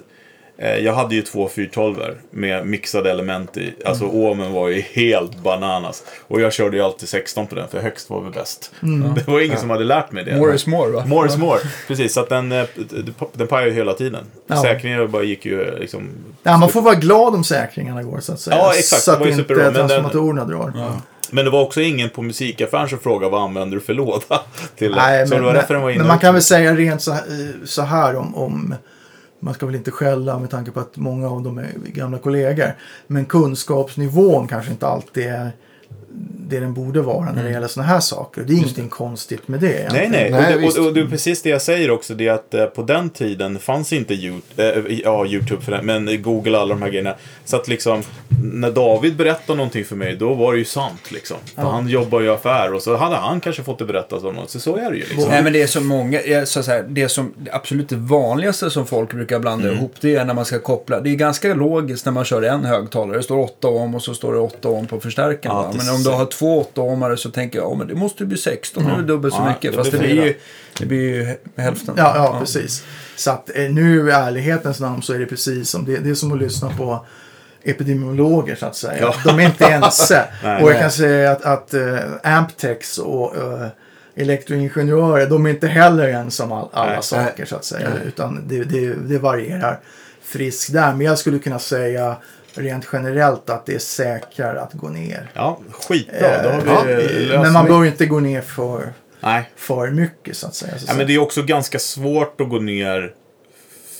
jag 0.61 0.93
hade 0.93 1.15
ju 1.15 1.21
två 1.21 1.49
412 1.49 1.95
med 2.31 2.67
mixade 2.67 3.11
element 3.11 3.57
i. 3.57 3.73
Alltså 3.85 4.03
Mm. 4.03 4.15
ohmen 4.15 4.53
var 4.53 4.67
ju 4.69 4.81
helt 4.81 5.35
bananas. 5.43 6.03
Och 6.27 6.41
jag 6.41 6.53
körde 6.53 6.77
ju 6.77 6.83
alltid 6.83 7.09
16 7.09 7.47
på 7.47 7.55
den 7.55 7.67
för 7.67 7.79
högst 7.81 8.09
var 8.09 8.21
väl 8.21 8.31
bäst. 8.31 8.71
Mm. 8.83 9.13
Det 9.25 9.27
var 9.31 9.41
ingen 9.41 9.57
som 9.59 9.69
hade 9.69 9.83
lärt 9.83 10.11
mig 10.11 10.23
det. 10.23 10.37
More 10.37 10.55
is 10.55 10.67
more 10.67 10.91
va? 10.91 11.03
More 11.05 11.27
is 11.27 11.37
more. 11.37 11.59
Precis, 11.87 12.13
så 12.13 12.19
att 12.19 12.29
den, 12.29 12.51
eh, 12.51 12.65
den 13.33 13.47
pajade 13.47 13.69
ju 13.69 13.75
hela 13.75 13.93
tiden. 13.93 14.23
Ja. 14.47 14.61
Säkringen 14.61 15.11
bara 15.11 15.23
gick 15.23 15.45
ju 15.45 15.79
liksom... 15.79 16.09
Ja, 16.43 16.57
man 16.57 16.69
får 16.69 16.81
vara 16.81 16.95
glad 16.95 17.35
om 17.35 17.43
säkringarna 17.43 18.03
går 18.03 18.19
så 18.19 18.33
att 18.33 18.39
säga. 18.39 18.57
Ja, 18.57 18.73
exakt. 18.77 19.01
Så 19.03 19.11
Det 19.11 19.17
att 19.17 19.25
ju 19.25 19.31
inte 19.31 19.41
superbra, 19.43 19.63
men 19.63 19.73
den- 19.73 19.87
transformatorerna 19.87 20.45
drar. 20.45 20.73
Men 21.31 21.45
det 21.45 21.51
var 21.51 21.61
också 21.61 21.81
ingen 21.81 22.09
på 22.09 22.21
musikaffären 22.21 22.89
som 22.89 22.99
frågade 22.99 23.31
vad 23.31 23.41
använder 23.43 23.77
du 23.77 23.81
för 23.83 23.93
låda? 23.93 24.41
Till 24.75 24.91
Nej, 24.95 25.27
så 25.27 25.35
men, 25.35 25.43
det 25.43 25.65
men, 25.69 25.97
men 25.97 26.07
man 26.07 26.19
kan 26.19 26.33
väl 26.33 26.43
säga 26.43 26.75
rent 26.75 27.01
så, 27.01 27.11
här- 27.11 27.53
så 27.65 27.81
här 27.81 28.15
om, 28.15 28.35
om 28.35 28.75
man 29.39 29.53
ska 29.53 29.65
väl 29.65 29.75
inte 29.75 29.91
skälla 29.91 30.39
med 30.39 30.49
tanke 30.49 30.71
på 30.71 30.79
att 30.79 30.97
många 30.97 31.29
av 31.29 31.43
dem 31.43 31.57
är 31.57 31.71
gamla 31.85 32.17
kollegor. 32.17 32.75
Men 33.07 33.25
kunskapsnivån 33.25 34.47
kanske 34.47 34.71
inte 34.71 34.87
alltid 34.87 35.27
är 35.27 35.51
det 36.49 36.59
den 36.59 36.73
borde 36.73 37.01
vara 37.01 37.31
när 37.31 37.43
det 37.43 37.51
gäller 37.51 37.67
sådana 37.67 37.89
här 37.89 37.99
saker. 37.99 38.41
Det 38.47 38.53
är 38.53 38.57
ingenting 38.57 38.89
konstigt 38.89 39.47
med 39.47 39.59
det. 39.59 39.67
Nej, 39.67 39.77
egentligen. 39.77 40.11
nej. 40.11 40.31
Nej, 40.31 40.55
och, 40.55 40.61
visst. 40.63 40.75
det, 40.75 40.81
och, 40.81 40.87
och 40.87 40.93
det 40.93 40.99
är 41.01 41.05
precis 41.05 41.41
det 41.41 41.49
jag 41.49 41.61
säger 41.61 41.91
också. 41.91 42.13
Det 42.13 42.27
är 42.27 42.31
att 42.33 42.53
eh, 42.53 42.65
på 42.65 42.81
den 42.81 43.09
tiden 43.09 43.59
fanns 43.59 43.93
inte 43.93 44.13
YouTube, 44.13 44.89
eh, 44.89 44.99
ja, 45.03 45.25
YouTube 45.25 45.61
för 45.61 45.71
det, 45.71 45.81
men 45.81 46.21
Google 46.21 46.51
och 46.57 46.61
alla 46.61 46.73
de 46.75 46.81
här 46.81 46.89
grejerna. 46.89 47.15
Så 47.45 47.55
att 47.55 47.67
liksom, 47.67 48.03
när 48.43 48.71
David 48.71 49.15
berättade 49.15 49.57
någonting 49.57 49.85
för 49.85 49.95
mig, 49.95 50.15
då 50.15 50.33
var 50.33 50.53
det 50.53 50.59
ju 50.59 50.65
sant 50.65 51.11
liksom. 51.11 51.37
För 51.55 51.61
han 51.61 51.87
jobbar 51.87 52.19
ju 52.19 52.25
i 52.25 52.29
affär 52.29 52.73
och 52.73 52.81
så 52.81 52.95
hade 52.97 53.15
han 53.15 53.39
kanske 53.39 53.63
fått 53.63 53.79
det 53.79 53.85
berättat 53.85 54.23
om 54.23 54.35
någon. 54.35 54.47
Så 54.47 54.59
så 54.59 54.75
är 54.77 54.91
det 54.91 54.97
ju 54.97 55.03
liksom. 55.03 55.29
Nej 55.29 55.43
men 55.43 55.53
det 55.53 55.61
är 55.61 55.67
så 55.67 55.81
många, 55.81 56.19
så 56.45 56.61
här, 56.61 56.85
det 56.89 57.09
som 57.09 57.33
det 57.37 57.51
absolut 57.51 57.89
det 57.89 57.95
vanligaste 57.95 58.69
som 58.69 58.85
folk 58.85 59.13
brukar 59.13 59.39
blanda 59.39 59.59
Mm. 59.59 59.77
ihop 59.77 59.93
det 60.01 60.15
är 60.15 60.25
när 60.25 60.33
man 60.33 60.45
ska 60.45 60.59
koppla. 60.59 60.99
Det 60.99 61.09
är 61.09 61.15
ganska 61.15 61.53
logiskt 61.53 62.05
när 62.05 62.11
man 62.11 62.25
kör 62.25 62.41
en 62.41 62.65
högtalare. 62.65 63.17
Det 63.17 63.23
står 63.23 63.37
8 63.39 63.67
ohm 63.67 63.95
och 63.95 64.01
så 64.01 64.13
står 64.13 64.33
det 64.33 64.39
8 64.39 64.69
ohm 64.69 64.87
på 64.87 64.99
förstärkaren. 64.99 65.55
Ja, 65.55 65.69
det 65.71 65.77
Men 65.77 65.95
om 65.95 65.98
du 65.99 66.03
ser- 66.03 66.11
har 66.11 66.25
två 66.25 66.59
8 66.61 66.81
ohmare 66.81 67.17
så 67.17 67.31
tänker 67.31 67.59
jag, 67.59 67.71
ja 67.71 67.75
men 67.75 67.87
det 67.87 67.95
måste 67.95 68.23
ju 68.23 68.27
bli 68.27 68.37
16, 68.37 68.83
det 68.85 68.91
är 68.91 68.95
väl 68.95 69.07
dubbelt 69.07 69.33
så 69.33 69.39
Ja, 69.41 69.47
mycket. 69.49 69.71
det 69.71 69.77
Fast 69.77 69.91
det 69.91 69.97
blir 69.97 70.07
blir, 70.07 70.15
fyra. 70.21 70.25
ju, 70.25 70.35
det 70.79 70.85
blir 70.85 70.99
ju 71.01 71.35
hälften. 71.55 71.93
Ja, 71.97 72.13
ja, 72.15 72.39
precis. 72.39 72.83
Så 73.15 73.31
att 73.31 73.55
eh, 73.55 73.69
nu 73.69 74.07
i 74.09 74.11
ärlighetens 74.11 74.79
namn 74.79 75.01
så 75.01 75.13
är 75.13 75.19
det 75.19 75.25
precis 75.25 75.69
som 75.69 75.85
det, 75.85 75.97
det 75.97 76.09
är 76.09 76.13
som 76.15 76.31
att 76.31 76.39
lyssna 76.39 76.69
på 76.77 77.05
epidemiologer 77.63 78.55
så 78.55 78.65
att 78.65 78.75
säga. 78.75 78.97
Ja. 79.01 79.15
De 79.25 79.39
är 79.39 79.45
inte 79.45 79.65
ense. 79.65 80.25
Nej, 80.43 80.63
och 80.63 80.69
jag 80.69 80.73
nej. 80.73 80.81
kan 80.81 80.91
säga 80.91 81.31
att, 81.31 81.45
att 81.45 81.73
uh, 81.73 81.97
Amptex 82.23 82.97
och 82.97 83.35
uh, 83.37 83.67
elektroingenjörer, 84.15 85.27
de 85.29 85.45
är 85.45 85.49
inte 85.49 85.67
heller 85.67 86.07
ense 86.07 86.43
om 86.43 86.51
all, 86.51 86.69
alla 86.73 86.91
Nej. 86.91 87.03
saker 87.03 87.45
så 87.45 87.55
att 87.55 87.65
säga. 87.65 87.89
Utan 88.05 88.47
det, 88.47 88.63
det, 88.63 88.93
det 88.93 89.17
varierar 89.17 89.79
friskt 90.23 90.73
där. 90.73 90.93
Men 90.93 91.01
jag 91.05 91.17
skulle 91.19 91.39
kunna 91.39 91.59
säga 91.59 92.15
rent 92.59 92.87
generellt 92.93 93.49
att 93.49 93.65
det 93.65 93.75
är 93.75 93.79
säkrare 93.79 94.61
att 94.61 94.73
gå 94.73 94.89
ner. 94.89 95.31
Ja, 95.33 95.59
skitbra. 95.71 96.43
Då 96.43 96.49
har 96.49 96.85
vi 96.85 96.93
Ja, 96.93 96.99
löst 96.99 97.43
men 97.43 97.53
man 97.53 97.65
bör 97.65 97.85
inte 97.85 98.05
gå 98.05 98.19
ner 98.19 98.41
för, 98.41 98.93
Nej. 99.19 99.49
för 99.55 99.87
mycket 99.91 100.37
så 100.37 100.47
att 100.47 100.55
säga. 100.55 100.77
Så 100.79 100.85
Ja, 100.87 100.93
men 100.97 101.07
det 101.07 101.15
är 101.15 101.19
också 101.19 101.41
ganska 101.43 101.79
svårt 101.79 102.41
att 102.41 102.49
gå 102.49 102.59
ner 102.59 103.13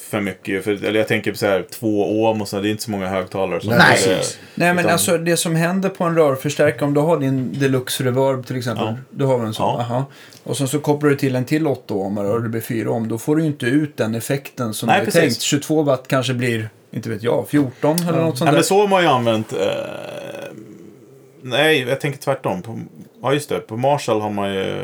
för 0.09 0.21
mycket. 0.21 0.63
För, 0.63 0.71
eller 0.85 0.99
jag 0.99 1.07
tänker 1.07 1.31
på 1.31 1.37
så 1.37 1.45
här, 1.45 1.65
två 1.71 2.21
ohm 2.23 2.41
och 2.41 2.47
så. 2.47 2.59
Det 2.61 2.67
är 2.67 2.71
inte 2.71 2.83
så 2.83 2.91
många 2.91 3.07
högtalare. 3.07 3.61
Som 3.61 3.69
Nej, 3.69 3.77
Nej. 3.79 3.95
precis. 4.17 4.39
Nej 4.55 4.67
men 4.73 4.79
Utan- 4.79 4.91
alltså 4.91 5.17
det 5.17 5.37
som 5.37 5.55
händer 5.55 5.89
på 5.89 6.03
en 6.03 6.15
rörförstärkare, 6.15 6.85
om 6.85 6.93
du 6.93 6.99
har 6.99 7.17
din 7.19 7.59
Deluxe 7.59 8.03
Reverb 8.03 8.45
till 8.47 8.55
exempel. 8.57 8.85
Ja. 8.85 8.95
Du 9.09 9.25
har 9.25 9.37
väl 9.37 9.47
en 9.47 9.53
sån? 9.53 9.85
Ja. 9.89 10.05
Och 10.43 10.57
sen 10.57 10.67
så 10.67 10.79
kopplar 10.79 11.09
du 11.09 11.15
till 11.15 11.35
en 11.35 11.45
till 11.45 11.67
8 11.67 11.93
ohmare 11.93 12.27
och 12.27 12.43
det 12.43 12.49
blir 12.49 12.61
4 12.61 12.89
ohm. 12.91 13.07
Då 13.07 13.17
får 13.17 13.35
du 13.35 13.41
ju 13.41 13.47
inte 13.47 13.65
ut 13.65 13.97
den 13.97 14.15
effekten 14.15 14.73
som 14.73 14.87
Nej, 14.87 14.95
du 14.95 15.01
är 15.01 15.05
precis. 15.05 15.21
tänkt. 15.21 15.41
22 15.41 15.83
watt 15.83 16.07
kanske 16.07 16.33
blir, 16.33 16.69
inte 16.91 17.09
vet 17.09 17.23
jag, 17.23 17.45
14 17.49 17.97
eller 17.99 18.21
något 18.21 18.37
sånt 18.37 18.39
Ja, 18.39 18.45
där. 18.45 18.51
men 18.53 18.63
så 18.63 18.79
har 18.81 18.87
man 18.87 19.01
ju 19.01 19.07
använt... 19.07 19.53
Eh, 19.53 19.59
nej, 21.41 21.85
jag 21.89 22.01
tänker 22.01 22.19
tvärtom. 22.19 22.61
På, 22.61 22.79
ja, 23.21 23.33
just 23.33 23.49
det. 23.49 23.59
På 23.59 23.77
Marshall 23.77 24.21
har 24.21 24.29
man 24.29 24.53
ju... 24.53 24.77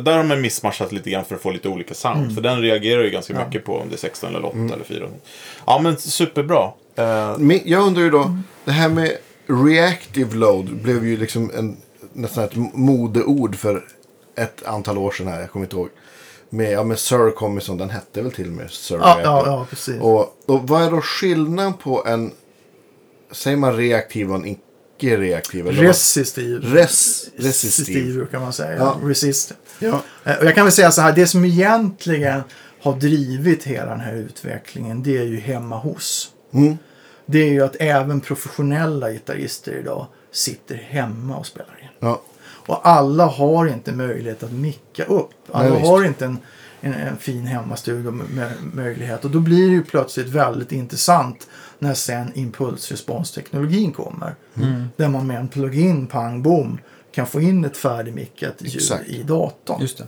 Där 0.00 0.16
har 0.16 0.24
man 0.24 0.40
missmatchat 0.40 0.92
lite 0.92 1.10
grann 1.10 1.24
för 1.24 1.34
att 1.34 1.42
få 1.42 1.50
lite 1.50 1.68
olika 1.68 1.94
sound. 1.94 2.22
Mm. 2.22 2.34
För 2.34 2.42
den 2.42 2.60
reagerar 2.60 3.02
ju 3.02 3.10
ganska 3.10 3.44
mycket 3.46 3.64
på 3.64 3.78
om 3.78 3.88
det 3.88 3.94
är 3.94 3.98
16 3.98 4.36
eller 4.36 4.46
8 4.46 4.58
eller 4.58 4.84
4. 4.84 5.08
Ja, 5.66 5.80
men 5.82 5.96
superbra. 5.96 6.70
Men 7.38 7.60
jag 7.64 7.82
undrar 7.82 8.02
ju 8.02 8.10
då, 8.10 8.38
det 8.64 8.72
här 8.72 8.88
med 8.88 9.16
reactive 9.46 10.36
load 10.36 10.76
blev 10.82 11.06
ju 11.06 11.16
liksom 11.16 11.50
en, 11.54 11.76
nästan 12.12 12.44
ett 12.44 12.56
modeord 12.56 13.56
för 13.56 13.84
ett 14.36 14.66
antal 14.66 14.98
år 14.98 15.10
sedan 15.10 15.26
här, 15.26 15.40
jag 15.40 15.50
kommer 15.50 15.66
inte 15.66 15.76
ihåg. 15.76 15.88
Med, 16.50 16.72
ja, 16.72 16.84
med 16.84 16.98
Sir 16.98 17.60
som 17.60 17.78
den 17.78 17.90
hette 17.90 18.22
väl 18.22 18.32
till 18.32 18.46
och 18.46 18.52
med 18.52 18.70
Sir 18.70 18.96
Ja, 18.96 19.20
ja, 19.22 19.42
ja, 19.46 19.66
precis. 19.70 20.00
Och, 20.00 20.36
och 20.46 20.68
vad 20.68 20.82
är 20.82 20.90
då 20.90 21.00
skillnaden 21.00 21.74
på 21.74 22.06
en, 22.06 22.32
säger 23.30 23.56
man 23.56 23.76
reaktiv 23.76 24.30
och 24.30 24.36
en 24.36 24.46
icke-reaktiv? 24.96 25.66
Resistiv. 25.66 26.74
Res, 26.74 27.26
resistiv. 27.36 28.14
brukar 28.14 28.40
man 28.40 28.52
säga. 28.52 28.76
Ja. 28.76 29.00
Resistant. 29.02 29.60
Ja. 29.78 30.02
Eh, 30.24 30.38
Och 30.38 30.44
jag 30.44 30.54
kan 30.54 30.64
väl 30.64 30.72
säga 30.72 30.90
så 30.92 31.00
här, 31.00 31.12
det 31.12 31.26
som 31.26 31.44
egentligen 31.44 32.42
har 32.80 32.96
drivit 32.96 33.64
hela 33.64 33.90
den 33.90 34.00
här 34.00 34.14
utvecklingen, 34.14 35.02
det 35.02 35.18
är 35.18 35.24
ju 35.24 35.40
hemma 35.40 35.78
hos. 35.78 36.30
Mm. 36.52 36.78
Det 37.26 37.38
är 37.38 37.48
ju 37.52 37.64
att 37.64 37.76
även 37.80 38.20
professionella 38.20 39.10
gitarrister 39.10 39.72
idag 39.72 40.06
sitter 40.32 40.74
hemma 40.74 41.36
och 41.36 41.46
spelar 41.46 41.78
in. 41.82 41.88
Ja. 42.00 42.22
Och 42.66 42.88
alla 42.88 43.26
har 43.26 43.66
inte 43.66 43.92
möjlighet 43.92 44.42
att 44.42 44.52
micka 44.52 45.04
upp. 45.04 45.30
Alla 45.52 45.68
Nej, 45.68 45.80
har 45.82 46.04
inte 46.04 46.24
en, 46.24 46.38
en, 46.80 46.94
en 46.94 47.16
fin 47.16 47.46
hemmastudio 47.46 48.10
med, 48.10 48.52
möjlighet. 48.72 49.24
Och 49.24 49.30
då 49.30 49.40
blir 49.40 49.68
det 49.68 49.74
ju 49.74 49.84
plötsligt 49.84 50.28
väldigt 50.28 50.72
intressant 50.72 51.48
när 51.78 51.94
sen 51.94 52.32
impulsresponsteknologin 52.34 53.92
kommer. 53.92 54.34
Mm. 54.54 54.84
Där 54.96 55.08
man 55.08 55.26
med 55.26 55.40
en 55.40 55.48
plugin, 55.48 56.06
pang, 56.06 56.42
bom, 56.42 56.78
kan 57.12 57.26
få 57.26 57.40
in 57.40 57.64
ett 57.64 57.76
färdigmickat 57.76 58.54
ljud 58.58 58.74
Exakt. 58.74 59.08
i 59.08 59.22
datorn. 59.22 59.80
Just 59.80 59.98
det. 59.98 60.06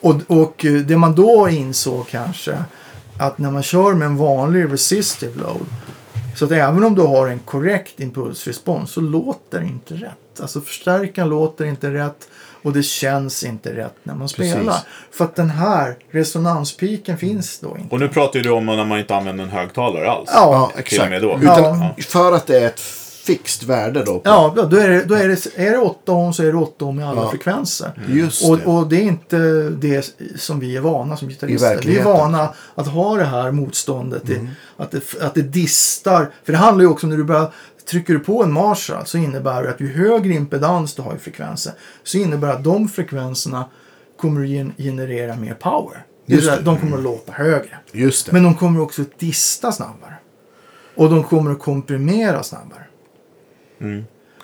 Och, 0.00 0.14
och 0.26 0.66
det 0.86 0.96
man 0.96 1.14
då 1.14 1.48
insåg 1.48 2.08
kanske 2.08 2.64
att 3.18 3.38
när 3.38 3.50
man 3.50 3.62
kör 3.62 3.94
med 3.94 4.06
en 4.06 4.16
vanlig 4.16 4.72
resistive 4.72 5.40
load 5.40 5.66
så 6.36 6.44
att 6.44 6.50
även 6.50 6.84
om 6.84 6.94
du 6.94 7.02
har 7.02 7.28
en 7.28 7.38
korrekt 7.38 8.00
impulsrespons 8.00 8.90
så 8.90 9.00
låter 9.00 9.60
det 9.60 9.66
inte 9.66 9.94
rätt. 9.94 10.14
rätt. 10.34 10.40
Alltså 10.40 10.60
förstärkaren 10.60 11.28
låter 11.28 11.64
inte 11.64 11.90
rätt 11.92 12.28
och 12.64 12.72
det 12.72 12.82
känns 12.82 13.44
inte 13.44 13.76
rätt 13.76 13.94
när 14.02 14.14
man 14.14 14.28
Precis. 14.28 14.52
spelar. 14.52 14.76
För 15.10 15.24
att 15.24 15.36
den 15.36 15.50
här 15.50 15.96
resonanspiken 16.10 17.18
finns 17.18 17.58
då 17.58 17.76
inte. 17.78 17.94
Och 17.94 18.00
nu 18.00 18.08
pratar 18.08 18.40
du 18.40 18.50
om 18.50 18.66
när 18.66 18.84
man 18.84 18.98
inte 18.98 19.16
använder 19.16 19.44
en 19.44 19.50
högtalare 19.50 20.10
alls. 20.10 20.30
Ja, 20.32 20.52
Ja, 20.52 20.66
Till 20.66 20.74
och 20.74 20.80
exakt. 20.80 21.10
med 21.10 21.22
då. 21.22 21.38
Utan, 21.42 21.80
Ja. 21.80 21.94
För 22.08 22.32
att 22.32 22.46
det 22.46 22.58
är 22.60 22.66
ett 22.66 22.80
fixt 23.26 23.62
värde 23.62 24.04
då. 24.04 24.14
På, 24.14 24.20
Ja, 24.24 24.54
då 24.70 24.76
är 24.76 24.88
det, 24.88 25.04
då 25.04 25.14
är 25.14 25.28
det, 25.28 25.46
är 25.56 25.70
det 25.70 25.78
8 25.78 26.12
ohm 26.12 26.32
så 26.32 26.42
är 26.42 26.52
det 26.52 26.58
8 26.58 26.84
ohm 26.84 27.00
i 27.00 27.04
alla 27.04 27.22
Ja. 27.22 27.30
frekvenser. 27.30 27.90
Just 28.08 28.48
Och, 28.48 28.58
det. 28.58 28.64
och 28.64 28.88
det 28.88 28.96
är 28.96 29.02
inte 29.02 29.38
det 29.70 30.14
som 30.36 30.60
vi 30.60 30.76
är 30.76 30.80
vana 30.80 31.16
som 31.16 31.28
gitarrister. 31.28 31.66
Vi 31.68 31.72
är 31.72 31.74
verkligheten. 31.76 32.12
vana 32.12 32.48
att 32.74 32.86
ha 32.88 33.16
det 33.16 33.24
här 33.24 33.50
motståndet. 33.50 34.28
Mm. 34.28 34.48
Det, 34.76 34.82
att, 34.82 34.90
det, 34.90 35.22
att 35.22 35.34
det 35.34 35.42
distar. 35.42 36.30
För 36.44 36.52
det 36.52 36.58
handlar 36.58 36.82
ju 36.84 36.88
också 36.90 37.06
om 37.06 37.10
när 37.10 37.16
du 37.16 37.24
börjar 37.24 37.52
Trycker 37.90 38.12
du 38.14 38.20
på 38.20 38.42
en 38.42 38.52
Marshall 38.52 39.06
så 39.06 39.18
innebär 39.18 39.62
det 39.62 39.70
att 39.70 39.80
ju 39.80 39.92
högre 39.92 40.32
impedans 40.34 40.94
du 40.94 41.02
har 41.02 41.14
i 41.14 41.18
frekvenser 41.18 41.72
så 42.02 42.18
innebär 42.18 42.48
det 42.48 42.54
att 42.54 42.64
de 42.64 42.88
frekvenserna 42.88 43.64
kommer 44.20 44.40
att 44.42 44.48
gen- 44.48 44.72
generera 44.78 45.36
mer 45.36 45.54
power. 45.54 46.04
Just 46.26 46.50
det. 46.50 46.60
De 46.62 46.78
kommer 46.78 46.96
att 46.96 47.02
låta 47.02 47.32
högre. 47.32 47.78
Just 47.92 48.26
det. 48.26 48.32
Men 48.32 48.42
de 48.42 48.54
kommer 48.54 48.80
också 48.80 49.02
att 49.02 49.18
dista 49.18 49.72
snabbare. 49.72 50.14
Och 50.94 51.10
de 51.10 51.24
kommer 51.24 51.50
att 51.50 51.58
komprimera 51.60 52.42
snabbare. 52.42 52.82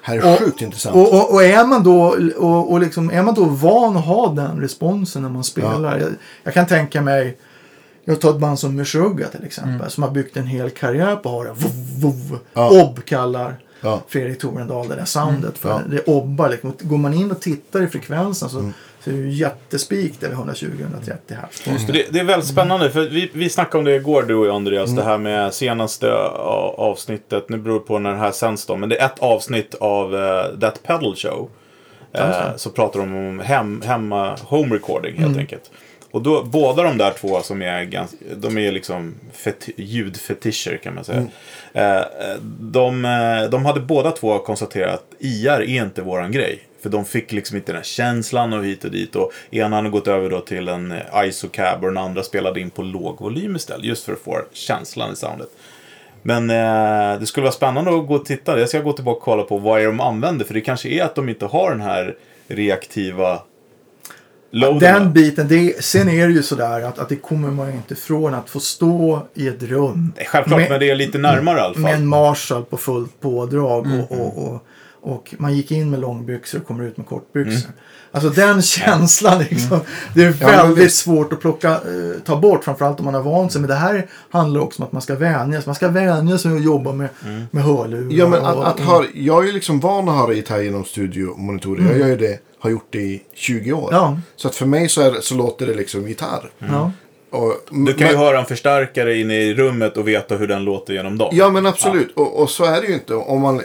här 0.02 0.16
är 0.18 0.32
och- 0.32 0.38
sjukt 0.38 0.62
intressant. 0.62 0.96
Och, 0.96 1.14
och, 1.14 1.32
och, 1.34 1.42
är, 1.44 1.66
man 1.66 1.82
då, 1.84 2.16
och, 2.36 2.72
och 2.72 2.80
liksom, 2.80 3.10
är 3.10 3.22
man 3.22 3.34
då 3.34 3.44
van 3.44 3.96
att 3.96 4.04
ha 4.04 4.32
den 4.32 4.60
responsen 4.60 5.22
när 5.22 5.28
man 5.28 5.44
spelar. 5.44 5.98
Jag, 5.98 6.10
jag 6.42 6.54
kan 6.54 6.66
tänka 6.66 7.02
mig, 7.02 7.38
jag 8.12 8.20
tar 8.20 8.30
ett 8.30 8.38
band 8.40 8.58
som 8.58 8.76
Meshuggah 8.76 9.30
till 9.30 9.44
exempel. 9.44 9.90
Som 9.90 10.02
har 10.02 10.10
byggt 10.10 10.36
en 10.36 10.46
hel 10.46 10.70
karriär 10.70 11.16
på 11.16 11.28
att 11.28 11.34
ha 11.34 11.44
det. 11.44 12.38
Ja. 12.52 12.82
Obb 12.82 13.04
kallar 13.04 13.54
Ja. 13.82 14.00
Fredrik 14.08 14.38
Torendal 14.40 14.88
det 14.88 14.94
där 14.96 15.04
soundet. 15.04 15.58
För 15.58 15.68
Ja. 15.68 15.80
Det 15.90 16.00
obbar 16.06 16.48
liksom. 16.48 16.72
Går 16.80 16.98
man 16.98 17.14
in 17.14 17.30
och 17.30 17.40
tittar 17.40 17.82
i 17.82 17.86
frekvensen 17.86 18.48
så, 18.48 18.58
Mm. 18.58 18.72
så 19.04 19.10
är 19.10 19.14
det 19.14 19.20
ju 19.20 19.30
jättespik 19.30 20.20
där 20.20 20.28
vid 20.28 20.36
120-130 20.38 21.34
hertz. 21.34 21.84
Så 21.86 21.92
det, 21.92 22.06
det 22.12 22.18
är 22.20 22.24
väldigt 22.24 22.48
spännande, 22.48 22.90
för 22.90 23.00
vi, 23.00 23.30
vi 23.34 23.48
snackade 23.50 23.78
om 23.78 23.84
det 23.84 23.94
igår 23.96 24.22
du 24.22 24.34
och 24.34 24.46
jag 24.46 24.54
Andreas, 24.54 24.90
Mm. 24.90 25.04
det 25.04 25.10
här 25.10 25.18
med 25.18 25.54
senaste 25.54 26.12
avsnittet, 26.76 27.48
nu 27.48 27.56
beror 27.56 27.74
det 27.74 27.86
på 27.86 27.98
när 27.98 28.10
det 28.10 28.16
här 28.18 28.32
sänds 28.32 28.66
då, 28.66 28.76
men 28.76 28.88
det 28.88 29.00
är 29.00 29.06
ett 29.06 29.18
avsnitt 29.18 29.74
av 29.74 30.14
uh, 30.14 30.58
That 30.60 30.82
Pedal 30.82 31.16
Show. 31.16 31.50
Uh, 32.18 32.56
så 32.56 32.70
pratar 32.70 33.00
de 33.00 33.14
om 33.16 33.40
hem, 33.40 33.82
hemma 33.86 34.36
home 34.42 34.74
recording 34.74 35.14
helt 35.16 35.26
Mm. 35.28 35.38
enkelt. 35.38 35.70
Och 36.10 36.22
då, 36.22 36.42
båda 36.44 36.82
de 36.82 36.98
där 36.98 37.10
två 37.10 37.42
som 37.42 37.62
är 37.62 37.84
ganska, 37.84 38.16
de 38.36 38.58
är 38.58 38.72
liksom 38.72 39.14
feti, 39.32 39.72
ljudfetischer 39.76 40.76
kan 40.76 40.94
man 40.94 41.04
säga. 41.04 41.18
Mm. 41.18 41.98
Eh, 41.98 42.04
de, 42.60 43.04
eh, 43.04 43.50
de 43.50 43.64
hade 43.64 43.80
båda 43.80 44.10
två 44.10 44.38
konstaterat 44.38 44.94
att 44.94 45.14
IR 45.18 45.48
är 45.48 45.84
inte 45.84 46.02
våran 46.02 46.32
grej. 46.32 46.58
För 46.82 46.90
de 46.90 47.04
fick 47.04 47.32
liksom 47.32 47.56
inte 47.56 47.72
den 47.72 47.76
här 47.76 47.84
känslan 47.84 48.52
och 48.52 48.64
hit 48.64 48.84
och 48.84 48.90
dit. 48.90 49.16
Och 49.16 49.32
ena 49.50 49.76
hade 49.76 49.90
gått 49.90 50.08
över 50.08 50.30
då 50.30 50.40
till 50.40 50.68
en 50.68 50.92
eh, 50.92 50.98
ISO-cab 51.24 51.80
och 51.80 51.88
den 51.88 51.98
andra 51.98 52.22
spelade 52.22 52.60
in 52.60 52.70
på 52.70 52.82
låg 52.82 53.20
volym 53.20 53.56
istället. 53.56 53.84
Just 53.84 54.04
för 54.04 54.12
att 54.12 54.18
få 54.18 54.40
känslan 54.52 55.12
i 55.12 55.16
soundet. 55.16 55.48
Men 56.22 56.50
eh, 56.50 57.20
det 57.20 57.26
skulle 57.26 57.44
vara 57.44 57.52
spännande 57.52 57.98
att 57.98 58.06
gå 58.06 58.14
och 58.14 58.24
titta. 58.24 58.58
Jag 58.58 58.68
ska 58.68 58.80
gå 58.80 58.92
tillbaka 58.92 59.16
och 59.16 59.22
kolla 59.22 59.42
på 59.42 59.58
vad 59.58 59.80
är 59.80 59.86
de 59.86 60.00
använder. 60.00 60.44
För 60.44 60.54
det 60.54 60.60
kanske 60.60 60.88
är 60.88 61.04
att 61.04 61.14
de 61.14 61.28
inte 61.28 61.46
har 61.46 61.70
den 61.70 61.80
här 61.80 62.16
reaktiva. 62.48 63.42
Den 64.80 65.12
biten, 65.12 65.48
det, 65.48 65.84
sen 65.84 66.08
är 66.08 66.26
det 66.28 66.32
ju 66.32 66.42
sådär 66.42 66.82
att, 66.82 66.98
att 66.98 67.08
det 67.08 67.16
kommer 67.16 67.50
man 67.50 67.66
ju 67.70 67.72
inte 67.76 67.94
ifrån 67.94 68.34
att 68.34 68.50
få 68.50 68.60
stå 68.60 69.26
i 69.34 69.48
ett 69.48 69.62
rum. 69.62 70.12
Självklart, 70.26 70.60
med- 70.60 70.70
men 70.70 70.80
det 70.80 70.90
är 70.90 70.94
lite 70.94 71.18
närmare 71.18 71.58
i 71.58 71.60
alla 71.60 71.74
fall. 71.74 71.82
Med 71.82 71.94
en 71.94 72.06
Marshall 72.06 72.64
på 72.64 72.76
fullt 72.76 73.20
pådrag 73.20 73.86
Mm. 73.86 74.00
och, 74.00 74.12
och, 74.20 74.38
och, 74.52 74.62
och 75.00 75.34
man 75.38 75.56
gick 75.56 75.70
in 75.70 75.90
med 75.90 76.00
långbyxor 76.00 76.58
och 76.60 76.66
kommer 76.66 76.84
ut 76.84 76.96
med 76.96 77.06
kortbyxor. 77.06 77.50
Mm. 77.68 77.72
Alltså 78.12 78.30
den 78.30 78.62
känslan 78.62 79.38
liksom. 79.50 79.80
Det 80.14 80.22
är 80.24 80.26
Ja, 80.40 80.46
men 80.46 80.56
väldigt 80.56 80.84
visst. 80.84 80.96
svårt 80.98 81.32
att 81.32 81.40
plocka, 81.40 81.70
eh, 81.70 81.78
ta 82.24 82.36
bort 82.36 82.64
framförallt 82.64 82.98
om 82.98 83.04
man 83.04 83.14
har 83.14 83.22
vant 83.22 83.52
sig. 83.52 83.60
Men 83.60 83.68
det 83.68 83.74
här 83.76 84.06
handlar 84.30 84.60
också 84.60 84.82
om 84.82 84.86
att 84.86 84.92
man 84.92 85.02
ska 85.02 85.14
vänja 85.14 85.60
sig. 85.60 85.68
Man 85.68 85.74
ska 85.74 85.88
vänja 85.88 86.38
sig 86.38 86.52
att 86.56 86.62
jobba 86.64 86.92
med, 86.92 87.08
Mm. 87.24 87.42
med 87.50 87.62
hörlurar. 87.64 88.06
Ja, 88.10 88.28
men 88.28 88.44
att, 88.44 88.56
och- 88.56 88.68
att 88.68 88.80
höra, 88.80 89.04
jag 89.14 89.42
är 89.42 89.46
ju 89.46 89.52
liksom 89.52 89.80
van 89.80 90.08
att 90.08 90.16
höra 90.18 90.32
gitarr 90.32 90.60
genom 90.60 90.84
studiomonitorer. 90.84 91.90
Jag 91.90 91.98
gör 91.98 92.06
ju 92.06 92.16
det, 92.16 92.38
har 92.58 92.70
gjort 92.70 92.86
det 92.90 92.98
i 92.98 93.22
20 93.34 93.72
år. 93.72 93.88
Ja. 93.92 94.18
Så 94.36 94.48
att 94.48 94.54
för 94.54 94.66
mig 94.66 94.88
så, 94.88 95.00
är, 95.00 95.20
så 95.20 95.34
låter 95.34 95.66
det 95.66 95.74
liksom 95.74 96.08
gitarr. 96.08 96.50
Ja. 96.58 96.92
Och, 97.32 97.52
Du 97.70 97.92
kan 97.94 98.06
ju 98.08 98.12
men, 98.14 98.22
höra 98.22 98.38
en 98.38 98.44
förstärkare 98.46 99.16
inne 99.18 99.34
i 99.42 99.54
rummet 99.54 99.96
och 99.96 100.08
veta 100.08 100.36
hur 100.36 100.48
den 100.48 100.64
låter 100.64 100.92
genom 100.94 101.18
dem. 101.18 101.28
Ja 101.32 101.50
men 101.50 101.66
absolut. 101.66 102.12
Och, 102.16 102.42
och 102.42 102.50
så 102.50 102.64
är 102.64 102.80
det 102.80 102.86
ju 102.86 102.94
inte. 102.94 103.14
Om 103.14 103.40
man, 103.40 103.60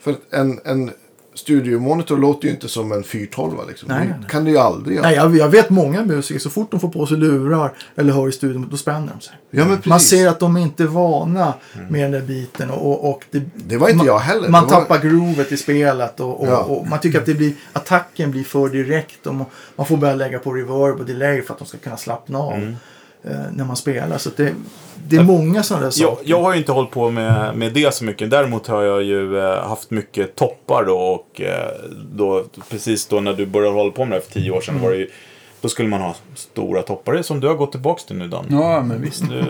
för 0.00 0.10
att 0.10 0.18
en, 0.30 0.60
en 0.64 0.90
studiomonitor 1.38 2.16
låter 2.16 2.44
ju 2.48 2.54
inte 2.54 2.68
som 2.68 2.92
en 2.92 3.02
412 3.04 3.52
liksom. 3.68 3.88
Nej, 3.88 3.98
nej, 3.98 4.14
nej. 4.20 4.28
kan 4.30 4.44
det 4.44 4.50
ju 4.50 4.58
aldrig 4.58 4.96
göra. 4.96 5.06
Nej, 5.06 5.16
jag, 5.16 5.36
jag 5.36 5.48
vet 5.48 5.70
många 5.70 6.04
musiker, 6.04 6.40
så 6.40 6.50
fort 6.50 6.70
de 6.70 6.80
får 6.80 6.88
på 6.88 7.06
sig 7.06 7.16
lurar 7.16 7.72
eller 7.96 8.12
hör 8.12 8.28
i 8.28 8.32
studion, 8.32 8.68
då 8.70 8.76
spänner 8.76 9.12
de 9.18 9.20
sig. 9.20 9.34
Ja 9.50 9.64
men 9.64 9.76
precis. 9.76 9.86
Man 9.90 10.00
ser 10.00 10.28
att 10.28 10.40
de 10.40 10.56
inte 10.56 10.82
är 10.82 10.86
vana 10.86 11.54
med 11.90 12.02
den 12.02 12.10
där 12.10 12.20
biten. 12.20 12.70
Och, 12.70 12.86
och, 13.04 13.10
och 13.10 13.24
det, 13.30 13.42
Det 13.54 13.76
var 13.76 13.88
inte 13.88 13.96
man, 13.96 14.06
jag 14.06 14.18
heller. 14.18 14.48
Man 14.48 14.62
var- 14.64 14.70
tappar 14.70 14.98
groovet 14.98 15.52
i 15.52 15.56
spelet 15.56 16.20
och, 16.20 16.40
och, 16.40 16.48
Ja. 16.48 16.56
och 16.58 16.86
man 16.86 17.00
tycker 17.00 17.18
att 17.20 17.26
det 17.26 17.34
blir, 17.34 17.52
attacken 17.72 18.30
blir 18.30 18.44
för 18.44 18.68
direkt. 18.68 19.26
Och 19.26 19.34
man, 19.34 19.46
man 19.76 19.86
får 19.86 19.96
börja 19.96 20.14
lägga 20.14 20.38
på 20.38 20.52
reverb 20.52 21.00
och 21.00 21.06
delay 21.06 21.42
för 21.42 21.52
att 21.54 21.58
de 21.58 21.68
ska 21.68 21.78
kunna 21.78 21.96
slappna 21.96 22.38
av 22.38 22.52
Mm. 22.54 22.76
Eh, 23.24 23.30
när 23.52 23.64
man 23.64 23.76
spelar. 23.76 24.18
Så 24.18 24.30
det, 24.36 24.54
det 25.08 25.16
är 25.16 25.22
många 25.22 25.62
sådana 25.62 25.86
där 25.86 25.92
Jag, 26.00 26.10
saker. 26.10 26.30
jag 26.30 26.42
har 26.42 26.52
ju 26.52 26.58
inte 26.58 26.72
hållit 26.72 26.90
på 26.90 27.10
med, 27.10 27.56
med 27.56 27.72
det 27.72 27.94
så 27.94 28.04
mycket. 28.04 28.30
Däremot 28.30 28.66
har 28.66 28.82
jag 28.82 29.02
ju 29.02 29.38
eh, 29.38 29.68
haft 29.68 29.90
mycket 29.90 30.36
toppar 30.36 30.84
då 30.84 30.98
och 30.98 31.40
eh, 31.40 31.70
då, 32.12 32.44
precis 32.70 33.06
då 33.06 33.20
när 33.20 33.32
du 33.32 33.46
började 33.46 33.74
hålla 33.74 33.90
på 33.90 34.04
med 34.04 34.10
det 34.18 34.22
här 34.22 34.28
för 34.28 34.32
tio 34.40 34.50
år 34.50 34.60
sedan 34.60 34.80
var 34.80 34.90
det 34.90 34.96
ju, 34.96 35.10
då 35.60 35.68
skulle 35.68 35.88
man 35.88 36.00
ha 36.00 36.14
stora 36.34 36.82
toppar. 36.82 37.12
Det 37.12 37.18
är 37.18 37.22
som 37.22 37.40
du 37.40 37.46
har 37.46 37.54
gått 37.54 37.72
tillbaka 37.72 38.02
till 38.06 38.16
nu 38.16 38.28
Dan. 38.28 38.46
Ja, 38.50 38.82
men 38.82 39.02
visst. 39.02 39.22
Du, 39.30 39.44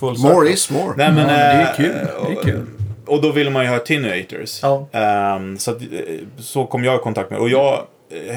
full 0.00 0.18
More 0.18 0.50
is 0.50 0.70
more. 0.70 0.94
Nej, 0.96 1.12
men, 1.12 1.18
Ja, 1.18 1.26
det 1.26 1.32
är 1.34 1.74
kul. 1.76 1.92
Det 2.26 2.32
är 2.32 2.42
kul. 2.42 2.66
Och 3.06 3.22
då 3.22 3.32
vill 3.32 3.50
man 3.50 3.62
ju 3.62 3.68
ha 3.68 3.76
attenuators. 3.76 4.62
Ja. 4.62 4.86
Ehm, 4.92 5.58
så, 5.58 5.70
att, 5.70 5.78
så 6.38 6.66
kom 6.66 6.84
jag 6.84 6.94
i 6.94 6.98
kontakt 6.98 7.30
med 7.30 7.38
Och 7.38 7.48
jag 7.48 7.82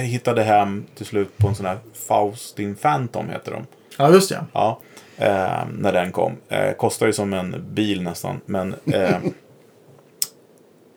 hittade 0.03 0.43
hem 0.43 0.85
till 0.97 1.05
slut 1.05 1.37
på 1.37 1.47
en 1.47 1.55
sån 1.55 1.65
här 1.65 1.77
Faustin 2.07 2.75
Phantom 2.75 3.29
heter 3.29 3.51
de. 3.51 3.65
Ja, 3.97 4.11
just 4.11 4.29
det. 4.29 4.45
Ja, 4.53 4.79
eh, 5.17 5.65
när 5.77 5.93
den 5.93 6.11
kom. 6.11 6.37
Eh, 6.49 6.71
kostar 6.71 7.05
ju 7.05 7.13
som 7.13 7.33
en 7.33 7.65
bil 7.73 8.01
nästan. 8.01 8.41
Men, 8.45 8.75
eh, 8.85 9.15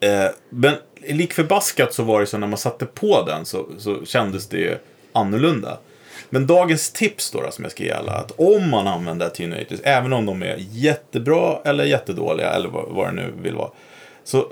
eh, 0.00 0.30
men 0.50 0.74
lik 1.08 1.32
förbaskat 1.32 1.94
så 1.94 2.02
var 2.02 2.20
det 2.20 2.26
så 2.26 2.38
när 2.38 2.46
man 2.46 2.58
satte 2.58 2.86
på 2.86 3.24
den 3.26 3.44
så, 3.44 3.66
så 3.78 4.04
kändes 4.04 4.48
det 4.48 4.58
ju 4.58 4.78
annorlunda. 5.12 5.78
Men 6.30 6.46
dagens 6.46 6.92
tips 6.92 7.30
då, 7.30 7.40
då 7.40 7.50
som 7.50 7.64
jag 7.64 7.72
ska 7.72 7.84
ge 7.84 7.90
alla, 7.90 8.12
att 8.12 8.32
om 8.36 8.70
man 8.70 8.86
använder 8.86 9.26
attenuators, 9.26 9.80
även 9.82 10.12
om 10.12 10.26
de 10.26 10.42
är 10.42 10.56
jättebra 10.58 11.58
eller 11.64 11.84
jättedåliga 11.84 12.50
eller 12.50 12.68
vad, 12.68 12.88
vad 12.88 13.08
det 13.08 13.12
nu 13.12 13.32
vill 13.42 13.54
vara. 13.54 13.70
Så 14.24 14.46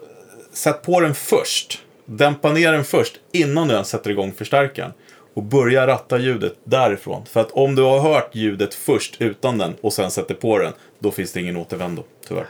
sätt 0.53 0.83
på 0.83 1.01
den 1.01 1.15
först. 1.15 1.83
Dämpa 2.05 2.53
ner 2.53 2.73
den 2.73 2.85
först 2.85 3.15
innan 3.33 3.69
du 3.69 3.75
ens 3.75 3.89
sätter 3.89 4.11
igång 4.11 4.33
förstärkaren. 4.33 4.93
Och 5.39 5.45
börja 5.45 5.87
ratta 5.87 6.19
ljudet 6.19 6.53
därifrån. 6.65 7.27
För 7.27 7.41
att 7.41 7.51
om 7.51 7.75
du 7.75 7.83
har 7.83 8.01
hört 8.01 8.31
ljudet 8.35 8.75
först 8.75 9.17
utan 9.19 9.59
den 9.59 9.75
och 9.81 9.93
sen 9.93 10.11
sätter 10.11 10.35
på 10.35 10.59
den, 10.59 10.73
då 10.99 11.11
finns 11.11 11.33
det 11.33 11.41
ingen 11.41 11.57
återvändo, 11.57 12.03
tyvärr. 12.29 12.47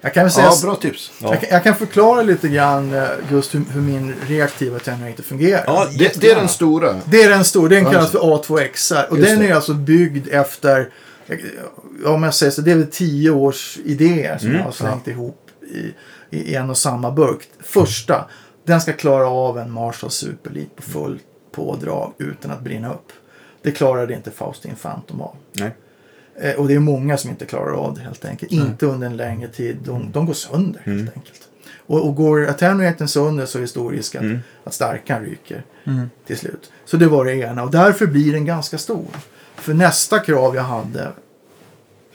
Jag 0.00 0.14
kan 0.14 0.30
säga 0.30 0.46
Ja, 0.46 0.56
bra 0.62 0.74
tips. 0.74 1.12
Jag, 1.22 1.40
kan- 1.40 1.48
jag 1.50 1.62
kan 1.64 1.74
förklara 1.76 2.22
lite 2.22 2.48
grann 2.48 2.94
eh, 2.94 3.02
just 3.30 3.54
hur, 3.54 3.62
hur 3.72 3.80
min 3.80 4.14
reaktiva 4.26 4.76
attenuator 4.76 5.22
fungerar. 5.22 5.64
Ja, 5.66 5.86
Det, 5.98 6.20
det 6.20 6.30
är 6.30 6.34
den 6.36 6.48
stora. 6.48 7.00
Det 7.04 7.22
är 7.22 7.28
den 7.28 7.44
stora, 7.44 7.68
den 7.68 7.84
Ja, 7.84 7.90
kallas 7.92 8.10
för 8.10 8.18
A2XR. 8.18 9.08
Och 9.08 9.18
Just 9.18 9.30
den 9.30 9.38
det. 9.40 9.48
är 9.48 9.54
alltså 9.54 9.74
byggd 9.74 10.28
efter, 10.28 10.88
ja, 12.04 12.10
om 12.10 12.22
jag 12.22 12.34
säger 12.34 12.52
så, 12.52 12.60
det 12.60 12.70
är 12.72 12.76
väl 12.76 12.86
tio 12.90 13.30
års 13.30 13.78
idéer 13.84 14.38
som 14.38 14.46
Mm, 14.48 14.58
jag 14.58 14.64
har 14.64 14.72
slängt 14.72 15.08
ihop 15.08 15.40
i, 15.74 15.94
i 16.36 16.54
en 16.54 16.70
och 16.70 16.78
samma 16.78 17.10
burk. 17.10 17.40
Första, 17.62 18.24
den 18.66 18.80
ska 18.80 18.92
klara 18.92 19.28
av 19.28 19.58
en 19.58 19.70
Marshall 19.70 20.10
Superlit 20.10 20.76
på 20.76 20.82
full 20.82 21.18
pådrag 21.54 22.12
utan 22.18 22.50
att 22.50 22.60
brinna 22.60 22.92
upp. 22.94 23.12
Det 23.62 23.70
klarade 23.70 24.14
inte 24.14 24.30
Faustin 24.30 24.74
Phantom 24.82 25.20
av. 25.20 25.36
Nej. 25.52 25.70
Eh, 26.40 26.54
och 26.54 26.68
det 26.68 26.74
är 26.74 26.78
många 26.78 27.16
som 27.16 27.30
inte 27.30 27.44
klarar 27.46 27.72
av 27.72 27.94
det 27.94 28.00
helt 28.00 28.24
enkelt. 28.24 28.52
Inte 28.52 28.86
under 28.86 29.06
en 29.06 29.16
längre 29.16 29.48
tid. 29.48 29.76
De, 29.84 30.12
de 30.12 30.26
går 30.26 30.34
sönder 30.34 30.82
Mm. 30.84 30.98
helt 30.98 31.16
enkelt. 31.16 31.40
Och, 31.86 32.06
och 32.08 32.14
går 32.14 32.46
attenuatorn 32.48 33.08
sönder 33.08 33.46
så 33.46 33.58
är 33.58 33.62
det 33.62 33.68
stor 33.68 33.90
risk 33.92 34.14
att, 34.14 34.22
Mm. 34.22 34.38
att 34.64 34.74
starkan 34.74 35.22
ryker 35.22 35.62
till 36.26 36.36
slut. 36.38 36.70
Så 36.84 36.96
det 36.96 37.06
var 37.06 37.24
det 37.24 37.34
ena. 37.34 37.62
Och 37.62 37.70
därför 37.70 38.06
blir 38.06 38.32
den 38.32 38.44
ganska 38.44 38.78
stor. 38.78 39.06
För 39.54 39.74
nästa 39.74 40.18
krav 40.18 40.56
jag 40.56 40.62
hade. 40.62 41.08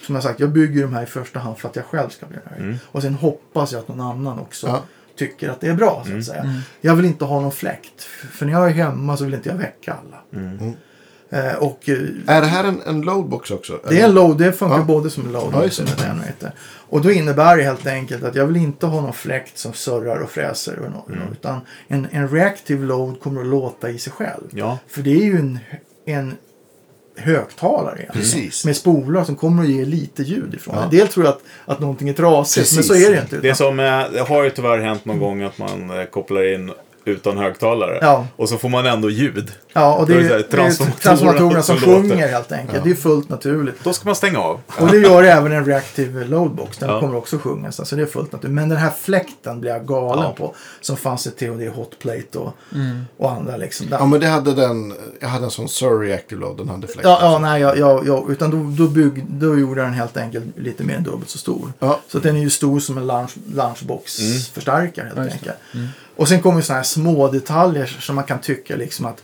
Som 0.02 0.16
jag 0.16 0.24
sagt, 0.24 0.40
jag 0.40 0.50
bygger 0.50 0.82
de 0.82 0.94
här 0.94 1.04
i 1.04 1.06
första 1.06 1.40
hand 1.40 1.58
för 1.58 1.70
att 1.70 1.76
jag 1.76 1.86
själv 1.86 2.10
ska 2.10 2.26
bli 2.26 2.38
nöjd. 2.52 2.64
Mm. 2.64 2.78
Och 2.86 3.02
sen 3.02 3.14
hoppas 3.14 3.72
jag 3.72 3.80
att 3.80 3.88
någon 3.88 4.02
annan 4.02 4.40
också 4.40 4.68
Ja. 4.68 4.82
Tycker 5.20 5.50
att 5.50 5.62
det 5.62 5.68
är 5.68 5.74
bra. 5.74 6.04
Så 6.08 6.18
att 6.18 6.26
säga. 6.26 6.62
Jag 6.82 6.96
vill 6.96 7.06
inte 7.06 7.26
ha 7.26 7.42
någon 7.42 7.52
fläkt. 7.52 8.02
För 8.32 8.46
när 8.46 8.54
jag 8.54 8.66
är 8.70 8.74
hemma 8.74 9.18
så 9.18 9.24
vill 9.26 9.34
inte 9.34 9.50
jag 9.50 9.56
väcka 9.56 9.94
alla. 10.04 10.44
Mm. 10.44 10.74
Eh, 11.32 11.54
och 11.56 11.90
eh, 11.90 11.98
Är 12.28 12.42
det 12.42 12.48
här 12.48 12.64
en, 12.64 12.82
en 12.86 13.02
loadbox 13.02 13.52
också? 13.52 13.80
det 13.90 14.02
är 14.02 14.06
en 14.06 14.14
load, 14.14 14.38
det 14.38 14.52
funkar 14.52 14.78
Ja. 14.78 14.84
både 14.84 15.10
som 15.10 15.26
en 15.26 15.32
load 15.32 15.50
Ja, 15.54 15.58
och 15.58 15.66
ett 15.66 16.02
generator. 16.02 16.52
Och 16.90 17.02
då 17.02 17.12
innebär 17.12 17.58
det 17.58 17.64
helt 17.64 17.88
enkelt 17.88 18.24
att 18.24 18.36
jag 18.36 18.46
vill 18.46 18.58
inte 18.58 18.86
ha 18.86 19.02
någon 19.02 19.14
fläkt 19.14 19.58
som 19.58 19.74
surrar 19.74 20.18
och 20.18 20.30
fräser. 20.30 20.80
Och 20.80 20.92
något, 20.92 21.10
Mm. 21.10 21.32
Utan 21.32 21.60
en, 21.88 22.08
en 22.12 22.28
reactive 22.30 22.86
load 22.86 23.20
kommer 23.22 23.42
att 23.42 23.48
låta 23.48 23.90
i 23.90 23.98
sig 24.00 24.14
själv. 24.14 24.44
Ja. 24.52 24.78
För 24.88 25.02
det 25.02 25.12
är 25.12 25.24
ju 25.26 25.38
en, 25.38 25.60
en 26.06 26.34
högtalare 27.20 27.96
egentligen. 28.00 28.24
Precis. 28.24 28.66
Med 28.66 28.76
spolar 28.76 29.24
som 29.24 29.36
kommer 29.36 29.64
att 29.64 29.70
ge 29.70 29.86
lite 29.86 30.24
ljud 30.24 30.54
ifrån. 30.54 30.76
Ja. 30.78 30.84
En 30.84 30.90
del 30.90 31.08
tror 31.08 31.28
att, 31.28 31.42
att 31.66 31.80
någonting 31.80 32.10
är 32.10 32.14
trasigt, 32.14 32.72
men 32.72 32.84
Precis. 32.84 32.88
så 32.88 33.10
är 33.10 33.16
det 33.16 33.22
inte. 33.22 33.36
Det, 33.38 33.48
Utan, 33.48 33.56
som, 33.56 33.80
eh, 33.80 34.04
det 34.14 34.22
har 34.28 34.44
ju 34.44 34.50
tyvärr 34.50 34.78
hänt 34.78 35.06
någon 35.06 35.20
gång 35.20 35.44
att 35.44 35.58
man 35.58 36.00
eh, 36.00 36.06
kopplar 36.06 36.54
in 36.54 36.72
utan 37.06 37.38
högtalare. 37.38 37.98
Ja. 38.02 38.28
Och 38.36 38.50
så 38.50 38.58
får 38.58 38.70
man 38.70 38.86
ändå 38.86 39.10
ljud. 39.10 39.52
ja, 39.74 39.96
och 39.96 40.08
det 40.08 40.14
är, 40.14 40.18
är 40.20 40.30
det 40.30 40.36
är 40.36 40.42
transformatorer 40.42 41.00
transformatorerna 41.02 41.64
som 41.64 41.78
som 41.80 41.94
sjunger 42.02 42.28
helt 42.28 42.52
enkelt. 42.52 42.84
Det 42.84 42.92
är 42.92 42.96
fullt 42.96 43.30
naturligt. 43.30 43.76
Då 43.84 43.94
ska 43.94 44.06
man 44.06 44.16
stänga 44.16 44.40
av. 44.40 44.62
Och 44.80 44.88
det 44.88 44.98
gör 44.98 45.24
även 45.24 45.52
en 45.52 45.66
reactive 45.66 46.26
loadbox. 46.26 46.78
Den 46.78 46.90
Ja. 46.90 47.00
kommer 47.00 47.16
också 47.16 47.38
sjunga. 47.38 47.72
Så 47.72 47.96
det 47.96 48.02
är 48.02 48.06
fullt 48.06 48.32
naturligt. 48.32 48.56
Men 48.56 48.70
den 48.70 48.78
här 48.78 48.92
fläkten 49.02 49.62
blir 49.62 49.72
jag 49.72 49.88
galen 49.88 50.24
Ja. 50.24 50.32
på. 50.38 50.56
Som 50.82 50.98
fanns 50.98 51.28
i 51.28 51.32
THD 51.32 51.68
Hotplate 51.76 52.38
och, 52.40 52.54
och 53.18 53.32
andra 53.32 53.58
liksom. 53.58 53.88
Ja, 53.92 54.06
men 54.06 54.20
det 54.20 54.28
hade 54.28 54.54
den. 54.54 54.94
Jag 55.20 55.28
hade 55.28 55.46
en 55.46 55.52
sån 55.52 55.70
Surrey 55.70 56.14
Active 56.14 56.42
Load. 56.42 56.58
Den 56.58 56.70
hade 56.70 56.88
fläkt. 56.88 57.04
Ja, 57.04 57.20
ja 57.22 57.40
nej, 57.40 57.62
jag, 57.62 57.78
jag, 57.78 58.08
jag, 58.08 58.32
utan 58.32 58.52
då, 58.52 58.84
då, 58.84 58.90
bygg, 58.90 59.26
då 59.30 59.60
gjorde 59.60 59.82
den 59.82 59.94
helt 59.94 60.18
enkelt 60.18 60.46
lite 60.58 60.84
mer 60.84 60.96
än 60.96 61.04
dubbelt 61.04 61.30
så 61.30 61.38
stor. 61.38 61.74
Ja. 61.80 62.00
Så 62.08 62.18
att 62.18 62.24
den 62.24 62.36
är 62.36 62.42
ju 62.42 62.50
stor 62.50 62.80
som 62.80 62.98
en 62.98 63.08
lunch, 63.08 63.32
lunchbox-förstärkare 63.56 65.06
helt 65.06 65.18
Ja, 65.18 65.24
just 65.24 65.36
enkelt. 65.36 65.58
Och 66.20 66.28
sen 66.28 66.42
kommer 66.42 66.62
sådana 66.62 66.80
här 66.80 66.84
små 66.84 67.28
detaljer 67.28 67.86
som 67.86 68.16
man 68.16 68.24
kan 68.24 68.42
tycka 68.42 68.76
liksom 68.76 69.06
att 69.06 69.24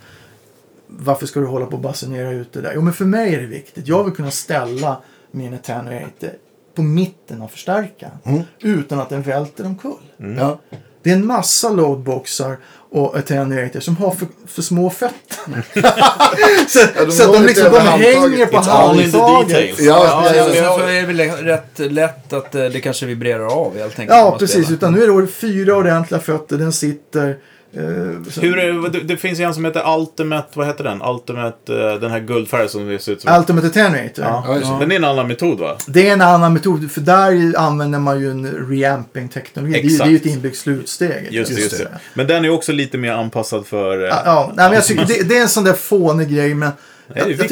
varför 0.88 1.26
ska 1.26 1.40
du 1.40 1.46
hålla 1.46 1.66
på 1.66 1.76
och 1.76 1.82
basunera 1.82 2.32
ut 2.32 2.54
det 2.54 2.62
där? 2.62 2.72
Jo, 2.76 2.82
men 2.82 2.94
för 2.94 3.06
mig 3.06 3.36
är 3.36 3.42
det 3.42 3.48
viktigt. 3.48 3.88
Jag 3.88 4.04
vill 4.04 4.14
kunna 4.14 4.32
ställa 4.32 5.02
min 5.32 5.54
attenuator 5.54 6.30
på 6.76 6.82
mitten 6.84 7.42
av 7.42 7.48
förstärkaren 7.48 8.18
utan 8.60 9.00
att 9.00 9.10
den 9.10 9.22
välter 9.22 9.66
omkull. 9.66 10.12
Ja. 10.18 10.60
Det 11.02 11.12
är 11.12 11.16
en 11.16 11.26
massa 11.26 11.70
loadboxar 11.70 12.58
och 12.96 13.18
attenuator 13.18 13.80
som 13.80 13.98
har 13.98 14.12
för, 14.12 14.28
för 14.48 14.62
små 14.62 14.90
fötter. 14.90 15.64
så 16.68 16.80
Ja, 16.96 17.06
de 17.06 17.12
så 17.12 17.34
de, 17.34 17.46
liksom, 17.46 17.72
de 17.72 17.80
hänger 17.80 18.46
på 18.46 18.58
handtaget. 18.58 19.80
Ja, 19.80 20.34
Ja, 20.36 20.36
ja, 20.36 20.78
så 20.78 20.84
är 20.84 21.02
det 21.02 21.14
väl 21.14 21.20
rätt 21.20 21.80
lätt 21.80 22.34
att 22.34 22.56
eh, 22.56 22.66
det 22.66 22.82
kanske 22.82 23.06
vibrerar 23.06 23.46
av 23.46 23.78
helt 23.78 24.00
enkelt. 24.00 24.18
Ja, 24.18 24.38
precis. 24.40 24.66
spelar. 24.66 24.78
Utan 24.78 24.94
nu 24.94 25.04
är 25.04 25.22
det 25.22 25.28
fyra 25.28 25.76
ordentliga 25.76 26.22
fötter. 26.22 26.58
Den 26.58 26.74
sitter... 26.74 27.38
Eh, 27.76 28.23
så- 28.31 28.41
Hur 28.41 28.57
är, 28.60 28.89
det, 28.89 28.99
det 28.99 29.18
finns 29.18 29.39
ju 29.39 29.43
en 29.43 29.53
som 29.53 29.65
heter 29.65 29.97
Ultimate, 29.99 30.47
vad 30.53 30.68
heter 30.68 30.84
den? 30.84 31.02
Ultimate, 31.02 31.73
eh, 31.73 31.93
den 32.02 32.11
här 32.11 32.19
guldfärgen 32.19 32.69
som 32.69 32.88
det 32.88 32.99
ser 32.99 33.11
ut 33.11 33.22
som... 33.22 33.39
Ultimate 33.39 33.68
Attenuator. 33.68 34.26
Ja, 34.26 34.43
Ja, 34.61 34.81
det 34.88 34.93
är 34.95 34.97
en 34.97 35.03
annan 35.03 35.27
metod 35.27 35.60
va? 35.60 35.77
Det 35.88 36.10
är 36.10 36.14
en 36.14 36.22
annan 36.22 36.53
metod. 36.53 36.91
För 36.91 37.02
där 37.02 37.53
använder 37.57 37.99
man 37.99 38.19
ju 38.19 38.31
en 38.31 38.68
reamping-teknologi. 38.69 39.72
Det, 39.73 39.80
är 39.80 39.84
ju- 39.89 39.97
det 39.97 40.03
är 40.03 40.07
ju 40.10 40.15
ett 40.15 40.26
inbyggt 40.26 40.57
slutsteg. 40.57 41.27
Just 41.31 41.52
Just 41.52 41.61
just 41.64 41.77
det. 41.77 41.84
det. 41.84 41.99
Men 42.14 42.27
den 42.27 42.45
är 42.45 42.49
också 42.49 42.72
lite 42.72 42.97
mer 42.97 43.11
anpassad 43.11 43.65
för... 43.68 44.03
eh, 44.03 44.10
Ja, 44.10 44.22
ja, 44.26 44.52
nej, 44.56 44.65
men 44.65 44.73
jag 44.76 44.85
tycker, 44.85 45.06
det, 45.06 45.23
det 45.30 45.38
är 45.38 45.41
en 45.41 45.49
sån 45.49 45.64
där 45.64 45.73
fånig 45.73 46.30
grej. 46.30 46.53
Men 46.53 46.72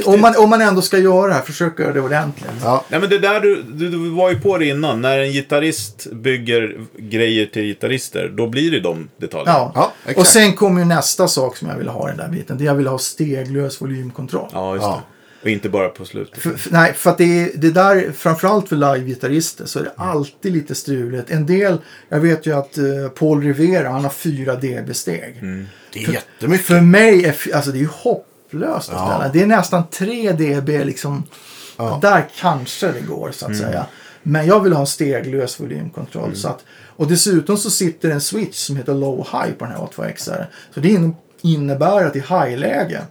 Om, 0.06 0.22
man, 0.22 0.36
om 0.38 0.50
man 0.50 0.62
ändå 0.62 0.82
ska 0.82 0.98
göra 0.98 1.28
det 1.28 1.34
här, 1.34 1.42
försök 1.42 1.80
göra 1.80 1.94
det 1.94 2.02
ordentligt. 2.02 2.50
Ja. 2.64 2.86
Nej 2.90 3.00
men 3.00 3.10
det 3.10 3.20
där 3.20 3.40
du, 3.40 3.64
du, 3.64 3.90
du 3.90 4.10
var 4.10 4.30
ju 4.30 4.40
på 4.40 4.58
det 4.58 4.66
innan. 4.66 5.02
När 5.02 5.20
en 5.20 5.32
gitarrist 5.32 6.08
bygger 6.12 6.78
grejer 6.98 7.46
till 7.46 7.64
gitarrister, 7.64 8.30
då 8.38 8.48
blir 8.48 8.72
det 8.72 8.80
de 8.80 9.10
detaljerna. 9.18 9.52
Ja. 9.52 9.72
Ja, 9.76 9.94
exakt. 10.04 10.20
och 10.20 10.28
sen 10.28 10.54
kommer 10.54 10.82
ju 10.82 10.86
nästa 10.88 11.28
sak 11.28 11.58
som 11.58 11.70
jag 11.70 11.78
vill 11.78 11.88
ha 11.88 12.08
i 12.08 12.12
den 12.12 12.18
där 12.18 12.38
biten. 12.38 12.58
Det 12.58 12.64
jag 12.64 12.76
vill 12.76 12.88
ha 12.88 12.98
steglös 12.98 13.82
volymkontroll. 13.82 14.50
Ja, 14.54 14.74
just 14.74 14.84
Ja. 14.84 15.04
det. 15.08 15.14
Och 15.44 15.50
inte 15.50 15.70
bara 15.70 15.90
på 15.90 16.06
slutet. 16.06 16.42
För, 16.42 16.50
för, 16.50 16.72
nej, 16.72 16.94
för 16.94 17.10
att 17.10 17.18
det, 17.18 17.40
är, 17.42 17.50
det 17.56 17.72
där, 17.72 18.12
framförallt 18.18 18.70
för 18.70 18.76
live-gitarrister, 18.76 19.66
så 19.66 19.80
är 19.80 19.84
det 19.84 19.92
alltid 19.96 20.54
lite 20.54 20.76
struligt. 20.76 21.32
En 21.32 21.46
del, 21.46 21.78
jag 22.10 22.20
vet 22.20 22.46
ju 22.46 22.54
att 22.58 22.78
eh, 22.78 22.84
Paul 23.16 23.44
Rivera, 23.44 23.90
han 23.90 24.04
har 24.04 24.10
4 24.12 24.56
dB-steg. 24.56 25.36
Det 25.94 26.04
är 26.04 26.12
jättemycket. 26.14 26.66
För 26.66 26.82
mig 26.82 27.26
är 27.26 27.56
alltså, 27.56 27.72
det 27.72 27.78
är 27.78 27.82
ju 27.82 27.88
hopplöst 28.54 28.90
att 28.90 28.96
Ja. 28.96 29.30
Det 29.34 29.42
är 29.42 29.48
nästan 29.48 29.88
3 29.88 30.32
dB 30.32 30.70
liksom. 30.86 31.24
Ja. 31.78 32.00
Där 32.02 32.28
kanske 32.40 32.92
det 32.92 33.02
går 33.02 33.32
så 33.32 33.46
att 33.46 33.58
säga. 33.58 33.86
Men 34.24 34.48
jag 34.48 34.60
vill 34.60 34.74
ha 34.74 34.80
en 34.80 34.88
steglös 34.88 35.60
volymkontroll. 35.60 36.36
Så 36.36 36.48
att, 36.48 36.64
och 36.96 37.08
dessutom 37.08 37.58
så 37.58 37.70
sitter 37.70 38.10
en 38.10 38.22
switch 38.22 38.58
som 38.58 38.76
heter 38.76 38.94
low 38.94 39.18
high 39.18 39.54
på 39.54 39.66
den 39.66 39.74
här 39.74 39.80
A2XR. 39.80 40.46
Så 40.74 40.80
det 40.80 40.90
in, 40.90 41.16
innebär 41.42 42.06
att 42.06 42.16
i 42.16 42.20
high-läge 42.20 43.02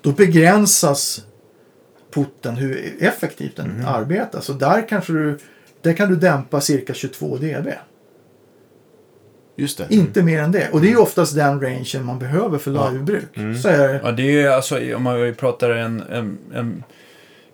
då 0.00 0.12
begränsas 0.12 1.24
putten 2.14 2.56
hur 2.56 2.96
effektivt 3.00 3.56
den 3.56 3.84
arbetar. 3.86 4.40
Så 4.40 4.52
där 4.52 4.88
kanske 4.88 5.12
du, 5.12 5.38
där 5.82 5.92
kan 5.92 6.08
du 6.08 6.16
dämpa 6.16 6.60
cirka 6.60 6.94
22 6.94 7.36
dB. 7.36 7.68
Just 9.60 9.78
det. 9.78 9.86
Inte 9.90 10.22
mer 10.22 10.42
än 10.42 10.52
det. 10.52 10.68
Och 10.72 10.80
det 10.80 10.86
är 10.86 10.90
ju 10.90 10.96
oftast 10.96 11.34
den 11.34 11.60
rangen 11.60 11.84
man 12.04 12.18
behöver 12.18 12.58
för 12.58 12.70
livebruk. 12.92 13.58
Så 13.62 13.68
är 13.68 13.78
det. 13.88 14.00
Ja, 14.04 14.12
det 14.12 14.22
är 14.22 14.30
ju 14.32 14.48
alltså, 14.48 14.94
om 14.96 15.02
man 15.02 15.34
pratar 15.38 15.70
en, 15.70 16.02
en, 16.12 16.38
en, 16.54 16.84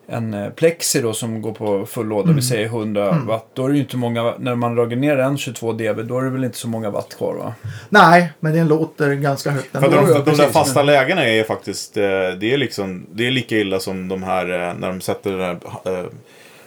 en 0.09 0.35
eh, 0.35 0.51
plexi 0.51 1.01
då 1.01 1.13
som 1.13 1.43
går 1.43 1.53
på 1.53 1.87
full 1.87 2.07
låda, 2.07 2.23
Mm. 2.25 2.37
vi 2.37 2.43
säger 2.43 2.67
100 2.67 3.19
watt. 3.27 3.47
Då 3.55 3.65
är 3.65 3.69
det 3.69 3.75
ju 3.75 3.81
inte 3.81 3.97
många, 3.97 4.35
när 4.39 4.55
man 4.55 4.75
drar 4.75 4.87
ner 4.87 5.17
en 5.19 5.39
22 5.39 5.73
dB, 5.73 6.01
då 6.05 6.19
är 6.19 6.23
det 6.25 6.31
väl 6.31 6.45
inte 6.45 6.59
så 6.59 6.69
många 6.69 6.91
watt 6.91 7.17
kvar 7.19 7.35
va? 7.35 7.55
Nej, 7.89 8.33
men 8.41 8.55
den 8.55 8.69
låter 8.69 9.15
ganska 9.15 9.51
högt 9.51 9.73
För 9.73 9.85
ändå. 9.85 9.97
de, 9.97 10.11
ja, 10.11 10.23
de 10.25 10.37
där 10.37 10.49
fasta 10.49 10.83
lägena 10.83 11.25
är 11.25 11.45
faktiskt, 11.45 11.97
eh, 11.97 12.03
det 12.41 12.53
är 12.53 12.57
liksom, 12.57 13.07
det 13.13 13.27
är 13.27 13.31
lika 13.31 13.57
illa 13.57 13.81
som 13.81 14.09
de 14.09 14.23
här, 14.23 14.69
eh, 14.69 14.75
när 14.79 14.89
de 14.89 15.01
sätter 15.01 15.31
den 15.33 15.41
här, 15.41 15.57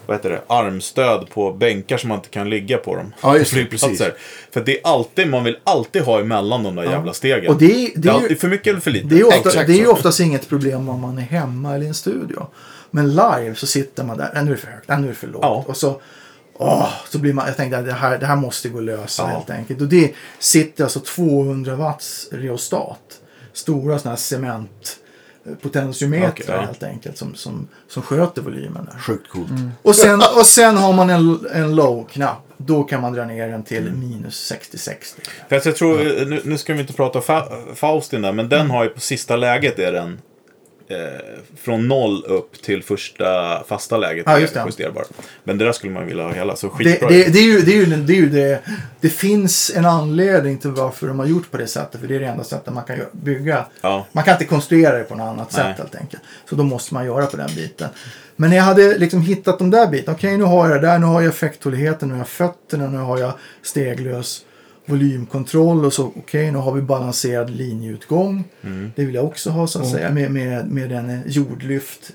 vad 0.09 0.17
heter 0.17 0.29
det, 0.29 0.41
armstöd 0.47 1.29
på 1.29 1.51
bänkar 1.53 1.97
som 1.97 2.07
man 2.09 2.17
inte 2.17 2.29
kan 2.29 2.49
ligga 2.49 2.77
på 2.77 2.95
dem. 2.95 3.13
Ja, 3.21 3.37
just 3.37 3.53
det, 3.53 3.65
precis. 3.69 4.01
För 4.51 4.61
det 4.61 4.77
är 4.79 4.87
alltid, 4.87 5.29
man 5.29 5.43
vill 5.43 5.57
alltid 5.63 6.01
ha 6.01 6.19
emellan 6.19 6.63
de 6.63 6.75
där 6.75 6.83
jävla 6.83 7.13
stegen. 7.13 7.51
Och 7.51 7.57
det, 7.59 7.65
är- 7.65 7.91
det 7.95 8.01
det, 8.01 8.09
är 8.09 8.13
ju, 8.13 8.19
alltid 8.19 8.39
för 8.39 8.47
mycket 8.47 8.67
eller 8.67 8.79
för 8.79 8.91
lite. 8.91 9.07
det 9.07 9.19
är 9.19 9.25
ofta, 9.27 9.63
det 9.63 9.73
är 9.73 9.77
ju 9.77 9.87
oftast 9.87 10.19
inget 10.19 10.49
problem 10.49 10.89
om 10.89 10.99
man 11.01 11.17
är 11.17 11.21
hemma 11.21 11.75
eller 11.75 11.85
i 11.85 11.87
en 11.87 11.93
studio. 11.93 12.47
Men 12.91 13.09
live 13.11 13.55
så 13.55 13.67
sitter 13.67 14.03
man 14.03 14.17
där, 14.17 14.29
"Nej, 14.33 14.43
nu 14.43 14.51
är 14.51 14.55
det 14.55 14.61
för 14.61 14.71
högt, 14.71 14.87
"Nej, 14.87 14.97
nu 14.97 15.03
är 15.05 15.09
det 15.09 15.15
för 15.15 15.27
lågt. 15.27 15.39
Ja. 15.43 15.63
Och 15.67 15.77
så, 15.77 16.01
åh, 16.57 16.89
så 17.09 17.17
blir 17.19 17.33
man, 17.33 17.47
jag 17.47 17.57
tänkte 17.57 17.77
att 17.77 17.85
det 17.85 17.93
här, 17.93 18.17
det 18.17 18.25
här 18.25 18.35
måste 18.35 18.69
gå 18.69 18.77
att 18.77 18.83
lösa 18.83 19.23
Ja. 19.23 19.27
helt 19.27 19.49
enkelt. 19.49 19.81
Och 19.81 19.87
det 19.87 20.13
sitter 20.39 20.83
alltså 20.83 20.99
200 20.99 21.75
watts 21.75 22.27
reostat. 22.31 22.99
Stora 23.53 23.99
sådana 23.99 24.15
här 24.15 24.17
cement 24.21 24.97
potentiometrar 25.61 26.29
Okej, 26.31 26.45
ja. 26.47 26.61
helt 26.61 26.83
enkelt 26.83 27.17
som, 27.17 27.35
som, 27.35 27.67
som 27.87 28.03
sköter 28.03 28.41
volymen 28.41 28.85
där. 28.91 28.99
Sjukt 28.99 29.29
coolt. 29.29 29.49
Och 29.81 29.95
sen, 29.95 30.21
och 30.35 30.45
sen 30.45 30.77
har 30.77 30.93
man 30.93 31.09
en, 31.09 31.39
en 31.53 31.75
low-knapp. 31.75 32.45
Då 32.57 32.83
kan 32.83 33.01
man 33.01 33.13
dra 33.13 33.25
ner 33.25 33.47
den 33.47 33.63
till 33.63 33.87
Mm. 33.87 33.99
minus 33.99 34.51
60-60. 34.71 34.95
För 35.49 35.55
att 35.55 35.65
jag 35.65 35.75
tror, 35.75 35.97
nu, 36.25 36.41
nu 36.45 36.57
ska 36.57 36.73
vi 36.73 36.79
inte 36.81 36.93
prata 36.93 37.19
Fa- 37.19 37.75
Faustin 37.75 38.21
där, 38.21 38.31
men 38.33 38.49
den 38.49 38.59
Mm. 38.59 38.71
har 38.71 38.83
ju 38.83 38.89
på 38.89 38.99
sista 38.99 39.35
läget 39.35 39.79
är 39.79 39.91
den 39.91 40.07
eh, 40.13 40.17
från 41.57 41.87
noll 41.87 42.23
upp 42.27 42.61
till 42.61 42.83
första 42.83 43.63
fasta 43.63 43.97
läget. 43.97 44.23
Ja, 44.25 44.31
är 44.31 44.39
just 44.39 44.53
det. 44.53 44.63
Justerbar. 44.65 45.05
Men 45.43 45.57
det 45.57 45.65
där 45.65 45.71
skulle 45.71 45.93
man 45.93 46.05
vilja 46.05 46.23
ha 46.23 46.33
hela, 46.33 46.55
så 46.55 46.67
Det, 46.67 46.73
skitbra. 46.73 47.09
det, 47.09 47.33
det, 47.33 47.39
är 47.39 47.43
ju, 47.43 47.61
det, 47.61 47.71
är 47.71 47.75
ju, 47.75 47.85
det, 47.85 48.13
är 48.13 48.15
ju 48.17 48.29
det, 48.29 48.59
det 48.99 49.09
finns 49.09 49.71
en 49.75 49.85
anledning 49.85 50.57
till 50.57 50.69
varför 50.69 51.07
de 51.07 51.19
har 51.19 51.25
gjort 51.25 51.51
på 51.51 51.57
det 51.57 51.67
sättet. 51.67 52.01
För 52.01 52.07
det 52.07 52.15
är 52.15 52.19
det 52.19 52.25
enda 52.25 52.43
sättet 52.43 52.73
man 52.73 52.83
kan 52.83 52.97
bygga. 53.11 53.65
Ja. 53.81 54.05
Man 54.11 54.23
kan 54.23 54.33
inte 54.33 54.45
konstruera 54.45 54.97
det 54.97 55.03
på 55.03 55.15
något 55.15 55.27
annat 55.27 55.53
Nej. 55.57 55.65
sätt 55.65 55.77
helt 55.77 55.95
enkelt. 55.95 56.23
Så 56.49 56.55
då 56.55 56.63
måste 56.63 56.93
man 56.93 57.05
göra 57.05 57.25
på 57.25 57.37
den 57.37 57.49
biten. 57.55 57.89
Men 58.35 58.49
när 58.49 58.57
jag 58.57 58.63
hade 58.63 58.97
liksom 58.97 59.21
hittat 59.21 59.59
de 59.59 59.69
där 59.69 59.87
bitarna. 59.87 60.17
Okej, 60.17 60.37
nu 60.37 60.43
har 60.43 60.69
jag 60.69 60.81
det 60.81 60.87
där. 60.87 60.99
Nu 60.99 61.05
har 61.05 61.21
jag 61.21 61.29
effekthålligheten. 61.29 62.07
Nu 62.07 62.13
har 62.13 62.19
jag 62.19 62.27
fötterna. 62.27 62.87
Nu 62.87 62.97
har 62.97 63.17
jag 63.17 63.33
steglös 63.61 64.45
volymkontroll. 64.89 65.85
Och 65.85 65.93
så 65.93 66.05
okej, 66.15 66.51
nu 66.51 66.57
har 66.57 66.71
vi 66.73 66.81
balanserad 66.81 67.49
linjeutgång. 67.49 68.43
Mm. 68.61 68.91
Det 68.95 69.05
vill 69.05 69.15
jag 69.15 69.25
också 69.25 69.49
ha 69.49 69.67
så 69.67 69.79
att 69.81 69.89
säga. 69.91 70.11
Med, 70.11 70.31
med, 70.31 70.71
med 70.71 70.91
en 70.91 71.21
jordlyft. 71.25 72.11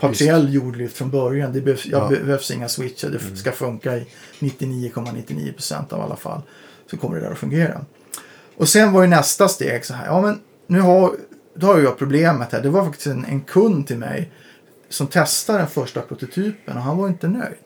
Partiell 0.00 0.54
jordlyft 0.54 0.96
från 0.96 1.10
början. 1.10 1.52
Det 1.52 1.60
behövs, 1.60 1.86
jag 1.86 2.02
Ja. 2.12 2.18
behövs 2.24 2.50
inga 2.50 2.68
switchar. 2.68 3.10
Det 3.10 3.36
ska 3.36 3.52
funka 3.52 3.96
i 3.96 4.06
99,99% 4.38 5.92
av 5.92 6.00
alla 6.00 6.16
fall. 6.16 6.40
Så 6.90 6.96
kommer 6.96 7.16
det 7.16 7.22
där 7.24 7.32
att 7.32 7.38
fungera. 7.38 7.80
Och 8.56 8.68
sen 8.68 8.92
var 8.92 9.02
ju 9.02 9.08
nästa 9.08 9.48
steg 9.48 9.84
så 9.84 9.94
här. 9.94 10.06
Ja 10.06 10.22
men 10.22 10.40
nu 10.66 10.80
har, 10.80 11.12
då 11.54 11.66
har 11.66 11.78
jag 11.80 11.98
problemet 11.98 12.52
här. 12.52 12.62
Det 12.62 12.68
var 12.68 12.84
faktiskt 12.84 13.06
en, 13.06 13.24
en 13.24 13.40
kund 13.40 13.86
till 13.86 13.98
mig. 13.98 14.30
Som 14.88 15.06
testade 15.06 15.58
den 15.58 15.66
första 15.68 16.00
prototypen 16.00 16.76
och 16.76 16.82
han 16.82 16.96
var 16.96 17.08
inte 17.08 17.28
nöjd. 17.28 17.64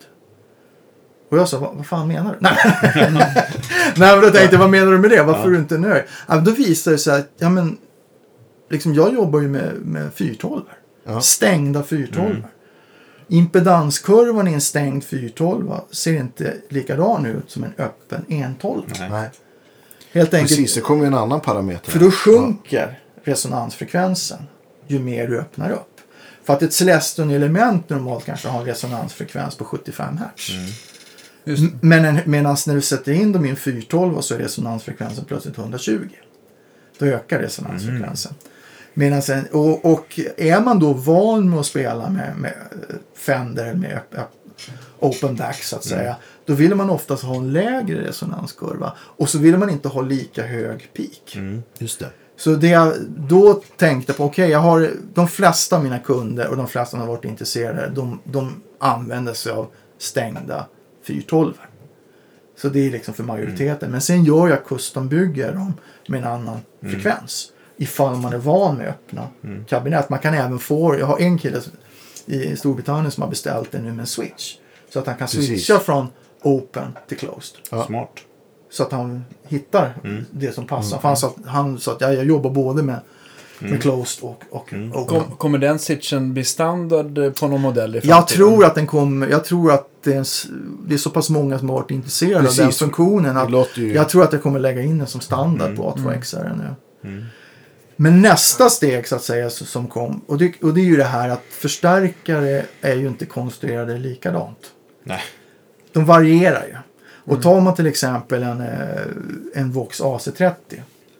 Och 1.29 1.37
jag 1.37 1.49
sa, 1.49 1.59
vad, 1.59 1.75
vad 1.75 1.85
fan 1.85 2.07
menar 2.07 2.31
du? 2.31 2.37
Nej. 2.39 2.57
Nej 3.95 4.15
men 4.15 4.21
då 4.21 4.29
tänkte 4.29 4.55
jag, 4.55 4.59
vad 4.59 4.69
menar 4.69 4.91
du 4.91 4.97
med 4.97 5.09
det? 5.09 5.23
Varför 5.23 5.47
är 5.47 5.51
du 5.51 5.57
inte 5.57 5.77
nöjd? 5.77 6.03
Ja, 6.27 6.35
men 6.35 6.43
då 6.43 6.51
visade 6.51 6.95
det 6.95 6.99
sig 6.99 7.19
att, 7.19 7.29
ja 7.37 7.49
men. 7.49 7.77
Liksom 8.71 8.93
jag 8.93 9.13
jobbar 9.13 9.39
ju 9.41 9.47
med, 9.47 9.73
med 9.81 10.13
412 10.13 10.61
Ja. 11.07 11.21
Stängda 11.21 11.83
412 11.83 12.43
Impedanskurvan 13.27 14.47
i 14.47 14.53
en 14.53 14.61
stängd 14.61 15.03
412 15.03 15.71
ser 15.91 16.13
inte 16.13 16.53
likadan 16.69 17.25
ut 17.25 17.51
som 17.51 17.63
en 17.63 17.73
öppen 17.77 18.25
112. 18.27 18.83
Nej. 18.99 19.09
Nej. 19.09 19.29
Helt 20.11 20.33
enkelt. 20.33 20.49
Precis, 20.49 20.75
det 20.75 20.81
kommer 20.81 21.01
ju 21.01 21.07
en 21.07 21.13
annan 21.13 21.39
parameter. 21.41 21.91
För 21.91 21.99
då 21.99 22.11
sjunker 22.11 22.99
resonansfrekvensen. 23.23 24.39
ju 24.87 24.99
mer 24.99 25.27
du 25.27 25.39
öppnar 25.39 25.71
upp. 25.71 26.01
För 26.43 26.53
att 26.53 26.61
ett 26.63 26.73
Celestion-element 26.73 27.89
normalt 27.89 28.25
kanske 28.25 28.47
har 28.47 28.59
en 28.59 28.65
resonansfrekvens 28.65 29.55
på 29.55 29.65
75 29.65 30.17
Hz. 30.17 30.49
Just 30.49 30.49
det. 30.49 30.63
M- 30.63 30.69
Men 31.81 32.05
en- 32.05 32.19
medan 32.25 32.57
när 32.67 32.75
du 32.75 32.81
sätter 32.81 33.11
in 33.11 33.31
dem 33.31 33.45
i 33.45 33.49
en 33.49 33.55
412 33.55 34.21
så 34.21 34.33
är 34.35 34.39
resonansfrekvensen 34.39 35.25
plötsligt 35.25 35.57
120. 35.57 35.99
Då 36.97 37.05
ökar 37.05 37.39
resonansfrekvensen. 37.39 38.33
Medan 38.93 39.21
en, 39.31 39.45
och, 39.51 39.85
och 39.85 40.19
är 40.37 40.61
man 40.61 40.79
då 40.79 40.93
van 40.93 41.49
med 41.49 41.59
att 41.59 41.65
spela 41.65 42.09
med, 42.09 42.33
med 42.37 42.53
eh, 42.89 42.95
Fender 43.15 43.65
eller 43.65 43.79
med 43.79 43.99
open 44.99 45.35
back 45.35 45.63
så 45.63 45.75
att 45.75 45.83
säga. 45.83 46.15
Då 46.45 46.53
vill 46.53 46.75
man 46.75 46.89
oftast 46.89 47.23
ha 47.23 47.35
en 47.35 47.53
lägre 47.53 48.07
resonanskurva. 48.07 48.93
Och 48.99 49.29
så 49.29 49.37
vill 49.37 49.57
man 49.57 49.69
inte 49.69 49.87
ha 49.87 50.01
lika 50.01 50.45
hög 50.45 50.89
peak. 50.93 51.37
Just 51.77 51.99
det. 51.99 52.09
Så 52.37 52.55
det 52.55 52.67
jag 52.67 52.93
då 53.17 53.61
tänkte 53.77 54.13
på, 54.13 54.23
okej, 54.25 54.49
jag 54.49 54.59
har 54.59 54.91
de 55.13 55.27
flesta 55.27 55.75
av 55.75 55.83
mina 55.83 55.99
kunder 55.99 56.47
och 56.47 56.57
de 56.57 56.67
flesta 56.67 56.91
som 56.91 56.99
har 56.99 57.07
varit 57.07 57.25
intresserade, 57.25 57.91
de, 57.95 58.19
de 58.23 58.61
använder 58.79 59.33
sig 59.33 59.51
av 59.51 59.67
stängda 59.97 60.65
412. 61.13 61.53
Så 62.57 62.69
det 62.69 62.87
är 62.87 62.91
liksom 62.91 63.13
för 63.13 63.23
majoriteten. 63.23 63.91
Men 63.91 64.01
sen 64.01 64.23
gör 64.23 64.47
jag 64.47 64.65
custombygger 64.65 65.53
dem 65.53 65.73
med 66.07 66.21
en 66.21 66.27
annan 66.27 66.57
frekvens. 66.81 67.51
Ifall 67.77 68.15
man 68.15 68.33
är 68.33 68.37
van 68.37 68.75
med 68.77 68.87
öppna 68.87 69.27
kabinett. 69.67 70.09
Man 70.09 70.19
kan 70.19 70.33
även 70.33 70.59
få, 70.59 70.99
jag 70.99 71.05
har 71.05 71.19
en 71.19 71.37
kille 71.37 71.61
i 72.25 72.55
Storbritannien 72.55 73.11
som 73.11 73.23
har 73.23 73.29
beställt 73.29 73.71
det 73.71 73.81
nu 73.81 73.89
med 73.91 73.99
en 73.99 74.05
switch. 74.07 74.55
Så 74.93 74.99
att 74.99 75.07
han 75.07 75.15
kan 75.15 75.27
Precis. 75.27 75.47
switcha 75.47 75.79
från 75.79 76.07
open 76.41 76.97
till 77.07 77.17
closed. 77.17 77.57
Ja. 77.71 77.85
Smart. 77.85 78.09
Så 78.71 78.83
att 78.83 78.91
han 78.91 79.25
hittar 79.47 79.93
det 80.31 80.51
som 80.55 80.67
passar. 80.67 80.97
För 80.99 81.07
han 81.07 81.17
sa 81.17 81.27
att, 81.27 81.45
han 81.45 81.79
sa 81.79 81.91
att 81.91 82.01
jag, 82.01 82.15
jag 82.15 82.25
jobbar 82.25 82.49
både 82.49 82.83
med, 82.83 82.99
med 83.59 83.81
closed 83.81 84.23
och, 84.23 84.43
och 84.49 84.61
open. 84.73 84.91
Kom, 84.91 85.23
kommer 85.37 85.57
den 85.57 85.79
switchen 85.79 86.33
bli 86.33 86.43
standard 86.43 87.35
på 87.39 87.47
någon 87.47 87.61
modell 87.61 87.95
i 87.95 87.97
Jag 87.97 88.03
framtiden? 88.03 88.37
tror 88.37 88.65
att 88.65 88.75
den 88.75 88.87
kommer, 88.87 89.27
jag 89.27 89.45
tror 89.45 89.71
att 89.71 89.88
det 90.03 90.13
är, 90.13 90.17
en 90.17 90.25
det 90.87 90.93
är 90.93 90.97
så 90.97 91.09
pass 91.09 91.29
många 91.29 91.59
som 91.59 91.69
har 91.69 91.75
varit 91.75 91.91
intresserade 91.91 92.37
av 92.37 92.55
den 92.55 92.65
Precis. 92.65 92.79
funktionen. 92.79 93.37
Att 93.37 93.77
ju... 93.77 93.93
Jag 93.93 94.09
tror 94.09 94.23
att 94.23 94.33
jag 94.33 94.43
kommer 94.43 94.59
lägga 94.59 94.81
in 94.81 94.97
den 94.97 95.07
som 95.07 95.21
standard 95.21 95.75
på 95.75 95.91
A2X 95.91 96.55
nu. 97.01 97.25
Men 97.95 98.21
nästa 98.21 98.69
steg 98.69 99.07
så 99.07 99.15
att 99.15 99.23
säga 99.23 99.49
som 99.49 99.87
kom, 99.87 100.21
och 100.27 100.37
det, 100.37 100.53
och 100.61 100.73
det 100.73 100.81
är 100.81 100.85
ju 100.85 100.97
det 100.97 101.03
här 101.03 101.29
att 101.29 101.43
förstärkare 101.49 102.65
är 102.81 102.95
ju 102.95 103.07
inte 103.07 103.25
konstruerade 103.25 103.97
likadant. 103.97 104.71
Nej. 105.03 105.21
De 105.91 106.05
varierar 106.05 106.65
ju. 106.67 106.75
Och 107.33 107.41
tar 107.41 107.61
man 107.61 107.75
till 107.75 107.87
exempel 107.87 108.43
en, 108.43 108.61
eh, 108.61 109.01
en 109.53 109.71
Vox 109.71 110.01
AC30, 110.01 110.53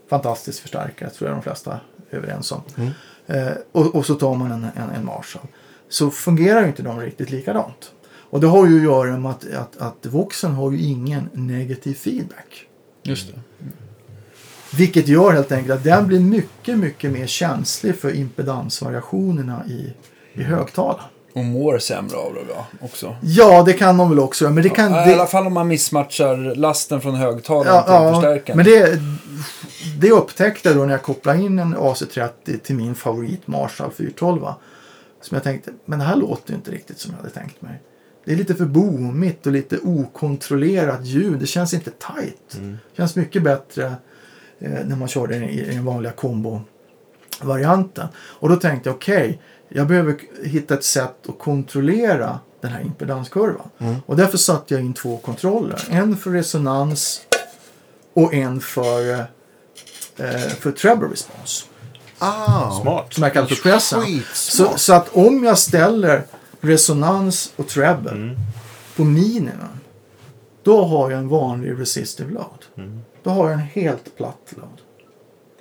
fantastisk 0.09 0.61
förstärkare, 0.61 1.09
tror 1.09 1.29
jag 1.29 1.37
de 1.37 1.43
flesta 1.43 1.79
är 2.09 2.17
överens 2.17 2.51
om. 2.51 2.61
Eh, 3.27 3.47
och, 3.71 3.95
och 3.95 4.05
så 4.05 4.15
tar 4.15 4.35
man 4.35 4.51
en, 4.51 4.63
en, 4.63 4.89
en 4.95 5.05
Marshall. 5.05 5.47
Så 5.89 6.11
fungerar 6.11 6.61
ju 6.61 6.67
inte 6.67 6.83
de 6.83 6.99
riktigt 6.99 7.29
likadant. 7.29 7.91
Och 8.29 8.39
det 8.41 8.47
har 8.47 8.67
ju 8.67 8.77
att 8.77 8.83
göra 8.83 9.17
med 9.17 9.31
att, 9.31 9.45
att, 9.53 9.77
att 9.77 10.05
Voxen 10.05 10.51
har 10.51 10.71
ju 10.71 10.81
ingen 10.81 11.29
negativ 11.33 11.93
feedback. 11.93 12.65
Just 13.03 13.27
det. 13.27 13.39
Vilket 14.77 15.07
gör 15.07 15.31
helt 15.31 15.51
enkelt 15.51 15.77
att 15.77 15.83
den 15.83 16.07
blir 16.07 16.19
mycket, 16.19 16.77
mycket 16.77 17.11
mer 17.11 17.27
känslig 17.27 17.95
för 17.95 18.15
impedansvariationerna 18.15 19.63
i, 19.67 19.93
i 20.33 20.43
högtalaren. 20.43 21.03
Och 21.33 21.45
mår 21.45 21.79
sämre 21.79 22.17
av 22.17 22.33
det 22.33 22.53
va? 22.53 22.65
Också. 22.81 23.15
Ja, 23.21 23.63
det 23.63 23.73
kan 23.73 23.97
de 23.97 24.09
väl 24.09 24.19
också. 24.19 24.49
Men 24.49 24.63
det 24.63 24.69
kan... 24.69 24.91
Ja, 24.91 25.05
det, 25.05 25.11
I 25.11 25.13
alla 25.13 25.25
fall 25.27 25.47
om 25.47 25.53
man 25.53 25.67
missmatchar 25.67 26.55
lasten 26.55 27.01
från 27.01 27.15
högtalaren 27.15 27.75
Ja, 27.75 27.83
till 27.83 27.93
ja 27.93 28.13
förstärkaren. 28.13 28.57
men 28.57 28.65
det, 28.65 28.99
det 29.99 30.11
upptäckte 30.11 30.69
jag 30.69 30.77
då 30.77 30.85
när 30.85 30.91
jag 30.91 31.03
kopplade 31.03 31.39
in 31.41 31.59
en 31.59 31.77
AC30 31.77 32.57
till 32.63 32.75
min 32.75 32.95
favorit 32.95 33.47
Marshall 33.47 33.91
412. 33.91 34.41
Som 35.21 35.35
jag 35.35 35.43
tänkte, 35.43 35.71
men 35.85 35.99
det 35.99 36.05
här 36.05 36.15
låter 36.15 36.49
ju 36.51 36.55
inte 36.55 36.71
riktigt 36.71 36.99
som 36.99 37.11
jag 37.11 37.17
hade 37.17 37.29
tänkt 37.29 37.61
mig. 37.61 37.81
Det 38.29 38.33
är 38.33 38.37
lite 38.37 38.55
för 38.55 38.65
boomigt 38.65 39.47
och 39.47 39.53
lite 39.53 39.77
okontrollerat 39.77 41.05
ljud. 41.05 41.39
Det 41.39 41.45
känns 41.45 41.73
inte 41.73 41.91
tight. 41.91 42.49
Det 42.51 42.97
känns 42.97 43.15
mycket 43.15 43.43
bättre 43.43 43.95
eh, 44.59 44.71
när 44.85 44.95
man 44.95 45.07
kör 45.07 45.27
den 45.27 45.43
i, 45.43 45.73
den 45.73 45.85
vanliga 45.85 46.11
kombo-varianten. 46.11 48.07
Och 48.15 48.49
då 48.49 48.55
tänkte 48.55 48.89
jag, 48.89 48.95
okej, 48.95 49.41
jag 49.69 49.87
behöver 49.87 50.17
hitta 50.43 50.73
ett 50.73 50.83
sätt 50.83 51.29
att 51.29 51.39
kontrollera 51.39 52.39
den 52.61 52.71
här 52.71 52.81
impedanskurvan. 52.81 53.69
Och 54.05 54.15
därför 54.15 54.37
satte 54.37 54.73
jag 54.73 54.83
in 54.83 54.93
två 54.93 55.17
kontroller. 55.17 55.87
En 55.89 56.17
för 56.17 56.31
resonans 56.31 57.21
och 58.13 58.33
en 58.33 58.61
för, 58.61 59.09
eh, 59.09 59.25
för 60.59 60.71
treble 60.71 61.07
response. 61.07 61.65
Ah, 62.19 62.81
Smart. 62.81 63.13
Som 63.13 63.23
jag 63.23 63.33
kallar 63.33 63.47
för 63.47 63.55
pressen. 63.55 64.21
Så, 64.33 64.77
så 64.77 64.93
att 64.93 65.09
om 65.15 65.43
jag 65.43 65.57
ställer 65.57 66.25
resonans 66.59 67.53
och 67.55 67.67
treble 67.67 68.35
på 68.95 69.03
minimum. 69.03 69.79
Då 70.63 70.85
har 70.85 71.11
jag 71.11 71.19
en 71.19 71.29
vanlig 71.29 71.79
resistive 71.79 72.31
load. 72.31 72.65
Då 73.23 73.29
har 73.29 73.43
jag 73.43 73.53
en 73.53 73.59
helt 73.59 74.17
platt 74.17 74.53
load. 74.55 74.81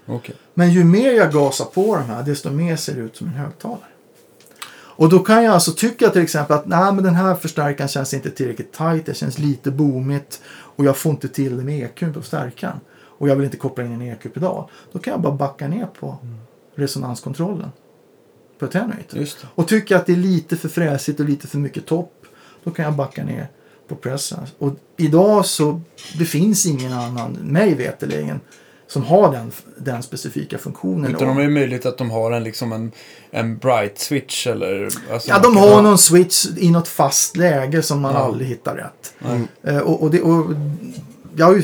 Okej. 0.07 0.35
Men 0.55 0.73
ju 0.73 0.85
mer 0.85 1.13
jag 1.13 1.33
gasar 1.33 1.65
på 1.65 1.97
de 1.97 2.03
här, 2.03 2.23
desto 2.23 2.51
mer 2.51 2.77
ser 2.77 2.95
det 2.95 3.01
ut 3.01 3.17
som 3.17 3.27
en 3.27 3.33
högtalare. 3.33 3.81
Och 4.99 5.09
då 5.09 5.19
kan 5.19 5.45
jag 5.45 5.55
alltså 5.55 5.73
tycka 5.73 6.11
till 6.11 6.23
exempel 6.23 6.57
att 6.57 6.67
nej, 6.67 6.93
men 6.93 7.05
den 7.05 7.15
här 7.15 7.35
förstärkaren 7.35 7.89
känns 7.89 8.15
inte 8.15 8.31
tillräckligt 8.31 8.73
tight, 8.73 9.07
det 9.07 9.15
känns 9.15 9.39
lite 9.39 9.71
boomigt 9.71 10.41
och 10.47 10.85
jag 10.85 10.97
får 10.97 11.13
inte 11.13 11.29
till 11.29 11.57
det 11.57 11.65
med 11.65 11.85
EQn 11.85 12.13
på 12.13 12.23
stärkan. 12.23 12.81
Och 13.01 13.29
jag 13.29 13.37
vill 13.37 13.45
inte 13.45 13.57
koppla 13.57 13.85
in 13.85 13.93
en 13.93 14.03
EQ-pedal. 14.03 14.65
Då 14.93 14.99
kan 14.99 15.11
jag 15.11 15.21
bara 15.21 15.33
backa 15.33 15.69
ner 15.69 15.87
på 16.01 16.17
resonanskontrollen 16.75 17.71
på 18.59 18.67
det. 18.67 19.37
Och 19.55 19.69
tycker 19.69 19.97
att 19.97 20.07
det 20.07 20.13
är 20.13 20.17
lite 20.17 20.57
för 20.57 20.69
fräsigt 20.69 21.21
och 21.21 21.27
lite 21.29 21.47
för 21.49 21.59
mycket 21.59 21.87
topp, 21.87 22.13
då 22.65 22.71
kan 22.71 22.85
jag 22.85 22.95
backa 22.95 23.25
ner 23.25 23.49
på 23.89 23.95
pressen. 23.95 24.39
Och 24.59 24.73
idag 24.97 25.47
så 25.47 25.81
det 26.19 26.25
finns 26.25 26.67
ingen 26.67 26.93
annan, 26.93 27.33
mig 27.33 27.75
veterligen, 27.75 28.41
som 28.87 29.03
har 29.03 29.33
den, 29.33 29.53
den 29.77 30.03
specifika 30.03 30.59
funktionen. 30.59 31.15
Utan 31.15 31.29
då. 31.29 31.35
de 31.35 31.39
är 31.45 31.49
möjligt 31.49 31.87
att 31.87 31.99
de 31.99 32.11
har 32.11 32.33
en, 32.33 32.45
liksom 32.45 32.73
en, 32.73 32.93
en 33.31 33.59
bright 33.59 33.99
switch 33.99 34.47
eller... 34.47 34.89
Alltså, 35.13 35.29
Ja, 35.31 35.39
de 35.39 35.57
har 35.57 35.83
någon 35.83 35.99
switch 35.99 36.47
i 36.57 36.71
något 36.71 36.89
fast 36.89 37.37
läge 37.37 37.83
som 37.83 38.01
man 38.01 38.15
Ja. 38.15 38.21
aldrig 38.21 38.49
hittar 38.49 38.77
rätt. 38.77 39.15
Nej. 39.19 39.41
Eh, 39.63 39.79
och, 39.79 40.03
och, 40.03 40.11
det, 40.11 40.21
och 40.23 40.47
jag 41.37 41.47
har 41.47 41.55
ju, 41.55 41.63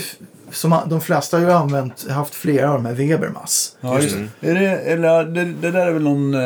som 0.54 0.78
de 0.86 1.00
flesta 1.00 1.36
har 1.36 1.44
ju 1.44 1.52
använt, 1.52 2.10
haft 2.10 2.34
flera 2.34 2.68
av 2.72 2.74
de 2.82 2.86
här 2.86 2.94
Webermass. 2.94 3.76
Ja, 3.80 4.00
just 4.00 4.16
det. 4.40 4.50
Är 4.50 4.54
det, 4.54 4.70
eller, 4.70 5.24
det. 5.24 5.44
Det 5.44 5.70
där 5.70 5.86
är 5.86 5.92
väl 5.92 6.02
någon... 6.02 6.34
Eh, 6.34 6.40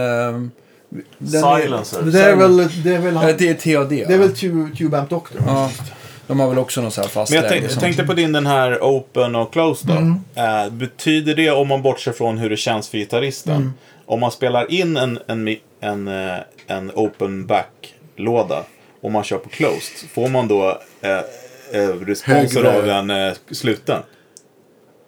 den 1.18 1.44
är- 1.44 1.60
Silencer. 1.62 2.02
Det, 2.02 2.10
där 2.10 2.28
är 2.28 2.36
väl, 2.36 2.56
det 2.84 2.94
är 2.94 2.98
väl, 2.98 3.16
han, 3.16 3.34
det 3.38 3.48
är 3.48 3.74
TAD. 3.74 3.88
det 3.88 4.04
är 4.14 4.18
väl 4.18 4.36
Tube, 4.76 4.98
Amp 4.98 5.10
Doctor? 5.10 5.42
Ja, 5.46 5.70
de 6.26 6.40
har 6.40 6.48
väl 6.48 6.58
också 6.58 6.80
någon 6.80 6.90
sån 6.90 7.02
här 7.02 7.08
fast 7.08 7.32
Men 7.32 7.40
jag, 7.42 7.50
tänk, 7.50 7.64
jag 7.64 7.80
tänkte 7.80 8.04
på 8.04 8.14
din 8.14 8.32
den 8.32 8.46
här 8.46 8.78
open 8.82 9.34
och 9.36 9.52
closed 9.52 9.88
då. 9.88 9.94
Mm. 9.94 10.20
Eh, 10.34 10.72
betyder 10.72 11.34
det, 11.34 11.50
om 11.50 11.68
man 11.68 11.82
bortser 11.82 12.12
från 12.12 12.38
hur 12.38 12.50
det 12.50 12.56
känns 12.56 12.88
för 12.88 12.98
gitarristen, 12.98 13.56
Mm. 13.56 13.72
om 14.06 14.20
man 14.20 14.30
spelar 14.30 14.72
in 14.72 14.96
en, 14.96 15.18
en, 15.26 15.56
en, 15.80 16.08
eh, 16.08 16.38
en 16.66 16.90
open 16.94 17.46
back-låda 17.46 18.62
och 19.00 19.12
man 19.12 19.24
kör 19.24 19.38
på 19.38 19.48
closed, 19.48 20.08
får 20.14 20.28
man 20.28 20.48
då 20.48 20.68
eh, 21.00 21.18
responser 21.72 22.62
Högre- 22.64 22.78
av 22.78 22.86
den 23.06 23.10
eh, 23.10 23.32
sluten? 23.50 24.02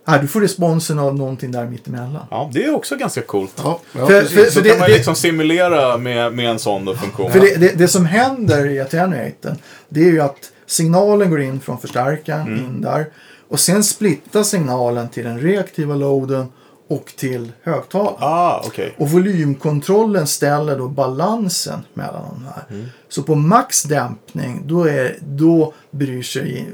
Nej, 0.08 0.18
du 0.20 0.26
får 0.28 0.40
responsen 0.40 0.98
av 0.98 1.16
någonting 1.16 1.52
där 1.52 1.66
mittemellan. 1.66 2.26
Ja, 2.30 2.50
det 2.52 2.64
är 2.64 2.74
också 2.74 2.96
ganska 2.96 3.22
coolt. 3.22 3.52
Ja, 3.56 3.80
ja, 3.98 4.06
För- 4.06 4.22
för- 4.22 4.44
Så 4.50 4.60
det- 4.60 4.68
kan 4.70 4.78
man 4.78 4.88
det- 4.88 4.94
liksom 4.96 5.14
simulera 5.14 5.96
med, 5.98 6.32
med 6.34 6.50
en 6.50 6.58
sån 6.58 6.84
då 6.84 6.94
funktion. 6.94 7.32
För 7.32 7.40
det, 7.40 7.54
det, 7.60 7.78
det 7.78 7.88
som 7.88 8.04
händer 8.06 8.66
i 8.66 8.80
attenuatorn 8.80 9.56
det 9.88 10.00
är 10.00 10.10
ju 10.12 10.20
att 10.20 10.52
signalen 10.66 11.30
går 11.30 11.40
in 11.40 11.60
från 11.60 11.78
förstärkaren 11.80 12.46
Mm. 12.46 12.58
in 12.64 12.80
där 12.80 13.06
och 13.48 13.60
sen 13.60 13.84
splittar 13.84 14.42
signalen 14.42 15.08
till 15.08 15.24
den 15.24 15.40
reaktiva 15.40 15.94
loaden 15.94 16.46
och 16.90 17.12
till 17.16 17.52
högtalaren. 17.62 18.16
Ah, 18.20 18.62
okej. 18.66 18.94
Och 18.98 19.10
volymkontrollen 19.10 20.26
ställer 20.26 20.78
då 20.78 20.88
balansen 20.88 21.80
mellan 21.94 22.22
de 22.28 22.44
här. 22.44 22.88
Så 23.08 23.22
på 23.22 23.34
max 23.34 23.82
dämpning 23.82 24.62
då, 24.66 24.84
är, 24.84 25.16
då 25.20 25.72
bryr 25.90 26.22
sig 26.22 26.68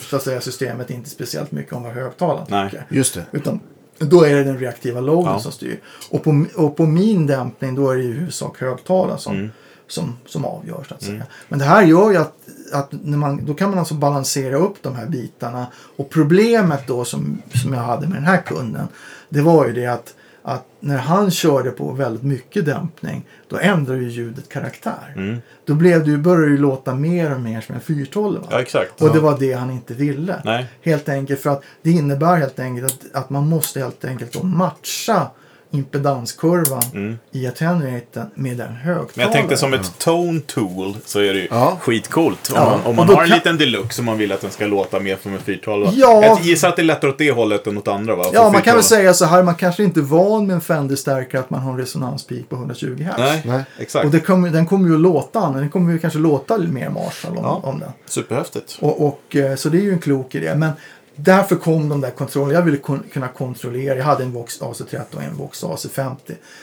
så 0.00 0.16
att 0.16 0.22
säga, 0.22 0.40
systemet 0.40 0.90
inte 0.90 1.10
speciellt 1.10 1.52
mycket 1.52 1.72
om 1.72 1.82
vad 1.82 1.92
högtalaren 1.92 2.46
Nej. 2.50 2.70
tycker. 2.70 2.86
Just 2.90 3.14
det. 3.14 3.24
Utan 3.32 3.60
då 3.98 4.22
är 4.24 4.34
det 4.34 4.44
den 4.44 4.58
reaktiva 4.58 5.00
loaden 5.00 5.32
Ja. 5.32 5.40
som 5.40 5.52
styr. 5.52 5.80
Och 6.10 6.22
på, 6.24 6.44
och 6.56 6.76
på 6.76 6.86
min 6.86 7.26
dämpning 7.26 7.74
då 7.74 7.90
är 7.90 7.96
det 7.96 8.02
i 8.02 8.12
huvudsak 8.12 8.60
högtalaren 8.60 9.18
som, 9.18 9.36
Mm. 9.36 9.50
som, 9.86 10.16
som 10.26 10.44
avgör 10.44 10.84
så 10.88 10.94
att 10.94 11.02
säga. 11.02 11.22
Men 11.48 11.58
det 11.58 11.64
här 11.64 11.82
gör 11.82 12.10
ju 12.10 12.16
att, 12.16 12.34
att 12.72 12.92
när 12.92 13.18
man, 13.18 13.44
då 13.44 13.54
kan 13.54 13.70
man 13.70 13.78
alltså 13.78 13.94
balansera 13.94 14.56
upp 14.56 14.76
de 14.82 14.96
här 14.96 15.06
bitarna. 15.06 15.66
Och 15.96 16.10
problemet 16.10 16.86
då 16.86 17.04
som, 17.04 17.42
som 17.54 17.72
jag 17.72 17.80
hade 17.80 18.06
med 18.06 18.16
den 18.16 18.24
här 18.24 18.42
kunden. 18.42 18.88
Det 19.28 19.40
var 19.40 19.66
ju 19.66 19.72
det 19.72 19.86
att, 19.86 20.14
att 20.42 20.66
när 20.80 20.98
han 20.98 21.30
körde 21.30 21.70
på 21.70 21.92
väldigt 21.92 22.22
mycket 22.22 22.64
dämpning. 22.64 23.24
Då 23.48 23.58
ändrade 23.58 24.00
ju 24.00 24.10
ljudet 24.10 24.48
karaktär. 24.48 25.14
Mm. 25.16 25.38
Då 25.64 25.74
blev 25.74 26.04
det 26.04 26.16
började 26.16 26.46
det 26.46 26.50
ju 26.50 26.58
låta 26.58 26.94
mer 26.94 27.34
och 27.34 27.40
mer 27.40 27.60
som 27.60 27.74
en 27.74 27.80
412. 27.80 28.46
Ja, 28.50 28.60
exakt. 28.60 29.02
Och 29.02 29.12
det 29.12 29.20
var 29.20 29.38
det 29.38 29.52
han 29.52 29.70
inte 29.70 29.94
ville. 29.94 30.42
Nej. 30.44 30.66
Helt 30.82 31.08
enkelt 31.08 31.40
för 31.40 31.50
att 31.50 31.62
det 31.82 31.90
innebär 31.90 32.36
helt 32.36 32.58
enkelt 32.58 32.92
att, 32.92 33.22
att 33.22 33.30
man 33.30 33.48
måste 33.48 33.80
helt 33.80 34.04
enkelt 34.04 34.42
matcha 34.42 35.30
impedanskurvan 35.72 36.82
Mm. 36.94 37.18
i 37.32 37.46
attenuaten 37.46 38.26
med 38.34 38.56
den 38.56 38.72
högtalaren. 38.72 39.08
Men 39.14 39.22
jag 39.24 39.32
tänkte 39.32 39.56
som 39.56 39.72
ett 39.74 39.98
tone 39.98 40.40
tool 40.40 40.94
så 41.04 41.18
är 41.20 41.34
det 41.34 41.40
ju 41.40 41.48
Ja. 41.50 41.76
skitcoolt. 41.80 42.48
Om 42.50 42.54
Ja, 42.56 42.64
man, 42.64 42.80
om 42.90 42.96
man 42.96 43.06
har 43.08 43.22
en 43.22 43.28
kan- 43.28 43.36
liten 43.38 43.58
deluxe 43.58 44.00
och 44.00 44.04
man 44.04 44.18
vill 44.18 44.32
att 44.32 44.40
den 44.40 44.50
ska 44.50 44.66
låta 44.66 45.00
mer 45.00 45.18
som 45.22 45.32
en 45.32 45.38
412. 45.38 45.88
Ja. 45.94 46.22
Jag 46.24 46.40
gissar 46.40 46.68
att 46.68 46.76
det 46.76 46.82
är 46.82 46.84
lättare 46.84 47.10
åt 47.10 47.18
det 47.18 47.30
hållet 47.32 47.66
än 47.66 47.78
åt 47.78 47.88
andra 47.88 48.16
va? 48.16 48.24
För 48.24 48.34
Ja, 48.34 48.42
man 48.42 48.62
kan 48.62 48.74
väl 48.74 48.82
412. 48.82 48.82
säga 48.82 49.14
så 49.14 49.24
här, 49.24 49.42
man 49.42 49.54
kanske 49.54 49.84
inte 49.84 50.00
är 50.00 50.02
van 50.02 50.46
med 50.46 50.54
en 50.54 50.60
Fender-stärkare 50.60 51.40
att 51.40 51.50
man 51.50 51.60
har 51.60 51.72
en 51.72 51.78
resonanspeak 51.78 52.48
på 52.48 52.56
120 52.56 53.02
Hz. 53.04 53.18
Nej, 53.18 53.42
Nej. 53.46 53.62
exakt. 53.78 54.04
Och 54.04 54.10
det 54.10 54.20
kommer, 54.20 54.50
den 54.50 54.66
kommer 54.66 54.88
ju 54.88 54.94
att 54.94 55.00
låta, 55.00 55.50
den 55.50 55.70
kommer 55.70 55.92
ju 55.92 55.98
kanske 55.98 56.18
låta 56.18 56.58
mer 56.58 56.90
Marshall 56.90 57.36
om, 57.38 57.44
Ja. 57.44 57.60
om 57.64 57.78
den. 57.78 57.90
Superhäftigt. 58.06 58.78
Och, 58.80 59.06
och, 59.06 59.36
eh, 59.36 59.54
så 59.56 59.68
det 59.68 59.78
är 59.78 59.82
ju 59.82 59.92
en 59.92 59.98
klok 59.98 60.34
idé. 60.34 60.54
Men 60.54 60.70
därför 61.16 61.56
kom 61.56 61.88
de 61.88 62.00
där 62.00 62.10
kontrollerna. 62.10 62.54
Jag 62.58 62.62
ville 62.64 62.76
kun, 62.76 63.02
kunna 63.12 63.28
kontrollera. 63.28 63.96
Jag 63.98 64.04
hade 64.04 64.24
en 64.24 64.32
Vox 64.32 64.60
AC30 64.60 65.14
och 65.16 65.22
en 65.22 65.34
Vox 65.36 65.64
AC50 65.64 66.16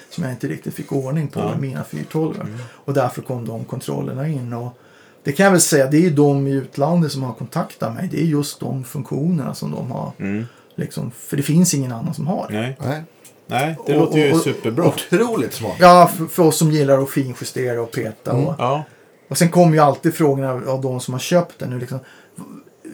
som 0.10 0.24
jag 0.24 0.34
inte 0.34 0.48
riktigt 0.48 0.74
fick 0.74 0.92
ordning 0.92 1.28
på 1.28 1.40
Ja. 1.40 1.50
med 1.50 1.60
mina 1.62 1.84
412. 1.84 2.60
Och 2.72 2.94
därför 2.94 3.22
kom 3.22 3.46
de 3.48 3.64
kontrollerna 3.66 4.28
in. 4.28 4.54
Och 4.54 4.78
det 5.24 5.32
kan 5.32 5.44
jag 5.44 5.52
väl 5.52 5.62
säga, 5.62 5.88
det 5.88 5.98
är 5.98 6.02
ju 6.02 6.10
de 6.10 6.48
i 6.48 6.52
utlandet 6.52 7.12
som 7.12 7.24
har 7.24 7.34
kontaktat 7.34 7.94
mig. 7.96 8.10
Det 8.12 8.22
är 8.22 8.26
just 8.26 8.60
de 8.60 8.84
funktionerna 8.84 9.54
som 9.54 9.72
de 9.72 9.92
har. 9.92 10.12
Mm. 10.20 10.46
Liksom, 10.76 11.12
för 11.12 11.38
det 11.38 11.44
finns 11.44 11.74
ingen 11.74 11.92
annan 11.92 12.14
som 12.14 12.28
har 12.28 12.48
det. 12.50 12.60
Nej. 12.60 12.78
Nej. 12.84 13.04
Nej, 13.48 13.78
det 13.86 13.94
Och- 13.94 14.00
låter 14.00 14.18
ju 14.20 14.32
och- 14.34 14.40
superbra. 14.42 14.88
Otroligt 14.88 15.54
smart. 15.54 15.76
Ja, 15.80 16.12
för, 16.16 16.26
för 16.26 16.44
oss 16.44 16.58
som 16.58 16.72
gillar 16.72 17.04
att 17.04 17.10
finjustera 17.10 17.82
och 17.82 17.92
peta. 17.92 18.34
Och, 18.34 18.56
Ja. 18.58 18.84
och 19.30 19.38
sen 19.38 19.50
kommer 19.50 19.74
ju 19.74 19.80
alltid 19.80 20.14
frågorna 20.14 20.52
av, 20.52 20.70
av 20.70 20.82
de 20.82 21.00
som 21.00 21.14
har 21.14 21.20
köpt 21.20 21.60
den. 21.60 21.70
Nu 21.70 21.80
liksom, 21.80 22.00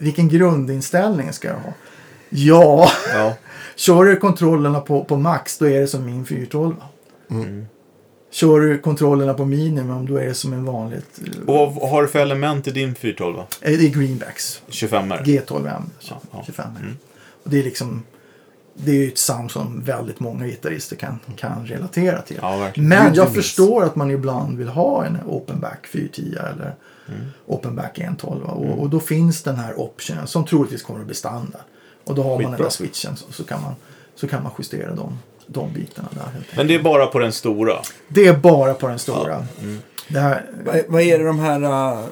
vilken 0.00 0.28
grundinställning 0.28 1.32
ska 1.32 1.48
jag 1.48 1.54
ha? 1.54 1.72
Ja, 2.30 2.90
ja. 3.14 3.36
kör 3.76 4.04
du 4.04 4.16
kontrollerna 4.16 4.80
på, 4.80 5.04
på 5.04 5.16
max 5.16 5.58
då 5.58 5.68
är 5.68 5.80
det 5.80 5.86
som 5.86 6.06
min 6.06 6.26
412. 6.26 6.74
Mm. 7.30 7.66
Kör 8.30 8.60
du 8.60 8.78
kontrollerna 8.78 9.34
på 9.34 9.44
minimum 9.44 10.06
då 10.06 10.16
är 10.16 10.26
det 10.26 10.34
som 10.34 10.52
en 10.52 10.64
vanligt. 10.64 11.20
Och 11.46 11.74
vad 11.74 11.90
har 11.90 12.02
du 12.02 12.08
för 12.08 12.18
element 12.18 12.68
i 12.68 12.70
din 12.70 12.94
412? 12.94 13.38
Eh, 13.60 13.78
Det 13.78 13.86
är 13.86 13.90
greenbacks. 13.90 14.62
25 14.68 15.12
er 15.12 15.16
G12M. 15.16 15.82
Ja, 16.00 16.20
ja. 16.32 16.42
25 16.46 16.66
Och 17.44 17.50
det 17.50 17.58
är 17.58 17.62
liksom. 17.62 18.02
Det 18.74 18.90
är 18.90 18.94
ju 18.94 19.08
ett 19.08 19.18
sound 19.18 19.50
som 19.50 19.82
väldigt 19.84 20.20
många 20.20 20.46
gitarrister 20.46 20.96
kan, 20.96 21.18
kan 21.36 21.66
relatera 21.66 22.22
till. 22.22 22.38
Ja. 22.42 22.70
Men 22.76 23.14
jag 23.14 23.34
förstår 23.34 23.84
att 23.84 23.96
man 23.96 24.10
ibland 24.10 24.58
vill 24.58 24.68
ha 24.68 25.04
en 25.04 25.18
openback 25.26 25.86
410 25.86 26.36
eller 26.38 26.74
Mm. 27.08 27.20
openback 27.46 27.98
112. 27.98 28.42
Och, 28.44 28.78
och 28.82 28.90
då 28.90 29.00
finns 29.00 29.42
den 29.42 29.56
här 29.56 29.80
optionen 29.80 30.26
som 30.26 30.44
troligtvis 30.44 30.82
kommer 30.82 31.00
att 31.00 31.06
bli 31.06 31.14
standard. 31.14 31.60
Och 32.04 32.14
då 32.14 32.22
har 32.22 32.30
man 32.30 32.38
den 32.42 32.50
Skitbra. 32.50 32.64
där 32.64 32.70
switchen 32.70 33.16
så, 33.16 33.32
så, 33.32 33.44
kan 33.44 33.62
man, 33.62 33.74
så 34.14 34.28
kan 34.28 34.42
man 34.42 34.52
justera 34.58 34.94
de, 34.94 35.18
de 35.46 35.72
bitarna 35.72 36.08
där. 36.12 36.42
Men 36.56 36.66
det 36.66 36.74
är 36.74 36.82
bara 36.82 37.06
på 37.06 37.18
den 37.18 37.32
stora. 37.32 37.74
Det 38.08 38.26
är 38.26 38.36
bara 38.36 38.74
på 38.74 38.88
den 38.88 38.98
stora. 38.98 39.46
Mm. 39.62 39.78
Det 40.08 40.20
här, 40.20 40.44
Vad, 40.64 40.82
vad 40.88 41.02
är 41.02 41.18
det 41.18 41.24
de 41.24 41.38
här... 41.38 41.62
äh, 41.62 42.04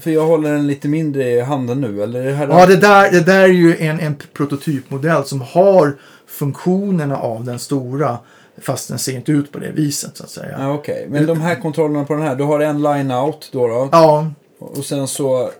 För 0.00 0.10
jag 0.10 0.26
håller 0.26 0.52
den 0.52 0.66
lite 0.66 0.88
mindre 0.88 1.24
i 1.30 1.40
handen 1.40 1.80
nu. 1.80 2.02
Eller 2.02 2.24
det 2.24 2.32
här... 2.32 2.48
ja, 2.48 2.66
det 2.66 2.76
där, 2.76 3.10
det 3.10 3.20
där 3.20 3.40
är 3.42 3.46
ju 3.48 3.76
en, 3.76 4.00
en 4.00 4.16
prototypmodell 4.32 5.24
som 5.24 5.40
har 5.40 5.96
funktionerna 6.26 7.16
av 7.18 7.44
den 7.44 7.58
stora. 7.58 8.18
Fast 8.60 8.88
den 8.88 8.98
ser 8.98 9.12
inte 9.12 9.32
ut 9.32 9.52
på 9.52 9.58
det 9.58 9.70
viset 9.70 10.16
så 10.16 10.24
att 10.24 10.30
säga. 10.30 10.56
Ja, 10.58 10.72
Okej, 10.74 11.06
men 11.10 11.26
de 11.26 11.40
här 11.40 11.54
kontrollerna 11.60 12.04
på 12.04 12.14
den 12.14 12.22
här. 12.22 12.36
Du 12.36 12.44
har 12.44 12.60
en 12.60 12.82
line-out 12.82 13.48
då. 13.52 13.66
då 13.66 13.88
Ja, 13.92 14.30
Och 14.58 14.84
sen 14.84 15.08
så, 15.08 15.50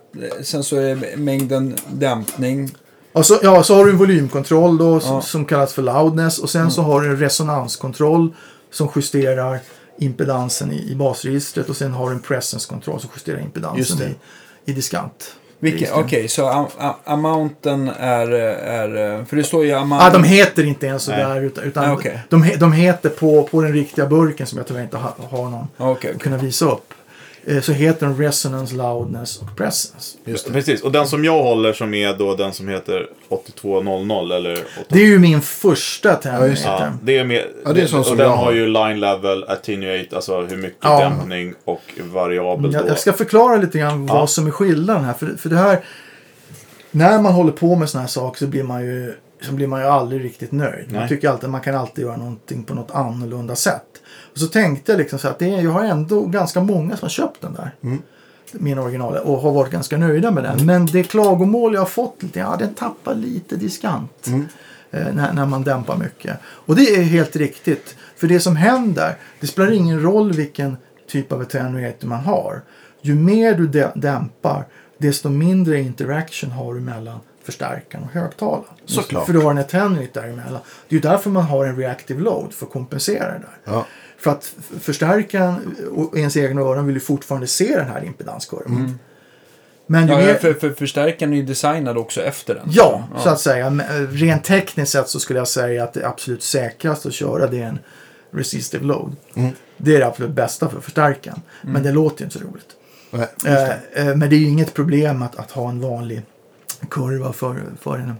sen 0.43 0.63
så 0.63 0.75
är 0.75 0.95
det 0.95 1.17
mängden 1.17 1.75
dämpning. 1.91 2.75
Och 3.13 3.25
så, 3.25 3.39
ja, 3.43 3.63
så 3.63 3.75
har 3.75 3.85
du 3.85 3.91
en 3.91 3.97
volymkontroll 3.97 4.77
då, 4.77 4.99
som, 4.99 5.15
Ja. 5.15 5.21
som 5.21 5.45
kallas 5.45 5.73
för 5.73 5.81
loudness. 5.81 6.39
Och 6.39 6.49
sen 6.49 6.71
så 6.71 6.81
har 6.81 7.01
du 7.01 7.09
en 7.09 7.17
resonanskontroll 7.17 8.33
som 8.71 8.89
justerar 8.95 9.59
impedansen 9.99 10.71
i, 10.71 10.91
i 10.91 10.95
basregistret. 10.95 11.69
Och 11.69 11.77
sen 11.77 11.91
har 11.91 12.09
du 12.09 12.15
en 12.15 12.21
presence-kontroll 12.21 12.99
som 12.99 13.09
justerar 13.15 13.37
Just 13.37 13.45
impedansen 13.45 14.07
i, 14.65 14.71
i 14.71 14.73
diskant. 14.73 15.35
Vilken- 15.59 15.93
Okej, 15.93 16.27
så 16.27 16.47
am, 16.47 16.65
am, 16.77 16.93
amounten 17.03 17.91
är, 17.99 18.31
är... 18.31 19.25
För 19.25 19.35
det 19.35 19.43
står 19.43 19.65
ju 19.65 19.71
amount. 19.73 20.03
Ah, 20.05 20.09
de 20.09 20.23
heter 20.23 20.63
inte 20.63 20.85
ens 20.87 21.03
sådär. 21.03 21.41
Utan, 21.41 21.63
utan 21.63 21.85
Ah, 21.89 21.93
okej. 21.93 22.19
de, 22.29 22.51
de 22.59 22.71
heter 22.73 23.09
på, 23.09 23.43
på 23.51 23.61
den 23.61 23.73
riktiga 23.73 24.05
burken 24.05 24.47
som 24.47 24.57
jag 24.57 24.67
tyvärr 24.67 24.81
inte 24.83 24.97
ha, 24.97 25.15
har 25.29 25.43
någon 25.49 25.67
Okej, 25.77 25.91
okej. 25.91 26.11
att 26.15 26.21
kunna 26.21 26.37
visa 26.37 26.65
upp. 26.65 26.93
Eh, 27.49 27.61
så 27.61 27.71
heter 27.71 28.05
de 28.05 28.21
resonance, 28.21 28.75
loudness 28.75 29.41
och 29.41 29.57
presence. 29.57 30.17
Just 30.25 30.47
det. 30.47 30.53
Precis, 30.53 30.81
och 30.81 30.91
den 30.91 31.07
som 31.07 31.25
jag 31.25 31.43
håller 31.43 31.73
som 31.73 31.93
är 31.93 32.13
då 32.13 32.35
den 32.35 32.53
som 32.53 32.67
heter 32.67 33.07
8200 33.29 34.35
eller 34.35 34.53
8... 34.53 34.61
Det 34.89 34.99
är 34.99 35.05
ju 35.05 35.19
min 35.19 35.41
första 35.41 36.09
just 36.09 36.23
det. 36.23 36.29
terminator. 36.29 36.85
Ja, 36.85 36.91
det 37.01 37.17
är 37.17 37.23
med, 37.23 37.45
Ja, 37.65 37.73
det 37.73 37.81
är 37.81 37.87
sån 37.87 37.99
och 37.99 38.05
som 38.05 38.17
den 38.17 38.25
jag 38.27 38.35
har 38.37 38.45
har. 38.45 38.51
ju 38.51 38.67
line 38.67 38.99
level, 38.99 39.43
attenuate, 39.43 40.15
alltså 40.15 40.41
hur 40.41 40.57
mycket 40.57 40.77
Ja. 40.81 40.99
dämpning 40.99 41.53
och 41.65 41.81
variabel 42.13 42.73
Jag, 42.73 42.83
då. 42.83 42.87
jag 42.89 42.99
ska 42.99 43.13
förklara 43.13 43.57
lite 43.57 43.77
grann 43.79 44.07
Ja. 44.07 44.13
vad 44.13 44.29
som 44.29 44.47
är 44.47 44.51
skillnaden 44.51 45.03
här. 45.03 45.13
För, 45.13 45.35
för 45.37 45.49
det 45.49 45.57
här, 45.57 45.79
när 46.91 47.21
man 47.21 47.33
håller 47.33 47.51
på 47.51 47.75
med 47.75 47.89
såna 47.89 48.01
här 48.01 48.07
saker 48.07 48.39
så 48.39 48.47
blir 48.47 48.63
man 48.63 48.85
ju, 48.85 49.13
så 49.41 49.51
blir 49.51 49.67
man 49.67 49.81
ju 49.81 49.87
aldrig 49.87 50.23
riktigt 50.23 50.51
nöjd. 50.51 50.91
Man 50.91 50.99
Nej. 50.99 51.09
tycker 51.09 51.29
alltid 51.29 51.45
att 51.45 51.51
man 51.51 51.61
kan 51.61 51.75
alltid 51.75 52.03
göra 52.03 52.17
någonting 52.17 52.63
på 52.63 52.73
något 52.75 52.91
annorlunda 52.91 53.55
sätt. 53.55 53.83
Och 54.37 54.41
så 54.41 54.47
tänkte 54.47 54.91
jag 54.91 54.99
liksom 54.99 55.19
så 55.19 55.27
att 55.27 55.39
det 55.39 55.53
är, 55.53 55.61
jag 55.61 55.71
har 55.71 55.83
ändå 55.83 56.25
ganska 56.25 56.61
många 56.61 56.97
som 56.97 57.05
har 57.05 57.09
köpt 57.09 57.41
den 57.41 57.53
där. 57.53 57.71
Min 58.51 58.79
original 58.79 59.17
och 59.17 59.37
har 59.41 59.51
varit 59.51 59.71
ganska 59.71 59.97
nöjda 59.97 60.31
med 60.31 60.43
den. 60.43 60.65
Men 60.65 60.85
det 60.85 61.03
klagomål 61.03 61.73
jag 61.73 61.81
har 61.81 61.85
fått 61.85 62.23
lite, 62.23 62.39
ja 62.39 62.55
den 62.59 62.73
tappar 62.73 63.15
lite 63.15 63.55
diskant. 63.55 64.27
Eh, 64.91 65.07
när, 65.13 65.33
när 65.33 65.45
man 65.45 65.63
dämpar 65.63 65.97
mycket. 65.97 66.37
Och 66.43 66.75
det 66.75 66.81
är 66.95 67.01
helt 67.03 67.35
riktigt. 67.35 67.95
För 68.15 68.27
det 68.27 68.39
som 68.39 68.55
händer, 68.55 69.15
det 69.39 69.47
spelar 69.47 69.71
ingen 69.71 70.01
roll 70.01 70.31
vilken 70.33 70.77
typ 71.07 71.31
av 71.31 71.41
attenuator 71.41 72.07
man 72.07 72.19
har. 72.23 72.61
Ju 73.01 73.15
mer 73.15 73.53
du 73.55 73.67
dä- 73.67 73.91
dämpar, 73.95 74.65
desto 74.97 75.29
mindre 75.29 75.79
interaction 75.81 76.51
har 76.51 76.73
du 76.73 76.79
mellan 76.79 77.19
förstärkaren 77.43 78.03
och 78.03 78.11
högtalaren. 78.11 78.63
Såklart. 78.85 79.25
För 79.25 79.33
du 79.33 79.39
har 79.39 79.51
en 79.51 79.57
attenuate 79.57 80.21
däremellan. 80.21 80.59
Det 80.89 80.95
är 80.95 80.97
ju 80.97 80.99
därför 80.99 81.29
man 81.29 81.43
har 81.43 81.65
en 81.65 81.75
reactive 81.75 82.21
load 82.21 82.53
för 82.53 82.65
att 82.65 82.71
kompensera 82.71 83.25
det 83.31 83.39
där. 83.39 83.57
Ja. 83.73 83.85
För 84.17 84.31
att 84.31 84.53
förstärkaren 84.81 85.75
och 85.91 86.17
ens 86.17 86.37
egna 86.37 86.61
öron 86.61 86.85
vill 86.85 86.95
ju 86.95 87.01
fortfarande 87.01 87.47
se 87.47 87.77
den 87.77 87.87
här 87.87 88.03
impedanskurvan. 88.05 88.99
Men 89.87 90.07
ju 90.07 90.13
Ja, 90.13 90.19
mer... 90.19 90.27
ja, 90.27 90.35
för, 90.35 90.53
för 90.53 90.69
förstärkaren 90.69 91.33
är 91.33 91.37
ju 91.37 91.43
designad 91.43 91.97
också 91.97 92.21
efter 92.21 92.55
den. 92.55 92.67
Ja, 92.71 93.07
så 93.17 93.29
att 93.29 93.39
säga. 93.39 93.69
Men, 93.69 94.03
eh, 94.03 94.07
Rent 94.09 94.43
tekniskt 94.43 94.91
sett 94.91 95.09
så 95.09 95.19
skulle 95.19 95.39
jag 95.39 95.47
säga 95.47 95.83
att 95.83 95.93
det 95.93 96.07
absolut 96.07 96.43
säkraste 96.43 97.07
att 97.07 97.13
köra 97.13 97.47
det 97.47 97.61
är 97.61 97.67
en 97.67 97.79
resistive 98.31 98.85
load. 98.85 99.15
Det 99.77 99.95
är 99.95 99.99
det 99.99 100.07
absolut 100.07 100.31
bästa 100.31 100.69
för 100.69 100.81
förstärkaren. 100.81 101.41
Men 101.61 101.83
det 101.83 101.91
låter 101.91 102.21
ju 102.21 102.25
inte 102.25 102.39
så 102.39 102.45
roligt. 102.45 102.69
Nej. 103.11 103.27
Eh, 103.45 104.07
eh, 104.07 104.15
men 104.15 104.29
det 104.29 104.35
är 104.35 104.39
ju 104.39 104.47
inget 104.47 104.73
problem 104.73 105.21
att, 105.21 105.35
att 105.35 105.51
ha 105.51 105.69
en 105.69 105.81
vanlig 105.81 106.21
kurva 106.89 107.33
för, 107.33 107.55
för 107.81 107.97
en, 107.97 108.15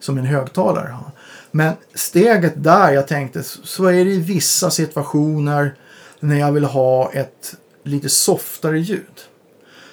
som 0.00 0.18
en 0.18 0.24
högtalare 0.24 0.88
har. 0.88 1.10
Men 1.50 1.74
steget 1.94 2.52
där, 2.64 2.92
jag 2.92 3.08
tänkte, 3.08 3.42
så 3.42 3.84
är 3.84 4.04
det 4.04 4.10
i 4.10 4.18
vissa 4.20 4.70
situationer 4.70 5.74
när 6.20 6.36
jag 6.38 6.52
vill 6.52 6.64
ha 6.64 7.12
ett 7.12 7.54
lite 7.84 8.08
softare 8.08 8.78
ljud. 8.80 9.02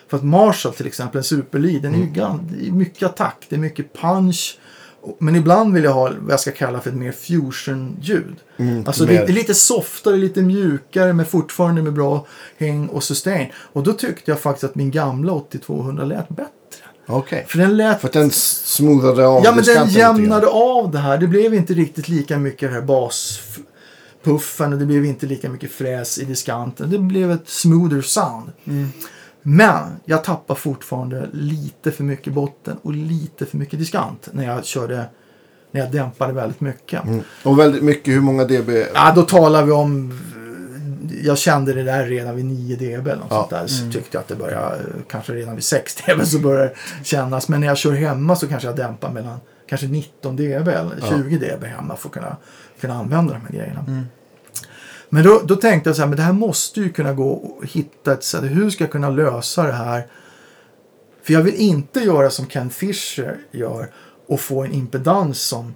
För 0.08 0.18
att 0.18 0.24
Marshall 0.24 0.74
till 0.74 0.88
exempel, 0.88 1.18
en 1.18 1.24
superlead, 1.24 1.82
den 1.82 1.94
är 1.96 1.98
ju 1.98 2.06
gan- 2.06 2.50
det 2.52 2.68
är 2.68 2.72
mycket 2.72 3.04
attack, 3.04 3.46
det 3.50 3.56
är 3.56 3.60
mycket 3.60 3.94
punch. 4.02 4.60
Men 5.20 5.36
ibland 5.36 5.74
vill 5.74 5.84
jag 5.84 5.92
ha 5.94 6.04
vad 6.20 6.32
jag 6.34 6.40
ska 6.40 6.52
kalla 6.52 6.80
för 6.82 6.90
ett 6.90 6.96
mer 6.96 7.12
fusion-ljud. 7.12 8.36
alltså 8.88 9.06
det, 9.06 9.14
mer- 9.14 9.28
lite 9.28 9.54
softare, 9.56 10.18
lite 10.18 10.42
mjukare 10.42 11.14
men 11.14 11.26
fortfarande 11.26 11.82
med 11.82 11.94
bra 11.94 12.26
häng 12.58 12.88
och 12.88 13.04
sustain. 13.04 13.48
Och 13.56 13.84
då 13.84 13.94
tyckte 13.94 14.32
jag 14.32 14.40
faktiskt 14.40 14.64
att 14.64 14.76
min 14.76 14.92
gamla 14.92 15.34
8200 15.34 16.06
lät 16.06 16.30
bättre. 16.30 16.52
Okej. 17.08 17.46
För 17.48 17.58
den 17.58 17.78
lät 17.78 18.02
För 18.02 18.08
att 18.08 18.14
den 18.14 18.32
smoothade 18.32 19.28
av 19.28 19.44
Ja, 19.44 19.56
men 19.56 19.64
den 19.64 19.90
jämnade 19.90 20.48
av 20.48 20.92
det 20.92 20.98
här. 20.98 21.18
Det 21.18 21.28
blev 21.28 21.54
inte 21.54 21.74
riktigt 21.74 22.08
lika 22.08 22.38
mycket 22.38 22.72
här 22.72 22.82
baspuffen 22.82 24.74
och 24.74 24.80
det 24.80 24.86
blev 24.86 25.06
inte 25.06 25.26
lika 25.26 25.50
mycket 25.50 25.72
fräs 25.72 26.18
i 26.18 26.26
diskanten. 26.26 26.90
Det 26.90 27.00
blev 27.00 27.32
ett 27.32 27.50
smoother 27.50 28.02
sound. 28.02 28.52
Men 29.42 29.84
jag 30.06 30.24
tappar 30.24 30.56
fortfarande 30.56 31.30
lite 31.34 31.92
för 31.92 32.04
mycket 32.04 32.34
botten 32.34 32.78
och 32.82 32.94
lite 32.94 33.46
för 33.46 33.58
mycket 33.58 33.80
diskant 33.80 34.30
när 34.32 34.46
jag 34.46 34.66
körde 34.66 35.06
när 35.72 35.82
jag 35.82 35.92
dämpade 35.92 36.34
väldigt 36.34 36.62
mycket. 36.62 37.04
Mm. 37.04 37.22
Och 37.44 37.60
väldigt 37.60 37.84
mycket, 37.84 38.14
hur 38.14 38.22
många 38.22 38.44
dB? 38.44 38.70
Ja, 38.94 39.14
då 39.16 39.22
talar 39.22 39.66
vi 39.66 39.72
om... 39.72 40.20
Jag 41.24 41.38
kände 41.38 41.74
det 41.74 41.84
där 41.84 42.06
redan 42.06 42.36
vid 42.36 42.46
9 42.46 42.76
dB 42.76 43.08
eller 43.08 43.16
något 43.16 43.28
Ja. 43.30 43.38
sånt 43.40 43.50
där. 43.50 43.68
Så 43.68 43.92
tyckte 43.92 44.18
jag 44.18 44.22
att 44.22 44.28
det 44.28 44.36
började, 44.36 44.78
kanske 45.10 45.34
redan 45.34 45.56
vid 45.56 45.64
6 45.64 45.96
dB 45.96 46.26
så 46.26 46.40
började 46.40 46.68
det 46.68 47.06
kännas. 47.06 47.48
Men 47.50 47.60
när 47.60 47.68
jag 47.68 47.78
kör 47.78 47.92
hemma 47.92 48.36
så 48.36 48.48
kanske 48.48 48.68
jag 48.68 48.76
dämpar 48.78 49.12
mellan 49.12 49.40
kanske 49.68 49.88
19 49.88 50.36
dB 50.36 50.42
eller 50.68 51.02
20 51.10 51.38
dB 51.38 51.64
hemma 51.64 51.96
för 51.96 52.08
att 52.10 52.14
kunna, 52.14 52.38
kunna 52.82 52.94
använda 52.94 53.34
de 53.34 53.42
här 53.42 53.50
grejerna. 53.60 54.06
Men 55.10 55.24
då, 55.24 55.42
då 55.46 55.56
tänkte 55.56 55.90
jag 55.90 55.96
så 55.96 56.02
här, 56.02 56.10
men 56.10 56.18
det 56.18 56.24
här 56.24 56.34
måste 56.34 56.80
ju 56.82 56.90
kunna 56.90 57.14
gå 57.14 57.30
och 57.32 57.66
hitta 57.66 58.14
ett 58.14 58.24
sätt. 58.24 58.44
Hur 58.44 58.70
ska 58.70 58.84
jag 58.84 58.92
kunna 58.92 59.10
lösa 59.10 59.64
det 59.64 59.74
här? 59.74 60.08
För 61.24 61.34
jag 61.34 61.42
vill 61.42 61.56
inte 61.56 62.00
göra 62.00 62.30
som 62.30 62.46
Ken 62.46 62.70
Fisher 62.70 63.38
gör 63.52 63.88
och 64.28 64.40
få 64.40 64.64
en 64.64 64.74
impedans 64.74 65.40
som 65.40 65.76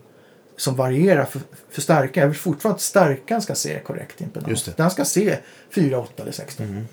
som 0.59 0.75
varierar 0.75 1.25
för, 1.25 1.41
för 1.69 1.81
stärkan. 1.81 2.21
Jag 2.21 2.27
vill 2.27 2.37
fortfarande 2.37 2.75
att 2.75 2.81
stärkan 2.81 3.41
ska 3.41 3.55
se 3.55 3.79
korrekt 3.79 4.21
impedans. 4.21 4.69
Den 4.77 4.91
ska 4.91 5.05
se 5.05 5.37
4, 5.69 5.99
8 5.99 6.23
eller 6.23 6.31
16. 6.31 6.87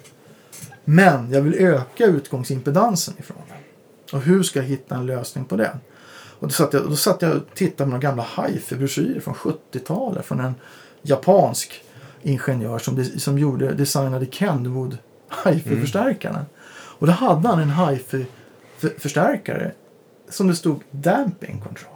Men 0.84 1.32
jag 1.32 1.42
vill 1.42 1.54
öka 1.54 2.04
utgångsimpedansen 2.04 3.14
ifrån. 3.18 3.42
Och 4.12 4.20
hur 4.20 4.42
ska 4.42 4.58
jag 4.58 4.66
hitta 4.66 4.94
en 4.94 5.06
lösning 5.06 5.44
på 5.44 5.56
det? 5.56 5.78
Och 6.38 6.48
då 6.48 6.52
satt 6.52 6.72
jag, 6.72 6.88
då 6.88 6.96
satt 6.96 7.22
jag 7.22 7.36
och 7.36 7.42
tittade 7.54 7.84
på 7.84 7.84
några 7.84 7.98
gamla 7.98 8.26
hifi-broschyrer 8.36 9.20
från 9.20 9.34
70-talet 9.34 10.26
från 10.26 10.40
en 10.40 10.54
japansk 11.02 11.84
ingenjör 12.22 12.78
som, 12.78 13.04
som 13.04 13.38
gjorde, 13.38 13.74
designade 13.74 14.26
Kenwood 14.26 14.98
hifi-förstärkarna. 15.44 16.44
Och 16.98 17.06
då 17.06 17.12
hade 17.12 17.48
han 17.48 17.60
en 17.60 17.70
hifi-förstärkare 17.70 19.72
som 20.28 20.48
det 20.48 20.56
stod 20.56 20.82
damping 20.90 21.60
control. 21.60 21.92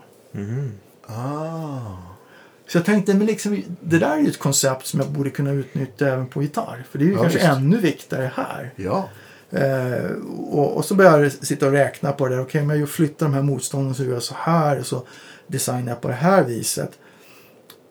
Ah. 1.16 1.96
Så 2.68 2.78
jag 2.78 2.84
tänkte, 2.84 3.14
men 3.14 3.26
liksom, 3.26 3.62
det 3.80 3.98
där 3.98 4.10
är 4.16 4.18
ju 4.20 4.28
ett 4.28 4.38
koncept 4.38 4.86
som 4.86 5.00
jag 5.00 5.08
borde 5.08 5.30
kunna 5.30 5.52
utnyttja 5.52 6.08
även 6.08 6.26
på 6.26 6.42
gitarr. 6.42 6.84
För 6.90 6.98
det 6.98 7.04
är 7.04 7.06
ju 7.06 7.12
Ja, 7.12 7.20
kanske 7.20 7.38
visst. 7.38 7.50
ännu 7.50 7.76
viktigare 7.78 8.30
här. 8.34 8.70
Ja. 8.76 9.08
Eh, 9.50 10.10
och, 10.50 10.76
och 10.76 10.84
så 10.84 10.94
började 10.94 11.22
jag 11.22 11.32
sitta 11.32 11.66
och 11.66 11.72
räkna 11.72 12.12
på 12.12 12.28
det 12.28 12.34
där. 12.34 12.42
Okej, 12.42 12.62
men 12.62 12.80
jag 12.80 12.88
flyttar 12.88 13.26
de 13.26 13.34
här 13.34 13.42
motstånden 13.42 13.94
så 13.94 14.04
gör 14.04 14.12
jag 14.12 14.22
så 14.22 14.34
här. 14.38 14.78
Och 14.78 14.86
så 14.86 15.06
designar 15.46 15.88
jag 15.92 16.00
på 16.00 16.08
det 16.08 16.14
här 16.14 16.44
viset. 16.44 16.90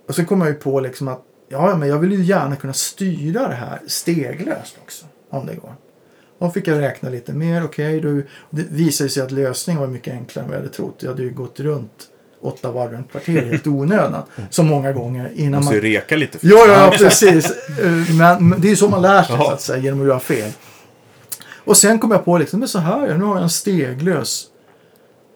Och 0.08 0.16
sen 0.16 0.26
kom 0.26 0.42
jag 0.42 0.50
ju 0.50 0.56
på 0.56 0.80
liksom 0.80 1.08
att 1.08 1.22
ja, 1.50 1.76
men 1.76 1.90
jag 1.90 2.00
vill 2.00 2.12
ju 2.12 2.24
gärna 2.24 2.56
kunna 2.56 2.74
styra 2.74 3.48
det 3.48 3.56
här 3.56 3.80
steglöst 3.88 4.78
också. 4.84 5.06
Om 5.30 5.46
det 5.46 5.56
går. 5.56 5.76
Och 6.38 6.48
då 6.48 6.52
fick 6.52 6.68
jag 6.68 6.80
räkna 6.80 7.10
lite 7.10 7.34
mer. 7.34 7.66
Okej, 7.66 8.02
då 8.02 8.22
det 8.50 8.66
visade 8.70 9.10
sig 9.10 9.24
att 9.24 9.32
lösningen 9.32 9.82
var 9.82 9.88
mycket 9.88 10.14
enklare 10.14 10.44
än 10.44 10.50
vad 10.50 10.58
jag 10.58 10.64
hade 10.64 10.74
trott. 10.74 10.96
Jag 11.00 11.10
hade 11.10 11.24
ju 11.24 11.30
gått 11.30 11.60
runt 11.60 12.09
åtta 12.42 12.72
varv 12.72 12.92
runt 12.92 13.12
kvarter 13.12 13.46
helt 13.46 13.68
onödan. 13.68 14.24
Så 14.50 14.64
många 14.64 14.92
gånger 14.92 15.32
innan 15.36 15.60
Måste 15.60 15.76
man... 15.76 15.84
ju 15.84 15.90
reka 15.94 16.16
lite. 16.16 16.40
För. 16.40 16.48
Ja, 16.48 16.68
ja, 16.68 16.94
precis. 16.98 17.54
Men, 18.18 18.56
det 18.58 18.68
är 18.68 18.70
ju 18.70 18.76
så 18.76 18.90
man 18.90 19.02
lär 19.02 19.24
sig 19.24 19.38
så 19.38 19.52
att 19.52 19.62
säga, 19.62 19.80
genom 19.84 20.02
att 20.02 20.08
göra 20.08 20.20
fel. 20.20 20.52
Och 21.64 21.78
sen 21.78 22.00
kom 22.00 22.12
jag 22.12 22.26
på 22.26 22.38
liksom, 22.38 22.60
men 22.60 22.70
så 22.70 22.80
här, 22.80 23.18
nu 23.18 23.24
har 23.24 23.36
jag 23.36 23.44
en 23.44 23.50
steglös 23.50 24.46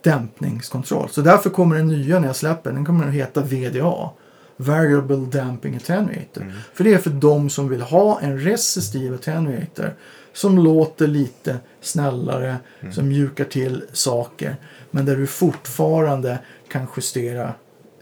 dämpningskontroll. 0.04 1.10
Så 1.10 1.22
därför 1.22 1.50
kommer 1.50 1.76
den 1.76 1.88
nya 1.88 2.20
när 2.20 2.28
jag 2.28 2.36
släpper, 2.36 2.72
den 2.72 2.86
kommer 2.86 3.08
att 3.08 3.14
heta 3.14 3.42
VDA. 3.42 4.10
Variable 4.58 5.16
Damping 5.16 5.76
Attenuator. 5.76 6.54
För 6.74 6.84
det 6.84 6.94
är 6.94 6.98
för 6.98 7.10
de 7.10 7.50
som 7.50 7.70
vill 7.70 7.82
ha 7.82 8.20
en 8.22 8.40
resistiv 8.40 9.14
attenuator 9.14 9.94
som 10.34 10.58
låter 10.58 11.08
lite 11.08 11.58
snällare, 11.82 12.58
som 12.92 13.08
mjukar 13.08 13.46
till 13.46 13.84
saker. 13.94 14.56
Men 14.96 15.06
där 15.06 15.16
du 15.16 15.28
fortfarande 15.28 16.40
kan 16.68 16.88
justera, 16.96 17.54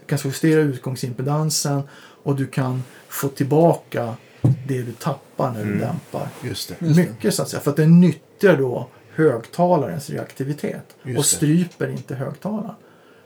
kan 0.06 0.18
justera 0.24 0.60
utgångsimpedansen 0.60 1.82
och 2.22 2.36
du 2.36 2.46
kan 2.46 2.82
få 3.08 3.28
tillbaka 3.28 4.14
det 4.42 4.82
du 4.82 4.92
tappar 4.92 5.52
när 5.52 5.64
du 5.64 5.78
dämpar. 5.78 6.28
Just 6.42 6.72
det. 6.78 6.86
Mycket 6.96 7.34
så 7.34 7.42
att 7.42 7.48
säga. 7.48 7.60
För 7.60 7.70
att 7.70 7.76
den 7.76 8.00
nyttjar 8.00 8.56
då 8.56 8.88
högtalarens 9.14 10.10
reaktivitet. 10.10 10.96
Just 11.02 11.18
och 11.18 11.22
det. 11.22 11.28
stryper 11.28 11.88
inte 11.88 12.14
högtalaren. 12.14 12.74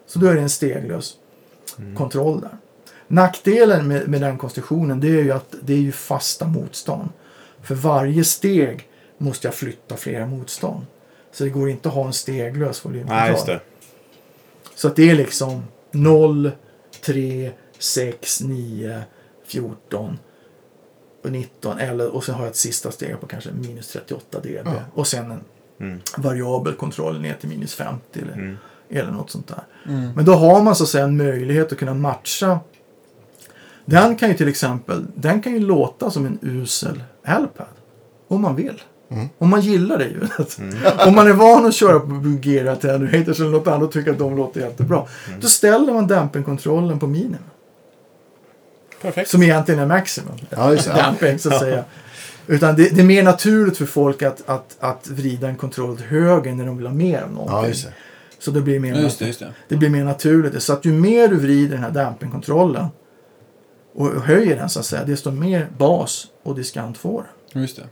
Så 0.07 0.19
då 0.19 0.27
är 0.27 0.35
det 0.35 0.41
en 0.41 0.51
steglös 0.51 1.15
kontroll 1.97 2.41
där. 2.41 2.59
Nackdelen 3.09 3.89
med, 3.89 4.09
med 4.09 4.21
den 4.21 4.39
konstruktionen 4.39 5.01
det 5.01 5.09
är 5.09 5.23
ju 5.23 5.33
att 5.33 5.55
det 5.63 5.73
är 5.73 5.79
ju 5.79 5.93
fasta 5.93 6.47
motstånd. 6.47 7.09
För 7.63 7.75
varje 7.75 8.25
steg 8.25 8.89
måste 9.19 9.47
jag 9.47 9.55
flytta 9.55 9.97
flera 9.97 10.27
motstånd. 10.27 10.87
Så 11.37 11.45
det 11.45 11.51
går 11.51 11.71
inte 11.71 11.89
att 11.89 11.95
ha 11.95 12.07
en 12.07 12.13
steglös 12.13 12.85
volymkontroll. 12.85 13.19
Nej, 13.21 13.31
just 13.31 13.47
det. 13.47 13.61
Så 14.75 14.89
att 14.89 14.97
det 14.97 15.11
är 15.11 15.15
liksom 15.15 15.63
0, 15.91 16.51
3, 17.05 17.51
6, 17.79 18.41
9, 18.41 19.03
14 19.47 20.19
och 21.25 21.33
19. 21.33 21.79
Eller, 21.79 22.15
och 22.15 22.25
sen 22.25 22.35
har 22.35 22.43
jag 22.43 22.51
ett 22.51 22.57
sista 22.57 22.91
steg 22.91 23.21
på 23.21 23.27
kanske 23.27 23.51
minus 23.53 23.89
38 23.89 24.41
dB. 24.41 24.47
Ja. 24.65 24.73
Och 24.95 25.07
sen 25.07 25.31
en 25.31 25.41
Mm. 25.81 26.01
variabel 26.17 26.73
kontroll 26.75 27.21
ner 27.21 27.35
till 27.35 27.49
minus 27.49 27.75
50 27.75 28.21
eller, 28.23 28.33
Mm. 28.33 28.57
eller 28.91 29.11
något 29.13 29.31
sånt 29.31 29.49
där. 29.49 29.63
Men 30.15 30.25
då 30.25 30.35
har 30.35 30.63
man 30.63 30.77
så 30.77 30.83
att 30.83 30.89
säga 30.89 31.05
en 31.05 31.17
möjlighet 31.17 31.73
att 31.73 31.79
kunna 31.79 31.95
matcha. 31.95 32.61
Den 33.85 34.17
kan 34.17 34.29
ju 34.29 34.35
till 34.37 34.49
exempel 34.49 35.07
den 35.15 35.43
kan 35.43 35.53
ju 35.53 35.59
låta 35.59 36.11
som 36.11 36.27
en 36.27 36.39
usel 36.43 37.03
Alpad. 37.25 37.67
Om 38.29 38.41
man 38.41 38.57
vill. 38.57 38.83
Om 39.39 39.49
man 39.51 39.61
gillar 39.61 39.99
det 39.99 40.05
ljudet. 40.05 40.59
Om 41.07 41.15
man 41.15 41.27
är 41.27 41.33
van 41.33 41.67
att 41.67 41.75
köra 41.75 42.01
på 42.01 42.07
Bulgera 42.07 42.73
Attenuators 42.73 43.41
eller 43.41 43.51
något 43.51 43.67
annat 43.67 43.83
och 43.83 43.93
tycker 43.93 44.11
att 44.11 44.19
de 44.19 44.37
låter 44.37 44.61
jättebra. 44.61 45.07
Då 45.41 45.49
ställer 45.49 45.93
man 45.93 46.07
dampingkontrollen 46.07 46.99
på 46.99 47.07
minimum. 47.07 47.39
Perfekt. 49.03 49.31
Som 49.31 49.43
egentligen 49.43 49.81
är 49.81 49.87
maximum. 49.87 50.35
Ja, 50.51 50.73
just. 50.73 50.87
Damping 50.95 51.39
så 51.39 51.49
att 51.49 51.61
säga. 51.61 51.85
Utan 52.47 52.77
det, 52.77 52.89
det 52.95 53.01
är 53.01 53.05
mer 53.05 53.23
naturligt 53.23 53.79
för 53.79 53.87
folk 53.87 54.23
att, 54.23 54.43
att, 54.49 54.77
att 54.81 55.09
vrida 55.09 55.49
en 55.49 55.57
kontroll 55.57 55.91
åt 55.91 56.01
höger 56.01 56.55
när 56.55 56.67
de 56.67 56.77
vill 56.77 56.87
ha 56.87 56.95
mer 56.95 57.23
av 57.23 57.33
någonting. 57.33 57.57
Ja, 57.57 57.67
just 57.69 57.85
det. 57.85 57.93
Så 58.39 58.51
det 58.51 58.61
blir 58.61 58.81
mer, 58.81 58.95
Ja, 58.95 59.01
just 59.01 59.19
det, 59.19 59.27
just 59.27 59.39
det. 59.41 59.53
det 59.69 59.77
blir 59.77 59.91
mer 59.91 60.05
naturligt. 60.05 60.63
Så 60.63 60.73
att 60.73 60.85
ju 60.85 60.93
mer 60.93 61.29
du 61.29 61.37
vrider 61.37 61.75
den 61.75 61.85
här 61.85 61.91
dampingkontrollen 61.91 62.87
och 63.95 64.07
och 64.11 64.23
höjer 64.23 64.57
den 64.57 64.69
så 64.69 64.81
att 64.81 64.87
säga, 64.87 65.05
desto 65.05 65.31
mer 65.31 65.69
bas 65.79 66.27
och 66.43 66.55
diskant 66.55 66.99
får 66.99 67.25
du. 67.53 67.61
Just 67.61 67.77
det. 67.77 67.83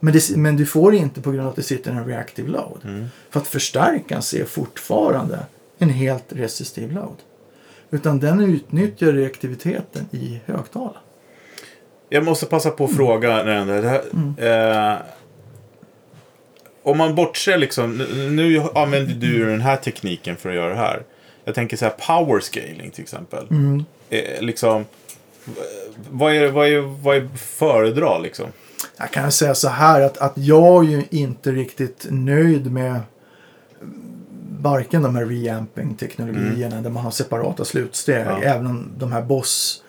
Men, 0.00 0.12
det, 0.12 0.36
men 0.36 0.56
du 0.56 0.66
får 0.66 0.90
det 0.92 0.96
inte 0.96 1.20
på 1.20 1.30
grund 1.30 1.42
av 1.44 1.48
att 1.50 1.56
det 1.56 1.62
sitter 1.62 1.90
en 1.90 2.06
reactive 2.06 2.48
load. 2.50 2.80
Mm. 2.84 3.06
För 3.30 3.40
att 3.40 3.46
förstärkaren 3.46 4.22
ser 4.22 4.44
fortfarande 4.44 5.38
en 5.78 5.90
helt 5.90 6.24
resistiv 6.28 6.92
load. 6.92 7.16
Utan 7.90 8.20
den 8.20 8.40
utnyttjar 8.40 9.12
reaktiviteten 9.12 10.06
i 10.10 10.40
högtalaren. 10.46 10.96
Jag 12.08 12.24
måste 12.24 12.46
passa 12.46 12.70
på 12.70 12.84
att 12.84 12.96
fråga. 12.96 13.44
när 13.44 13.82
det 13.82 13.88
här, 13.88 14.92
eh, 14.92 14.98
om 16.82 16.98
man 16.98 17.14
bortser 17.14 17.58
liksom. 17.58 17.98
nu- 17.98 18.30
Nu 18.30 18.62
använder 18.74 19.14
du 19.14 19.44
den 19.46 19.60
här 19.60 19.76
tekniken 19.76 20.36
för 20.36 20.48
att 20.48 20.54
göra 20.54 20.68
det 20.68 20.76
här. 20.80 21.02
Jag 21.44 21.54
tänker 21.54 21.76
så 21.76 21.84
här 21.84 21.94
power 22.06 22.40
scaling 22.40 22.90
till 22.90 23.02
exempel. 23.02 23.46
Eh, 24.10 24.40
liksom, 24.42 24.84
vad 26.10 26.34
är, 26.34 26.48
vad 26.50 26.68
är, 26.68 26.80
vad 26.80 27.16
är 27.16 27.28
föredra 27.36 28.18
liksom? 28.18 28.46
Jag 28.98 29.10
kan 29.10 29.32
säga 29.32 29.54
så 29.54 29.68
här 29.68 30.00
att, 30.00 30.18
att 30.18 30.32
jag 30.34 30.84
är 30.84 30.88
ju 30.88 31.04
inte 31.10 31.52
riktigt 31.52 32.06
nöjd 32.10 32.72
med 32.72 33.00
varken 34.60 35.02
de 35.02 35.16
här 35.16 35.24
reamping-teknologierna 35.26 36.80
där 36.80 36.90
man 36.90 37.04
har 37.04 37.10
separata 37.10 37.64
slutsteg. 37.64 38.26
Ja. 38.26 38.40
Även 38.42 38.66
om 38.66 38.88
de 38.98 39.12
här 39.12 39.22
Boss 39.22 39.82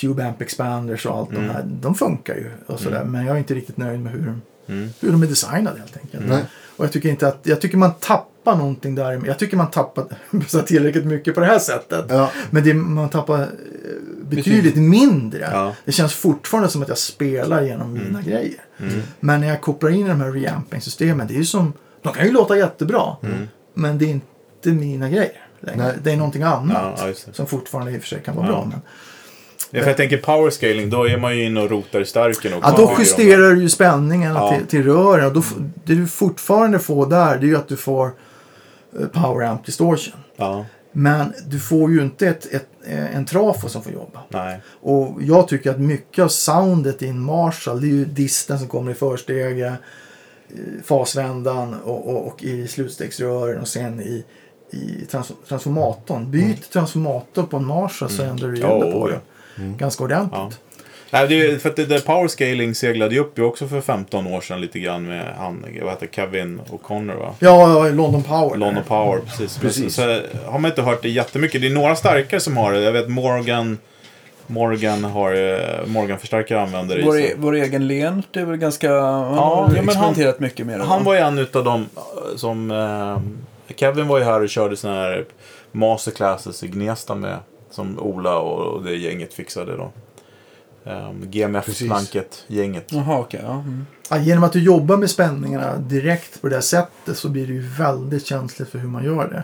Tube 0.00 0.26
Amp 0.26 0.40
Expanders 0.40 1.06
och 1.06 1.16
allt 1.18 1.30
de 1.30 1.36
här, 1.50 1.64
de 1.66 1.94
funkar 1.94 2.34
ju. 2.34 2.50
Och 2.66 2.80
sådär, 2.80 3.04
Men 3.04 3.26
jag 3.26 3.34
är 3.34 3.38
inte 3.38 3.54
riktigt 3.54 3.76
nöjd 3.76 4.00
med 4.00 4.12
hur, 4.12 4.34
Mm. 4.68 4.88
hur 5.00 5.12
de 5.12 5.22
är 5.22 5.26
designade 5.26 5.78
helt 5.78 5.96
enkelt. 5.96 6.24
Nej. 6.28 6.44
Och 6.76 6.84
jag 6.84 6.92
tycker 6.92 7.08
inte 7.08 7.28
att, 7.28 7.38
jag 7.42 7.60
tycker 7.60 7.76
man 7.76 7.94
tappar 7.94 8.56
någonting 8.56 8.94
där. 8.94 9.20
Jag 9.26 9.38
tycker 9.38 9.56
man 9.56 9.70
tappar 9.70 10.04
tillräckligt 10.66 11.04
mycket 11.04 11.34
på 11.34 11.40
det 11.40 11.46
här 11.46 11.58
sättet. 11.58 12.04
Ja. 12.08 12.30
Men 12.50 12.64
det, 12.64 12.74
man 12.74 13.08
tappar 13.08 13.46
betydligt 14.30 14.76
mindre. 14.76 15.48
Ja. 15.52 15.74
Det 15.84 15.92
känns 15.92 16.14
fortfarande 16.14 16.68
som 16.70 16.82
att 16.82 16.88
jag 16.88 16.98
spelar 16.98 17.62
genom 17.62 17.92
mina 17.92 18.22
grejer. 18.22 18.60
Men 19.20 19.40
när 19.40 19.48
jag 19.48 19.60
kopplar 19.60 19.90
in 19.90 20.06
i 20.06 20.08
de 20.08 20.20
här 20.20 20.32
reamping-systemen, 20.32 21.26
det 21.26 21.34
är 21.34 21.38
ju 21.38 21.44
som, 21.44 21.72
de 22.02 22.12
kan 22.12 22.26
ju 22.26 22.32
låta 22.32 22.56
jättebra. 22.58 23.16
Men 23.74 23.98
det 23.98 24.04
är 24.04 24.08
inte 24.10 24.68
mina 24.68 25.08
grejer 25.08 25.32
längre. 25.60 25.78
Nej. 25.84 25.94
Det 26.02 26.12
är 26.12 26.16
någonting 26.16 26.42
annat. 26.42 27.00
Ja, 27.06 27.32
som 27.32 27.46
fortfarande 27.46 27.92
i 27.92 27.96
och 27.98 28.00
för 28.00 28.08
sig 28.08 28.22
kan 28.22 28.36
vara 28.36 28.46
Ja. 28.46 28.52
bra. 28.52 28.64
Men, 28.70 28.80
Ja, 29.72 29.80
för 29.80 29.86
jag 29.88 29.96
tänker 29.96 30.16
power 30.16 30.50
scaling, 30.50 30.90
då 30.90 31.08
är 31.08 31.16
man 31.18 31.36
ju 31.36 31.44
inne 31.44 31.60
och 31.60 31.70
rotar 31.70 32.00
i 32.00 32.04
stärken. 32.04 32.52
Och 32.54 32.60
ja, 32.64 32.74
då 32.76 32.94
justerar 32.98 33.50
du 33.50 33.62
ju 33.62 33.68
spänningen 33.68 34.34
Ja. 34.34 34.54
till, 34.56 34.66
till 34.66 34.82
rören. 34.84 35.26
Och 35.26 35.32
då, 35.32 35.42
det 35.84 35.94
du 35.94 36.06
fortfarande 36.06 36.78
får 36.78 37.06
där, 37.10 37.38
det 37.38 37.46
är 37.46 37.48
ju 37.48 37.56
att 37.56 37.68
du 37.68 37.76
får 37.76 38.10
eh, 39.00 39.06
power 39.06 39.46
amp 39.46 39.66
distortion. 39.66 40.14
Ja, 40.36 40.66
Men 40.92 41.32
du 41.46 41.60
får 41.60 41.90
ju 41.90 42.02
inte 42.02 42.28
ett, 42.28 42.54
ett, 42.54 42.68
eh, 42.84 43.16
en 43.16 43.24
trafo 43.26 43.68
som 43.68 43.82
får 43.82 43.92
jobba. 43.92 44.20
nej. 44.28 44.60
Och 44.66 45.22
jag 45.22 45.48
tycker 45.48 45.70
att 45.70 45.80
mycket 45.80 46.24
av 46.24 46.28
soundet 46.28 47.02
i 47.02 47.08
en 47.08 47.20
Marshall, 47.20 47.80
det 47.80 47.86
är 47.86 47.90
ju 47.90 48.04
disten 48.04 48.58
som 48.58 48.68
kommer 48.68 48.92
i 48.92 48.94
förstege, 48.94 49.66
eh, 50.48 50.82
fasvändan 50.84 51.74
och, 51.74 52.08
och, 52.08 52.26
och 52.26 52.44
i 52.44 52.68
slutstegsrören 52.68 53.60
och 53.60 53.68
sen 53.68 54.00
i, 54.00 54.24
i 54.70 55.06
trans, 55.10 55.32
transformatorn. 55.48 56.30
Byt 56.30 56.70
transformator 56.70 57.42
på 57.42 57.56
en 57.56 57.64
Marshall 57.66 58.10
så 58.10 58.22
ändrar 58.22 58.48
du 58.48 58.56
ljudet 58.56 58.92
på 58.92 59.08
det. 59.08 59.20
Ganska 59.78 60.04
ordentligt. 60.04 60.32
Ja. 60.34 60.52
Nej, 61.10 61.28
det 61.28 61.34
är, 61.34 61.48
ju- 61.50 61.58
för 61.58 61.68
att 61.68 61.76
det 61.76 61.86
där 61.86 61.98
power 62.00 62.28
scaling 62.28 62.74
seglade 62.74 63.14
ju 63.14 63.20
upp 63.20 63.38
ju 63.38 63.42
också 63.42 63.68
för 63.68 63.80
15 63.80 64.26
år 64.26 64.40
sedan 64.40 64.60
lite 64.60 64.78
grann 64.78 65.06
med 65.06 65.34
han, 65.38 65.66
vad 65.82 65.90
heter 65.90 66.06
Kevin 66.06 66.60
O'Connor 66.70 67.18
va? 67.18 67.34
Ja, 67.38 67.86
ja, 67.86 67.92
London 67.92 68.22
Power. 68.22 68.56
London 68.56 68.84
Power, 68.88 69.20
precis. 69.26 69.58
Precis. 69.58 69.94
Så, 69.94 70.02
så 70.02 70.20
har 70.50 70.58
man 70.58 70.70
inte 70.70 70.82
hört 70.82 71.02
det 71.02 71.08
jättemycket. 71.08 71.60
Det 71.60 71.66
är 71.66 71.70
några 71.70 71.96
starkare 71.96 72.40
som 72.40 72.56
har 72.56 72.72
det. 72.72 72.80
Jag 72.80 72.92
vet 72.92 73.08
Morgan, 73.08 73.78
Morgan 74.46 75.04
har 75.04 75.32
eh, 75.34 75.86
Morgan-förstärkare 75.86 76.60
använder 76.60 76.94
det. 76.96 77.02
i 77.02 77.04
Vår, 77.04 77.20
e- 77.20 77.34
vår 77.36 77.54
egen 77.54 77.86
Lent 77.88 78.36
är 78.36 78.44
väl 78.44 78.56
ganska... 78.56 78.86
Ja, 78.86 79.10
har 79.10 79.62
ja, 79.62 79.66
men 79.68 79.76
han- 79.76 79.84
experimenterat 79.88 80.40
mycket 80.40 80.66
med 80.66 80.80
det. 80.80 80.84
Han 80.84 80.98
va? 80.98 81.04
var 81.04 81.14
ju 81.14 81.20
en 81.20 81.38
utav 81.38 81.64
dem 81.64 81.86
eh, 81.96 82.36
som... 82.36 82.70
Eh, 82.70 83.18
Kevin 83.76 84.08
var 84.08 84.18
ju 84.18 84.24
här 84.24 84.42
och 84.42 84.48
körde 84.48 84.76
såna 84.76 84.94
här 84.94 85.24
masterclasses 85.72 86.64
i 86.64 86.68
Gnesta 86.68 87.14
med, 87.14 87.36
som 87.70 87.98
Ola 87.98 88.38
och, 88.38 88.74
och 88.74 88.82
det 88.84 88.96
gänget 88.96 89.34
fixade 89.34 89.76
då. 89.76 89.90
Um, 90.84 91.20
Precis. 91.20 91.30
GMF-planket, 91.30 92.44
gänget. 92.46 92.92
Jaha, 92.92 93.18
okej. 93.18 93.40
ja. 93.44 93.52
Mm. 93.52 93.86
Ja, 94.10 94.18
genom 94.18 94.44
att 94.44 94.52
du 94.52 94.62
jobbar 94.62 94.96
med 94.96 95.10
spänningarna 95.10 95.76
direkt 95.76 96.40
på 96.42 96.48
det 96.48 96.54
här 96.54 96.62
sättet 96.62 97.16
så 97.18 97.28
blir 97.28 97.46
det 97.46 97.52
ju 97.52 97.60
väldigt 97.60 98.26
känsligt 98.26 98.68
för 98.68 98.78
hur 98.78 98.88
man 98.88 99.04
gör 99.04 99.28
det. 99.28 99.42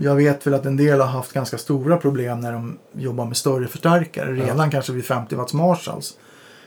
Jag 0.00 0.14
vet 0.14 0.46
väl 0.46 0.54
att 0.54 0.66
en 0.66 0.76
del 0.76 1.00
har 1.00 1.06
haft 1.06 1.32
ganska 1.32 1.58
stora 1.58 1.96
problem 1.96 2.40
när 2.40 2.52
de 2.52 2.78
jobbar 2.92 3.24
med 3.26 3.36
större 3.36 3.66
förstärkare. 3.66 4.32
Redan 4.32 4.70
kanske 4.70 4.92
vid 4.92 5.04
50 5.04 5.34
watts 5.34 5.52
Marshalls 5.54 6.16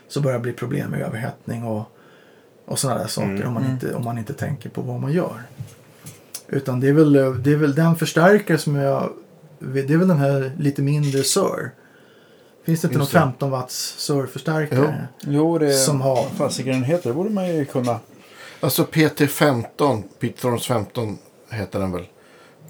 så 0.08 0.20
börjar 0.20 0.38
det 0.38 0.42
bli 0.42 0.52
problem 0.52 0.90
med 0.90 1.00
överhettning 1.00 1.64
och, 1.64 1.84
och 2.66 2.78
sådana 2.78 3.00
där 3.00 3.06
saker 3.06 3.28
Mm. 3.30 3.48
om, 3.48 3.54
man 3.54 3.70
inte, 3.70 3.94
om 3.94 4.04
man 4.04 4.18
inte 4.18 4.32
tänker 4.32 4.68
på 4.70 4.80
vad 4.82 5.00
man 5.00 5.12
gör. 5.12 5.42
Utan 6.48 6.80
det 6.80 6.88
är 6.88 6.92
väl, 6.92 7.12
det 7.42 7.52
är 7.52 7.56
väl 7.56 7.74
den 7.74 7.96
förstärkare 7.96 8.58
som 8.58 8.76
jag... 8.76 9.10
Det 9.58 9.80
är 9.92 9.96
väl 9.96 10.08
den 10.08 10.18
här 10.18 10.52
lite 10.58 10.82
mindre 10.82 11.22
SUR. 11.22 11.70
Finns 12.68 12.80
det 12.80 12.86
inte 12.86 12.98
någon 12.98 13.04
Just 13.04 13.12
det. 13.12 13.18
15 13.20 13.50
watts 13.50 13.94
SUR-förstärkare? 13.98 15.06
Jo, 15.20 15.58
det... 15.58 15.72
Som 15.72 16.00
har... 16.00 16.26
Fasiken 16.36 16.72
den 16.72 16.84
heter, 16.84 17.08
det 17.10 17.14
borde 17.14 17.30
man 17.30 17.48
ju 17.56 17.64
kunna. 17.64 18.00
Alltså 18.60 18.82
PT15, 18.84 20.02
Pete 20.20 20.40
Thorns 20.40 20.66
15 20.66 21.18
heter 21.50 21.78
den 21.80 21.92
väl. 21.92 22.04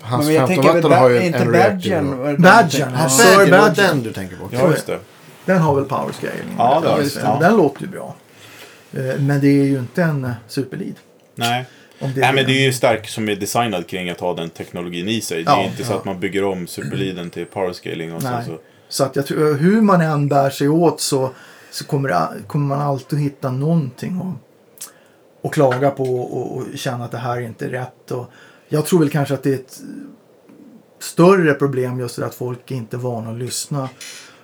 Hans 0.01 0.27
Men 0.27 0.35
jag 0.35 0.49
15 0.49 0.65
tänker 0.65 0.81
väl, 0.81 0.83
watten 0.91 0.99
har 1.03 1.11
ju 1.11 1.23
inte 1.27 1.39
en. 1.39 1.53
Badgen? 1.53 2.37
Badgen, 2.43 2.89
Ja, 2.99 3.09
Sir 3.09 3.51
Badger. 3.51 3.83
den 3.83 4.03
du 4.03 4.13
tänker 4.13 4.37
på. 4.37 4.49
Ja, 4.53 4.71
just 4.71 4.87
det. 4.87 4.99
Den 5.45 5.59
har 5.59 5.75
väl 5.75 5.85
power 5.85 6.13
scaling? 6.13 6.55
Ja, 6.59 6.81
det 6.83 6.89
har 6.89 6.99
Just 6.99 7.17
den. 7.17 7.25
Ja. 7.25 7.39
Den 7.41 7.57
låter 7.57 7.83
ju 7.83 7.89
bra. 7.89 8.15
Eh, 8.93 9.21
Men 9.21 9.41
det 9.41 9.49
är 9.49 9.65
ju 9.65 9.79
inte 9.79 10.03
en 10.03 10.25
eh, 10.25 10.31
superlead. 10.49 10.95
Nej. 11.35 11.65
Nej, 11.99 12.13
men 12.35 12.47
det 12.47 12.53
är 12.53 12.65
ju 12.65 12.73
stark 12.73 13.09
som 13.09 13.29
är 13.29 13.37
designad 13.37 13.87
kring 13.87 14.11
att 14.11 14.21
ha 14.21 14.35
den 14.35 14.51
teknologin 14.51 15.09
i 15.09 15.21
sig. 15.21 15.45
Det 15.45 15.51
är 15.51 15.55
Ja, 15.57 15.65
inte 15.65 15.85
så 15.85 15.93
ja. 15.93 15.97
att 15.97 16.05
man 16.05 16.21
bygger 16.21 16.45
om 16.45 16.67
superleaden 16.67 17.31
till 17.31 17.47
powerscaling 17.47 18.13
och 18.15 18.23
Nej. 18.23 18.45
så. 18.45 18.51
så. 18.51 18.59
Så 18.89 19.05
att 19.05 19.17
jag 19.17 19.27
tror, 19.27 19.55
hur 19.55 19.83
man 19.83 20.01
än 20.01 20.29
bär 20.29 20.51
sig 20.51 20.69
åt 20.69 21.01
så, 21.01 21.31
så 21.71 21.85
kommer, 21.85 22.09
det, 22.09 22.29
kommer 22.47 22.67
man 22.67 22.81
alltid 22.81 23.19
hitta 23.19 23.51
någonting 23.51 24.21
att, 24.21 25.47
att 25.47 25.53
klaga 25.53 25.91
på 25.91 26.21
och, 26.21 26.57
och 26.57 26.65
känna 26.75 27.05
att 27.05 27.11
det 27.11 27.19
här 27.19 27.37
är 27.37 27.41
inte 27.41 27.67
är 27.67 27.71
rätt. 27.71 28.11
Och 28.11 28.27
jag 28.69 28.87
tror 28.87 29.01
väl 29.01 29.11
kanske 29.11 29.35
att 29.35 29.43
det 29.43 29.51
är 29.51 29.55
ett 29.55 29.81
större 30.99 31.55
problem 31.55 32.01
just 32.01 32.17
det 32.17 32.27
att 32.27 32.35
folk 32.35 32.71
inte 32.71 32.97
är 32.97 32.99
vana 32.99 33.31
att 33.31 33.39
lyssna 33.39 33.89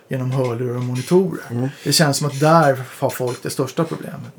genom 0.07 0.31
hörlurar 0.31 0.75
och 0.75 0.83
monitorer. 0.83 1.69
Det 1.83 1.91
känns 1.91 2.17
som 2.17 2.27
att 2.27 2.39
där 2.39 2.83
har 2.99 3.09
folk 3.09 3.43
det 3.43 3.49
största 3.49 3.83
problemet. 3.83 4.31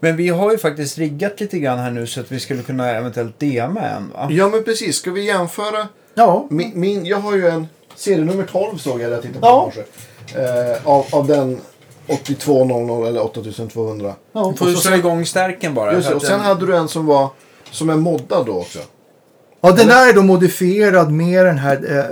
Men 0.00 0.16
vi 0.16 0.28
har 0.28 0.52
ju 0.52 0.58
faktiskt 0.58 0.98
riggat 0.98 1.40
lite 1.40 1.58
grann 1.58 1.78
här 1.78 1.90
nu 1.90 2.06
så 2.06 2.20
att 2.20 2.32
vi 2.32 2.40
skulle 2.40 2.62
kunna 2.62 2.90
eventuellt 2.90 3.38
DMa 3.38 3.80
en 3.80 4.08
va? 4.08 4.28
Ja 4.30 4.48
men 4.48 4.64
precis, 4.64 4.96
ska 4.96 5.10
vi 5.10 5.26
jämföra? 5.26 5.88
Ja, 6.14 6.46
Min, 6.50 6.80
min, 6.80 7.06
jag 7.06 7.18
har 7.18 7.36
ju 7.36 7.48
en 7.48 7.66
serienummer 8.02 8.44
12 8.52 8.78
såg 8.78 9.00
jag 9.00 9.06
när 9.08 9.10
jag 9.10 9.22
tittade 9.22 9.40
på 9.40 9.72
Ja. 10.34 10.40
eh, 10.40 10.86
av, 10.88 11.06
av 11.12 11.26
den 11.26 11.60
8200 12.06 13.08
eller 13.08 13.24
8200. 13.24 14.14
ja. 14.32 14.48
Du 14.52 14.56
får 14.58 14.68
ju 14.68 14.76
slå 14.76 14.96
igång 14.96 15.26
stärken 15.26 15.74
bara. 15.74 15.92
Just 15.94 16.10
och 16.10 16.22
sen 16.22 16.30
den- 16.30 16.40
hade 16.40 16.66
du 16.66 16.76
en 16.76 16.88
som 16.88 17.06
var 17.06 17.28
som 17.70 17.90
är 17.90 17.96
moddad 17.96 18.46
då 18.46 18.52
också. 18.60 18.78
ja 19.60 19.70
den 19.72 19.86
där 19.86 20.08
är 20.08 20.12
då 20.12 20.22
modifierad 20.22 21.10
med 21.12 21.44
den 21.46 21.58
här 21.58 21.98
eh, 21.98 22.04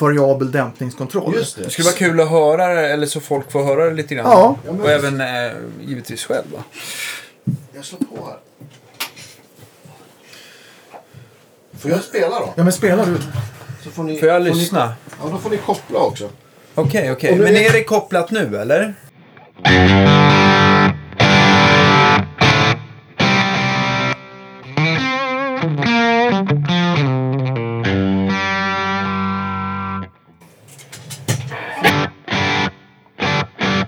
variabel 0.00 0.52
dämpningskontroll. 0.52 1.34
Just 1.34 1.56
det. 1.56 1.62
Det 1.62 1.70
skulle 1.70 1.84
vara 1.86 1.96
kul 1.96 2.20
att 2.20 2.30
höra 2.30 2.74
det, 2.74 2.88
eller 2.92 3.06
så 3.06 3.20
folk 3.20 3.52
får 3.52 3.64
höra 3.64 3.84
det 3.84 3.94
lite 3.94 4.14
grann. 4.14 4.26
Ja. 4.30 4.56
Ja, 4.66 4.72
och 4.82 4.90
även 4.90 5.20
eh, 5.20 5.52
givetvis 5.80 6.24
själv 6.24 6.44
va? 6.52 6.64
Jag 7.74 7.84
slår 7.84 7.98
på 7.98 8.26
här. 8.26 8.36
Får 11.78 11.90
jag 11.90 12.02
spela 12.04 12.38
då? 12.40 12.52
Ja 12.56 12.62
men 12.64 12.72
spelar 12.72 13.06
du? 13.06 13.16
Så 13.84 13.90
får 13.90 14.04
ni, 14.04 14.18
Får 14.18 14.28
jag 14.28 14.42
får 14.42 14.44
ni- 14.54 14.60
lyssna? 14.60 14.94
Ja, 15.22 15.28
då 15.30 15.38
får 15.38 15.50
ni 15.50 15.56
koppla 15.56 15.98
också. 15.98 16.28
Okej, 16.74 17.12
okej. 17.12 17.30
Och 17.32 17.38
nu 17.38 17.44
Men 17.44 17.56
är- 17.56 17.72
det 17.72 17.84
kopplat 17.84 18.30
nu 18.30 18.56
eller? 18.56 18.94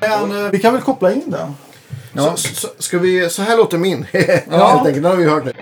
Men, 0.00 0.44
eh, 0.44 0.50
vi 0.50 0.58
kan 0.58 0.72
väl 0.72 0.82
koppla 0.82 1.12
in 1.12 1.30
den. 1.30 1.54
Ja. 2.12 2.36
Så, 2.36 2.54
så, 2.54 2.68
ska 2.78 2.98
vi, 2.98 3.30
så 3.30 3.42
här 3.42 3.56
låter 3.56 3.78
min. 3.78 4.06
Helt 4.12 4.28
enkelt, 4.50 4.94
den 4.94 5.04
har 5.04 5.16
vi 5.16 5.24
hört 5.24 5.44
nu. 5.44 5.52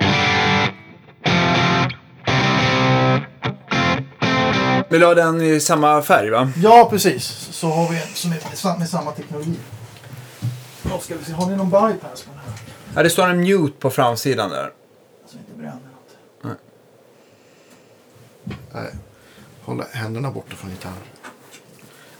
Vill 4.95 5.01
du 5.01 5.07
ha 5.07 5.15
den 5.15 5.41
i 5.43 5.61
samma 5.61 6.03
färg 6.03 6.31
va? 6.31 6.53
Ja 6.63 6.87
precis. 6.91 7.25
Så 7.51 7.69
har 7.69 7.89
vi 7.91 7.97
en 8.03 8.09
som 8.15 8.31
är 8.33 8.35
med, 8.35 8.59
sam- 8.59 8.79
med 8.79 8.89
samma 8.89 9.13
teknologi. 9.13 9.55
Då 10.83 10.99
ska 10.99 11.17
vi 11.17 11.25
se. 11.25 11.33
Har 11.33 11.51
ni 11.51 11.57
någon 11.57 11.71
bypass 11.71 12.23
på 12.23 12.31
den 12.31 12.39
här? 12.39 12.53
Ja, 12.95 13.03
det 13.03 13.11
står 13.11 13.29
en 13.29 13.41
mute 13.41 13.79
på 13.79 13.91
framsidan 13.91 14.51
där. 14.51 14.73
Så 15.27 15.39
inte 15.39 15.53
bränner 15.53 15.73
något. 16.43 16.57
Nej. 18.73 18.91
Hålla 19.63 19.85
händerna 19.93 20.31
borta 20.31 20.57
från 20.57 20.71
gitarren. 20.71 20.97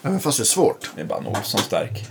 Även 0.03 0.21
fast 0.21 0.39
det 0.39 0.43
är 0.43 0.45
svårt. 0.45 0.91
Det 0.95 1.01
är 1.01 1.05
bara 1.05 1.19
en 1.19 1.27
Olsson 1.27 1.61
stark. 1.61 2.07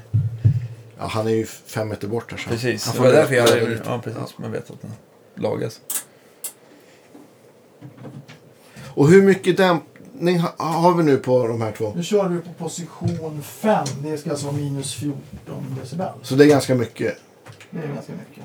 Ja, 0.99 1.05
han 1.07 1.27
är 1.27 1.31
ju 1.31 1.45
fem 1.45 1.87
meter 1.87 2.07
bort 2.07 2.31
här. 2.31 2.37
Så. 2.37 2.49
Precis, 2.49 2.85
Han 2.85 2.93
det 2.95 2.97
får 2.97 3.05
var 3.05 3.13
därför 3.13 3.35
jag 3.35 3.43
hade... 3.47 3.79
Ja, 3.85 4.01
precis. 4.03 4.37
Man 4.37 4.51
vet 4.51 4.69
att 4.69 4.81
den 4.81 4.91
lagas. 5.35 5.79
Och 8.95 9.07
hur 9.09 9.21
mycket 9.21 9.57
dämpning 9.57 9.92
ha- 10.31 10.55
har 10.57 10.93
vi 10.93 11.03
nu 11.03 11.17
på 11.17 11.47
de 11.47 11.61
här 11.61 11.71
två? 11.71 11.93
Nu 11.95 12.03
kör 12.03 12.29
vi 12.29 12.39
på 12.39 12.49
position 12.63 13.41
5. 13.43 13.85
Det 14.03 14.17
ska 14.17 14.29
alltså 14.29 14.45
vara 14.45 14.55
minus 14.55 14.93
14 14.93 15.19
decibel. 15.81 16.07
Så 16.21 16.35
det 16.35 16.43
är 16.45 16.47
ganska 16.49 16.75
mycket. 16.75 17.17
Det 17.71 17.79
är 17.79 17.87
ganska 17.93 18.13
mycket. 18.13 18.43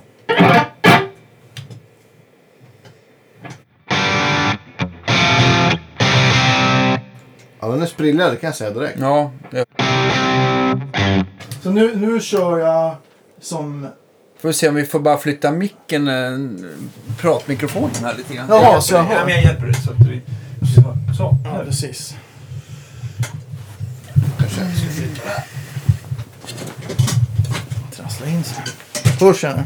Ja, 7.60 7.68
den 7.68 7.82
är 7.82 7.86
sprillig, 7.86 8.26
det 8.26 8.36
kan 8.36 8.48
jag 8.48 8.56
säga 8.56 8.70
direkt. 8.70 8.98
Ja, 9.00 9.30
det... 9.50 9.64
Så 11.62 11.70
nu, 11.70 11.96
nu 11.96 12.20
kör 12.20 12.58
jag 12.58 12.94
som... 13.40 13.88
Får 14.40 14.48
vi 14.48 14.52
se 14.54 14.68
om 14.68 14.74
vi 14.74 14.84
får 14.84 15.00
bara 15.00 15.18
flytta 15.18 15.50
micken, 15.52 16.08
eh, 16.08 16.38
pratmikrofonen 17.20 17.90
här 18.02 18.14
lite 18.16 18.34
grann. 18.34 18.46
Jaha, 18.48 18.80
så 18.80 18.94
jag. 18.94 19.04
Ja, 19.04 19.24
men 19.24 19.34
jag 19.34 19.42
hjälper 19.44 19.66
dig 19.66 19.74
så 19.74 19.90
att 19.90 19.98
vi... 20.08 20.20
Så, 21.16 21.36
Ja, 21.44 21.62
precis. 21.64 22.16
Kanske 24.38 24.60
jag 24.60 24.70
ska 24.70 24.86
flytta 24.86 25.28
här. 25.28 25.44
Trassla 27.96 28.26
in 28.26 28.44
sig. 28.44 28.64
Hörs 29.20 29.42
jag 29.42 29.56
nu? 29.56 29.62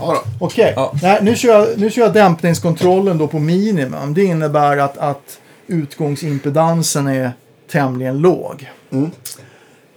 Ja 0.00 0.12
då. 0.14 0.46
Okej, 0.46 0.72
Ja. 0.76 0.94
Nej, 1.02 1.18
nu, 1.22 1.36
kör 1.36 1.48
jag, 1.58 1.78
nu 1.78 1.90
kör 1.90 2.02
jag 2.02 2.12
dämpningskontrollen 2.12 3.18
då 3.18 3.28
på 3.28 3.38
minimum. 3.38 4.14
Det 4.14 4.24
innebär 4.24 4.76
att, 4.76 4.98
att 4.98 5.38
utgångsimpedansen 5.66 7.06
är 7.06 7.32
tämligen 7.70 8.18
låg. 8.18 8.70
Mm. 8.92 9.10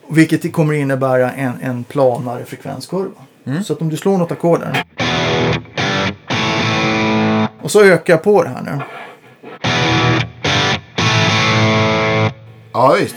Vilket 0.10 0.54
kommer 0.54 0.74
innebära 0.74 1.32
en, 1.32 1.54
en 1.62 1.84
planare 1.84 2.46
frekvenskurva. 2.46 3.22
Så 3.64 3.74
att 3.74 3.82
om 3.82 3.90
du 3.90 3.98
slår 3.98 4.18
något 4.18 4.32
ackord 4.32 4.60
där. 4.60 4.84
Och 7.62 7.72
så 7.72 7.84
ökar 7.84 8.14
jag 8.14 8.24
på 8.24 8.44
det 8.44 8.50
här 8.50 8.62
nu. 8.62 8.80
Ja, 12.78 12.96
visst. 13.00 13.16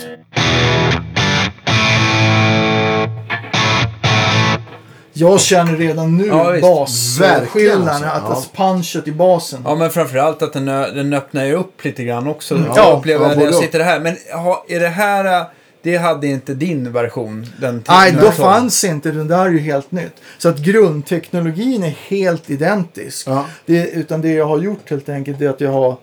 Jag 5.12 5.40
känner 5.40 5.76
redan 5.76 6.16
nu 6.16 6.26
Ja, 6.26 6.56
basskillnaden. 6.62 7.88
alltså. 8.10 8.32
Att 8.32 8.52
punchet 8.56 9.08
i 9.08 9.12
basen. 9.12 9.62
Ja, 9.64 9.74
men 9.74 9.90
framförallt 9.90 10.42
att 10.42 10.52
den, 10.52 10.68
ö- 10.68 10.90
den 10.94 11.12
öppnar 11.12 11.44
ju 11.44 11.54
upp 11.54 11.84
lite 11.84 12.04
grann 12.04 12.28
också. 12.28 12.54
Mm. 12.54 12.70
Ja, 12.76 12.96
upplever 12.98 13.28
ja, 13.28 13.34
när 13.34 13.44
jag 13.44 13.54
sitter 13.54 13.80
här. 13.80 14.00
Men 14.00 14.16
ha, 14.44 14.64
är 14.68 14.80
det 14.80 14.88
här... 14.88 15.40
eh, 15.40 15.46
Det 15.82 15.96
hade 15.96 16.26
inte 16.26 16.54
din 16.54 16.92
version. 16.92 17.46
Den 17.60 17.82
Nej, 17.88 18.14
då 18.20 18.30
fanns 18.30 18.84
inte. 18.84 19.10
Den 19.10 19.28
där 19.28 19.44
är 19.46 19.50
ju 19.50 19.58
helt 19.58 19.92
nytt. 19.92 20.12
Så 20.38 20.48
att 20.48 20.58
grundteknologin 20.58 21.84
är 21.84 21.94
helt 22.08 22.50
identisk. 22.50 23.26
Ja. 23.28 23.44
Det, 23.66 23.90
utan 23.90 24.20
det 24.20 24.28
jag 24.32 24.46
har 24.46 24.58
gjort 24.58 24.90
helt 24.90 25.08
enkelt 25.08 25.40
är 25.40 25.48
att 25.48 25.60
jag 25.60 25.72
har 25.72 25.96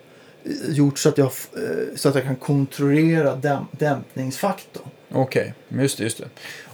gjort 0.70 0.98
så 0.98 1.10
att 1.10 1.18
jag, 1.18 1.26
eh, 1.26 1.96
så 1.96 2.10
att 2.10 2.16
jag 2.16 2.24
kan 2.24 2.36
kontrollera 2.36 3.36
däm, 3.36 3.66
dämpningsfaktorn. 3.72 4.88
Okej, 5.12 5.54
men 5.68 5.82
just 5.82 5.98
det, 5.98 6.04
just 6.04 6.18
det. 6.18 6.26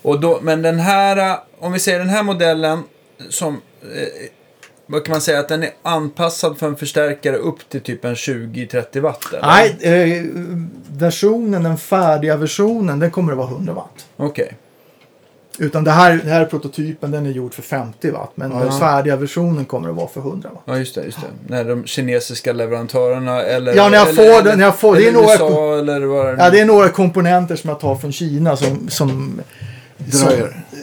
Och 0.02 0.20
då, 0.20 0.40
men 0.42 0.62
den 0.62 0.80
här, 0.80 1.32
eh, 1.32 1.40
om 1.60 1.72
vi 1.72 1.80
säger 1.80 2.00
den 2.00 2.10
här 2.10 2.24
modellen 2.24 2.84
som, 3.30 3.62
eh, 3.82 4.30
vad 4.86 5.06
kan 5.06 5.12
man 5.12 5.22
säga, 5.22 5.40
att 5.40 5.50
den 5.50 5.64
är 5.64 5.72
anpassad 5.82 6.58
för 6.58 6.68
en 6.68 6.76
förstärkare 6.76 7.36
upp 7.36 7.70
till 7.70 7.82
typ 7.82 8.06
en 8.06 8.16
20-30 8.16 9.00
watt? 9.00 9.34
Eller? 9.34 9.48
Nej, 9.48 9.78
eh, 9.82 10.24
versionen, 10.98 11.64
den 11.64 11.78
färdiga 11.78 12.38
versionen, 12.38 13.00
den 13.00 13.12
kommer 13.12 13.32
att 13.32 13.38
vara 13.38 13.48
100 13.48 13.74
watt. 13.74 14.08
Okej. 14.18 14.58
Utan 15.60 15.84
det 15.84 15.92
här, 15.92 16.22
det 16.24 16.30
här 16.30 16.42
är 16.42 16.46
prototypen, 16.46 17.12
den 17.12 17.26
är 17.26 17.30
gjord 17.32 17.54
för 17.54 17.62
50 17.62 18.12
watt. 18.12 18.32
Men 18.36 18.52
Ja. 18.52 18.60
den 18.60 18.80
färdiga 18.80 19.16
versionen 19.16 19.66
kommer 19.66 19.90
att 19.90 19.96
vara 19.96 20.08
för 20.08 20.22
100 20.22 20.50
watt. 20.54 20.62
Ja, 20.66 20.78
just 20.78 20.96
det. 20.96 21.04
Just 21.04 21.18
det. 21.22 21.28
När 21.54 21.64
de 21.66 21.86
kinesiska 21.86 22.54
leverantörerna 22.54 23.42
eller... 23.42 23.76
Ja, 23.76 23.90
när 23.90 23.98
jag 23.98 24.10
eller, 24.10 24.36
får 24.36 24.44
den- 24.44 24.58
när 24.60 24.66
jag 24.66 24.76
får- 24.76 24.96
det 24.96 25.08
är 25.08 25.12
några- 25.12 25.34
USA 25.34 25.78
eller 25.80 26.02
vad 26.06 26.40
Ja, 26.40 26.50
det 26.50 26.60
är 26.60 26.66
några 26.66 26.90
komponenter 26.90 27.56
som 27.56 27.70
jag 27.70 27.80
tar 27.80 27.96
från 27.96 28.12
Kina 28.12 28.56
som, 28.58 28.88
som, 28.90 29.42
som, 30.12 30.28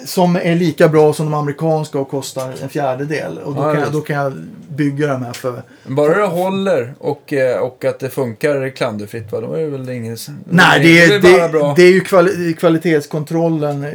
som 0.07 0.37
är 0.37 0.55
lika 0.55 0.89
bra 0.89 1.13
som 1.13 1.27
de 1.31 1.35
amerikanska 1.35 1.99
och 1.99 2.09
kostar 2.11 2.53
en 2.63 2.69
fjärdedel. 2.69 3.39
Och 3.39 3.55
då, 3.55 3.61
Ja, 3.63 3.73
kan, 3.73 3.83
jag, 3.83 3.93
då 3.93 4.01
kan 4.01 4.17
jag 4.17 4.33
bygga 4.69 5.07
de 5.07 5.23
här 5.23 5.33
för... 5.33 5.63
Bara 5.87 6.19
det 6.19 6.27
håller 6.27 6.95
och, 6.99 7.33
eh, 7.33 7.59
och 7.61 7.85
att 7.85 7.99
det 7.99 8.11
funkar 8.11 8.69
klanderfritt, 8.77 9.33
va? 9.33 9.41
då 9.41 9.53
är 9.53 9.61
det 9.61 9.67
väl 9.67 9.89
ingen... 9.91 10.17
Nej, 10.51 10.81
det 10.83 11.01
är, 11.05 11.19
det, 11.21 11.53
bra. 11.53 11.73
det 11.77 11.83
är 11.83 11.93
ju 11.93 12.01
kvali 12.01 12.55
kvalitetskontrollen. 12.59 13.87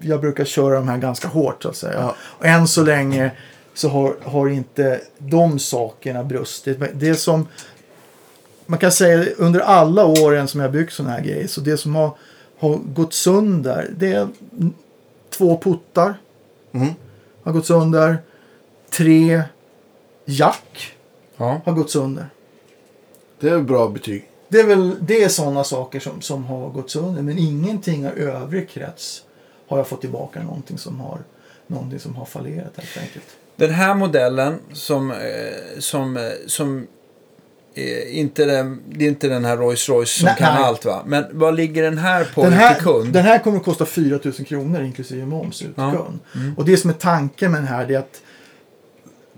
Jag 0.00 0.20
brukar 0.20 0.44
köra 0.44 0.74
de 0.74 0.88
här 0.88 0.98
ganska 0.98 1.28
hårt 1.28 1.62
så 1.62 1.68
att 1.68 1.76
säga. 1.76 2.00
Ja. 2.00 2.14
Och 2.20 2.46
än 2.46 2.68
så 2.68 2.82
länge 2.82 3.30
så 3.74 3.88
har, 3.88 4.16
har 4.22 4.48
inte 4.48 5.00
de 5.18 5.58
sakerna 5.58 6.24
brustit. 6.24 6.78
Men 6.78 6.88
Det 6.94 7.14
som 7.14 7.46
man 8.66 8.78
kan 8.78 8.92
säga 8.92 9.26
under 9.36 9.60
alla 9.60 10.04
åren 10.06 10.48
som 10.48 10.60
jag 10.60 10.72
byggt 10.72 10.92
sådana 10.92 11.14
här 11.14 11.22
grejer. 11.24 11.46
Så 11.46 11.60
det 11.60 11.76
som 11.76 11.94
har, 11.94 12.10
har 12.58 12.76
gått 12.76 13.14
sönder 13.14 13.90
det 13.96 14.12
är 14.12 14.28
två 15.30 15.58
puttar. 15.58 16.14
Mm. 16.72 16.88
Har 17.42 17.52
gått 17.52 17.66
sönder. 17.66 18.18
Tre 18.90 19.42
jack 20.24 20.94
Ja. 21.36 21.60
har 21.64 21.72
gått 21.72 21.90
sönder. 21.90 22.26
Det 23.40 23.48
är 23.48 23.60
bra 23.60 23.88
betyg. 23.88 24.30
Det 24.48 24.60
är 24.60 24.66
väl 24.66 24.96
det 25.00 25.24
är 25.24 25.28
sådana 25.28 25.64
saker 25.64 26.00
som, 26.00 26.20
som 26.20 26.44
har 26.44 26.68
gått 26.68 26.90
sönder. 26.90 27.22
Men 27.22 27.38
ingenting 27.38 28.06
av 28.06 28.12
övrig 28.12 28.70
krets 28.70 29.22
har 29.68 29.76
jag 29.78 29.86
fått 29.86 30.00
tillbaka 30.00 30.42
någonting 30.42 30.78
som 30.78 31.00
har, 31.00 31.18
någonting 31.66 31.98
som 32.00 32.16
har 32.16 32.24
fallerat 32.24 32.72
helt 32.76 32.98
enkelt. 32.98 33.24
Den 33.56 33.70
här 33.70 33.94
modellen 33.94 34.58
som, 34.72 35.10
eh, 35.10 35.16
som, 35.78 36.16
eh, 36.16 36.22
som 36.46 36.86
eh, 37.74 38.18
inte 38.18 38.44
den, 38.44 38.82
det 38.90 39.04
är 39.04 39.08
inte 39.08 39.28
den 39.28 39.44
här 39.44 39.56
Rolls 39.56 39.88
Royce 39.88 40.10
som 40.18 40.24
Nej, 40.26 40.34
kan 40.38 40.54
nej. 40.54 40.64
allt 40.64 40.84
va? 40.84 41.02
Men 41.06 41.24
vad 41.32 41.54
ligger 41.56 41.82
den 41.82 41.98
här 41.98 42.24
på 42.34 42.42
Den 42.42 42.52
här, 42.52 42.74
kund? 42.74 43.12
den 43.12 43.24
här 43.24 43.38
kommer 43.38 43.56
att 43.58 43.64
kosta 43.64 43.86
4 43.86 44.18
000 44.24 44.32
kronor 44.34 44.82
inklusive 44.82 45.26
moms 45.26 45.62
ut 45.62 45.70
Ja. 45.76 45.90
kund. 45.92 46.18
Och 46.56 46.64
det 46.64 46.76
som 46.76 46.90
är 46.90 46.94
tanken 46.94 47.50
med 47.52 47.60
den 47.60 47.68
här 47.68 47.90
är 47.92 47.98
att 47.98 48.20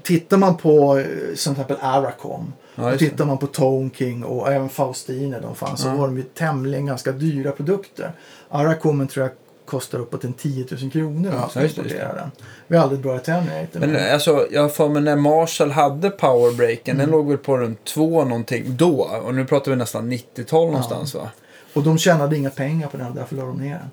tittar 0.02 0.36
man 0.36 0.56
på 0.56 1.02
som 1.34 1.54
till 1.54 1.62
exempel 1.62 1.76
Aracom 1.80 2.52
Ja, 2.74 2.92
och 2.92 2.98
tittar 2.98 3.24
man 3.24 3.38
på 3.38 3.46
Tone 3.46 3.90
King 3.94 4.24
och 4.24 4.52
även 4.52 4.68
Faustine 4.68 5.40
de 5.40 5.54
fanns 5.54 5.80
så 5.82 5.88
Ja. 5.88 5.94
var 5.94 6.06
de 6.06 6.16
ju 6.16 6.22
tämligen 6.22 6.86
ganska 6.86 7.12
dyra 7.12 7.52
produkter. 7.52 8.12
Aracomen 8.48 9.08
tror 9.08 9.26
jag 9.26 9.32
kostar 9.70 9.98
uppåt 9.98 10.24
en 10.24 10.32
10 10.32 10.66
000 10.70 10.90
kronor 10.90 11.32
Ja, 11.54 11.62
just 11.62 11.78
importerar 11.78 12.14
den. 12.14 12.30
Vi 12.66 12.76
har 12.76 12.82
aldrig 12.82 13.00
bra 13.00 13.16
attenuator. 13.16 13.80
Men 13.80 13.96
eh, 13.96 14.12
alltså, 14.12 14.46
jag 14.50 14.74
för 14.74 14.88
mig 14.88 15.02
när 15.02 15.16
Marshall 15.16 15.70
hade 15.70 16.10
powerbreaken, 16.10 16.98
den 16.98 17.10
låg 17.10 17.28
väl 17.28 17.38
på 17.38 17.58
runt 17.58 17.84
två 17.84 18.24
någonting 18.24 18.76
då. 18.76 19.10
Och 19.24 19.34
nu 19.34 19.44
pratar 19.44 19.70
vi 19.70 19.76
nästan 19.76 20.12
90-tal 20.12 20.66
någonstans 20.66 21.14
va? 21.14 21.30
Och 21.72 21.82
de 21.82 21.98
tjänade 21.98 22.36
inga 22.36 22.50
pengar 22.50 22.88
på 22.88 22.96
den 22.96 23.14
därför 23.14 23.36
la 23.36 23.42
de 23.42 23.56
ner 23.56 23.70
den. 23.78 23.90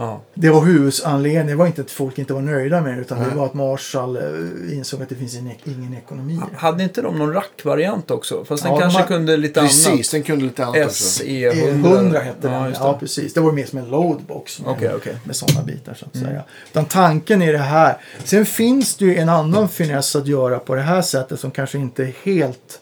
Ja. 0.00 0.20
Det 0.34 0.50
var 0.50 0.64
huvudanledningen. 0.64 1.46
Det 1.46 1.54
var 1.54 1.66
inte 1.66 1.80
att 1.80 1.90
folk 1.90 2.18
inte 2.18 2.34
var 2.34 2.40
nöjda 2.40 2.80
med 2.80 2.94
det 2.96 3.00
utan 3.00 3.18
det 3.18 3.26
Nej. 3.26 3.34
var 3.36 3.46
att 3.46 3.54
Marshall 3.54 4.16
eh, 4.16 4.76
insåg 4.78 5.02
att 5.02 5.08
det 5.08 5.14
finns 5.14 5.34
ingen, 5.36 5.54
ingen 5.64 5.94
ekonomi 5.94 6.40
det. 6.50 6.56
Hade 6.56 6.82
inte 6.82 7.02
de 7.02 7.18
någon 7.18 7.32
rackvariant 7.32 8.10
också? 8.10 8.44
Fast 8.44 8.62
den 8.62 8.72
Ja, 8.72 8.78
de 8.78 8.82
kanske 8.82 9.00
har- 9.00 9.06
kunde 9.06 9.36
lite 9.36 9.60
Precis, 9.60 10.10
den 10.10 10.22
kunde 10.22 10.44
lite 10.44 10.62
annat 10.64 10.76
annat. 10.76 10.86
också. 10.88 11.22
SE100. 11.22 11.52
E100 11.52 12.20
hette 12.20 12.48
den. 12.48 12.74
Ja, 12.80 12.92
det. 12.92 12.98
precis. 12.98 13.34
Det 13.34 13.40
var 13.40 13.52
mer 13.52 13.66
som 13.66 13.78
en 13.78 13.90
loadbox 13.90 14.60
med, 14.60 14.70
Okej, 14.70 14.90
okej. 14.96 15.16
med 15.24 15.36
sådana 15.36 15.62
bitar 15.62 15.94
så 15.94 16.06
att 16.06 16.16
säga. 16.16 16.42
Utan 16.70 16.84
tanken 16.84 17.42
är 17.42 17.52
det 17.52 17.58
här. 17.58 17.96
Sen 18.24 18.46
finns 18.46 18.96
det 18.96 19.04
ju 19.04 19.16
en 19.16 19.28
annan 19.28 19.68
finess 19.68 20.16
att 20.16 20.26
göra 20.26 20.58
på 20.58 20.74
det 20.74 20.82
här 20.82 21.02
sättet 21.02 21.40
som 21.40 21.50
kanske 21.50 21.78
inte 21.78 22.02
är 22.02 22.12
helt 22.24 22.80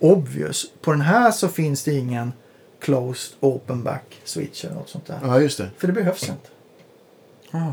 obvious. 0.00 0.64
På 0.82 0.92
den 0.92 1.00
här 1.00 1.30
så 1.30 1.48
finns 1.48 1.84
det 1.84 1.92
ingen 1.92 2.32
closed 2.80 3.36
open 3.40 3.82
back 3.82 4.20
switch 4.24 4.64
eller 4.64 4.74
något 4.74 4.88
sånt 4.88 5.06
där. 5.06 5.18
Ja, 5.22 5.40
just 5.40 5.58
det. 5.58 5.70
För 5.78 5.86
det 5.86 5.92
behövs 5.92 6.28
inte. 6.28 6.48
Ah. 7.50 7.72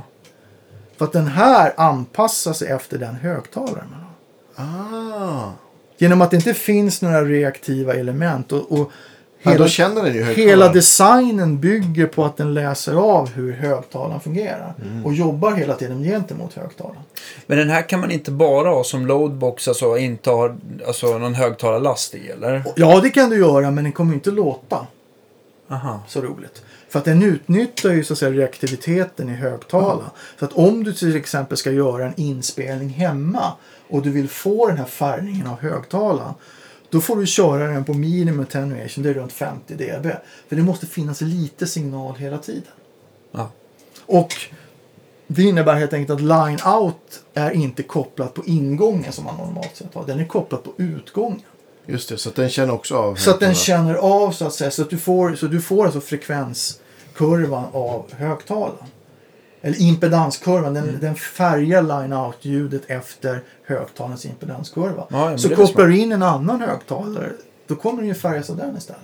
För 0.97 1.05
att 1.05 1.11
den 1.11 1.27
här 1.27 1.73
anpassar 1.77 2.53
sig 2.53 2.67
efter 2.67 2.97
den 2.97 3.15
högtalaren 3.15 3.87
man 3.91 3.99
har. 3.99 4.09
Ah. 4.55 5.51
Genom 5.97 6.21
att 6.21 6.31
det 6.31 6.37
inte 6.37 6.53
finns 6.53 7.01
några 7.01 7.25
reaktiva 7.25 7.93
element 7.93 8.51
och, 8.51 8.71
och 8.71 8.91
hela, 9.43 9.57
då 9.63 9.67
känner 9.67 10.03
den 10.03 10.13
ju 10.13 10.23
högtalaren. 10.23 10.49
hela 10.49 10.69
designen 10.73 11.59
bygger 11.59 12.05
på 12.07 12.25
att 12.25 12.37
den 12.37 12.53
läser 12.53 12.93
av 12.93 13.29
hur 13.29 13.51
högtalaren 13.53 14.19
fungerar 14.19 14.73
Mm. 14.81 15.05
och 15.05 15.13
jobbar 15.13 15.51
hela 15.51 15.75
tiden 15.75 16.03
gentemot 16.03 16.53
högtalaren. 16.53 17.01
Men 17.47 17.57
den 17.57 17.69
här 17.69 17.89
kan 17.89 17.99
man 17.99 18.11
inte 18.11 18.31
bara 18.31 18.69
ha 18.69 18.83
som 18.83 19.05
loadbox, 19.07 19.67
alltså 19.67 19.97
inte 19.97 20.29
ha 20.29 20.55
alltså, 20.87 21.17
någon 21.17 21.33
högtalarlast 21.35 22.15
i, 22.15 22.27
eller? 22.29 22.63
Ja, 22.75 22.99
det 22.99 23.09
kan 23.09 23.29
du 23.29 23.37
göra 23.37 23.71
men 23.71 23.83
den 23.83 23.93
kommer 23.93 24.13
inte 24.13 24.31
låta 24.31 24.87
Aha. 25.69 25.99
så 26.07 26.21
roligt. 26.21 26.61
För 26.89 26.99
att 26.99 27.05
den 27.05 27.23
utnyttjar 27.23 27.91
ju 27.91 28.03
så 28.03 28.13
att 28.13 28.19
säga 28.19 28.31
reaktiviteten 28.31 29.29
i 29.29 29.33
högtalaren. 29.33 30.09
Så 30.39 30.45
att 30.45 30.53
om 30.53 30.83
du 30.83 30.93
till 30.93 31.15
exempel 31.15 31.57
ska 31.57 31.71
göra 31.71 32.05
en 32.05 32.13
inspelning 32.17 32.89
hemma 32.89 33.53
och 33.89 34.01
du 34.01 34.09
vill 34.09 34.29
få 34.29 34.67
den 34.67 34.77
här 34.77 34.85
färgningen 34.85 35.47
av 35.47 35.59
högtalaren. 35.59 36.33
Då 36.93 37.01
får 37.01 37.15
du 37.15 37.25
köra 37.25 37.67
den 37.67 37.85
på 37.85 37.93
minimum 37.93 38.39
attenuation, 38.39 39.03
det 39.03 39.09
är 39.09 39.13
runt 39.13 39.33
50 39.33 39.73
dB. 39.73 40.07
För 40.47 40.55
det 40.55 40.61
måste 40.61 40.85
finnas 40.85 41.21
lite 41.21 41.67
signal 41.67 42.15
hela 42.15 42.37
tiden. 42.37 42.71
Ja. 43.31 43.51
Och 44.05 44.33
det 45.27 45.43
innebär 45.43 45.75
helt 45.75 45.93
enkelt 45.93 46.19
att 46.19 46.21
line 46.21 46.59
out 46.81 47.23
är 47.33 47.51
inte 47.51 47.83
kopplat 47.83 48.33
på 48.33 48.45
ingången 48.45 49.11
som 49.11 49.25
man 49.25 49.37
normalt 49.37 49.75
sett 49.75 49.93
har. 49.93 50.05
Den 50.05 50.19
är 50.19 50.25
kopplad 50.25 50.63
på 50.63 50.73
utgången. 50.77 51.41
Just 51.85 52.09
det, 52.09 52.17
så 52.17 52.29
att 52.29 52.35
den 52.35 52.49
känner 52.49 52.73
också 52.73 52.95
av 52.95 53.15
Så 53.15 53.31
att 53.31 53.39
den 53.39 53.55
känner 53.55 53.95
av 53.95 54.31
så 54.31 54.45
att 54.45 54.53
säga. 54.53 54.71
Så 54.71 54.81
att 54.81 54.89
du 54.89 54.97
får, 54.97 55.35
så 55.35 55.47
du 55.47 55.61
får 55.61 55.85
alltså 55.85 56.01
frekvenskurvan 56.01 57.65
av 57.71 58.13
högtalaren. 58.13 58.87
Eller 59.65 59.81
impedanskurvan. 59.81 60.73
Den, 60.73 60.99
den 61.01 61.15
färgar 61.15 61.81
line-out-ljudet 61.81 62.81
efter 62.87 63.41
högtalarens 63.65 64.25
impedanskurva. 64.25 65.07
Ja, 65.09 65.31
ja, 65.31 65.37
så 65.37 65.55
kopplar 65.55 65.87
du 65.87 65.97
in 65.97 66.11
en 66.11 66.23
annan 66.23 66.61
högtalare. 66.61 67.31
Då 67.67 67.75
kommer 67.75 67.97
den 67.97 68.07
ju 68.07 68.13
färgas 68.13 68.49
av 68.49 68.57
den 68.57 68.77
istället. 68.77 69.01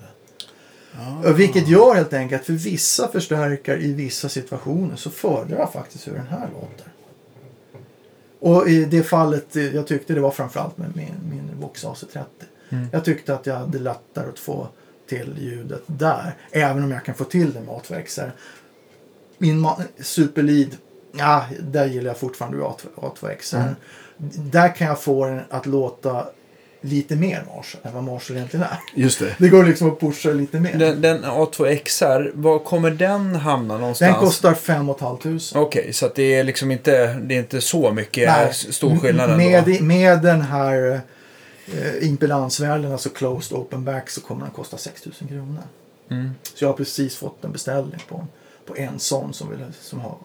Och 1.26 1.40
Vilket 1.40 1.68
gör 1.68 1.96
helt 1.96 2.14
enkelt 2.14 2.42
att 2.42 2.46
för 2.46 2.54
vissa 2.54 3.08
förstärkare 3.08 3.82
i 3.82 3.94
vissa 3.94 4.30
situationer 4.30 4.96
så 4.96 5.10
föredrar 5.10 5.60
jag 5.60 5.74
faktiskt 5.74 6.08
hur 6.08 6.14
den 6.14 6.28
här 6.28 6.50
låter. 6.54 6.88
Och 8.40 8.70
i 8.70 8.86
det 8.86 9.04
fallet, 9.04 9.56
eh, 9.56 9.76
jag 9.76 9.88
tyckte 9.88 10.14
det 10.14 10.22
var 10.22 10.32
framförallt 10.32 10.78
med 10.78 10.96
min, 10.96 11.14
min 11.30 11.52
Vox 11.60 11.86
AC30. 11.86 12.24
Mm. 12.70 12.88
Jag 12.92 13.06
tyckte 13.06 13.34
att 13.34 13.46
jag 13.46 13.56
hade 13.56 13.80
lättare 13.80 14.30
att 14.30 14.40
få 14.40 14.68
till 15.10 15.36
ljudet 15.40 15.84
där. 15.86 16.36
Även 16.52 16.84
om 16.84 16.92
jag 16.92 17.06
kan 17.06 17.16
få 17.16 17.24
till 17.24 17.54
det 17.54 17.60
med 17.60 17.70
A2XR. 17.70 18.32
Min 19.40 19.68
Superlead, 20.02 20.78
ja, 21.18 21.46
där 21.60 21.86
gillar 21.86 22.08
jag 22.08 22.18
fortfarande 22.18 22.58
A2, 22.58 22.78
A2XR. 22.96 23.56
Mm. 23.58 23.74
Där 24.52 24.76
kan 24.76 24.88
jag 24.88 25.02
få 25.02 25.26
den 25.26 25.42
att 25.50 25.66
låta 25.66 26.26
lite 26.82 27.16
mer 27.16 27.44
Marshall 27.56 27.82
än 27.84 27.94
vad 27.94 28.04
Marshall 28.04 28.38
egentligen 28.38 28.66
är. 28.66 28.80
Just 28.96 29.20
det. 29.20 29.36
Det 29.38 29.50
går 29.50 29.64
liksom 29.64 29.88
att 29.92 30.00
pusha 30.00 30.30
lite 30.30 30.60
mer. 30.60 30.74
Den, 30.78 31.02
den 31.02 31.26
A2XR, 31.26 32.32
var 32.34 32.60
kommer 32.60 32.92
den 32.92 33.36
hamna 33.36 33.78
någonstans? 33.78 34.12
Den 34.12 34.20
kostar 34.20 34.54
5 34.54 34.94
500. 35.00 35.40
Okej, 35.56 35.94
så 35.94 36.06
att 36.06 36.16
det 36.16 36.36
är 36.36 36.44
liksom 36.44 36.72
inte, 36.72 37.14
det 37.14 37.36
är 37.36 37.40
inte 37.40 37.62
så 37.62 37.92
mycket 37.92 38.28
Nej. 38.30 38.48
s- 38.50 38.74
stor 38.76 38.98
skillnad 38.98 39.30
ändå? 39.30 39.44
med, 39.46 39.82
med 39.82 40.22
den 40.22 40.42
här 40.42 41.02
eh, 41.68 42.08
impedansvärden, 42.10 42.92
alltså 42.92 43.10
closed 43.10 43.58
open 43.58 43.84
back, 43.84 44.10
så 44.10 44.22
kommer 44.22 44.42
den 44.42 44.52
kosta 44.52 44.78
6 44.78 45.06
000 45.06 45.30
kronor. 45.30 45.64
Mm. 46.12 46.30
Så 46.56 46.64
jag 46.64 46.70
har 46.70 46.74
precis 46.78 47.16
fått 47.16 47.44
en 47.46 47.52
beställning 47.52 48.00
på, 48.10 48.28
på 48.70 48.78
en 48.78 49.00
sån 49.00 49.34
som, 49.34 49.50
vill, 49.50 49.60
som 49.82 50.00
har 50.00 50.16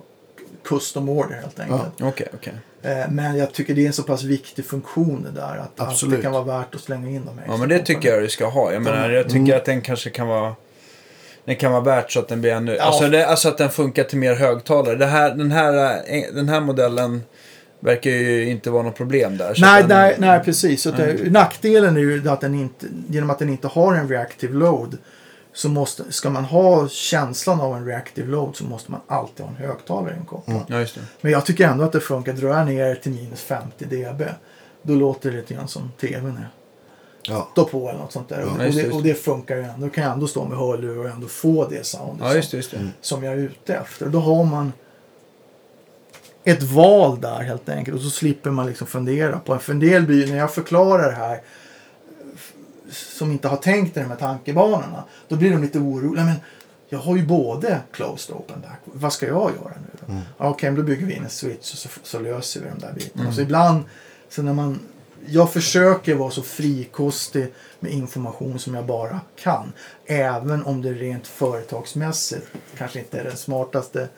custom 0.65 1.09
order 1.09 1.35
helt 1.35 1.61
enkelt. 1.61 1.83
Okej, 2.03 2.29
okej. 2.35 2.53
Eh, 2.83 3.11
Men 3.11 3.37
jag 3.37 3.53
tycker 3.53 3.75
det 3.75 3.83
är 3.83 3.87
en 3.87 3.93
så 3.93 4.03
pass 4.03 4.23
viktig 4.23 4.65
funktion 4.67 5.23
det 5.23 5.41
där 5.41 5.57
att, 5.57 5.81
att 5.81 6.11
det 6.11 6.23
kan 6.23 6.33
vara 6.33 6.45
värt 6.45 6.75
att 6.75 6.81
slänga 6.81 7.09
in 7.09 7.23
de 7.27 7.39
här 7.39 7.47
Ja, 7.49 7.57
men 7.57 7.69
det 7.69 7.79
tycker 7.79 8.09
jag 8.09 8.23
du 8.23 8.29
ska 8.29 8.47
ha. 8.47 8.73
Jag 8.73 8.83
menar, 8.83 9.11
jag 9.11 9.25
tycker 9.27 9.39
Mm. 9.39 9.57
att 9.57 9.65
den 9.65 9.81
kanske 9.81 10.11
kan 10.11 10.27
vara... 10.29 10.55
Den 11.45 11.57
kan 11.57 11.73
vara 11.73 11.83
värt 11.83 12.13
så 12.13 12.21
att 12.21 12.29
den 12.29 12.41
blir 12.41 12.53
ännu... 12.53 12.75
Ja. 12.75 12.83
Alltså, 12.83 13.09
det, 13.09 13.27
alltså 13.27 13.49
att 13.49 13.59
den 13.59 13.71
funkar 13.71 14.05
till 14.05 14.19
mer 14.19 14.35
högtalare. 14.35 14.95
Det 14.97 15.07
här, 15.07 15.35
den, 15.35 15.51
här, 15.51 16.03
eh, 16.07 16.35
den 16.35 16.49
här 16.49 16.61
modellen 16.61 17.23
verkar 17.81 18.11
ju 18.11 18.49
inte 18.51 18.71
vara 18.71 18.83
något 18.83 18.97
problem 18.97 19.37
där. 19.37 19.57
Nej, 19.61 19.83
den, 19.83 19.89
nej, 19.89 20.17
nej, 20.19 20.41
precis. 20.45 20.83
Så 20.83 20.89
att 20.89 20.97
det, 20.97 21.31
nackdelen 21.31 21.97
är 21.97 22.01
ju 22.01 22.29
att 22.29 22.41
den 22.41 22.55
inte, 22.55 22.87
genom 23.09 23.31
att 23.31 23.39
den 23.39 23.49
inte 23.49 23.69
har 23.69 23.95
en 23.95 24.09
reactive 24.09 24.55
load, 24.55 24.99
så 25.55 25.69
måste, 25.69 26.13
ska 26.13 26.31
man 26.31 26.45
ha 26.45 26.89
känslan 26.89 27.61
av 27.61 27.77
en 27.77 27.87
reactive 27.87 28.29
load 28.29 28.57
så 28.57 28.65
måste 28.65 28.91
man 28.91 29.01
alltid 29.07 29.47
ha 29.47 29.53
en 29.53 29.57
högtalare 29.57 30.17
inkopplad. 30.21 30.57
Mm. 30.57 30.67
Ja, 30.69 30.79
det. 30.79 31.01
Men 31.21 31.33
jag 31.33 31.47
tycker 31.47 31.69
ändå 31.69 31.85
att 31.85 31.93
det 31.93 32.01
funkar. 32.01 32.33
Drar 32.33 32.49
jag 32.49 32.67
ner 32.67 32.95
till 32.95 33.13
minus 33.13 33.41
50 33.41 33.85
dB, 33.85 34.23
då 34.83 34.95
låter 34.95 35.31
det 35.31 35.37
lite 35.37 35.55
grann 35.55 35.69
som 35.69 35.93
tvn 36.01 36.37
är. 36.37 36.49
Ja. 37.23 37.49
Stå 37.53 37.65
på 37.65 37.89
eller 37.89 37.99
något 37.99 38.13
sånt 38.13 38.29
där. 38.29 38.41
Ja, 38.41 38.47
och, 38.47 38.65
just 38.65 38.77
det, 38.77 38.83
det, 38.83 38.87
just 38.87 38.97
och 38.97 39.03
det 39.03 39.15
funkar 39.15 39.57
ju 39.57 39.63
ändå. 39.63 39.87
Då 39.87 39.93
kan 39.93 40.05
jag 40.05 40.13
ändå 40.13 40.27
stå 40.27 40.45
med 40.45 40.59
hörlurar 40.59 41.05
och 41.05 41.11
ändå 41.11 41.27
få 41.27 41.69
det 41.69 41.87
soundet 41.87 42.27
Ja, 42.27 42.35
just 42.35 42.51
det. 42.51 42.57
Just 42.57 42.71
det. 42.71 42.89
som, 43.01 43.23
jag 43.23 43.33
är 43.33 43.39
ute 43.39 43.75
efter. 43.75 44.07
Då 44.07 44.19
har 44.19 44.45
man 44.45 44.73
ett 46.45 46.63
val 46.63 47.21
där 47.21 47.43
helt 47.43 47.69
enkelt. 47.69 47.97
Och 47.97 48.03
så 48.03 48.11
slipper 48.11 48.51
man 48.51 48.67
liksom 48.67 48.87
fundera 48.87 49.39
på 49.39 49.59
För 49.59 49.73
en 49.73 49.81
del 49.81 50.03
blir 50.03 50.27
när 50.27 50.37
jag 50.37 50.55
förklarar 50.55 51.11
det 51.11 51.17
här 51.17 51.41
som 52.95 53.33
inte 53.33 53.49
har 53.49 53.57
tänkt 53.57 53.97
i 53.97 54.01
de 54.01 54.07
här 54.07 54.17
tankebanorna. 54.17 55.05
Då 55.29 55.37
blir 55.37 55.51
de 55.51 55.63
lite 55.63 55.79
oroliga. 55.79 56.25
Men 56.25 56.37
jag 56.89 56.99
har 56.99 57.17
ju 57.17 57.27
både 57.27 57.81
closed 57.93 58.35
och 58.35 58.41
open 58.41 58.61
back. 58.61 58.81
Vad 58.85 59.13
ska 59.13 59.27
jag 59.27 59.51
göra 59.63 59.75
nu 59.81 59.99
då? 60.01 60.15
Ja, 60.39 60.49
Okej, 60.49 60.71
men 60.71 60.81
då 60.81 60.83
bygger 60.83 61.07
vi 61.07 61.13
in 61.13 61.25
en 61.25 61.31
switch 61.31 61.73
och 61.73 61.79
så, 61.79 61.89
så 62.03 62.19
löser 62.19 62.61
vi 62.61 62.67
de 62.69 62.79
där 62.79 62.93
bitarna. 62.93 63.33
Så 63.33 63.41
ibland, 63.41 63.85
så 64.29 64.43
när 64.43 64.53
man, 64.53 64.81
jag 65.27 65.53
försöker 65.53 66.15
vara 66.15 66.31
så 66.31 66.43
frikostig 66.43 67.53
med 67.81 67.93
information 67.93 68.59
som 68.59 68.75
jag 68.75 68.87
bara 68.87 69.21
kan. 69.37 69.73
Även 70.07 70.65
om 70.65 70.83
det 70.83 70.93
rent 70.93 71.27
företagsmässigt 71.27 72.47
kanske 72.79 72.99
inte 72.99 73.21
är 73.21 73.25
den 73.25 73.37
smartaste 73.37 74.09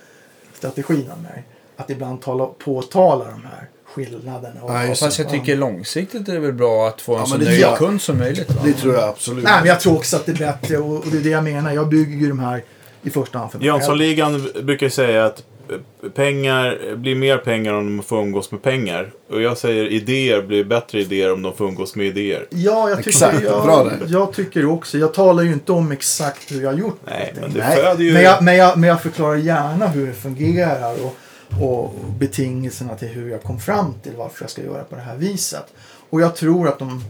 strategin 0.55 1.11
av 1.11 1.23
mig. 1.23 1.44
Att 1.77 1.90
ibland 1.90 2.23
tala, 2.23 2.47
påtala 2.47 3.24
de 3.24 3.44
här 3.44 3.69
skillnaderna. 3.97 4.62
Och, 4.62 4.73
Nej, 4.73 4.89
just 4.89 5.02
Fast 5.02 5.18
jag 5.18 5.31
tycker 5.31 5.56
långsiktigt 5.56 6.28
är 6.28 6.32
det 6.32 6.40
väl 6.40 6.52
bra 6.52 6.89
att 6.89 7.01
få 7.01 7.14
en 7.14 7.20
Ja, 7.20 7.27
så 7.27 7.39
nöjd 7.39 7.60
ja. 7.60 7.77
kund 7.77 8.02
som 8.02 8.18
möjligt. 8.18 8.51
Va? 8.51 8.60
Det 8.64 8.73
tror 8.73 8.94
jag 8.94 9.05
absolut. 9.05 9.44
Nej, 9.44 9.55
men 9.59 9.68
jag 9.68 9.81
tror 9.81 9.97
också 9.97 10.16
att 10.16 10.27
det 10.27 10.32
är 10.32 10.36
bättre 10.36 10.78
och, 10.78 10.97
och 10.97 11.06
det 11.12 11.18
är 11.18 11.23
det 11.23 11.28
jag 11.28 11.44
menar. 11.44 11.73
Jag 11.73 11.89
bygger 11.89 12.16
ju 12.16 12.28
de 12.28 12.39
här 12.39 12.62
i 13.02 13.10
första 13.10 13.39
hand 13.39 13.51
för 13.51 13.59
mig. 13.59 13.66
Jönssonligan 13.66 14.48
brukar 14.62 14.89
säga 14.89 15.24
att 15.27 15.43
eh, 15.70 16.10
pengar 16.10 16.97
blir 16.97 17.14
mer 17.16 17.39
pengar 17.39 17.73
om 17.73 17.97
de 17.97 18.02
får 18.02 18.23
umgås 18.23 18.51
med 18.51 18.62
pengar. 18.62 19.10
Och 19.31 19.43
jag 19.43 19.59
säger 19.59 19.86
idéer 19.86 20.43
blir 20.43 20.64
bättre 20.64 21.01
idéer 21.01 21.32
om 21.32 21.43
de 21.43 21.56
får 21.56 21.68
umgås 21.68 21.94
med 21.97 22.06
idéer. 22.06 22.47
Ja, 22.51 22.89
jag 22.89 22.98
tycker, 22.98 23.10
Exakt, 23.10 23.43
jag, 23.43 23.64
bra 23.64 23.85
där. 23.85 23.98
jag 24.06 24.32
tycker 24.32 24.66
också. 24.66 24.98
Jag 24.98 25.14
talar 25.14 25.43
ju 25.43 25.52
inte 25.52 25.73
om 25.73 25.93
exakt 25.93 26.52
hur 26.52 26.62
jag 26.62 26.73
har 26.73 26.78
gjort 26.78 27.01
Nej, 27.06 27.35
men 27.40 27.52
det 27.52 27.59
Nej, 27.59 27.77
föder 27.77 28.05
ju... 28.05 28.12
men, 28.12 28.23
jag, 28.23 28.43
men, 28.43 28.56
jag, 28.56 28.78
men 28.78 28.89
jag 28.89 29.02
förklarar 29.02 29.36
gärna 29.36 29.89
hur 29.89 30.06
det 30.06 30.12
fungerar 30.12 31.05
och, 31.05 31.16
och 31.60 31.94
betingelserna 32.18 32.94
till 32.94 33.09
hur 33.09 33.31
jag 33.31 33.43
kom 33.43 33.60
fram 33.60 33.94
till 34.02 34.12
varför 34.16 34.43
jag 34.44 34.51
ska 34.51 34.62
göra 34.62 34.85
på 34.85 34.97
det 34.97 35.02
här 35.02 35.16
viset. 35.16 35.66
Och 36.10 36.20
jag 36.20 36.36
tror 36.36 36.68
att 36.68 36.78
de... 36.78 37.05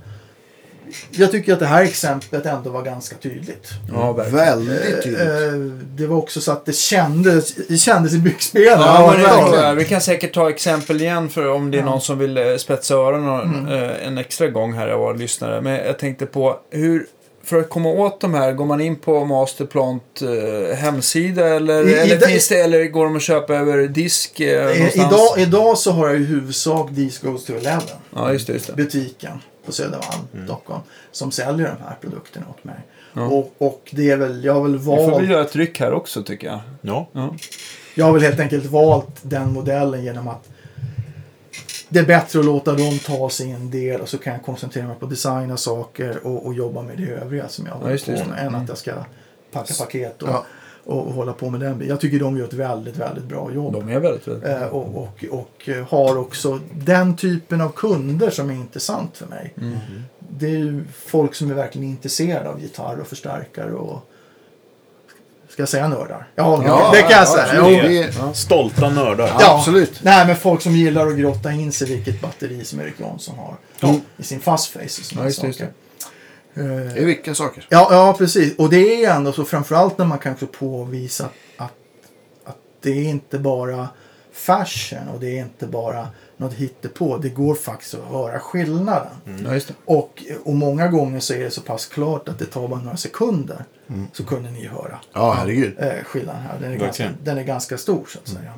Jag 1.10 1.30
tycker 1.30 1.52
att 1.52 1.58
det 1.58 1.66
här 1.66 1.82
exemplet 1.82 2.46
ändå 2.46 2.70
var 2.70 2.82
ganska 2.82 3.16
tydligt. 3.16 3.68
Ja, 3.92 4.12
verkligen. 4.12 4.46
Väldigt 4.66 5.02
tydligt. 5.02 5.20
Eh, 5.20 5.52
Det 5.96 6.06
var 6.06 6.16
också 6.16 6.40
så 6.40 6.52
att 6.52 6.64
det 6.66 6.76
kändes, 6.76 7.54
det 7.54 7.76
kändes 7.76 8.14
i 8.14 8.18
byxbenen. 8.18 8.68
Ja, 8.68 9.18
jag. 9.18 9.74
Vi 9.74 9.84
kan 9.84 10.00
säkert 10.00 10.34
ta 10.34 10.50
exempel 10.50 11.02
igen 11.02 11.28
för 11.28 11.48
om 11.48 11.70
det 11.70 11.78
är 11.78 11.82
någon 11.82 12.00
som 12.00 12.18
vill 12.18 12.38
eh, 12.38 12.56
spetsa 12.56 12.94
öronen 12.94 13.68
eh, 13.68 14.06
en 14.06 14.18
extra 14.18 14.48
gång 14.48 14.72
här 14.72 14.88
av 14.88 15.00
våra 15.00 15.12
lyssnare. 15.12 15.60
Men 15.60 15.72
jag 15.72 15.98
tänkte 15.98 16.26
på 16.26 16.60
hur, 16.70 17.06
för 17.46 17.60
att 17.60 17.68
komma 17.70 17.88
åt 17.88 18.20
de 18.20 18.34
här, 18.34 18.52
går 18.52 18.64
man 18.64 18.80
in 18.80 18.96
på 18.96 19.24
Masterplant 19.24 20.22
eh, 20.22 20.76
hemsida 20.76 21.48
eller, 21.48 21.88
I- 21.88 21.90
i 21.90 21.94
eller, 21.98 22.16
det- 22.20 22.26
finns 22.28 22.48
det, 22.48 22.60
eller 22.60 22.84
går 22.84 23.04
de 23.04 23.16
att 23.16 23.22
köpa 23.22 23.54
över 23.54 23.78
disk 23.88 24.40
eh, 24.40 24.48
Eh, 24.66 24.76
någonstans? 24.76 24.96
Idag, 25.12 25.38
idag 25.48 25.78
så 25.78 25.90
har 25.90 26.08
jag 26.08 26.16
i 26.20 26.24
huvudsak 26.24 26.90
These 26.96 27.26
Goes 27.26 27.44
to 27.44 27.52
Eleven. 27.52 27.82
Ja, 28.14 28.32
just 28.32 28.46
det. 28.46 28.52
Just 28.52 28.66
det. 28.66 28.72
butiken 28.72 29.38
på 29.66 29.72
Södermalm, 29.72 30.44
Stockholm, 30.44 30.80
som 31.12 31.30
säljer 31.30 31.76
de 31.78 31.84
här 31.84 31.96
produkterna 32.00 32.46
åt 32.50 32.64
mig. 32.64 32.74
Ja. 33.12 33.22
Och, 33.26 33.52
och 33.58 33.88
det 33.90 34.10
är 34.10 34.16
väl, 34.16 34.44
jag 34.44 34.54
har 34.54 34.62
väl 34.62 34.78
Vi 34.78 34.84
får 34.84 34.96
väl 34.96 35.10
valt, 35.10 35.28
göra 35.28 35.42
ett 35.42 35.56
ryck 35.56 35.80
här 35.80 35.92
också 35.92 36.22
tycker 36.22 36.46
jag. 36.46 36.60
Ja. 36.80 37.08
Ja. 37.12 37.34
jag 37.94 38.04
har 38.06 38.12
väl 38.12 38.22
helt 38.22 38.40
enkelt 38.40 38.64
valt 38.66 39.16
den 39.22 39.52
modellen 39.52 40.04
genom 40.04 40.28
att 40.28 40.48
det 41.88 41.98
är 41.98 42.06
bättre 42.06 42.38
att 42.38 42.44
låta 42.44 42.72
dem 42.74 42.98
ta 43.06 43.30
sig 43.30 43.50
en 43.50 43.70
del 43.70 44.00
och 44.00 44.08
så 44.08 44.18
kan 44.18 44.32
jag 44.32 44.42
koncentrera 44.42 44.86
mig 44.86 44.96
på 44.96 45.04
att 45.06 45.10
designa 45.10 45.56
saker 45.56 46.26
och, 46.26 46.46
och 46.46 46.54
jobba 46.54 46.82
med 46.82 46.98
det 46.98 47.06
övriga 47.08 47.48
som 47.48 47.66
jag 47.66 47.72
håller 47.74 47.92
det, 47.92 48.04
på 48.24 48.28
med. 48.30 48.38
Än 48.40 48.46
Mm. 48.48 48.62
att 48.62 48.68
jag 48.68 48.78
ska 48.78 48.92
packa 49.52 49.74
paket 49.78 50.22
och, 50.22 50.28
Ja. 50.28 50.44
och, 50.84 51.06
och 51.06 51.12
hålla 51.12 51.32
på 51.32 51.50
med 51.50 51.60
den. 51.60 51.82
Jag 51.88 52.00
tycker 52.00 52.18
de 52.20 52.36
gör 52.38 52.44
ett 52.44 52.52
väldigt, 52.52 52.96
väldigt 52.96 53.24
bra 53.24 53.52
jobb. 53.52 53.72
De 53.72 53.88
är 53.88 54.00
väldigt, 54.00 54.28
väldigt 54.28 54.48
Eh, 54.48 54.62
och, 54.62 54.96
och, 55.02 55.24
och 55.30 55.68
har 55.88 56.16
också 56.18 56.60
den 56.72 57.16
typen 57.16 57.60
av 57.60 57.72
kunder 57.72 58.30
som 58.30 58.50
är 58.50 58.54
intressant 58.54 59.16
för 59.16 59.26
mig. 59.26 59.54
Mm. 59.60 59.76
Det 60.18 60.46
är 60.46 60.50
ju 60.58 60.84
folk 60.92 61.34
som 61.34 61.50
är 61.50 61.54
verkligen 61.54 61.88
intresserade 61.88 62.48
av 62.48 62.60
gitarr 62.60 63.00
och 63.00 63.06
förstärkare 63.06 63.72
och 63.72 64.10
Ska 65.56 65.62
jag 65.62 65.68
säga 65.68 65.88
nördar? 65.88 66.28
Ja, 66.34 66.62
Ja, 66.66 66.90
det 66.92 67.00
kan 67.02 67.10
jag 67.10 67.20
ja, 67.20 67.26
säga. 67.26 67.42
absolut. 67.42 67.80
Jo. 67.82 67.88
Det 67.88 68.02
är- 68.02 68.32
Stolta 68.32 68.88
nördar. 68.90 69.30
Ja. 69.40 69.58
Absolut. 69.58 70.00
Nej, 70.02 70.26
men 70.26 70.36
folk 70.36 70.62
som 70.62 70.72
gillar 70.72 71.06
att 71.06 71.16
grotta 71.16 71.52
in 71.52 71.72
sig 71.72 71.88
vilket 71.88 72.20
batteri 72.20 72.64
som 72.64 72.80
Erik 72.80 72.94
Jansson 73.00 73.34
har. 73.38 73.54
I 74.16 74.22
sin 74.22 74.40
fast 74.40 74.66
face 74.72 74.80
och 74.84 74.90
såna 74.90 75.20
Ja, 75.22 75.26
just 75.26 75.40
det, 75.40 75.46
just 75.46 75.58
saker. 75.58 75.72
Det 76.54 76.60
Eh, 76.62 77.02
är 77.02 77.04
vilka 77.06 77.34
saker. 77.34 77.66
Ja, 77.68 77.88
ja, 77.90 78.14
precis. 78.18 78.56
Och 78.58 78.70
det 78.70 79.04
är 79.04 79.10
ändå 79.14 79.32
så 79.32 79.44
framförallt 79.44 79.98
när 79.98 80.06
man 80.06 80.18
kanske 80.18 80.46
påvisar 80.46 81.28
att, 81.56 81.72
att 82.44 82.56
det 82.82 82.90
är 82.90 83.04
inte 83.08 83.38
bara 83.38 83.88
fashion 84.32 85.08
och 85.14 85.20
det 85.20 85.38
är 85.38 85.40
inte 85.42 85.66
bara 85.66 86.08
något 86.36 86.52
hittepå. 86.52 87.18
Det 87.18 87.28
går 87.28 87.54
faktiskt 87.54 87.94
att 87.94 88.04
höra 88.10 88.38
skillnaden. 88.40 89.06
Ja, 89.44 89.54
just 89.54 89.68
det. 89.68 89.74
Och, 89.84 90.22
och 90.44 90.54
många 90.54 90.88
gånger 90.88 91.20
så 91.20 91.34
är 91.34 91.38
det 91.38 91.50
så 91.50 91.60
pass 91.60 91.86
klart 91.86 92.28
att 92.28 92.38
det 92.38 92.44
tar 92.46 92.68
bara 92.68 92.80
några 92.80 92.96
sekunder 92.96 93.64
så 94.12 94.24
kunde 94.24 94.50
ni 94.50 94.66
höra 94.66 94.98
Ja, 95.12 95.32
herregud. 95.32 95.74
eh, 95.78 95.92
skillnaden 96.04 96.42
här. 96.42 96.58
Den 96.60 96.72
är, 96.72 96.76
ganska, 96.76 97.10
den 97.24 97.38
är 97.38 97.42
ganska 97.44 97.78
stor 97.78 98.04
så 98.08 98.18
att 98.18 98.28
säga. 98.28 98.52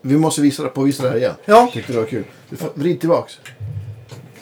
Vi 0.00 0.16
måste 0.18 0.40
visa 0.40 0.62
det, 0.62 0.68
påvisa 0.68 1.02
det 1.02 1.08
här 1.10 1.16
igen. 1.16 1.34
Ja, 1.44 1.70
Tyckte 1.72 1.92
det 1.92 1.98
var 1.98 2.06
kul. 2.06 2.24
Du 2.50 2.56
får 2.56 2.70
vrid 2.74 3.00
tillbaks. 3.00 3.38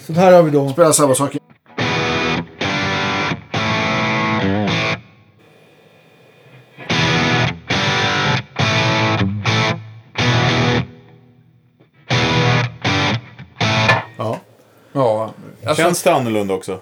så 0.06 0.12
här 0.12 0.32
har 0.32 0.42
vi 0.42 0.50
då. 0.50 0.68
Spela 0.72 0.92
samma 0.92 1.14
sak. 1.14 1.36
Känns 15.82 16.02
det 16.02 16.12
annorlunda 16.12 16.54
också? 16.54 16.80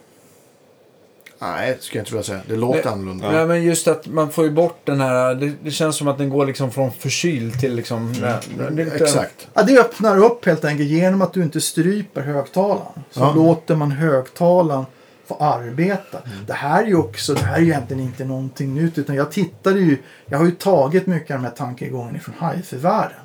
Nej, 1.42 1.74
det 1.76 1.82
ska 1.82 1.98
jag 1.98 2.02
inte 2.02 2.12
vilja 2.12 2.22
säga. 2.22 2.40
Det 2.48 2.56
låter 2.56 2.84
Nej. 2.84 2.92
annorlunda. 2.92 3.30
Nej, 3.32 3.46
men 3.46 3.62
just 3.62 3.88
att 3.88 4.06
man 4.06 4.30
får 4.30 4.44
ju 4.44 4.50
bort 4.50 4.80
den 4.84 5.00
här... 5.00 5.34
Det, 5.34 5.52
det 5.62 5.70
känns 5.70 5.96
som 5.96 6.08
att 6.08 6.18
den 6.18 6.28
går 6.30 6.46
liksom 6.46 6.70
från 6.70 6.92
förkyld 6.92 7.60
till 7.60 7.74
liksom... 7.74 8.12
nej, 8.20 8.38
det 8.70 8.82
Exakt. 8.82 9.48
Ja, 9.54 9.62
det 9.62 9.78
öppnar 9.80 10.18
upp 10.24 10.46
helt 10.46 10.64
enkelt 10.64 10.88
genom 10.88 11.22
att 11.22 11.32
du 11.32 11.42
inte 11.42 11.60
stryper 11.60 12.22
högtalaren. 12.22 13.02
Så 13.10 13.20
Ja. 13.20 13.32
låter 13.36 13.74
man 13.76 13.90
högtalaren 13.90 14.84
få 15.26 15.34
arbeta. 15.36 16.18
Det 16.46 16.52
här 16.52 16.82
är 16.82 16.86
ju 16.86 16.96
också, 16.96 17.34
det 17.34 17.44
här 17.44 17.56
är 17.56 17.60
ju 17.60 17.66
egentligen 17.66 18.02
inte 18.02 18.24
någonting 18.24 18.74
nytt. 18.74 18.98
Utan 18.98 19.16
jag 19.16 19.30
tittade 19.32 19.80
ju, 19.80 19.98
jag 20.26 20.38
har 20.38 20.44
ju 20.44 20.50
tagit 20.50 21.06
mycket 21.06 21.30
av 21.34 21.42
de 21.42 21.44
här 21.48 21.54
tankegångarna 21.54 22.18
från 22.18 22.50
hifi-världen. 22.50 23.16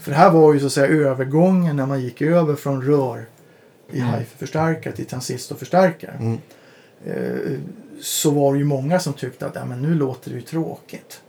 För 0.00 0.10
det 0.10 0.16
här 0.16 0.30
var 0.30 0.54
ju 0.54 0.60
så 0.60 0.66
att 0.66 0.72
säga 0.72 0.86
övergången 0.86 1.76
när 1.76 1.86
man 1.86 2.00
gick 2.00 2.22
över 2.22 2.54
från 2.54 2.82
rör 2.82 3.24
i 3.92 4.00
hifi-förstärkare 4.00 4.92
till 4.92 5.06
transistorförstärkare. 5.06 6.16
Mm. 6.20 6.38
Eh, 7.06 7.58
så 8.00 8.30
var 8.30 8.52
det 8.52 8.58
ju 8.58 8.64
många 8.64 9.00
som 9.00 9.12
tyckte 9.12 9.46
att 9.46 9.54
ja, 9.54 9.64
men 9.64 9.82
nu 9.82 9.94
låter 9.94 10.30
det 10.30 10.36
ju 10.36 10.42
tråkigt. 10.42 11.20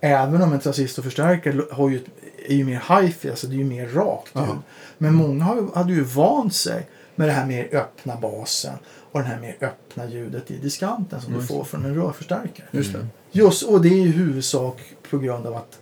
Även 0.00 0.42
om 0.42 0.52
en 0.52 0.60
transistorförstärkare 0.60 1.62
har 1.70 1.90
ju, 1.90 2.00
är 2.48 2.54
ju 2.54 2.64
mer 2.64 3.00
hifi, 3.00 3.30
alltså 3.30 3.46
det 3.46 3.54
är 3.54 3.58
ju 3.58 3.64
mer 3.64 3.88
rakt 3.88 4.36
ljud. 4.36 4.58
Men 4.98 5.14
många 5.14 5.44
hade 5.74 5.92
ju 5.92 6.02
vant 6.02 6.54
sig 6.54 6.86
med 7.14 7.28
det 7.28 7.32
här 7.32 7.46
mer 7.46 7.68
öppna 7.72 8.16
basen 8.16 8.74
och 9.12 9.20
den 9.20 9.28
här 9.28 9.40
mer 9.40 9.56
öppna 9.60 10.06
ljudet 10.06 10.50
i 10.50 10.56
diskanten 10.56 11.20
som 11.20 11.32
du 11.32 11.42
får 11.42 11.64
från 11.64 11.84
en 11.84 11.94
rörförstärkare. 11.94 12.66
Just 12.70 12.92
det. 12.92 13.06
Just, 13.32 13.62
och 13.62 13.82
det 13.82 13.88
är 13.88 14.06
i 14.06 14.08
huvudsak 14.08 14.80
på 15.10 15.18
grund 15.18 15.46
av 15.46 15.56
att, 15.56 15.78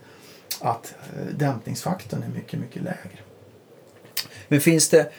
att 0.60 0.94
eh, 1.16 1.34
dämpningsfaktorn 1.36 2.22
är 2.22 2.28
mycket, 2.28 2.60
mycket 2.60 2.82
lägre. 2.82 3.18
Men 4.48 4.60
finns 4.60 4.88
det 4.88 5.12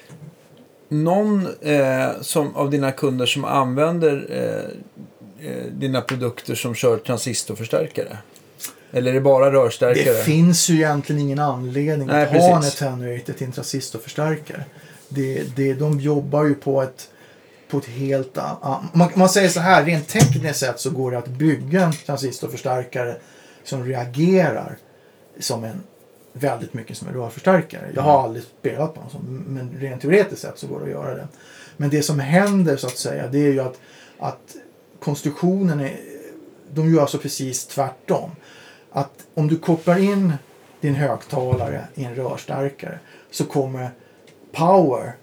någon 0.89 1.47
eh, 1.61 2.09
som, 2.21 2.55
av 2.55 2.69
dina 2.69 2.91
kunder 2.91 3.25
som 3.25 3.45
använder 3.45 4.27
eh, 4.29 5.49
eh, 5.49 5.65
dina 5.65 6.01
produkter 6.01 6.55
som 6.55 6.75
kör 6.75 6.97
transistorförstärkare? 6.97 8.17
Eller 8.91 9.09
är 9.09 9.13
det 9.13 9.21
bara 9.21 9.51
rörstärkare? 9.51 10.03
Det 10.03 10.23
finns 10.23 10.69
ju 10.69 10.75
egentligen 10.75 11.21
ingen 11.21 11.39
anledning 11.39 12.07
Nej, 12.07 12.23
att 12.23 12.29
ha 12.29 12.55
en 12.55 12.61
precis. 12.61 12.81
attenuator 12.81 13.33
till 13.33 13.47
en 13.47 13.51
transistorförstärkare. 13.51 14.63
Det, 15.09 15.55
det, 15.55 15.73
de 15.73 15.99
jobbar 15.99 16.43
ju 16.43 16.55
på 16.55 16.81
ett, 16.81 17.09
på 17.69 17.77
ett 17.77 17.85
helt 17.85 18.37
annat... 18.37 18.93
Man, 18.93 19.09
man 19.15 19.29
säger 19.29 19.49
så 19.49 19.59
här, 19.59 19.85
rent 19.85 20.07
tekniskt 20.07 20.59
sett 20.59 20.79
så 20.79 20.89
går 20.89 21.11
det 21.11 21.17
att 21.17 21.27
bygga 21.27 21.81
en 21.81 21.93
transistorförstärkare 21.93 23.15
som 23.63 23.85
reagerar 23.85 24.77
som 25.39 25.63
en 25.63 25.83
väldigt 26.33 26.73
mycket 26.73 26.97
som 26.97 27.07
en 27.07 27.13
rörförstärkare. 27.13 27.91
Jag 27.95 28.01
har 28.01 28.23
aldrig 28.23 28.43
spelat 28.59 28.93
på 28.93 29.01
en 29.01 29.09
sån, 29.09 29.43
men 29.47 29.71
rent 29.79 30.01
teoretiskt 30.01 30.41
sett 30.41 30.59
så 30.59 30.67
går 30.67 30.79
det 30.79 30.85
att 30.85 30.91
göra 30.91 31.15
det. 31.15 31.27
Men 31.77 31.89
det 31.89 32.01
som 32.01 32.19
händer 32.19 32.77
så 32.77 32.87
att 32.87 32.97
säga, 32.97 33.27
det 33.27 33.39
är 33.39 33.51
ju 33.51 33.59
att, 33.59 33.79
att 34.19 34.55
konstruktionen 34.99 35.79
är... 35.79 35.99
De 36.73 36.93
gör 36.93 37.01
alltså 37.01 37.17
precis 37.17 37.67
tvärtom. 37.67 38.31
Att 38.91 39.27
om 39.33 39.47
du 39.47 39.57
kopplar 39.57 39.97
in 39.97 40.33
din 40.81 40.95
högtalare 40.95 41.87
i 41.95 42.03
en 42.03 42.15
rörstärkare 42.15 42.99
så 43.31 43.45
kommer 43.45 43.89
power 44.51 45.15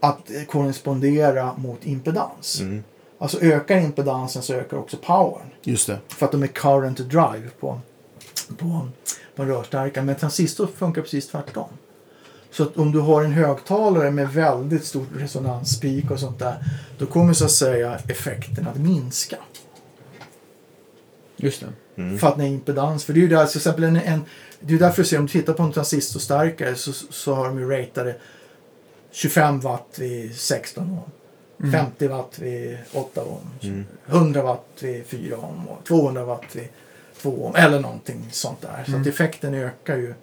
att 0.00 0.30
korrespondera 0.48 1.54
mot 1.56 1.86
impedans. 1.86 2.60
Mm. 2.60 2.84
Alltså 3.18 3.40
ökar 3.40 3.78
impedansen 3.78 4.42
så 4.42 4.54
ökar 4.54 4.76
också 4.76 4.96
powern. 4.96 5.46
Just 5.62 5.86
det. 5.86 5.98
För 6.08 6.26
att 6.26 6.32
de 6.32 6.42
är 6.42 6.46
current 6.46 6.98
drive 6.98 7.48
på, 7.60 7.80
på, 8.58 8.88
på 9.36 9.42
en 9.42 9.48
rörstarkare. 9.48 10.04
Men 10.04 10.14
transistor 10.14 10.66
funkar 10.66 11.02
precis 11.02 11.28
tvärtom. 11.28 11.68
Så 12.50 12.62
att 12.62 12.76
om 12.76 12.92
du 12.92 12.98
har 12.98 13.22
en 13.22 13.32
högtalare 13.32 14.10
med 14.10 14.28
väldigt 14.28 14.84
stort 14.84 15.08
resonanspeak 15.16 16.10
och 16.10 16.20
sånt 16.20 16.38
där. 16.38 16.64
Då 16.98 17.06
kommer 17.06 17.32
så 17.32 17.44
att 17.44 17.50
säga 17.50 17.98
effekten 18.08 18.66
att 18.66 18.76
minska. 18.76 19.36
Just 21.36 21.60
det. 21.60 22.18
För 22.18 22.28
att 22.28 22.36
när 22.36 22.46
impedans, 22.46 23.04
för 23.04 23.12
det 23.12 23.18
är 23.18 23.22
ju 23.22 23.28
där, 23.28 23.46
till 23.46 23.58
exempel 23.58 23.84
en, 23.84 23.96
en, 23.96 24.24
det 24.60 24.74
är 24.74 24.78
därför 24.78 25.02
du 25.02 25.08
ser 25.08 25.18
om 25.18 25.26
du 25.26 25.32
tittar 25.32 25.52
på 25.52 25.62
en 25.62 25.72
transistorstarkare 25.72 26.74
så, 26.74 26.92
så 26.92 27.34
har 27.34 27.46
de 27.46 27.58
ju 27.58 27.70
ratade 27.70 28.16
25 29.10 29.60
watt 29.60 29.96
vid 29.98 30.36
16 30.36 30.98
ohm. 31.58 31.72
50 31.72 32.08
watt 32.08 32.38
vid 32.38 32.78
8 32.92 33.24
ohm. 33.24 33.84
100 34.06 34.42
watt 34.42 34.66
vid 34.80 35.06
4 35.06 35.36
ohm 35.36 35.68
och 35.68 35.84
200 35.84 36.24
watt 36.24 36.44
vid 36.52 36.68
2 37.22 37.46
ohm. 37.46 37.54
Eller 37.56 37.80
någonting 37.80 38.28
sånt 38.30 38.60
där. 38.62 38.84
Så 38.90 38.96
att 38.96 39.06
effekten 39.06 39.54
ökar 39.54 39.96
ju 39.96 40.14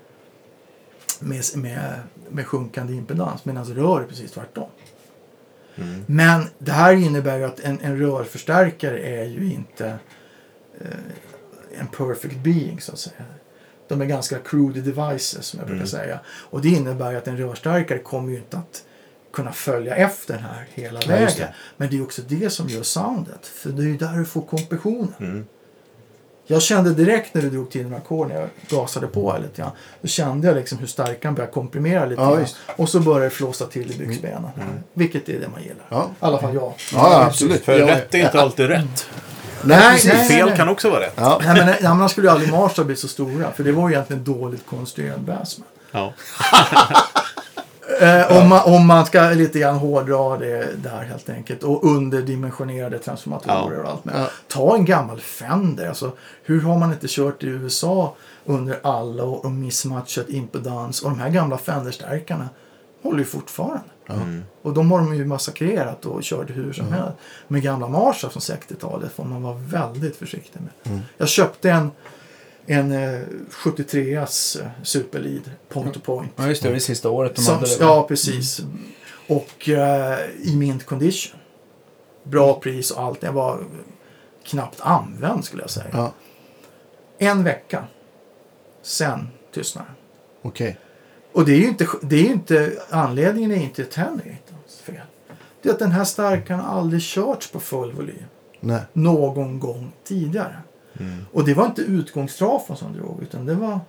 med, 1.20 1.44
med, 1.56 2.00
med 2.30 2.48
sjunkande 2.48 2.94
impedans. 2.94 3.46
Medan 3.46 3.66
rör 3.66 4.02
är 4.02 4.06
precis 4.06 4.32
tvärtom. 4.32 4.70
Men 6.06 6.46
det 6.58 6.72
här 6.72 6.94
innebär 6.94 7.38
ju 7.38 7.44
att 7.44 7.60
en, 7.60 7.80
en 7.82 7.98
rörförstärkare 8.00 9.00
är 9.00 9.26
ju 9.26 9.54
inte 9.54 9.88
eh, 10.82 10.88
en 11.80 11.88
perfect 11.88 12.36
being 12.38 12.82
så 12.82 12.92
att 12.92 13.00
säga. 13.00 13.26
De 13.88 14.02
är 14.02 14.06
ganska 14.06 14.40
crude 14.40 14.82
devices 14.82 15.46
som 15.46 15.60
jag 15.60 15.68
brukar 15.68 15.86
säga. 15.86 16.20
Och 16.28 16.62
det 16.62 16.70
innebär 16.70 17.12
ju 17.12 17.18
att 17.18 17.28
en 17.28 17.38
rörstarkare 17.38 18.00
kommer 18.00 18.32
ju 18.32 18.38
inte 18.38 18.58
att 18.58 18.84
kunna 19.34 19.52
följa 19.52 19.96
efter 19.96 20.34
den 20.34 20.44
här 20.44 20.68
hela 20.74 21.00
Ja, 21.02 21.08
vägen. 21.08 21.32
det. 21.38 21.54
Men 21.78 21.90
det 21.90 21.98
är 21.98 22.04
också 22.04 22.22
det 22.28 22.50
som 22.50 22.70
gör 22.70 22.84
soundet. 22.84 23.48
För 23.48 23.70
det 23.70 23.82
är 23.84 23.88
ju 23.88 23.98
där 23.98 24.18
du 24.18 24.26
får 24.26 24.42
kompressionen. 24.42 25.14
Mm. 25.20 25.46
Jag 26.48 26.62
kände 26.62 26.94
direkt 26.94 27.34
när 27.34 27.42
du 27.42 27.50
drog 27.50 27.72
till 27.72 27.84
några 27.84 27.98
ackord 27.98 28.28
när 28.28 28.36
jag 28.40 28.50
gasade 28.70 29.08
på 29.08 29.32
här 29.32 29.40
lite 29.40 29.62
grann. 29.62 29.72
Då 30.02 30.08
kände 30.08 30.48
jag 30.48 30.56
liksom 30.58 30.78
hur 30.78 30.88
starkan 30.88 31.36
började 31.36 31.54
komprimera 31.54 32.06
lite 32.06 32.22
Ja, 32.22 32.36
grann. 32.36 32.46
Och 32.76 32.90
så 32.90 33.00
började 33.00 33.26
det 33.26 33.30
flåsa 33.30 33.66
till 33.66 33.92
i 33.92 33.98
byxbenen. 34.06 34.50
Vilket 34.94 35.30
är 35.30 35.40
det 35.40 35.48
man 35.48 35.62
gillar. 35.64 35.86
Ja. 35.90 36.10
I 36.12 36.26
alla 36.26 36.40
fall 36.40 36.54
jag. 36.56 36.64
Ja, 36.64 36.74
ja, 36.94 37.24
absolut. 37.26 37.66
För 37.66 37.80
Jag- 37.80 37.90
rätt 37.90 38.14
är 38.16 38.20
inte 38.20 38.42
alltid 38.42 38.68
rätt. 38.68 39.08
Nej, 39.66 39.92
precis. 39.94 40.14
nej, 40.14 40.28
Fel 40.28 40.48
nej. 40.48 40.58
kan 40.58 40.70
också 40.70 40.90
vara 40.90 41.02
rätt. 41.02 41.14
Ja. 41.16 41.40
Nej, 41.46 41.56
men, 41.56 41.66
nej, 41.66 41.78
men 41.82 41.92
han 41.92 42.10
skulle 42.10 42.28
ju 42.28 42.32
aldrig 42.34 42.52
Marshall 42.52 42.86
bli 42.86 42.96
så 42.96 43.08
stora. 43.08 43.52
För 43.52 43.64
det 43.64 43.72
var 43.72 43.90
ju 43.90 43.94
egentligen 43.96 44.24
dåligt 44.24 44.66
konstruerad 44.66 45.20
bassman. 45.22 45.68
Ja. 45.92 46.14
Eh, 48.02 48.38
om, 48.38 48.50
man, 48.50 48.62
om 48.74 48.88
man 48.88 49.06
ska 49.06 49.30
lite 49.30 49.60
grann 49.60 49.76
hårdra 49.76 50.38
det 50.38 50.84
där 50.84 51.04
helt 51.04 51.30
enkelt. 51.30 51.64
Och 51.64 51.84
underdimensionerade 51.84 53.00
transformatorer 53.00 53.80
och 53.84 53.90
allt 53.90 54.06
med. 54.06 54.16
Ja. 54.22 54.30
Ta 54.48 54.76
en 54.76 54.86
gammal 54.86 55.20
Fender. 55.20 55.88
Alltså, 55.88 56.12
hur 56.44 56.62
har 56.62 56.78
man 56.78 56.94
inte 56.94 57.08
kört 57.10 57.44
i 57.44 57.48
USA 57.48 58.16
under 58.46 58.80
alla 58.84 59.24
år 59.24 59.46
och 59.46 59.52
missmatchat 59.52 60.30
impedans. 60.30 61.02
Och 61.02 61.10
de 61.10 61.20
här 61.20 61.30
gamla 61.30 61.58
Fender-stärkarna 61.58 62.50
håller 63.04 63.20
ju 63.20 63.26
fortfarande. 63.26 63.84
Och 64.62 64.74
de 64.74 64.92
har 64.92 65.00
de 65.00 65.16
ju 65.16 65.26
massakrerat 65.26 66.06
och 66.06 66.22
kört 66.24 66.50
hur 66.50 66.74
som 66.74 66.92
helst. 66.94 67.18
Med 67.48 67.62
gamla 67.62 67.88
Marshall 67.88 68.32
från 68.32 68.42
60-talet 68.42 69.12
får 69.12 69.24
man 69.24 69.44
vara 69.44 69.56
väldigt 69.56 70.16
försiktig 70.16 70.60
med. 70.62 71.02
Jag 71.18 71.30
köpte 71.30 71.72
en, 71.72 71.92
en 72.66 72.92
eh, 72.92 73.22
73as 73.52 74.62
eh, 74.62 74.68
Superlead 74.84 75.52
point 75.70 75.94
to 75.94 76.00
point. 76.00 76.32
Ja, 76.36 76.48
just 76.48 76.64
det. 76.64 76.70
Det 76.70 76.80
sista 76.80 77.10
året 77.10 77.36
de 77.36 77.42
Som, 77.42 77.56
hade 77.56 77.68
det. 77.68 77.78
ja, 77.80 78.06
precis. 78.08 78.62
Och 79.28 79.70
eh, 79.70 80.20
i 80.44 80.56
mint 80.56 80.86
condition. 80.86 81.40
Bra 82.24 82.60
pris 82.60 82.92
och 82.92 83.04
allt. 83.04 83.22
Den 83.22 83.34
var 83.34 83.64
knappt 84.44 84.78
använd 84.82 85.46
skulle 85.46 85.64
jag 85.64 85.70
säga. 85.70 85.88
Ja, 85.94 86.14
En 87.18 87.44
vecka. 87.44 87.84
Sen 88.82 89.28
tystnar 89.54 89.84
den. 89.86 89.94
okej. 90.42 90.78
Och 91.34 91.46
det 91.46 91.52
är 91.54 91.58
ju 91.60 91.68
inte, 91.68 91.88
det 92.02 92.16
är 92.16 92.32
inte 92.32 92.74
anledningen 92.90 93.52
är 93.52 93.56
inte 93.56 93.84
Tenrigatons 93.86 94.80
fel. 94.84 95.02
Det 95.62 95.70
är 95.70 95.74
att 95.74 95.80
den 95.80 95.92
här 95.92 96.04
starkaren 96.04 96.60
aldrig 96.60 97.02
körts 97.02 97.52
på 97.52 97.60
full 97.60 97.92
volym 97.94 98.24
Nej. 98.60 98.82
någon 98.94 99.60
gång 99.60 99.92
tidigare. 100.04 100.58
Och 101.32 101.46
det 101.46 101.54
var 101.54 101.66
inte 101.66 101.82
utgångstrafon 101.82 102.78
som 102.78 102.94
drog 102.94 103.22
utan 103.24 103.46
det 103.46 103.54
var 103.56 103.80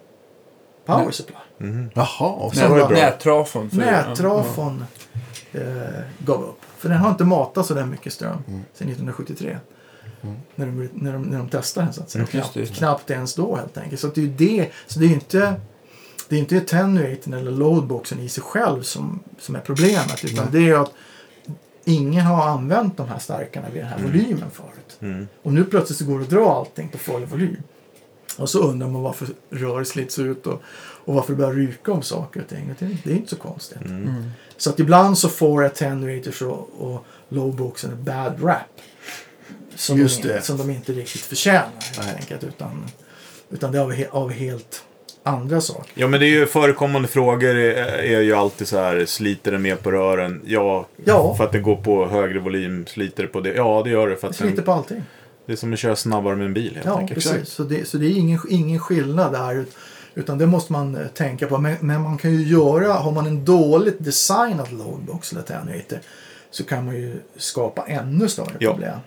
power 0.86 1.10
supply. 1.10 1.36
Jaha, 1.94 2.28
och 2.28 2.54
Sen 2.54 2.70
var 2.70 2.90
Nättrafon. 2.90 3.70
för- 3.70 3.76
Nättrafon 3.76 4.84
eh, 5.52 5.62
gav 6.18 6.42
upp. 6.44 6.60
För 6.78 6.88
den 6.88 6.98
har 6.98 7.10
inte 7.10 7.24
matat 7.24 7.66
så 7.66 7.74
där 7.74 7.84
mycket 7.86 8.12
ström 8.12 8.38
sedan 8.46 8.88
1973. 8.88 9.58
När, 10.54 10.66
de, 10.66 10.88
när, 10.94 11.12
de, 11.12 11.22
när 11.22 11.38
de 11.38 11.48
testade 11.48 11.86
den 11.86 11.94
så 11.94 12.02
att 12.02 12.10
säga. 12.10 12.22
Mm, 12.24 12.28
just 12.38 12.52
knappt, 12.52 12.56
just 12.68 12.74
knappt 12.78 13.10
ens 13.10 13.34
då 13.34 13.56
helt 13.56 13.78
enkelt. 13.78 14.00
Så 14.00 14.06
att 14.06 14.14
det 14.14 14.20
är 14.20 14.22
ju 14.26 14.32
det. 14.32 14.70
Så 14.86 14.98
det 14.98 15.04
är 15.04 15.08
ju 15.08 15.14
inte 15.14 15.54
det 16.28 16.36
är 16.36 16.40
inte 16.40 16.56
attenuaten 16.56 17.32
eller 17.32 17.50
loadboxen 17.50 18.20
i 18.20 18.28
sig 18.28 18.42
själv 18.42 18.82
som, 18.82 19.20
som 19.38 19.56
är 19.56 19.60
problemet. 19.60 20.24
Utan 20.24 20.46
det 20.52 20.68
är 20.68 20.74
att 20.82 20.92
ingen 21.84 22.24
har 22.24 22.48
använt 22.48 22.96
de 22.96 23.08
här 23.08 23.18
starkarna 23.18 23.68
vid 23.70 23.82
den 23.82 23.90
här 23.90 24.02
volymen 24.02 24.50
förut. 24.50 24.96
Mm. 25.00 25.28
Och 25.42 25.52
nu 25.52 25.64
plötsligt 25.64 25.98
så 25.98 26.04
går 26.04 26.18
det 26.18 26.24
att 26.24 26.30
dra 26.30 26.54
allting 26.54 26.88
på 26.88 26.98
full 26.98 27.24
volym. 27.24 27.62
Och 28.36 28.50
så 28.50 28.58
undrar 28.62 28.88
man 28.88 29.02
varför 29.02 29.28
rör 29.50 29.84
slits 29.84 30.18
ut 30.18 30.46
och, 30.46 30.62
och 31.04 31.14
varför 31.14 31.32
det 31.32 31.36
börjar 31.36 31.52
ryka 31.52 31.92
om 31.92 32.02
saker 32.02 32.40
och 32.40 32.48
ting. 32.48 32.74
Det, 32.78 32.96
det 33.04 33.10
är 33.10 33.16
inte 33.16 33.30
så 33.30 33.36
konstigt. 33.36 33.84
Mm. 33.84 34.30
Så 34.56 34.70
att 34.70 34.80
ibland 34.80 35.18
så 35.18 35.28
får 35.28 35.64
attenuators 35.64 36.42
och, 36.42 36.68
och 36.78 37.04
lowboxen 37.28 37.92
en 37.92 38.04
bad 38.04 38.44
rap. 38.44 38.80
Som, 39.74 39.98
Just 39.98 40.22
de, 40.22 40.28
det. 40.28 40.42
som 40.42 40.56
de 40.56 40.70
inte 40.70 40.92
riktigt 40.92 41.20
förtjänar 41.20 41.96
helt 41.96 42.16
enkelt. 42.16 42.44
Utan, 42.44 42.86
utan 43.50 43.72
det 43.72 43.78
är 43.78 43.82
av, 43.82 44.22
av 44.22 44.30
helt 44.30 44.84
andra 45.26 45.60
saker. 45.60 45.92
Ja, 45.94 46.06
men 46.08 46.20
det 46.20 46.26
är 46.26 46.30
ju 46.30 46.46
förekommande 46.46 47.08
frågor 47.08 47.54
är, 47.56 47.74
är 47.98 48.20
ju 48.20 48.34
alltid 48.34 48.68
så 48.68 48.78
här, 48.78 49.04
sliter 49.04 49.52
den 49.52 49.62
mer 49.62 49.76
på 49.76 49.90
rören? 49.90 50.42
Ja, 50.46 50.86
Ja. 51.04 51.34
för 51.36 51.44
att 51.44 51.52
det 51.52 51.58
går 51.60 51.76
på 51.76 52.06
högre 52.06 52.38
volym, 52.38 52.86
sliter 52.86 53.22
det 53.22 53.28
på 53.28 53.40
det? 53.40 53.52
Ja, 53.54 53.82
det 53.84 53.90
gör 53.90 54.08
det. 54.08 54.16
För 54.16 54.22
Det 54.26 54.30
att 54.30 54.36
sliter 54.36 54.56
den, 54.56 54.64
på 54.64 54.72
allting. 54.72 55.02
det 55.46 55.52
är 55.52 55.56
som 55.56 55.72
att 55.72 55.78
köra 55.78 55.96
snabbare 55.96 56.36
med 56.36 56.46
en 56.46 56.54
bil 56.54 56.74
helt 56.74 56.86
Ja, 56.86 56.98
enkelt. 56.98 57.14
precis. 57.24 57.48
Så 57.48 57.62
det, 57.62 57.88
så 57.88 57.96
det 57.96 58.06
är 58.06 58.10
ingen, 58.16 58.40
ingen 58.48 58.78
skillnad 58.78 59.32
där. 59.32 59.54
ut- 59.54 59.76
Utan 60.16 60.38
det 60.38 60.46
måste 60.46 60.72
man 60.72 60.96
eh, 60.96 61.06
tänka 61.06 61.46
på. 61.46 61.58
Men, 61.58 61.76
men 61.80 62.00
man 62.02 62.18
kan 62.18 62.30
ju 62.34 62.42
göra, 62.42 62.92
har 62.92 63.12
man 63.12 63.26
en 63.26 63.44
dåligt 63.44 63.96
designad 64.04 64.72
loadbox 64.72 65.32
eller 65.32 65.40
attenuator 65.42 65.98
så 66.50 66.64
kan 66.64 66.84
man 66.84 66.94
ju 66.96 67.14
skapa 67.36 67.84
ännu 67.86 68.28
större 68.28 68.46
Ja. 68.58 68.70
problem. 68.70 68.98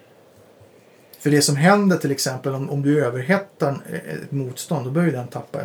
För 1.19 1.29
det 1.29 1.41
som 1.41 1.55
händer 1.55 1.97
till 1.97 2.11
exempel 2.11 2.53
om, 2.53 2.69
om 2.69 2.81
du 2.81 3.05
överhettar 3.05 3.69
en- 3.69 3.81
ett 3.95 4.31
motstånd 4.31 4.85
då 4.85 4.91
börjar 4.91 5.07
ju 5.07 5.13
den 5.15 5.27
tappa 5.27 5.59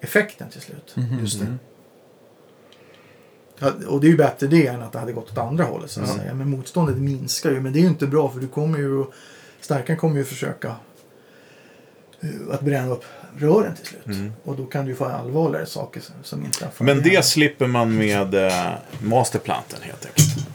effekten 0.00 0.50
till 0.50 0.60
slut. 0.60 0.94
Just 1.20 1.40
det. 1.40 1.46
Ja, 3.58 3.72
Och 3.88 4.00
det 4.00 4.06
är 4.06 4.10
ju 4.10 4.16
bättre 4.16 4.46
det 4.46 4.66
än 4.66 4.82
att 4.82 4.92
det 4.92 4.98
hade 4.98 5.12
gått 5.12 5.30
åt 5.32 5.38
andra 5.38 5.64
hållet 5.64 5.90
så 5.90 6.00
att 6.00 6.08
säga. 6.08 6.34
Men 6.34 6.50
motståndet 6.50 6.96
minskar 6.96 7.50
ju. 7.50 7.60
Men 7.60 7.72
det 7.72 7.78
är 7.78 7.80
ju 7.80 7.86
inte 7.88 8.06
bra 8.06 8.28
för 8.30 8.40
du 8.40 8.48
kommer 8.48 8.78
ju 8.78 9.04
Starkan 9.60 9.96
kommer 9.96 10.16
ju 10.16 10.24
försöka 10.24 10.68
eh, 12.20 12.28
att 12.54 12.60
bränna 12.60 12.92
upp 12.92 13.04
rören 13.38 13.74
till 13.76 13.86
slut. 13.86 14.06
Mm. 14.06 14.32
Och 14.44 14.56
då 14.56 14.66
kan 14.66 14.84
du 14.84 14.90
ju 14.90 14.96
få 14.96 15.04
allvarligare 15.04 15.66
saker 15.66 16.02
som- 16.22 16.44
är 16.44 16.82
Men 16.84 17.02
det 17.02 17.24
slipper 17.24 17.66
man 17.66 17.96
med 17.96 18.34
eh, 18.34 18.52
masterplanten 19.02 19.78
helt 19.82 20.06
enkelt. 20.06 20.46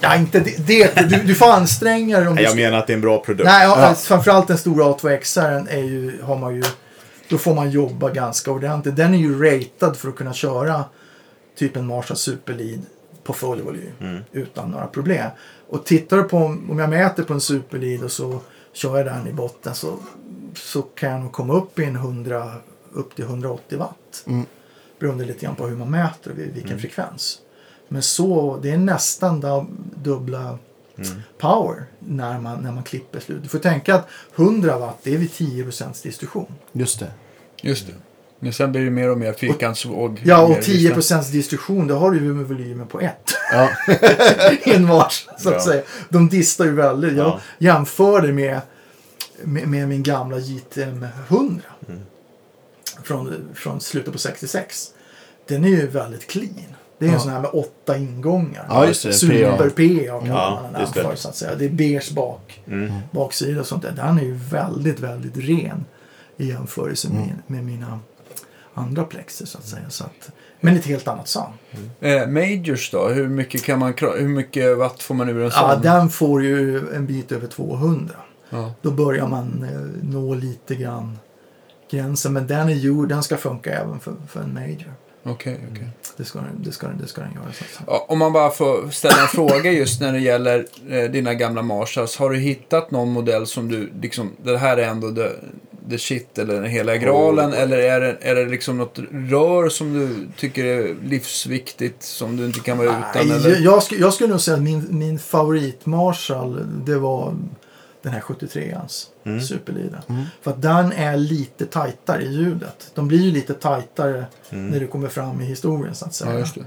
Ja, 0.00 0.16
inte 0.16 0.40
det. 0.40 0.66
det 0.66 1.08
du, 1.08 1.22
du 1.22 1.34
får 1.34 1.52
anstränga 1.52 2.18
dig 2.18 2.28
om 2.28 2.34
Nej, 2.34 2.44
du... 2.44 2.50
jag 2.50 2.56
menar 2.56 2.78
att 2.78 2.86
det 2.86 2.92
är 2.92 2.94
en 2.94 3.00
bra 3.00 3.24
produkt. 3.24 3.44
Nej, 3.46 3.64
ja, 3.66 3.80
Ja. 3.80 3.94
framförallt 3.94 4.48
den 4.48 4.58
stora 4.58 4.84
A2X 4.84 5.40
är 5.70 5.78
ju, 5.82 6.22
har 6.22 6.36
man 6.38 6.54
ju... 6.54 6.62
Då 7.32 7.38
får 7.38 7.54
man 7.54 7.70
jobba 7.70 8.10
ganska 8.10 8.50
ordentligt. 8.50 8.96
Den 8.96 9.14
är 9.14 9.18
ju 9.18 9.42
ratad 9.44 9.96
för 9.96 10.08
att 10.08 10.16
kunna 10.16 10.32
köra 10.32 10.84
typ 11.56 11.76
en 11.76 11.86
Marshall 11.86 12.16
Superlead 12.16 12.80
på 13.22 13.32
full 13.32 13.62
volym 13.62 13.92
Mm. 14.00 14.22
utan 14.32 14.70
några 14.70 14.86
problem. 14.86 15.30
Och 15.68 15.84
tittar 15.84 16.16
du 16.16 16.22
på, 16.22 16.36
om 16.36 16.78
jag 16.78 16.90
mäter 16.90 17.22
på 17.22 17.32
en 17.34 17.40
Superlead 17.40 18.04
och 18.04 18.12
så 18.12 18.40
kör 18.72 18.96
jag 18.96 19.06
den 19.06 19.28
i 19.28 19.32
botten 19.32 19.74
så, 19.74 19.98
så 20.54 20.82
kan 20.82 21.10
jag 21.10 21.20
nog 21.20 21.32
komma 21.32 21.54
upp 21.54 21.78
i 21.78 21.84
en 21.84 21.96
100, 21.96 22.52
upp 22.92 23.14
till 23.16 23.24
180 23.24 23.78
watt. 23.78 24.24
Mm. 24.26 24.46
Beroende 24.98 25.24
lite 25.24 25.46
grann 25.46 25.54
på 25.56 25.66
hur 25.66 25.76
man 25.76 25.90
mäter 25.90 26.30
och 26.30 26.38
vilken 26.38 26.78
frekvens. 26.78 27.38
Men 27.88 28.02
så, 28.02 28.58
det 28.62 28.70
är 28.70 28.78
nästan 28.78 29.40
dubbla 30.02 30.58
power 31.38 31.84
när 31.98 32.40
man, 32.40 32.62
när 32.62 32.72
man 32.72 32.82
klipper 32.82 33.20
slut. 33.20 33.42
Du 33.42 33.48
får 33.48 33.58
tänka 33.58 33.94
att 33.94 34.08
100 34.36 34.78
watt 34.78 34.98
det 35.02 35.14
är 35.14 35.18
vid 35.18 35.30
10% 35.30 36.02
distribution. 36.02 36.54
Just 36.72 36.98
det. 36.98 37.12
Just 37.62 37.86
det. 37.86 37.92
Men 38.40 38.52
sen 38.52 38.72
blir 38.72 38.84
det 38.84 38.90
mer 38.90 39.10
och 39.10 39.18
mer 39.18 39.32
fyrkantsvåg. 39.32 40.20
Ja, 40.24 40.42
och 40.42 40.62
10 40.62 40.94
distans. 40.94 41.28
distribution 41.28 41.86
det 41.86 41.94
har 41.94 42.10
du 42.10 42.18
ju 42.18 42.34
med 42.34 42.46
volymen 42.46 42.86
på 42.86 43.00
1. 43.00 43.12
Ja. 43.52 43.68
en 44.72 44.88
vars, 44.88 45.26
så 45.38 45.48
att 45.48 45.54
Ja. 45.54 45.60
säga. 45.60 45.82
De 46.08 46.28
distar 46.28 46.64
ju 46.64 46.72
väldigt. 46.72 47.12
Jag 47.16 47.26
Ja. 47.26 47.40
jämför 47.58 48.20
det 48.20 48.32
med, 48.32 48.60
med, 49.42 49.68
med 49.68 49.88
min 49.88 50.02
gamla 50.02 50.38
JTM 50.38 51.06
100. 51.28 51.62
Mm. 51.88 52.00
Från, 53.02 53.34
från 53.54 53.80
slutet 53.80 54.12
på 54.12 54.18
66. 54.18 54.88
Den 55.48 55.64
är 55.64 55.68
ju 55.68 55.86
väldigt 55.86 56.26
clean. 56.26 56.54
Det 56.98 57.04
är 57.04 57.08
en 57.08 57.14
Ja. 57.14 57.20
sån 57.20 57.30
här 57.32 57.40
med 57.40 57.50
åtta 57.50 57.96
ingångar. 57.96 58.66
Ja, 58.68 58.86
just 58.86 59.02
det. 59.02 59.12
Super 59.12 59.68
PA. 59.70 59.76
Kallar 59.76 60.26
Ja, 60.26 60.60
man 60.62 60.72
den 60.72 60.80
just 60.80 60.94
det. 60.94 61.02
för 61.02 61.16
så 61.16 61.28
att 61.28 61.36
säga. 61.36 61.54
Det 61.54 61.64
är 61.64 61.68
beige 61.70 62.12
bak, 62.12 62.60
Mm. 62.66 62.92
baksida 63.12 63.60
och 63.60 63.66
sånt 63.66 63.82
där. 63.82 63.92
Den 63.92 64.18
är 64.18 64.22
ju 64.22 64.34
väldigt, 64.50 65.00
väldigt 65.00 65.36
ren 65.36 65.84
i 66.42 66.48
jämförelse 66.48 67.08
med, 67.08 67.32
med 67.46 67.64
mina 67.64 68.00
andra 68.74 69.04
plexer 69.04 69.46
så 69.46 69.58
att 69.58 69.64
säga. 69.66 69.90
Så 69.90 70.04
att, 70.04 70.30
men 70.60 70.76
ett 70.76 70.84
helt 70.84 71.08
annat 71.08 71.28
sound. 71.28 71.52
Eh, 72.00 72.26
majors 72.26 72.90
då? 72.90 73.08
Hur 73.08 73.28
mycket, 73.28 73.62
kan 73.64 73.78
man, 73.78 73.94
hur 74.18 74.28
mycket 74.28 74.78
watt 74.78 75.02
får 75.02 75.14
man 75.14 75.28
ur 75.28 75.42
en 75.44 75.50
sån? 75.50 75.68
Ja, 75.70 75.76
den 75.76 76.08
får 76.10 76.42
ju 76.42 76.78
en 76.94 77.06
bit 77.06 77.32
över 77.32 77.46
200. 77.46 78.14
Ja. 78.50 78.72
Då 78.82 78.90
börjar 78.90 79.28
man 79.28 79.66
eh, 79.72 80.08
nå 80.12 80.34
lite 80.34 80.74
grann 80.74 81.18
gränsen. 81.90 82.32
Men 82.32 82.46
den 82.46 82.68
är 82.68 82.74
gjord, 82.74 83.08
den 83.08 83.22
ska 83.22 83.36
funka 83.36 83.70
även 83.78 84.00
för, 84.00 84.14
för 84.28 84.40
en 84.40 84.54
major. 84.54 84.94
Okej, 85.24 85.60
okej. 85.72 85.88
Det 86.16 86.24
ska, 86.24 86.38
den- 86.38 86.62
det 86.64 86.72
ska, 86.72 86.88
det 86.88 87.06
ska 87.06 87.20
den 87.20 87.32
göra. 87.32 87.44
Så 87.44 87.48
att 87.64 87.70
säga. 87.70 87.84
Ja, 87.86 88.06
Om 88.08 88.18
man 88.18 88.32
bara 88.32 88.50
får 88.50 88.90
ställa 88.90 89.22
en 89.22 89.28
fråga 89.28 89.72
just 89.72 90.00
när 90.00 90.12
det 90.12 90.18
gäller 90.18 90.66
eh, 90.88 91.10
dina 91.10 91.34
gamla 91.34 91.62
Marshalls. 91.62 92.16
Har 92.16 92.30
du 92.30 92.38
hittat 92.38 92.90
någon 92.90 93.08
modell 93.12 93.46
som 93.46 93.68
du 93.68 93.92
liksom, 94.00 94.30
det 94.44 94.58
här 94.58 94.76
är 94.76 94.88
ändå 94.88 95.14
the, 95.14 95.28
the 95.90 95.98
shit 95.98 96.38
eller 96.38 96.54
den 96.54 96.64
hela 96.70 96.96
graalen? 96.96 97.52
Eller 97.52 97.78
är 97.78 98.00
det, 98.00 98.16
är 98.20 98.34
det 98.34 98.44
liksom 98.44 98.78
något 98.78 98.98
rör 99.10 99.68
som 99.68 99.92
du 99.92 100.28
tycker 100.36 100.64
är 100.64 100.94
livsviktigt 101.04 102.02
som 102.02 102.36
du 102.36 102.46
inte 102.46 102.60
kan 102.60 102.78
vara 102.78 102.88
utan? 102.88 103.28
Nej, 103.28 103.36
Eller? 103.36 103.60
jag, 103.60 103.82
skulle, 103.82 104.00
jag 104.00 104.14
skulle 104.14 104.30
nog 104.30 104.40
säga 104.40 104.56
att 104.56 104.62
min, 104.62 104.86
min 104.90 105.18
favorit 105.18 105.86
Marshall 105.86 106.66
det 106.84 106.98
var 106.98 107.34
den 108.02 108.12
här 108.12 108.20
73ans 108.20 109.06
Mm. 109.24 109.40
Superleader. 109.40 110.00
För 110.42 110.50
att 110.50 110.62
den 110.62 110.92
är 110.92 111.16
lite 111.16 111.66
tajtare 111.66 112.22
i 112.22 112.32
ljudet. 112.32 112.90
De 112.94 113.08
blir 113.08 113.20
ju 113.20 113.30
lite 113.30 113.54
tajtare 113.54 114.24
när 114.50 114.80
du 114.80 114.86
kommer 114.86 115.08
fram 115.08 115.40
i 115.40 115.44
historien 115.44 115.94
så 115.94 116.04
att 116.04 116.14
säga. 116.14 116.32
Ja, 116.32 116.38
just 116.38 116.54
det. 116.54 116.64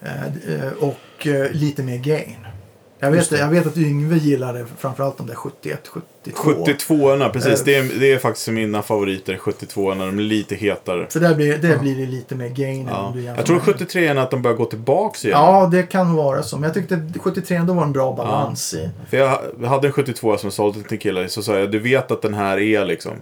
Eh, 0.00 0.64
eh, 0.66 0.72
och 0.72 1.26
eh, 1.26 1.50
lite 1.52 1.82
mer 1.82 1.96
gain. 1.96 2.46
Jag 2.98 3.10
vet, 3.10 3.30
jag 3.32 3.48
vet 3.48 3.66
att 3.66 3.76
Yngve 3.76 4.16
gillade 4.16 4.66
framförallt 4.78 5.16
de 5.18 5.26
där 5.26 5.34
71, 5.34 5.88
72. 5.88 6.50
72orna, 6.66 7.28
precis. 7.30 7.60
Eh, 7.60 7.64
Det 7.64 7.74
är, 7.74 8.00
det 8.00 8.12
är 8.12 8.18
faktiskt 8.18 8.48
mina 8.48 8.82
favoriter, 8.82 9.36
72orna. 9.36 10.06
De 10.06 10.18
är 10.18 10.22
lite 10.22 10.54
hetare. 10.54 11.06
För 11.10 11.20
där 11.20 11.34
blir, 11.34 11.58
där 11.58 11.78
blir 11.78 11.96
det 11.96 12.06
lite 12.06 12.34
mer 12.34 12.48
gain. 12.48 12.88
Ja. 12.90 13.14
Jag 13.36 13.46
tror 13.46 13.56
med- 13.56 13.64
73 13.64 14.06
är 14.06 14.16
att 14.16 14.30
de 14.30 14.42
börjar 14.42 14.56
gå 14.56 14.64
tillbaks 14.64 15.24
igen. 15.24 15.38
Ja, 15.40 15.68
det 15.72 15.82
kan 15.82 16.14
vara 16.14 16.42
så. 16.42 16.56
Men 16.56 16.62
jag 16.64 16.74
tyckte 16.74 17.12
73 17.22 17.56
ändå 17.56 17.72
var 17.74 17.82
en 17.82 17.92
bra 17.92 18.12
balans 18.12 18.74
i. 18.74 18.90
För 19.10 19.16
jag 19.16 19.38
hade 19.68 19.86
en 19.88 19.92
72 19.92 20.36
som 20.38 20.46
jag 20.46 20.52
sålde 20.52 20.82
till 20.82 20.92
en 20.92 20.98
kille. 20.98 21.28
Så 21.28 21.42
sa 21.42 21.58
jag, 21.58 21.70
du 21.70 21.78
vet 21.78 22.10
att 22.10 22.22
den 22.22 22.34
här 22.34 22.58
är 22.58 22.84
liksom. 22.84 23.12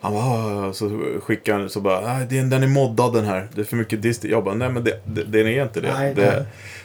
Han 0.00 0.12
bara, 0.12 0.68
"Ah", 0.68 0.72
så 0.72 1.00
skickade 1.22 1.58
han 1.58 1.70
så 1.70 1.80
bara, 1.80 2.00
"Nej, 2.00 2.26
den, 2.30 2.50
den 2.50 2.62
är 2.62 2.66
moddad 2.66 3.12
den 3.12 3.24
här. 3.24 3.48
Det 3.54 3.60
är 3.60 3.64
för 3.64 3.76
mycket 3.76 4.02
dist. 4.02 4.24
Jag 4.24 4.44
bara, 4.44 4.54
nej 4.54 4.68
men 4.68 4.84
det, 4.84 5.00
det, 5.04 5.24
den 5.24 5.46
är 5.46 5.62
inte 5.62 5.80
det. 5.80 5.92
Nej, 5.98 6.14
det 6.14 6.22
nej. 6.36 6.44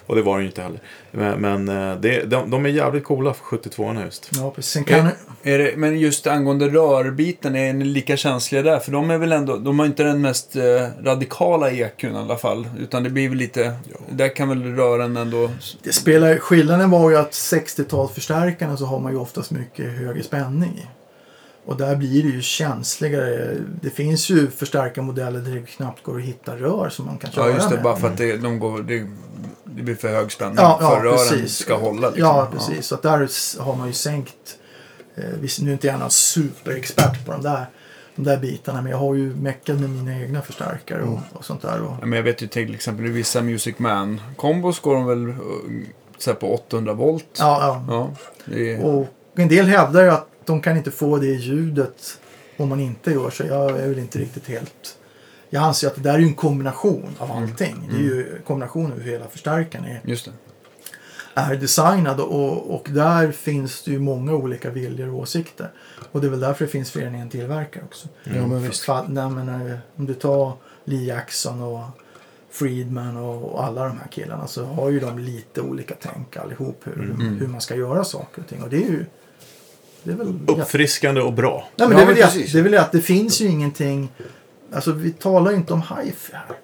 Och 0.10 0.16
det 0.16 0.22
var 0.22 0.34
den 0.34 0.42
ju 0.42 0.48
inte 0.48 0.62
heller. 0.62 0.80
Men, 1.12 1.42
men 1.42 1.92
eh, 1.92 2.00
det, 2.00 2.26
de, 2.26 2.50
de 2.50 2.66
är 2.66 2.70
jävligt 2.70 3.04
coola 3.04 3.34
för 3.34 3.58
72orna 3.58 4.06
just. 4.06 4.30
Ja, 4.36 4.52
precis. 4.56 4.72
Sen 4.72 4.84
kan, 4.84 5.10
Är 5.44 5.58
det, 5.58 5.74
men 5.78 6.00
just 6.00 6.28
angående 6.28 6.70
rörbiten, 6.70 7.56
är 7.56 7.74
ni 7.74 7.86
lika 7.86 8.18
känsliga 8.18 8.62
där? 8.62 8.80
För 8.80 8.92
de 8.92 9.12
är 9.12 9.18
väl 9.18 9.32
ändå, 9.32 9.58
de 9.58 9.80
har 9.80 9.86
inte 9.86 10.04
den 10.04 10.22
mest 10.22 10.56
eh, 10.56 10.64
radikala 11.04 11.72
EQn 11.72 12.16
i 12.16 12.18
alla 12.18 12.38
fall. 12.38 12.68
Utan 12.80 13.04
det 13.04 13.10
blir 13.10 13.30
väl 13.30 13.38
lite, 13.38 13.74
där 14.10 14.36
kan 14.36 14.50
väl 14.50 14.76
rören 14.76 15.18
ändå... 15.18 15.50
det 15.84 15.94
spelar, 15.94 16.38
skillnaden 16.38 16.90
var 16.90 17.10
ju 17.10 17.18
att 17.18 17.32
60-talsförstärkarna 17.32 18.76
så 18.76 18.86
har 18.86 19.00
man 19.00 19.12
ju 19.12 19.18
oftast 19.18 19.52
mycket 19.52 19.98
högre 19.98 20.24
spänning 20.24 20.70
i. 20.78 20.86
Och 21.66 21.78
där 21.78 21.96
blir 21.96 22.24
det 22.24 22.30
ju 22.30 22.42
känsligare. 22.42 23.56
Det 23.82 23.90
finns 23.90 24.30
ju 24.30 24.48
förstärkarmodeller 24.48 25.40
där 25.40 25.52
det 25.52 25.62
knappt 25.62 26.04
går 26.04 26.18
att 26.18 26.24
hitta 26.24 26.56
rör 26.56 26.90
som 26.90 27.06
man 27.06 27.18
kan 27.18 27.32
köra 27.32 27.48
Ja, 27.50 27.54
just 27.54 27.70
det. 27.70 27.76
med. 27.76 27.84
Bara 27.84 27.96
för 27.96 28.08
att 28.08 28.18
det, 28.18 28.38
de 28.38 28.60
går, 28.60 28.82
det, 28.82 29.08
det 29.76 29.84
blir 29.84 29.96
för 29.96 30.10
hög 30.10 30.32
spänning 30.32 30.56
Ja, 30.58 30.78
för 30.80 30.86
ja 30.98 31.04
rören 31.04 31.18
precis. 31.18 31.58
ska 31.58 31.76
hålla. 31.78 32.08
Liksom. 32.10 32.26
Ja, 32.26 32.48
precis. 32.52 32.86
Så 32.88 32.96
att 32.96 33.02
där 33.02 33.30
har 33.64 33.76
man 33.76 33.88
ju 33.88 33.94
sänkt. 33.94 34.58
Eh, 35.16 35.24
visst, 35.42 35.62
nu 35.62 35.70
är 35.70 35.74
inte 35.74 35.88
jag 35.88 36.00
någon 36.00 36.12
superexpert 36.12 37.26
på 37.26 37.32
de 37.32 37.42
där, 37.42 37.66
de 38.16 38.24
där 38.26 38.38
bitarna. 38.38 38.82
Men 38.82 38.92
jag 38.92 38.98
har 39.00 39.16
ju 39.16 39.36
meckat 39.36 39.80
med 39.80 39.90
mina 39.90 40.20
egna 40.22 40.42
förstärkare 40.42 41.04
och, 41.04 41.20
och 41.34 41.46
sånt 41.46 41.62
där. 41.62 41.82
Och, 41.82 41.92
Ja, 42.02 42.06
Men 42.06 42.12
jag 42.18 42.24
vet 42.24 42.42
ju 42.42 42.48
till 42.48 42.74
exempel 42.76 43.06
i 43.06 43.10
vissa 43.10 43.42
Music 43.42 43.80
Man-kombos 43.80 44.80
går 44.80 44.96
de 44.96 45.06
väl 45.06 45.28
uh, 45.28 45.36
så 46.18 46.34
på 46.34 46.54
800 46.54 46.94
volt. 46.94 47.26
ja, 47.40 47.84
ja. 47.88 48.14
Ja, 48.46 48.56
är, 48.56 48.86
Och 48.86 49.08
en 49.36 49.48
del 49.48 49.66
hävdar 49.66 50.04
ju 50.04 50.10
att 50.10 50.28
de 50.46 50.62
kan 50.62 50.78
inte 50.78 50.92
få 50.92 51.18
det 51.18 51.28
ljudet 51.34 52.20
om 52.58 52.70
man 52.70 52.80
inte 52.80 53.12
gör 53.12 53.30
så. 53.30 53.44
Jag 53.44 53.70
är 53.70 53.88
väl 53.90 54.00
inte 54.00 54.20
riktigt 54.20 54.48
helt... 54.48 54.96
Jag 55.50 55.64
anser 55.64 55.88
att 55.88 55.96
det 55.96 56.02
där 56.02 56.14
är 56.14 56.20
ju 56.20 56.26
en 56.26 56.34
kombination 56.34 57.10
av 57.20 57.32
allting. 57.32 57.88
Det 57.92 57.96
är 57.98 58.02
ju 58.02 58.42
kombinationen 58.48 58.92
av 58.92 59.00
hur 59.00 59.12
hela 59.12 59.28
förstärkaren 59.28 59.86
är, 59.86 60.02
just 60.04 60.26
det. 60.26 60.32
är 61.34 61.56
designad 61.56 62.20
och, 62.20 62.76
och 62.76 62.88
där 62.90 63.32
finns 63.32 63.84
det 63.84 63.92
ju 63.92 64.00
många 64.00 64.34
olika 64.34 64.70
viljor 64.70 65.10
och 65.10 65.20
åsikter. 65.20 65.72
Och 66.12 66.22
det 66.22 66.28
är 66.28 66.32
väl 66.32 66.40
därför 66.40 66.66
det 66.66 66.72
finns 66.72 66.92
fler 66.92 67.06
än 67.08 67.16
en 67.16 67.30
tillverkare 67.30 67.84
också. 67.84 68.08
Ja, 68.24 68.48
men 68.48 68.64
visst. 68.64 68.86
Fa- 68.88 69.06
nej, 69.10 69.30
men, 69.30 69.72
eh, 69.72 69.78
om 69.96 70.06
du 70.06 70.14
tar 70.14 70.54
Lee 70.86 71.04
Jackson 71.06 71.62
och 71.62 71.84
Friedman 72.52 73.18
och, 73.18 73.44
och 73.54 73.64
alla 73.64 73.84
de 73.84 73.98
här 73.98 74.08
killarna 74.12 74.48
så 74.48 74.66
har 74.66 74.90
ju 74.90 75.00
de 75.00 75.20
lite 75.20 75.62
olika 75.62 75.96
tänk 76.00 76.38
allihop 76.38 76.82
hur, 76.84 77.04
Mm. 77.04 77.38
hur 77.40 77.48
man 77.48 77.62
ska 77.62 77.76
göra 77.76 78.04
saker 78.04 78.42
och 78.42 78.48
ting. 78.48 78.64
Och 78.64 78.70
det 78.70 78.78
är 78.78 78.90
ju... 78.90 79.06
Det 80.04 80.12
är 80.12 80.16
väl 80.16 80.40
Uppfriskande 80.48 81.22
och 81.22 81.34
bra. 81.34 81.68
Nej, 81.76 81.88
men 81.88 81.98
Ja, 81.98 81.98
det, 81.98 82.04
är 82.04 82.06
väl 82.06 82.16
men 82.16 82.16
det, 82.16 82.22
precis. 82.34 82.52
det 82.54 82.60
är 82.60 82.64
väl 82.64 82.72
det 82.72 82.82
att 82.82 82.92
det 82.92 83.02
finns 83.02 83.42
ju 83.42 83.48
ingenting... 83.48 84.12
Alltså 84.74 84.92
vi 84.92 85.12
talar 85.12 85.52
ju 85.52 85.58
inte 85.58 85.74
om 85.74 85.82
hifi 85.82 86.34
här. 86.34 86.56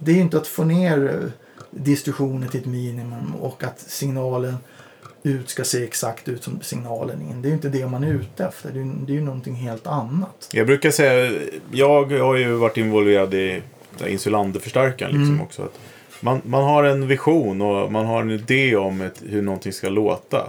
Det 0.00 0.10
är 0.10 0.14
ju 0.14 0.20
inte 0.20 0.36
att 0.36 0.46
få 0.46 0.64
ner 0.64 1.20
eh, 1.22 1.30
distorsionen 1.70 2.48
till 2.48 2.60
ett 2.60 2.66
minimum 2.66 3.34
och 3.40 3.64
att 3.64 3.80
signalen 3.80 4.56
ut 5.22 5.48
ska 5.48 5.64
se 5.64 5.84
exakt 5.84 6.28
ut 6.28 6.44
som 6.44 6.60
signalen 6.62 7.20
in. 7.22 7.42
Det 7.42 7.48
är 7.48 7.50
ju 7.50 7.54
inte 7.56 7.68
det 7.68 7.86
man 7.86 8.04
är 8.04 8.12
ute 8.12 8.44
efter. 8.44 8.72
Det 8.72 8.80
är, 8.80 8.92
det 9.06 9.12
är 9.12 9.14
ju 9.14 9.22
någonting 9.22 9.54
helt 9.54 9.86
annat. 9.86 10.48
Jag 10.52 10.66
brukar 10.66 10.90
säga, 10.90 11.38
jag 11.72 12.12
har 12.12 12.36
ju 12.36 12.52
varit 12.52 12.76
involverad 12.76 13.34
i 13.34 13.62
Insulander-förstärkaren 14.06 15.10
liksom 15.10 15.28
Mm. 15.34 15.40
också. 15.40 15.62
Att 15.62 15.78
man, 16.20 16.40
man 16.44 16.64
har 16.64 16.84
en 16.84 17.06
vision 17.08 17.62
och 17.62 17.92
man 17.92 18.06
har 18.06 18.20
en 18.22 18.30
idé 18.30 18.76
om 18.76 19.00
ett, 19.00 19.22
hur 19.28 19.42
någonting 19.42 19.72
ska 19.72 19.88
låta. 19.88 20.46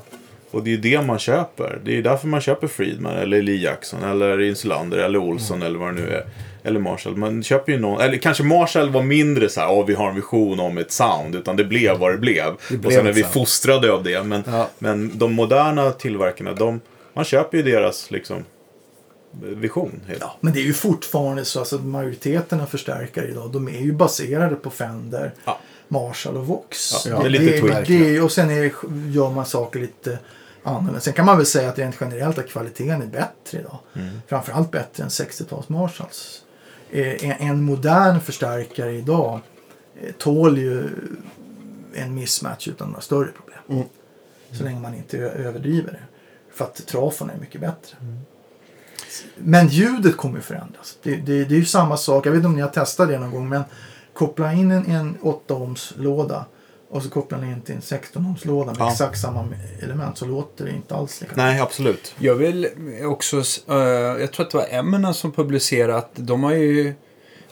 Och 0.58 0.64
det 0.64 0.74
är 0.74 0.78
det 0.78 1.02
man 1.02 1.20
köper. 1.20 1.80
Det 1.84 1.98
är 1.98 2.02
därför 2.02 2.28
man 2.28 2.42
köper 2.42 2.68
Friedman 2.68 3.16
eller 3.16 3.42
Lee 3.42 3.56
Jackson 3.58 4.04
eller 4.04 4.42
Insulander 4.42 4.98
eller 4.98 5.20
Olsson 5.20 5.62
eller 5.62 5.80
vad 5.80 5.96
det 5.96 6.02
nu 6.02 6.10
är. 6.10 6.26
Eller 6.64 6.80
Marshall. 6.80 7.16
Man 7.16 7.44
köper 7.44 7.72
ju 7.72 7.80
någon, 7.80 8.02
eller 8.02 8.18
kanske 8.18 8.44
Marshall 8.44 8.90
var 8.90 9.02
mindre 9.04 9.50
så 9.50 9.60
här, 9.62 9.72
"Åh, 9.72 9.86
vi 9.86 9.94
har 9.94 10.10
en 10.10 10.16
vision 10.16 10.60
om 10.60 10.78
ett 10.78 10.92
sound. 10.92 11.36
Utan 11.36 11.56
det 11.56 11.64
blev 11.64 11.98
vad 11.98 12.12
det 12.12 12.18
blev. 12.18 12.44
blev 12.70 12.86
och 12.86 12.92
sen 12.94 13.08
är 13.08 13.12
vi 13.14 13.22
sound. 13.22 13.34
fostrade 13.34 13.92
av 13.92 14.04
det. 14.04 14.24
Men, 14.24 14.44
Ja. 14.48 14.70
men 14.80 15.18
de 15.18 15.34
moderna 15.34 15.92
tillverkarna, 15.92 16.54
de, 16.54 16.82
man 17.14 17.26
köper 17.26 17.58
ju 17.58 17.64
deras 17.64 18.12
liksom 18.12 18.44
vision. 19.42 20.00
Helt. 20.08 20.20
Ja, 20.22 20.38
men 20.42 20.54
det 20.54 20.60
är 20.60 20.64
ju 20.64 20.74
fortfarande 20.74 21.46
så 21.46 21.62
att 21.62 21.84
majoriteten 21.84 22.62
av 22.62 22.66
förstärkare 22.66 23.28
idag 23.28 23.52
de 23.52 23.68
är 23.68 23.80
ju 23.82 23.92
baserade 23.92 24.56
på 24.56 24.70
Fender, 24.70 25.32
Ja. 25.46 25.60
Marshall 25.88 26.38
och 26.38 26.48
Vox. 26.48 26.92
Ja, 27.08 27.20
det 27.20 27.26
är 27.26 27.30
lite 27.30 27.60
tweak. 27.60 27.88
det, 27.88 28.22
Och 28.22 28.32
sen 28.32 28.50
är, 28.50 28.72
gör 29.12 29.32
man 29.32 29.46
saker 29.46 29.80
lite 29.80 30.20
annorlunda. 30.68 31.00
Sen 31.00 31.14
kan 31.14 31.26
man 31.26 31.38
väl 31.38 31.46
säga 31.46 31.70
att 31.70 31.80
rent 31.80 31.96
generellt 32.02 32.38
att 32.38 32.50
kvaliteten 32.50 33.02
är 33.02 33.08
bättre 33.08 33.60
idag. 33.60 33.80
Mm. 33.94 34.22
Framförallt 34.28 34.72
bättre 34.72 35.04
än 35.04 35.10
60-tals 35.10 35.70
Marshalls. 35.70 36.42
Eh, 36.92 37.30
En, 37.30 37.32
en 37.50 37.64
modern 37.64 38.20
förstärkare 38.20 38.92
idag 38.92 39.40
eh, 40.02 40.12
tål 40.18 40.58
ju 40.58 40.90
en 41.94 42.16
mismatch 42.16 42.68
utan 42.68 42.88
några 42.88 43.02
större 43.02 43.28
problem. 43.28 43.60
Mm. 43.70 43.84
Så 44.52 44.64
länge 44.64 44.80
man 44.80 44.96
inte 44.96 45.18
överdriver 45.18 45.92
det. 45.92 46.04
För 46.54 46.66
att 46.66 46.88
trafon 46.88 47.30
är 47.30 47.38
mycket 47.40 47.62
bättre. 47.62 47.98
Men 49.38 49.68
ljudet 49.68 50.18
kommer 50.18 50.36
ju 50.36 50.42
förändras. 50.42 50.98
Det, 51.04 51.16
det, 51.16 51.46
det 51.46 51.56
är 51.56 51.60
ju 51.60 51.66
samma 51.66 51.98
sak. 51.98 52.26
Jag 52.26 52.32
vet 52.32 52.38
inte 52.38 52.48
om 52.48 52.56
ni 52.56 52.62
har 52.62 52.70
testat 52.70 53.08
det 53.08 53.20
någon 53.20 53.32
gång. 53.32 53.50
Men 53.50 53.64
koppla 54.14 54.54
in 54.54 54.72
en, 54.72 54.86
en 54.86 55.18
8 55.22 55.54
ohms 55.54 55.94
låda. 55.98 56.46
Och 56.90 57.04
så 57.04 57.10
kopplar 57.10 57.40
ni 57.40 57.52
in 57.52 57.62
till 57.62 57.76
en 57.76 57.82
16 57.82 58.26
ohms 58.26 58.46
låda 58.46 58.66
med 58.72 58.76
Ja. 58.80 58.92
exakt 58.92 59.20
samma 59.22 59.48
element. 59.82 60.18
Så 60.18 60.26
låter 60.26 60.66
det 60.66 60.72
inte 60.72 60.96
alls 60.96 61.22
lika 61.22 61.34
Nej, 61.36 61.60
absolut. 61.60 62.16
Jag 62.20 62.36
vill 62.36 62.68
också, 63.04 63.38
eh, 63.68 63.76
jag 64.22 64.32
tror 64.34 64.46
att 64.46 64.52
det 64.52 64.58
var 64.58 64.68
Eminem 64.70 65.14
som 65.14 65.32
publicerade 65.32 65.98
att 65.98 66.10
de 66.14 66.44
har 66.44 66.54
ju, 66.54 66.94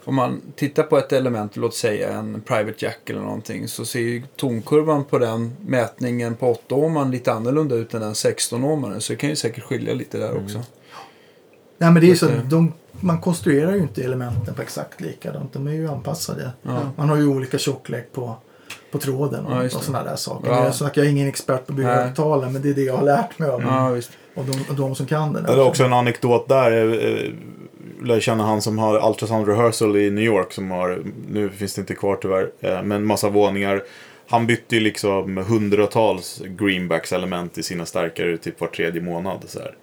om 0.03 0.15
man 0.15 0.41
tittar 0.55 0.83
på 0.83 0.97
ett 0.97 1.11
element, 1.11 1.55
låt 1.57 1.75
säga 1.75 2.13
en 2.13 2.41
Private 2.41 2.85
Jack 2.85 3.09
eller 3.09 3.21
någonting, 3.21 3.67
så 3.67 3.85
ser 3.85 3.99
ju 3.99 4.23
tonkurvan 4.35 5.03
på 5.03 5.17
den 5.17 5.55
mätningen 5.65 6.35
på 6.35 6.51
8 6.51 6.75
ohman 6.75 7.11
lite 7.11 7.33
annorlunda 7.33 7.75
ut 7.75 7.93
än 7.93 8.01
den 8.01 8.15
16 8.15 8.65
ohmaren. 8.65 9.01
Så 9.01 9.13
det 9.13 9.17
kan 9.17 9.29
ju 9.29 9.35
säkert 9.35 9.63
skilja 9.63 9.93
lite 9.93 10.17
där 10.17 10.37
också. 10.43 10.61
Nej 11.77 11.91
men 11.91 12.01
det 12.01 12.11
är 12.11 12.15
så 12.15 12.29
de, 12.49 12.73
man 12.91 13.21
konstruerar 13.21 13.73
ju 13.75 13.81
inte 13.81 14.03
elementen 14.03 14.55
på 14.55 14.61
exakt 14.61 15.01
likadant. 15.01 15.53
De 15.53 15.67
är 15.67 15.71
ju 15.71 15.87
anpassade. 15.87 16.51
Ja. 16.61 16.79
Man 16.97 17.09
har 17.09 17.17
ju 17.17 17.27
olika 17.27 17.57
tjocklek 17.57 18.11
på, 18.13 18.35
på 18.95 19.01
tråden 19.01 19.45
Ja, 19.49 19.57
och, 19.57 19.63
just 19.63 19.75
och 19.75 19.83
sådana 19.83 20.09
där 20.09 20.15
saker. 20.15 20.49
Ja. 20.49 20.63
Jag, 20.65 20.75
snackar, 20.75 21.01
jag 21.01 21.07
är 21.07 21.11
ingen 21.11 21.27
expert 21.27 21.65
på 21.65 21.71
att 21.71 21.77
bygga 21.77 21.95
Nej. 21.95 22.03
högtalare 22.03 22.49
men 22.51 22.61
det 22.61 22.69
är 22.69 22.73
det 22.73 22.81
jag 22.81 22.97
har 22.97 23.03
lärt 23.03 23.39
mig 23.39 23.49
av. 23.49 23.61
Ja. 23.61 23.89
Och, 24.35 24.45
de, 24.45 24.51
och 24.69 24.75
de 24.75 24.95
som 24.95 25.05
kan 25.05 25.33
det. 25.33 25.41
Det 25.41 25.51
är 25.51 25.67
också 25.67 25.83
en 25.83 25.93
anekdot 25.93 26.47
där. 26.47 26.71
eh, 26.71 27.09
eh, 27.11 27.31
lär 28.03 28.19
känna 28.19 28.43
han 28.43 28.61
som 28.61 28.77
har 28.77 29.07
Ultrasound 29.09 29.47
Rehearsal 29.47 29.97
i 29.97 30.11
New 30.11 30.23
York. 30.23 30.53
Som 30.53 30.71
har, 30.71 31.03
nu 31.29 31.49
finns 31.49 31.73
det 31.73 31.81
inte 31.81 31.95
kvar 31.95 32.15
tyvärr, 32.21 32.49
eh, 32.59 32.83
men 32.83 33.05
massa 33.05 33.29
våningar. 33.29 33.83
Han 34.27 34.47
bytte 34.47 34.75
ju 34.75 34.81
liksom 34.81 35.37
hundratals 35.37 36.41
greenbacks 36.45 37.13
element 37.13 37.57
i 37.57 37.63
sina 37.63 37.85
stärkare 37.85 38.37
typ 38.37 38.61
var 38.61 38.67
tredje 38.67 39.01
månad. 39.01 39.43
Så 39.47 39.59
här. 39.59 39.75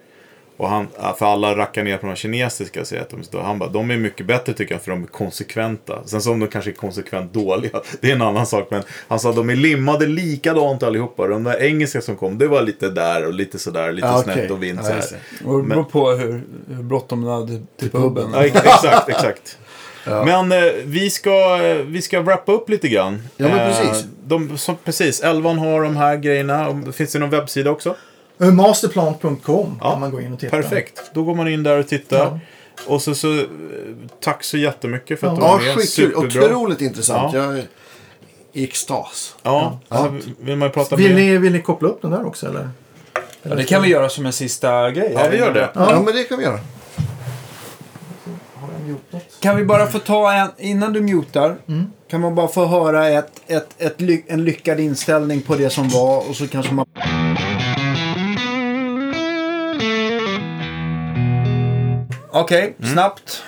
Och 0.57 0.69
han, 0.69 0.87
för 1.17 1.25
alla 1.25 1.55
rackar 1.57 1.83
ner 1.83 1.97
på 1.97 2.07
de 2.07 2.15
kinesiska 2.15 2.85
säger 2.85 3.01
att 3.01 3.09
de 3.09 3.19
är 3.19 3.23
stora. 3.23 3.43
Han 3.43 3.59
bara, 3.59 3.69
de 3.69 3.91
är 3.91 3.97
mycket 3.97 4.25
bättre 4.25 4.53
tycker 4.53 4.75
jag 4.75 4.81
för 4.81 4.91
de 4.91 5.03
är 5.03 5.07
konsekventa. 5.07 5.99
Sen 6.05 6.21
så 6.21 6.31
om 6.31 6.39
de 6.39 6.47
kanske 6.47 6.71
är 6.71 6.73
konsekvent 6.73 7.33
dåliga, 7.33 7.81
det 8.01 8.07
är 8.11 8.15
en 8.15 8.21
annan 8.21 8.45
sak. 8.45 8.67
Men 8.71 8.83
han 9.07 9.19
sa 9.19 9.29
att 9.29 9.35
de 9.35 9.49
är 9.49 9.55
limmade 9.55 10.07
likadant 10.07 10.83
allihopa. 10.83 11.27
De 11.27 11.43
där 11.43 11.61
engelska 11.63 12.01
som 12.01 12.15
kom, 12.15 12.37
det 12.37 12.47
var 12.47 12.61
lite 12.61 12.89
där 12.89 13.25
och 13.27 13.33
lite 13.33 13.59
sådär, 13.59 13.91
lite 13.91 14.07
Ja, 14.07 14.23
snett 14.23 14.51
och 14.51 14.63
vint 14.63 14.79
Ja. 14.83 15.17
Och 15.49 15.57
det 15.63 15.69
beror 15.69 15.83
på 15.83 16.11
hur, 16.11 16.41
hur 16.75 16.83
bråttom 16.83 17.21
de 17.21 17.31
hade 17.31 17.61
till 17.79 17.89
puben. 17.91 18.29
Ja, 18.33 18.45
ex- 18.45 18.55
exakt, 18.55 19.09
exakt. 19.15 19.57
Men 20.05 20.51
eh, 20.51 20.71
vi, 20.85 21.09
ska, 21.09 21.63
eh, 21.63 21.75
vi 21.85 22.01
ska 22.01 22.21
wrappa 22.21 22.51
upp 22.51 22.69
lite 22.69 22.87
grann. 22.89 23.21
Ja, 23.37 23.47
men 23.47 23.59
Eh, 23.59 23.67
precis. 23.67 24.05
de, 24.25 24.57
som, 24.57 24.75
precis, 24.83 25.21
Elvan 25.21 25.57
har 25.59 25.83
de 25.83 25.95
här 25.97 26.17
grejerna. 26.17 26.83
Finns 26.93 27.11
det 27.13 27.19
någon 27.19 27.29
webbsida 27.29 27.71
också? 27.71 27.95
Eh, 28.43 28.51
Masterplan.com 28.51 29.77
Ja, 29.81 29.91
kan 29.91 29.99
man 29.99 30.11
gå 30.11 30.21
in 30.21 30.33
och 30.33 30.39
titta. 30.39 30.51
Perfekt. 30.57 31.01
Då 31.13 31.23
går 31.23 31.35
man 31.35 31.47
in 31.47 31.63
där 31.63 31.79
och 31.79 31.87
tittar. 31.87 32.17
Ja. 32.17 32.39
Och 32.87 33.01
så, 33.01 33.15
så 33.15 33.33
eh, 33.39 33.43
tack 34.23 34.43
så 34.43 34.57
jättemycket 34.57 35.19
för 35.19 35.27
att 35.27 35.33
Ja. 35.33 35.39
du 35.39 35.45
Ja, 35.45 35.51
var 35.51 35.59
med. 35.59 35.75
skitkul. 35.75 36.11
Superbra. 36.11 36.45
Otroligt 36.45 36.81
intressant. 36.81 37.33
Ja. 37.33 37.43
Jag 37.45 37.57
är 37.57 37.63
i 38.53 38.63
extas. 38.63 39.35
Ja, 39.43 39.79
så 39.89 40.17
vill 40.39 40.55
man 40.55 40.71
prata 40.71 40.95
Vill 40.95 41.15
ni, 41.15 41.37
vill 41.37 41.53
ni 41.53 41.61
koppla 41.61 41.89
upp 41.89 42.01
den 42.01 42.11
där 42.11 42.25
också 42.27 42.47
eller? 42.47 42.69
Ja, 43.43 43.55
det 43.55 43.63
kan 43.63 43.81
vi 43.81 43.89
göra 43.89 44.09
som 44.09 44.25
en 44.25 44.33
sista 44.33 44.91
grej. 44.91 45.11
Ja, 45.15 45.27
vi 45.31 45.37
gör 45.37 45.53
det. 45.53 45.69
Ja. 45.75 46.01
men 46.05 46.15
det 46.15 46.23
kan 46.23 46.37
vi 46.37 46.43
göra. 46.43 46.59
Kan 49.39 49.57
vi 49.57 49.65
bara 49.65 49.87
få 49.87 49.99
ta 49.99 50.33
en, 50.33 50.47
innan 50.57 50.93
du 50.93 51.01
mutar, 51.01 51.55
kan 52.09 52.21
man 52.21 52.35
bara 52.35 52.47
få 52.47 52.65
höra 52.65 53.09
ett, 53.09 53.31
ett, 53.47 53.67
ett, 53.77 53.95
en 54.27 54.45
lyckad 54.45 54.79
inställning 54.79 55.41
på 55.41 55.55
det 55.55 55.69
som 55.69 55.89
var 55.89 56.29
och 56.29 56.35
så 56.35 56.47
kanske 56.47 56.73
man... 56.73 56.85
Okej, 62.35 62.75
snabbt. 62.93 63.43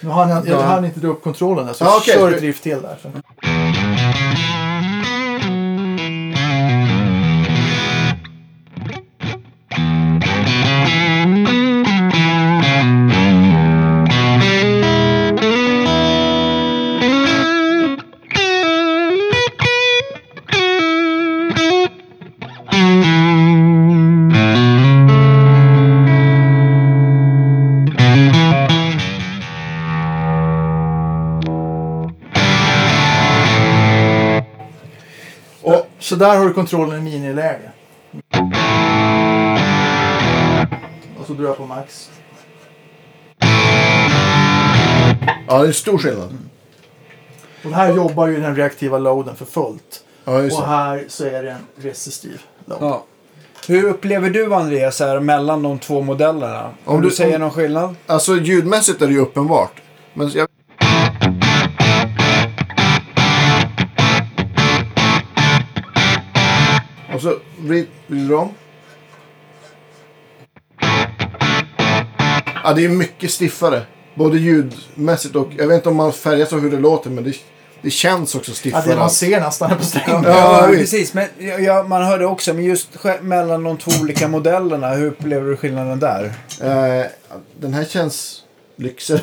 Nu 0.00 0.08
har 0.08 0.28
jag, 0.28 0.48
jag 0.48 0.62
hann 0.62 0.84
inte 0.84 1.00
dra 1.00 1.08
upp 1.08 1.22
kontrollen 1.22 1.66
där 1.66 1.72
så 1.72 1.84
Ja, 1.84 1.96
okej. 1.96 2.14
kör 2.14 2.32
ett 2.32 2.42
riff 2.42 2.60
till 2.60 2.82
där. 2.82 2.98
Så. 3.02 3.08
Där 36.20 36.38
har 36.38 36.46
du 36.46 36.52
kontrollen 36.52 36.98
i 36.98 37.02
miniläge. 37.10 37.70
Och 41.20 41.26
så 41.26 41.32
drar 41.32 41.44
jag 41.46 41.56
på 41.56 41.66
max. 41.66 42.10
Ja, 45.48 45.62
det 45.62 45.68
är 45.68 45.72
stor 45.72 45.98
skillnad. 45.98 46.38
Och 47.64 47.70
här 47.70 47.94
jobbar 47.96 48.26
ju 48.26 48.40
den 48.40 48.56
reaktiva 48.56 48.98
loaden 48.98 49.36
för 49.36 49.44
fullt. 49.44 50.04
Ja, 50.24 50.42
just 50.42 50.58
Och 50.58 50.66
här 50.66 51.04
så 51.08 51.24
är 51.24 51.42
det 51.42 51.50
en 51.50 51.66
resistiv 51.76 52.40
load. 52.64 52.78
Ja. 52.82 53.04
Hur 53.68 53.84
upplever 53.88 54.30
du 54.30 54.54
Andreas 54.54 55.00
här 55.00 55.20
mellan 55.20 55.62
de 55.62 55.78
två 55.78 56.00
modellerna? 56.02 56.64
Om, 56.84 56.94
Om 56.96 57.02
du, 57.02 57.08
du- 57.08 57.14
säger 57.14 57.34
om- 57.34 57.40
någon 57.40 57.50
skillnad? 57.50 57.94
Alltså 58.06 58.36
ljudmässigt 58.36 59.02
är 59.02 59.06
det 59.06 59.12
ju 59.12 59.18
uppenbart. 59.20 59.72
Men 60.14 60.30
jag... 60.30 60.48
Och 67.20 67.24
så 67.24 67.38
vrid- 67.58 67.86
vrider 68.06 68.28
du 68.28 68.34
om. 68.34 68.48
Ja, 72.64 72.72
det 72.72 72.84
är 72.84 72.88
mycket 72.88 73.30
stiffare. 73.30 73.82
Både 74.14 74.38
ljudmässigt 74.38 75.36
och... 75.36 75.48
Jag 75.58 75.66
vet 75.66 75.76
inte 75.76 75.88
om 75.88 75.96
man 75.96 76.12
färgas 76.12 76.52
av 76.52 76.60
hur 76.60 76.70
det 76.70 76.76
låter, 76.78 77.10
men 77.10 77.24
det, 77.24 77.34
det 77.82 77.90
känns 77.90 78.34
också 78.34 78.50
Ja, 78.50 78.54
stiffare. 78.54 78.88
det 78.90 78.96
man 78.96 79.10
ser 79.10 79.40
nästan 79.40 79.76
på 79.78 79.84
strängen. 79.84 80.22
Ja, 80.24 80.66
visst. 80.70 80.80
precis. 80.80 81.14
Men 81.14 81.28
ja, 81.64 81.82
man 81.88 82.04
hörde 82.04 82.26
också, 82.26 82.54
men 82.54 82.64
just 82.64 82.88
mellan 83.20 83.62
de 83.64 83.76
två 83.76 83.90
olika 84.02 84.28
modellerna, 84.28 84.88
hur 84.90 85.06
upplever 85.06 85.50
du 85.50 85.56
skillnaden 85.56 85.98
där? 86.00 86.24
Eh, 86.62 87.06
den 87.60 87.74
här 87.74 87.84
känns 87.84 88.42
lyxigare. 88.76 89.22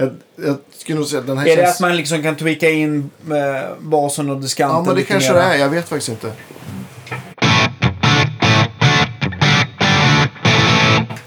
Jag, 0.00 0.10
jag 0.36 0.56
skulle 0.70 0.98
nog 0.98 1.08
säga 1.08 1.20
att 1.20 1.26
den 1.26 1.38
här 1.38 1.46
Är 1.46 1.56
det 1.56 1.62
känns... 1.62 1.74
att 1.74 1.80
man 1.80 1.96
liksom 1.96 2.22
kan 2.22 2.36
tweaka 2.36 2.70
in 2.70 3.10
eh, 3.30 3.76
basen 3.80 4.30
och 4.30 4.40
diskanten 4.40 4.76
Ja, 4.76 4.82
men 4.86 4.94
det 4.94 5.02
kanske 5.02 5.32
mera? 5.32 5.42
det 5.42 5.54
är. 5.54 5.58
Jag 5.58 5.68
vet 5.68 5.88
faktiskt 5.88 6.08
inte. 6.08 6.32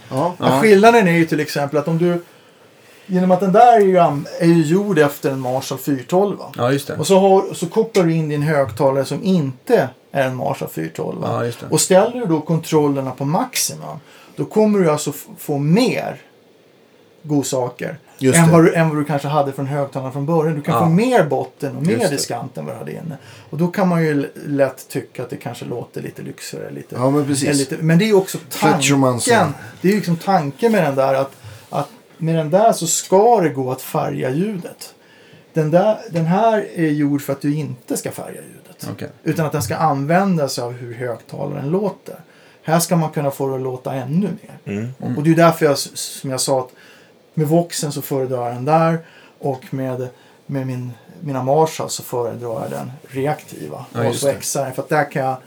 Ja. 0.10 0.36
Ja. 0.40 0.62
Skillnaden 0.62 1.08
är 1.08 1.12
ju 1.12 1.26
till 1.26 1.40
exempel 1.40 1.80
att 1.80 1.88
om 1.88 1.98
du... 1.98 2.24
Genom 3.06 3.32
att 3.32 3.40
den 3.40 3.52
där 3.54 3.76
är 3.76 3.80
ju, 3.80 3.98
är 4.40 4.46
ju 4.46 4.62
gjord 4.62 5.00
efter 5.00 5.32
en 5.32 5.40
Marshall 5.40 5.78
412. 5.78 6.38
va? 6.38 6.52
Ja, 6.58 6.72
just 6.72 6.88
det. 6.88 6.98
Och 6.98 7.08
så, 7.08 7.20
har, 7.20 7.54
så 7.54 7.68
kopplar 7.68 8.04
du 8.04 8.14
in 8.14 8.30
din 8.30 8.42
högtalare 8.42 9.06
som 9.06 9.24
inte 9.24 9.90
är 10.12 10.28
en 10.28 10.36
Marshall 10.36 10.70
412. 10.70 11.22
va? 11.22 11.28
Ja, 11.32 11.46
just 11.46 11.60
det. 11.60 11.66
Och 11.70 11.82
ställer 11.82 12.20
du 12.20 12.26
då 12.26 12.42
kontrollerna 12.42 13.12
på 13.12 13.26
maximum. 13.26 14.00
Då 14.36 14.46
kommer 14.46 14.80
du 14.80 14.92
alltså 14.92 15.14
få 15.38 15.58
mer 15.58 16.22
godsaker. 17.24 17.98
Just 18.22 18.40
Än 18.40 18.52
vad, 18.52 18.64
du, 18.64 18.76
än 18.76 18.90
vad 18.90 18.98
du 18.98 19.04
kanske 19.06 19.28
hade 19.28 19.52
från 19.52 19.68
högtalarna 19.68 20.12
från 20.12 20.26
början. 20.26 20.56
Du 20.56 20.62
kan 20.62 20.74
Ja. 20.76 20.80
få 20.80 20.90
mer 20.90 21.24
botten 21.24 21.76
och 21.78 21.88
mer 21.88 22.10
diskant 22.10 22.58
än 22.58 22.66
vad 22.66 22.76
du 22.76 22.80
hade 22.80 22.92
inne. 22.92 23.18
Och 23.50 23.58
då 23.58 23.68
kan 23.68 23.88
man 23.88 24.04
ju 24.04 24.30
lätt 24.46 24.88
tycka 24.88 25.24
att 25.24 25.30
det 25.30 25.38
kanske 25.38 25.66
låter 25.66 26.02
lite 26.02 26.22
lyxigare. 26.22 26.72
Lite, 26.72 26.96
Ja, 26.96 27.10
men 27.10 27.26
precis. 27.26 27.58
Lite, 27.58 27.78
men 27.80 27.98
det 27.98 28.06
är 28.06 28.08
ju 28.08 28.14
också 28.14 28.38
tanken. 28.50 29.54
Det 29.82 29.88
är 29.88 29.92
ju 29.92 29.98
liksom 29.98 30.16
tanken 30.16 30.72
med 30.72 30.84
den 30.84 30.96
där 30.96 31.14
att, 31.14 31.32
att 31.70 31.90
med 32.18 32.36
den 32.36 32.50
där 32.50 32.72
så 32.74 32.88
ska 32.88 33.42
det 33.42 33.50
gå 33.50 33.72
att 33.72 33.82
färga 33.82 34.30
ljudet. 34.30 34.94
Den, 35.54 35.72
där, 35.72 35.98
den 36.10 36.26
här 36.26 36.66
är 36.76 36.90
gjord 36.90 37.22
för 37.22 37.34
att 37.34 37.42
du 37.42 37.56
inte 37.56 37.98
ska 37.98 38.12
färga 38.12 38.42
ljudet. 38.42 38.88
Okej. 38.92 39.10
Utan 39.24 39.46
att 39.46 39.52
den 39.52 39.62
ska 39.62 39.76
använda 39.76 40.48
sig 40.48 40.64
av 40.64 40.72
hur 40.72 40.94
högtalaren 40.94 41.70
låter. 41.70 42.16
Här 42.64 42.80
ska 42.80 42.96
man 42.96 43.10
kunna 43.12 43.32
få 43.32 43.48
det 43.48 43.56
att 43.56 43.62
låta 43.62 43.94
ännu 43.94 44.28
mer. 44.42 44.76
Mm. 44.78 44.94
Och, 45.00 45.18
och 45.18 45.24
det 45.24 45.32
är 45.32 45.36
därför 45.36 45.66
jag, 45.66 45.78
som 45.78 46.30
jag 46.30 46.42
sa 46.42 46.60
att 46.60 46.70
med 47.42 47.50
Voxen 47.50 47.92
så 47.92 48.02
föredrar 48.02 48.46
jag 48.46 48.56
den 48.56 48.66
där 48.66 49.00
och 49.40 49.74
med, 49.74 50.08
med 50.46 50.68
min, 50.68 50.92
mina 51.20 51.44
Marshall 51.44 51.90
så 51.90 52.04
föredrar 52.04 52.62
jag 52.62 52.72
den 52.72 52.92
reaktiva. 53.08 53.86
Ja, 53.94 54.10
och 54.10 54.16
så. 54.16 54.34
XR 54.34 54.72
för 54.72 54.82
att 54.82 54.90
där 54.90 55.12
kan 55.12 55.26
jag 55.26 55.38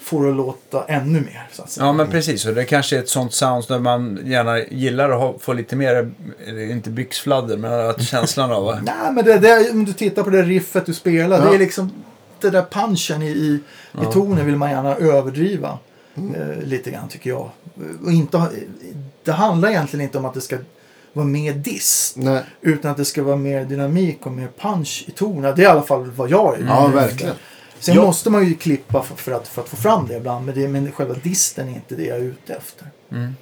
få 0.00 0.22
det 0.22 0.30
att 0.30 0.36
låta 0.36 0.84
ännu 0.84 1.20
mer. 1.20 1.48
Så 1.52 1.62
att 1.62 1.70
säga. 1.70 1.86
Ja, 1.86 1.92
men 1.92 2.10
precis. 2.10 2.46
Och 2.46 2.54
det 2.54 2.64
kanske 2.64 2.96
är 2.96 3.00
ett 3.00 3.08
sånt 3.08 3.34
sound 3.34 3.64
där 3.68 3.78
man 3.78 4.20
gärna 4.24 4.58
gillar 4.58 5.10
att 5.10 5.20
ha, 5.20 5.38
få 5.38 5.52
lite 5.52 5.76
mer, 5.76 6.10
inte 6.70 6.90
byxfladder, 6.90 7.56
men 7.56 7.90
att 7.90 8.02
känslan 8.02 8.52
av... 8.52 8.64
Nej, 8.82 9.12
men 9.12 9.24
det, 9.24 9.38
det, 9.38 9.70
om 9.70 9.84
du 9.84 9.92
tittar 9.92 10.22
på 10.22 10.30
det 10.30 10.42
riffet 10.42 10.86
du 10.86 10.94
spelar. 10.94 11.38
Ja. 11.38 11.50
Det 11.50 11.54
är 11.54 11.58
liksom 11.58 11.92
det 12.40 12.50
där 12.50 12.64
punchen 12.70 13.22
i, 13.22 13.26
i, 13.26 13.60
i 14.02 14.12
tonen 14.12 14.46
vill 14.46 14.56
man 14.56 14.70
gärna 14.70 14.96
överdriva. 14.96 15.78
Eh, 16.14 16.62
lite 16.62 16.90
grann 16.90 17.08
tycker 17.08 17.30
jag. 17.30 17.50
Och 18.04 18.12
inte, 18.12 18.48
det 19.24 19.32
handlar 19.32 19.68
egentligen 19.68 20.04
inte 20.04 20.18
om 20.18 20.24
att 20.24 20.34
det 20.34 20.40
ska 20.40 20.58
vara 21.12 21.26
mer 21.26 21.52
dist. 21.52 22.16
Nej. 22.16 22.42
Utan 22.60 22.90
att 22.90 22.96
det 22.96 23.04
ska 23.04 23.22
vara 23.22 23.36
mer 23.36 23.64
dynamik 23.64 24.26
och 24.26 24.32
mer 24.32 24.48
punch 24.60 25.04
i 25.08 25.10
tonen. 25.10 25.52
Det 25.56 25.62
är 25.62 25.64
i 25.64 25.66
alla 25.66 25.82
fall 25.82 26.10
vad 26.16 26.30
jag 26.30 26.54
är 26.60 26.66
Ja, 26.68 26.86
verkligen. 26.94 27.34
Sen 27.80 27.94
Ja. 27.94 28.02
måste 28.02 28.30
man 28.30 28.46
ju 28.48 28.54
klippa 28.54 29.02
för, 29.02 29.14
för, 29.16 29.32
att, 29.32 29.48
för 29.48 29.62
att 29.62 29.68
få 29.68 29.76
fram 29.76 30.06
det 30.08 30.16
ibland. 30.16 30.46
Men, 30.46 30.54
det, 30.54 30.68
men 30.68 30.92
själva 30.92 31.14
disten 31.22 31.68
är 31.68 31.72
inte 31.72 31.94
det 31.94 32.04
jag 32.04 32.16
är 32.18 32.22
ute 32.22 32.54
efter. 32.54 32.86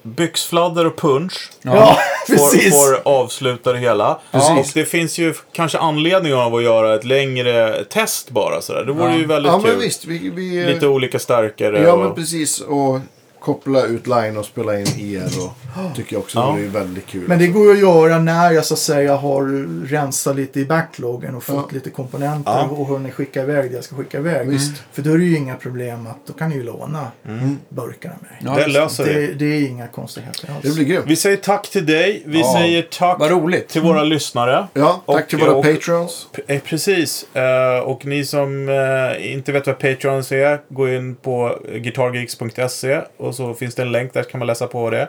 Byxfladder 0.03 0.87
och 0.87 0.97
punch. 0.97 1.51
Ja, 1.63 1.99
Får, 2.27 2.35
precis. 2.53 2.75
får 2.75 3.09
avsluta 3.09 3.73
det 3.73 3.79
hela. 3.79 4.21
Precis. 4.33 4.51
Och 4.59 4.67
det 4.75 4.85
finns 4.85 5.19
ju 5.19 5.35
kanske 5.53 5.79
anledning 5.79 6.35
av 6.35 6.55
att 6.55 6.63
göra 6.63 6.95
ett 6.95 7.05
längre 7.05 7.85
test 7.85 8.31
bara 8.31 8.61
sådär. 8.61 8.85
Det 8.85 8.93
vore 8.93 9.17
ju 9.17 9.27
väldigt 9.27 9.53
Ja, 9.53 9.59
men 9.59 9.71
kul. 9.71 9.81
visst. 9.81 10.05
Vi, 10.05 10.31
vi, 10.31 10.67
Lite 10.67 10.87
olika 10.87 11.19
stärkare. 11.19 11.83
ja, 11.83 11.93
och... 11.93 11.99
men 11.99 12.15
precis. 12.15 12.61
Och 12.61 13.01
koppla 13.47 13.87
ut 13.87 14.07
line 14.07 14.37
och 14.37 14.45
spela 14.45 14.81
in 14.81 14.87
er. 15.17 15.25
Och, 15.25 15.53
tycker 15.97 16.13
jag 16.17 16.21
också 16.23 16.39
Ja. 16.39 16.55
det 16.59 16.65
är 16.65 16.69
väldigt 16.69 17.07
kul. 17.07 17.25
Men 17.29 17.39
det 17.39 17.47
går 17.47 17.65
ju 17.65 17.73
att 17.73 17.79
göra 17.79 18.19
när 18.19 18.51
jag 18.53 18.65
så 18.65 18.75
att 18.75 18.81
säga 18.81 19.17
har 19.17 19.67
rensat 19.87 20.37
lite 20.37 20.61
i 20.61 20.65
backloggen 20.65 21.35
och 21.35 21.43
fått 21.45 21.57
Ja. 21.57 21.69
lite 21.71 21.91
komponenter 21.91 22.53
Ja. 22.53 22.63
och 22.71 22.87
hunnit 22.87 23.15
skicka 23.15 23.43
iväg 23.43 23.71
det 23.71 23.75
jag 23.75 23.85
ska 23.85 23.97
skicka 23.97 24.19
iväg. 24.19 24.49
Visst. 24.49 24.73
För 24.93 25.03
då 25.03 25.11
är 25.13 25.19
det 25.19 25.25
ju 25.25 25.37
inga 25.37 25.55
problem 25.55 26.07
att 26.07 26.27
då 26.27 26.33
kan 26.33 26.49
ni 26.51 26.57
ju 26.57 26.63
låna 26.63 27.09
burkarna 27.69 28.15
med. 28.21 28.31
Ja, 28.53 28.55
det 28.65 28.67
löser 28.67 29.05
vi. 29.05 29.13
Det, 29.27 29.35
det 29.35 29.45
är 29.45 29.69
inga 29.69 29.87
konstigheter 29.89 30.51
alls. 30.55 30.63
Det 30.63 30.75
blir 30.75 30.85
grymt. 30.85 31.05
Vi 31.07 31.17
säger 31.17 31.37
tack 31.37 31.71
till 31.71 31.87
dig. 31.87 32.23
Vi 32.27 32.41
Ja. 32.41 32.55
säger 32.59 32.83
tack 32.83 33.69
till 33.69 33.83
våra 33.83 34.03
lyssnare. 34.05 34.67
Ja, 34.75 35.03
tack 35.07 35.23
Och- 35.25 35.29
till 35.29 35.39
våra 35.39 35.55
och- 35.55 35.65
patrons. 35.65 36.27
Eh, 36.47 36.61
Precis. 36.61 37.27
Eh, 37.35 37.79
och 37.79 38.07
ni 38.07 38.25
som 38.25 38.69
eh, 38.69 39.33
inte 39.33 39.53
vet 39.53 39.67
vad 39.67 39.79
Patreons 39.79 40.33
är, 40.33 40.61
gå 40.69 40.89
in 40.89 41.15
på 41.15 41.59
guitargeeks.se 41.75 43.01
och 43.17 43.35
så 43.37 43.55
finns 43.55 43.75
det 43.75 43.83
en 43.83 43.93
länk 43.93 44.13
där 44.15 44.23
kan 44.23 44.39
man 44.39 44.47
läsa 44.47 44.67
på 44.67 44.91
det. 44.91 45.01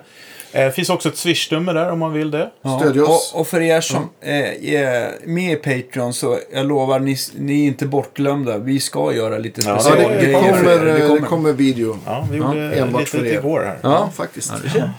Eh, 0.52 0.66
Det 0.66 0.72
finns 0.72 0.90
också 0.90 1.10
ett 1.10 1.18
swishnummer 1.18 1.74
där 1.74 1.92
om 1.92 2.00
man 2.00 2.14
vill 2.14 2.32
det. 2.32 2.50
Ja. 2.62 2.92
Oss. 3.04 3.32
Och, 3.34 3.40
och 3.40 3.48
för 3.48 3.62
er 3.62 3.82
som 3.82 4.10
eh, 4.22 4.74
är 4.74 5.12
med 5.28 5.52
i 5.54 5.56
Patreon 5.56 6.14
så 6.14 6.40
jag 6.54 6.66
lovar, 6.66 7.00
ni, 7.00 7.18
ni 7.38 7.64
är 7.64 7.68
inte 7.68 7.86
bortglömda. 7.86 8.58
Vi 8.58 8.80
ska 8.80 9.14
göra 9.14 9.38
lite 9.38 9.62
Ja, 9.66 9.70
Ja, 9.70 9.80
speciella 9.80 10.10
det, 10.10 10.16
det, 10.16 10.24
grejer 10.24 10.42
för 10.54 10.64
kommer, 10.64 10.72
er. 10.72 10.86
det, 10.86 10.94
Det 10.94 11.08
kommer. 11.08 11.28
kommer 11.28 11.54
video. 11.54 11.98
Ja, 12.06 12.28
vi 12.32 12.38
gjorde 12.38 12.76
enbart 12.76 13.02
lite 13.02 13.12
för 13.18 13.26
er. 13.26 13.34
igår 13.40 13.60
här. 13.60 13.78
Ja, 13.82 13.90
Ja. 13.92 14.10
faktiskt. 14.16 14.54
Ja. 14.76 14.90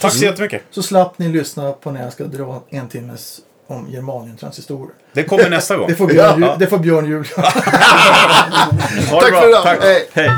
Tack 0.00 0.12
så 0.12 0.24
jättemycket. 0.24 0.62
Så 0.70 0.82
slapp 0.82 1.18
ni 1.18 1.28
lyssna 1.28 1.72
på 1.72 1.90
när 1.90 2.02
jag 2.02 2.12
ska 2.12 2.24
dra 2.24 2.62
en 2.70 2.88
timmes 2.88 3.38
om 3.66 3.86
Germanium-transistorer. 3.90 4.90
Det 5.12 5.22
kommer 5.24 5.50
nästa 5.50 5.76
gång. 5.76 5.86
Det 5.88 5.94
får 5.94 6.06
Björn, 6.06 6.42
Ja. 6.42 6.56
det 6.58 6.66
får 6.66 6.78
Björn 6.78 7.10
det 7.20 7.24
Tack 9.10 9.34
för 9.40 9.48
idag. 9.48 9.62
Tack. 9.62 9.78
Hej. 9.82 10.08
Hej. 10.12 10.30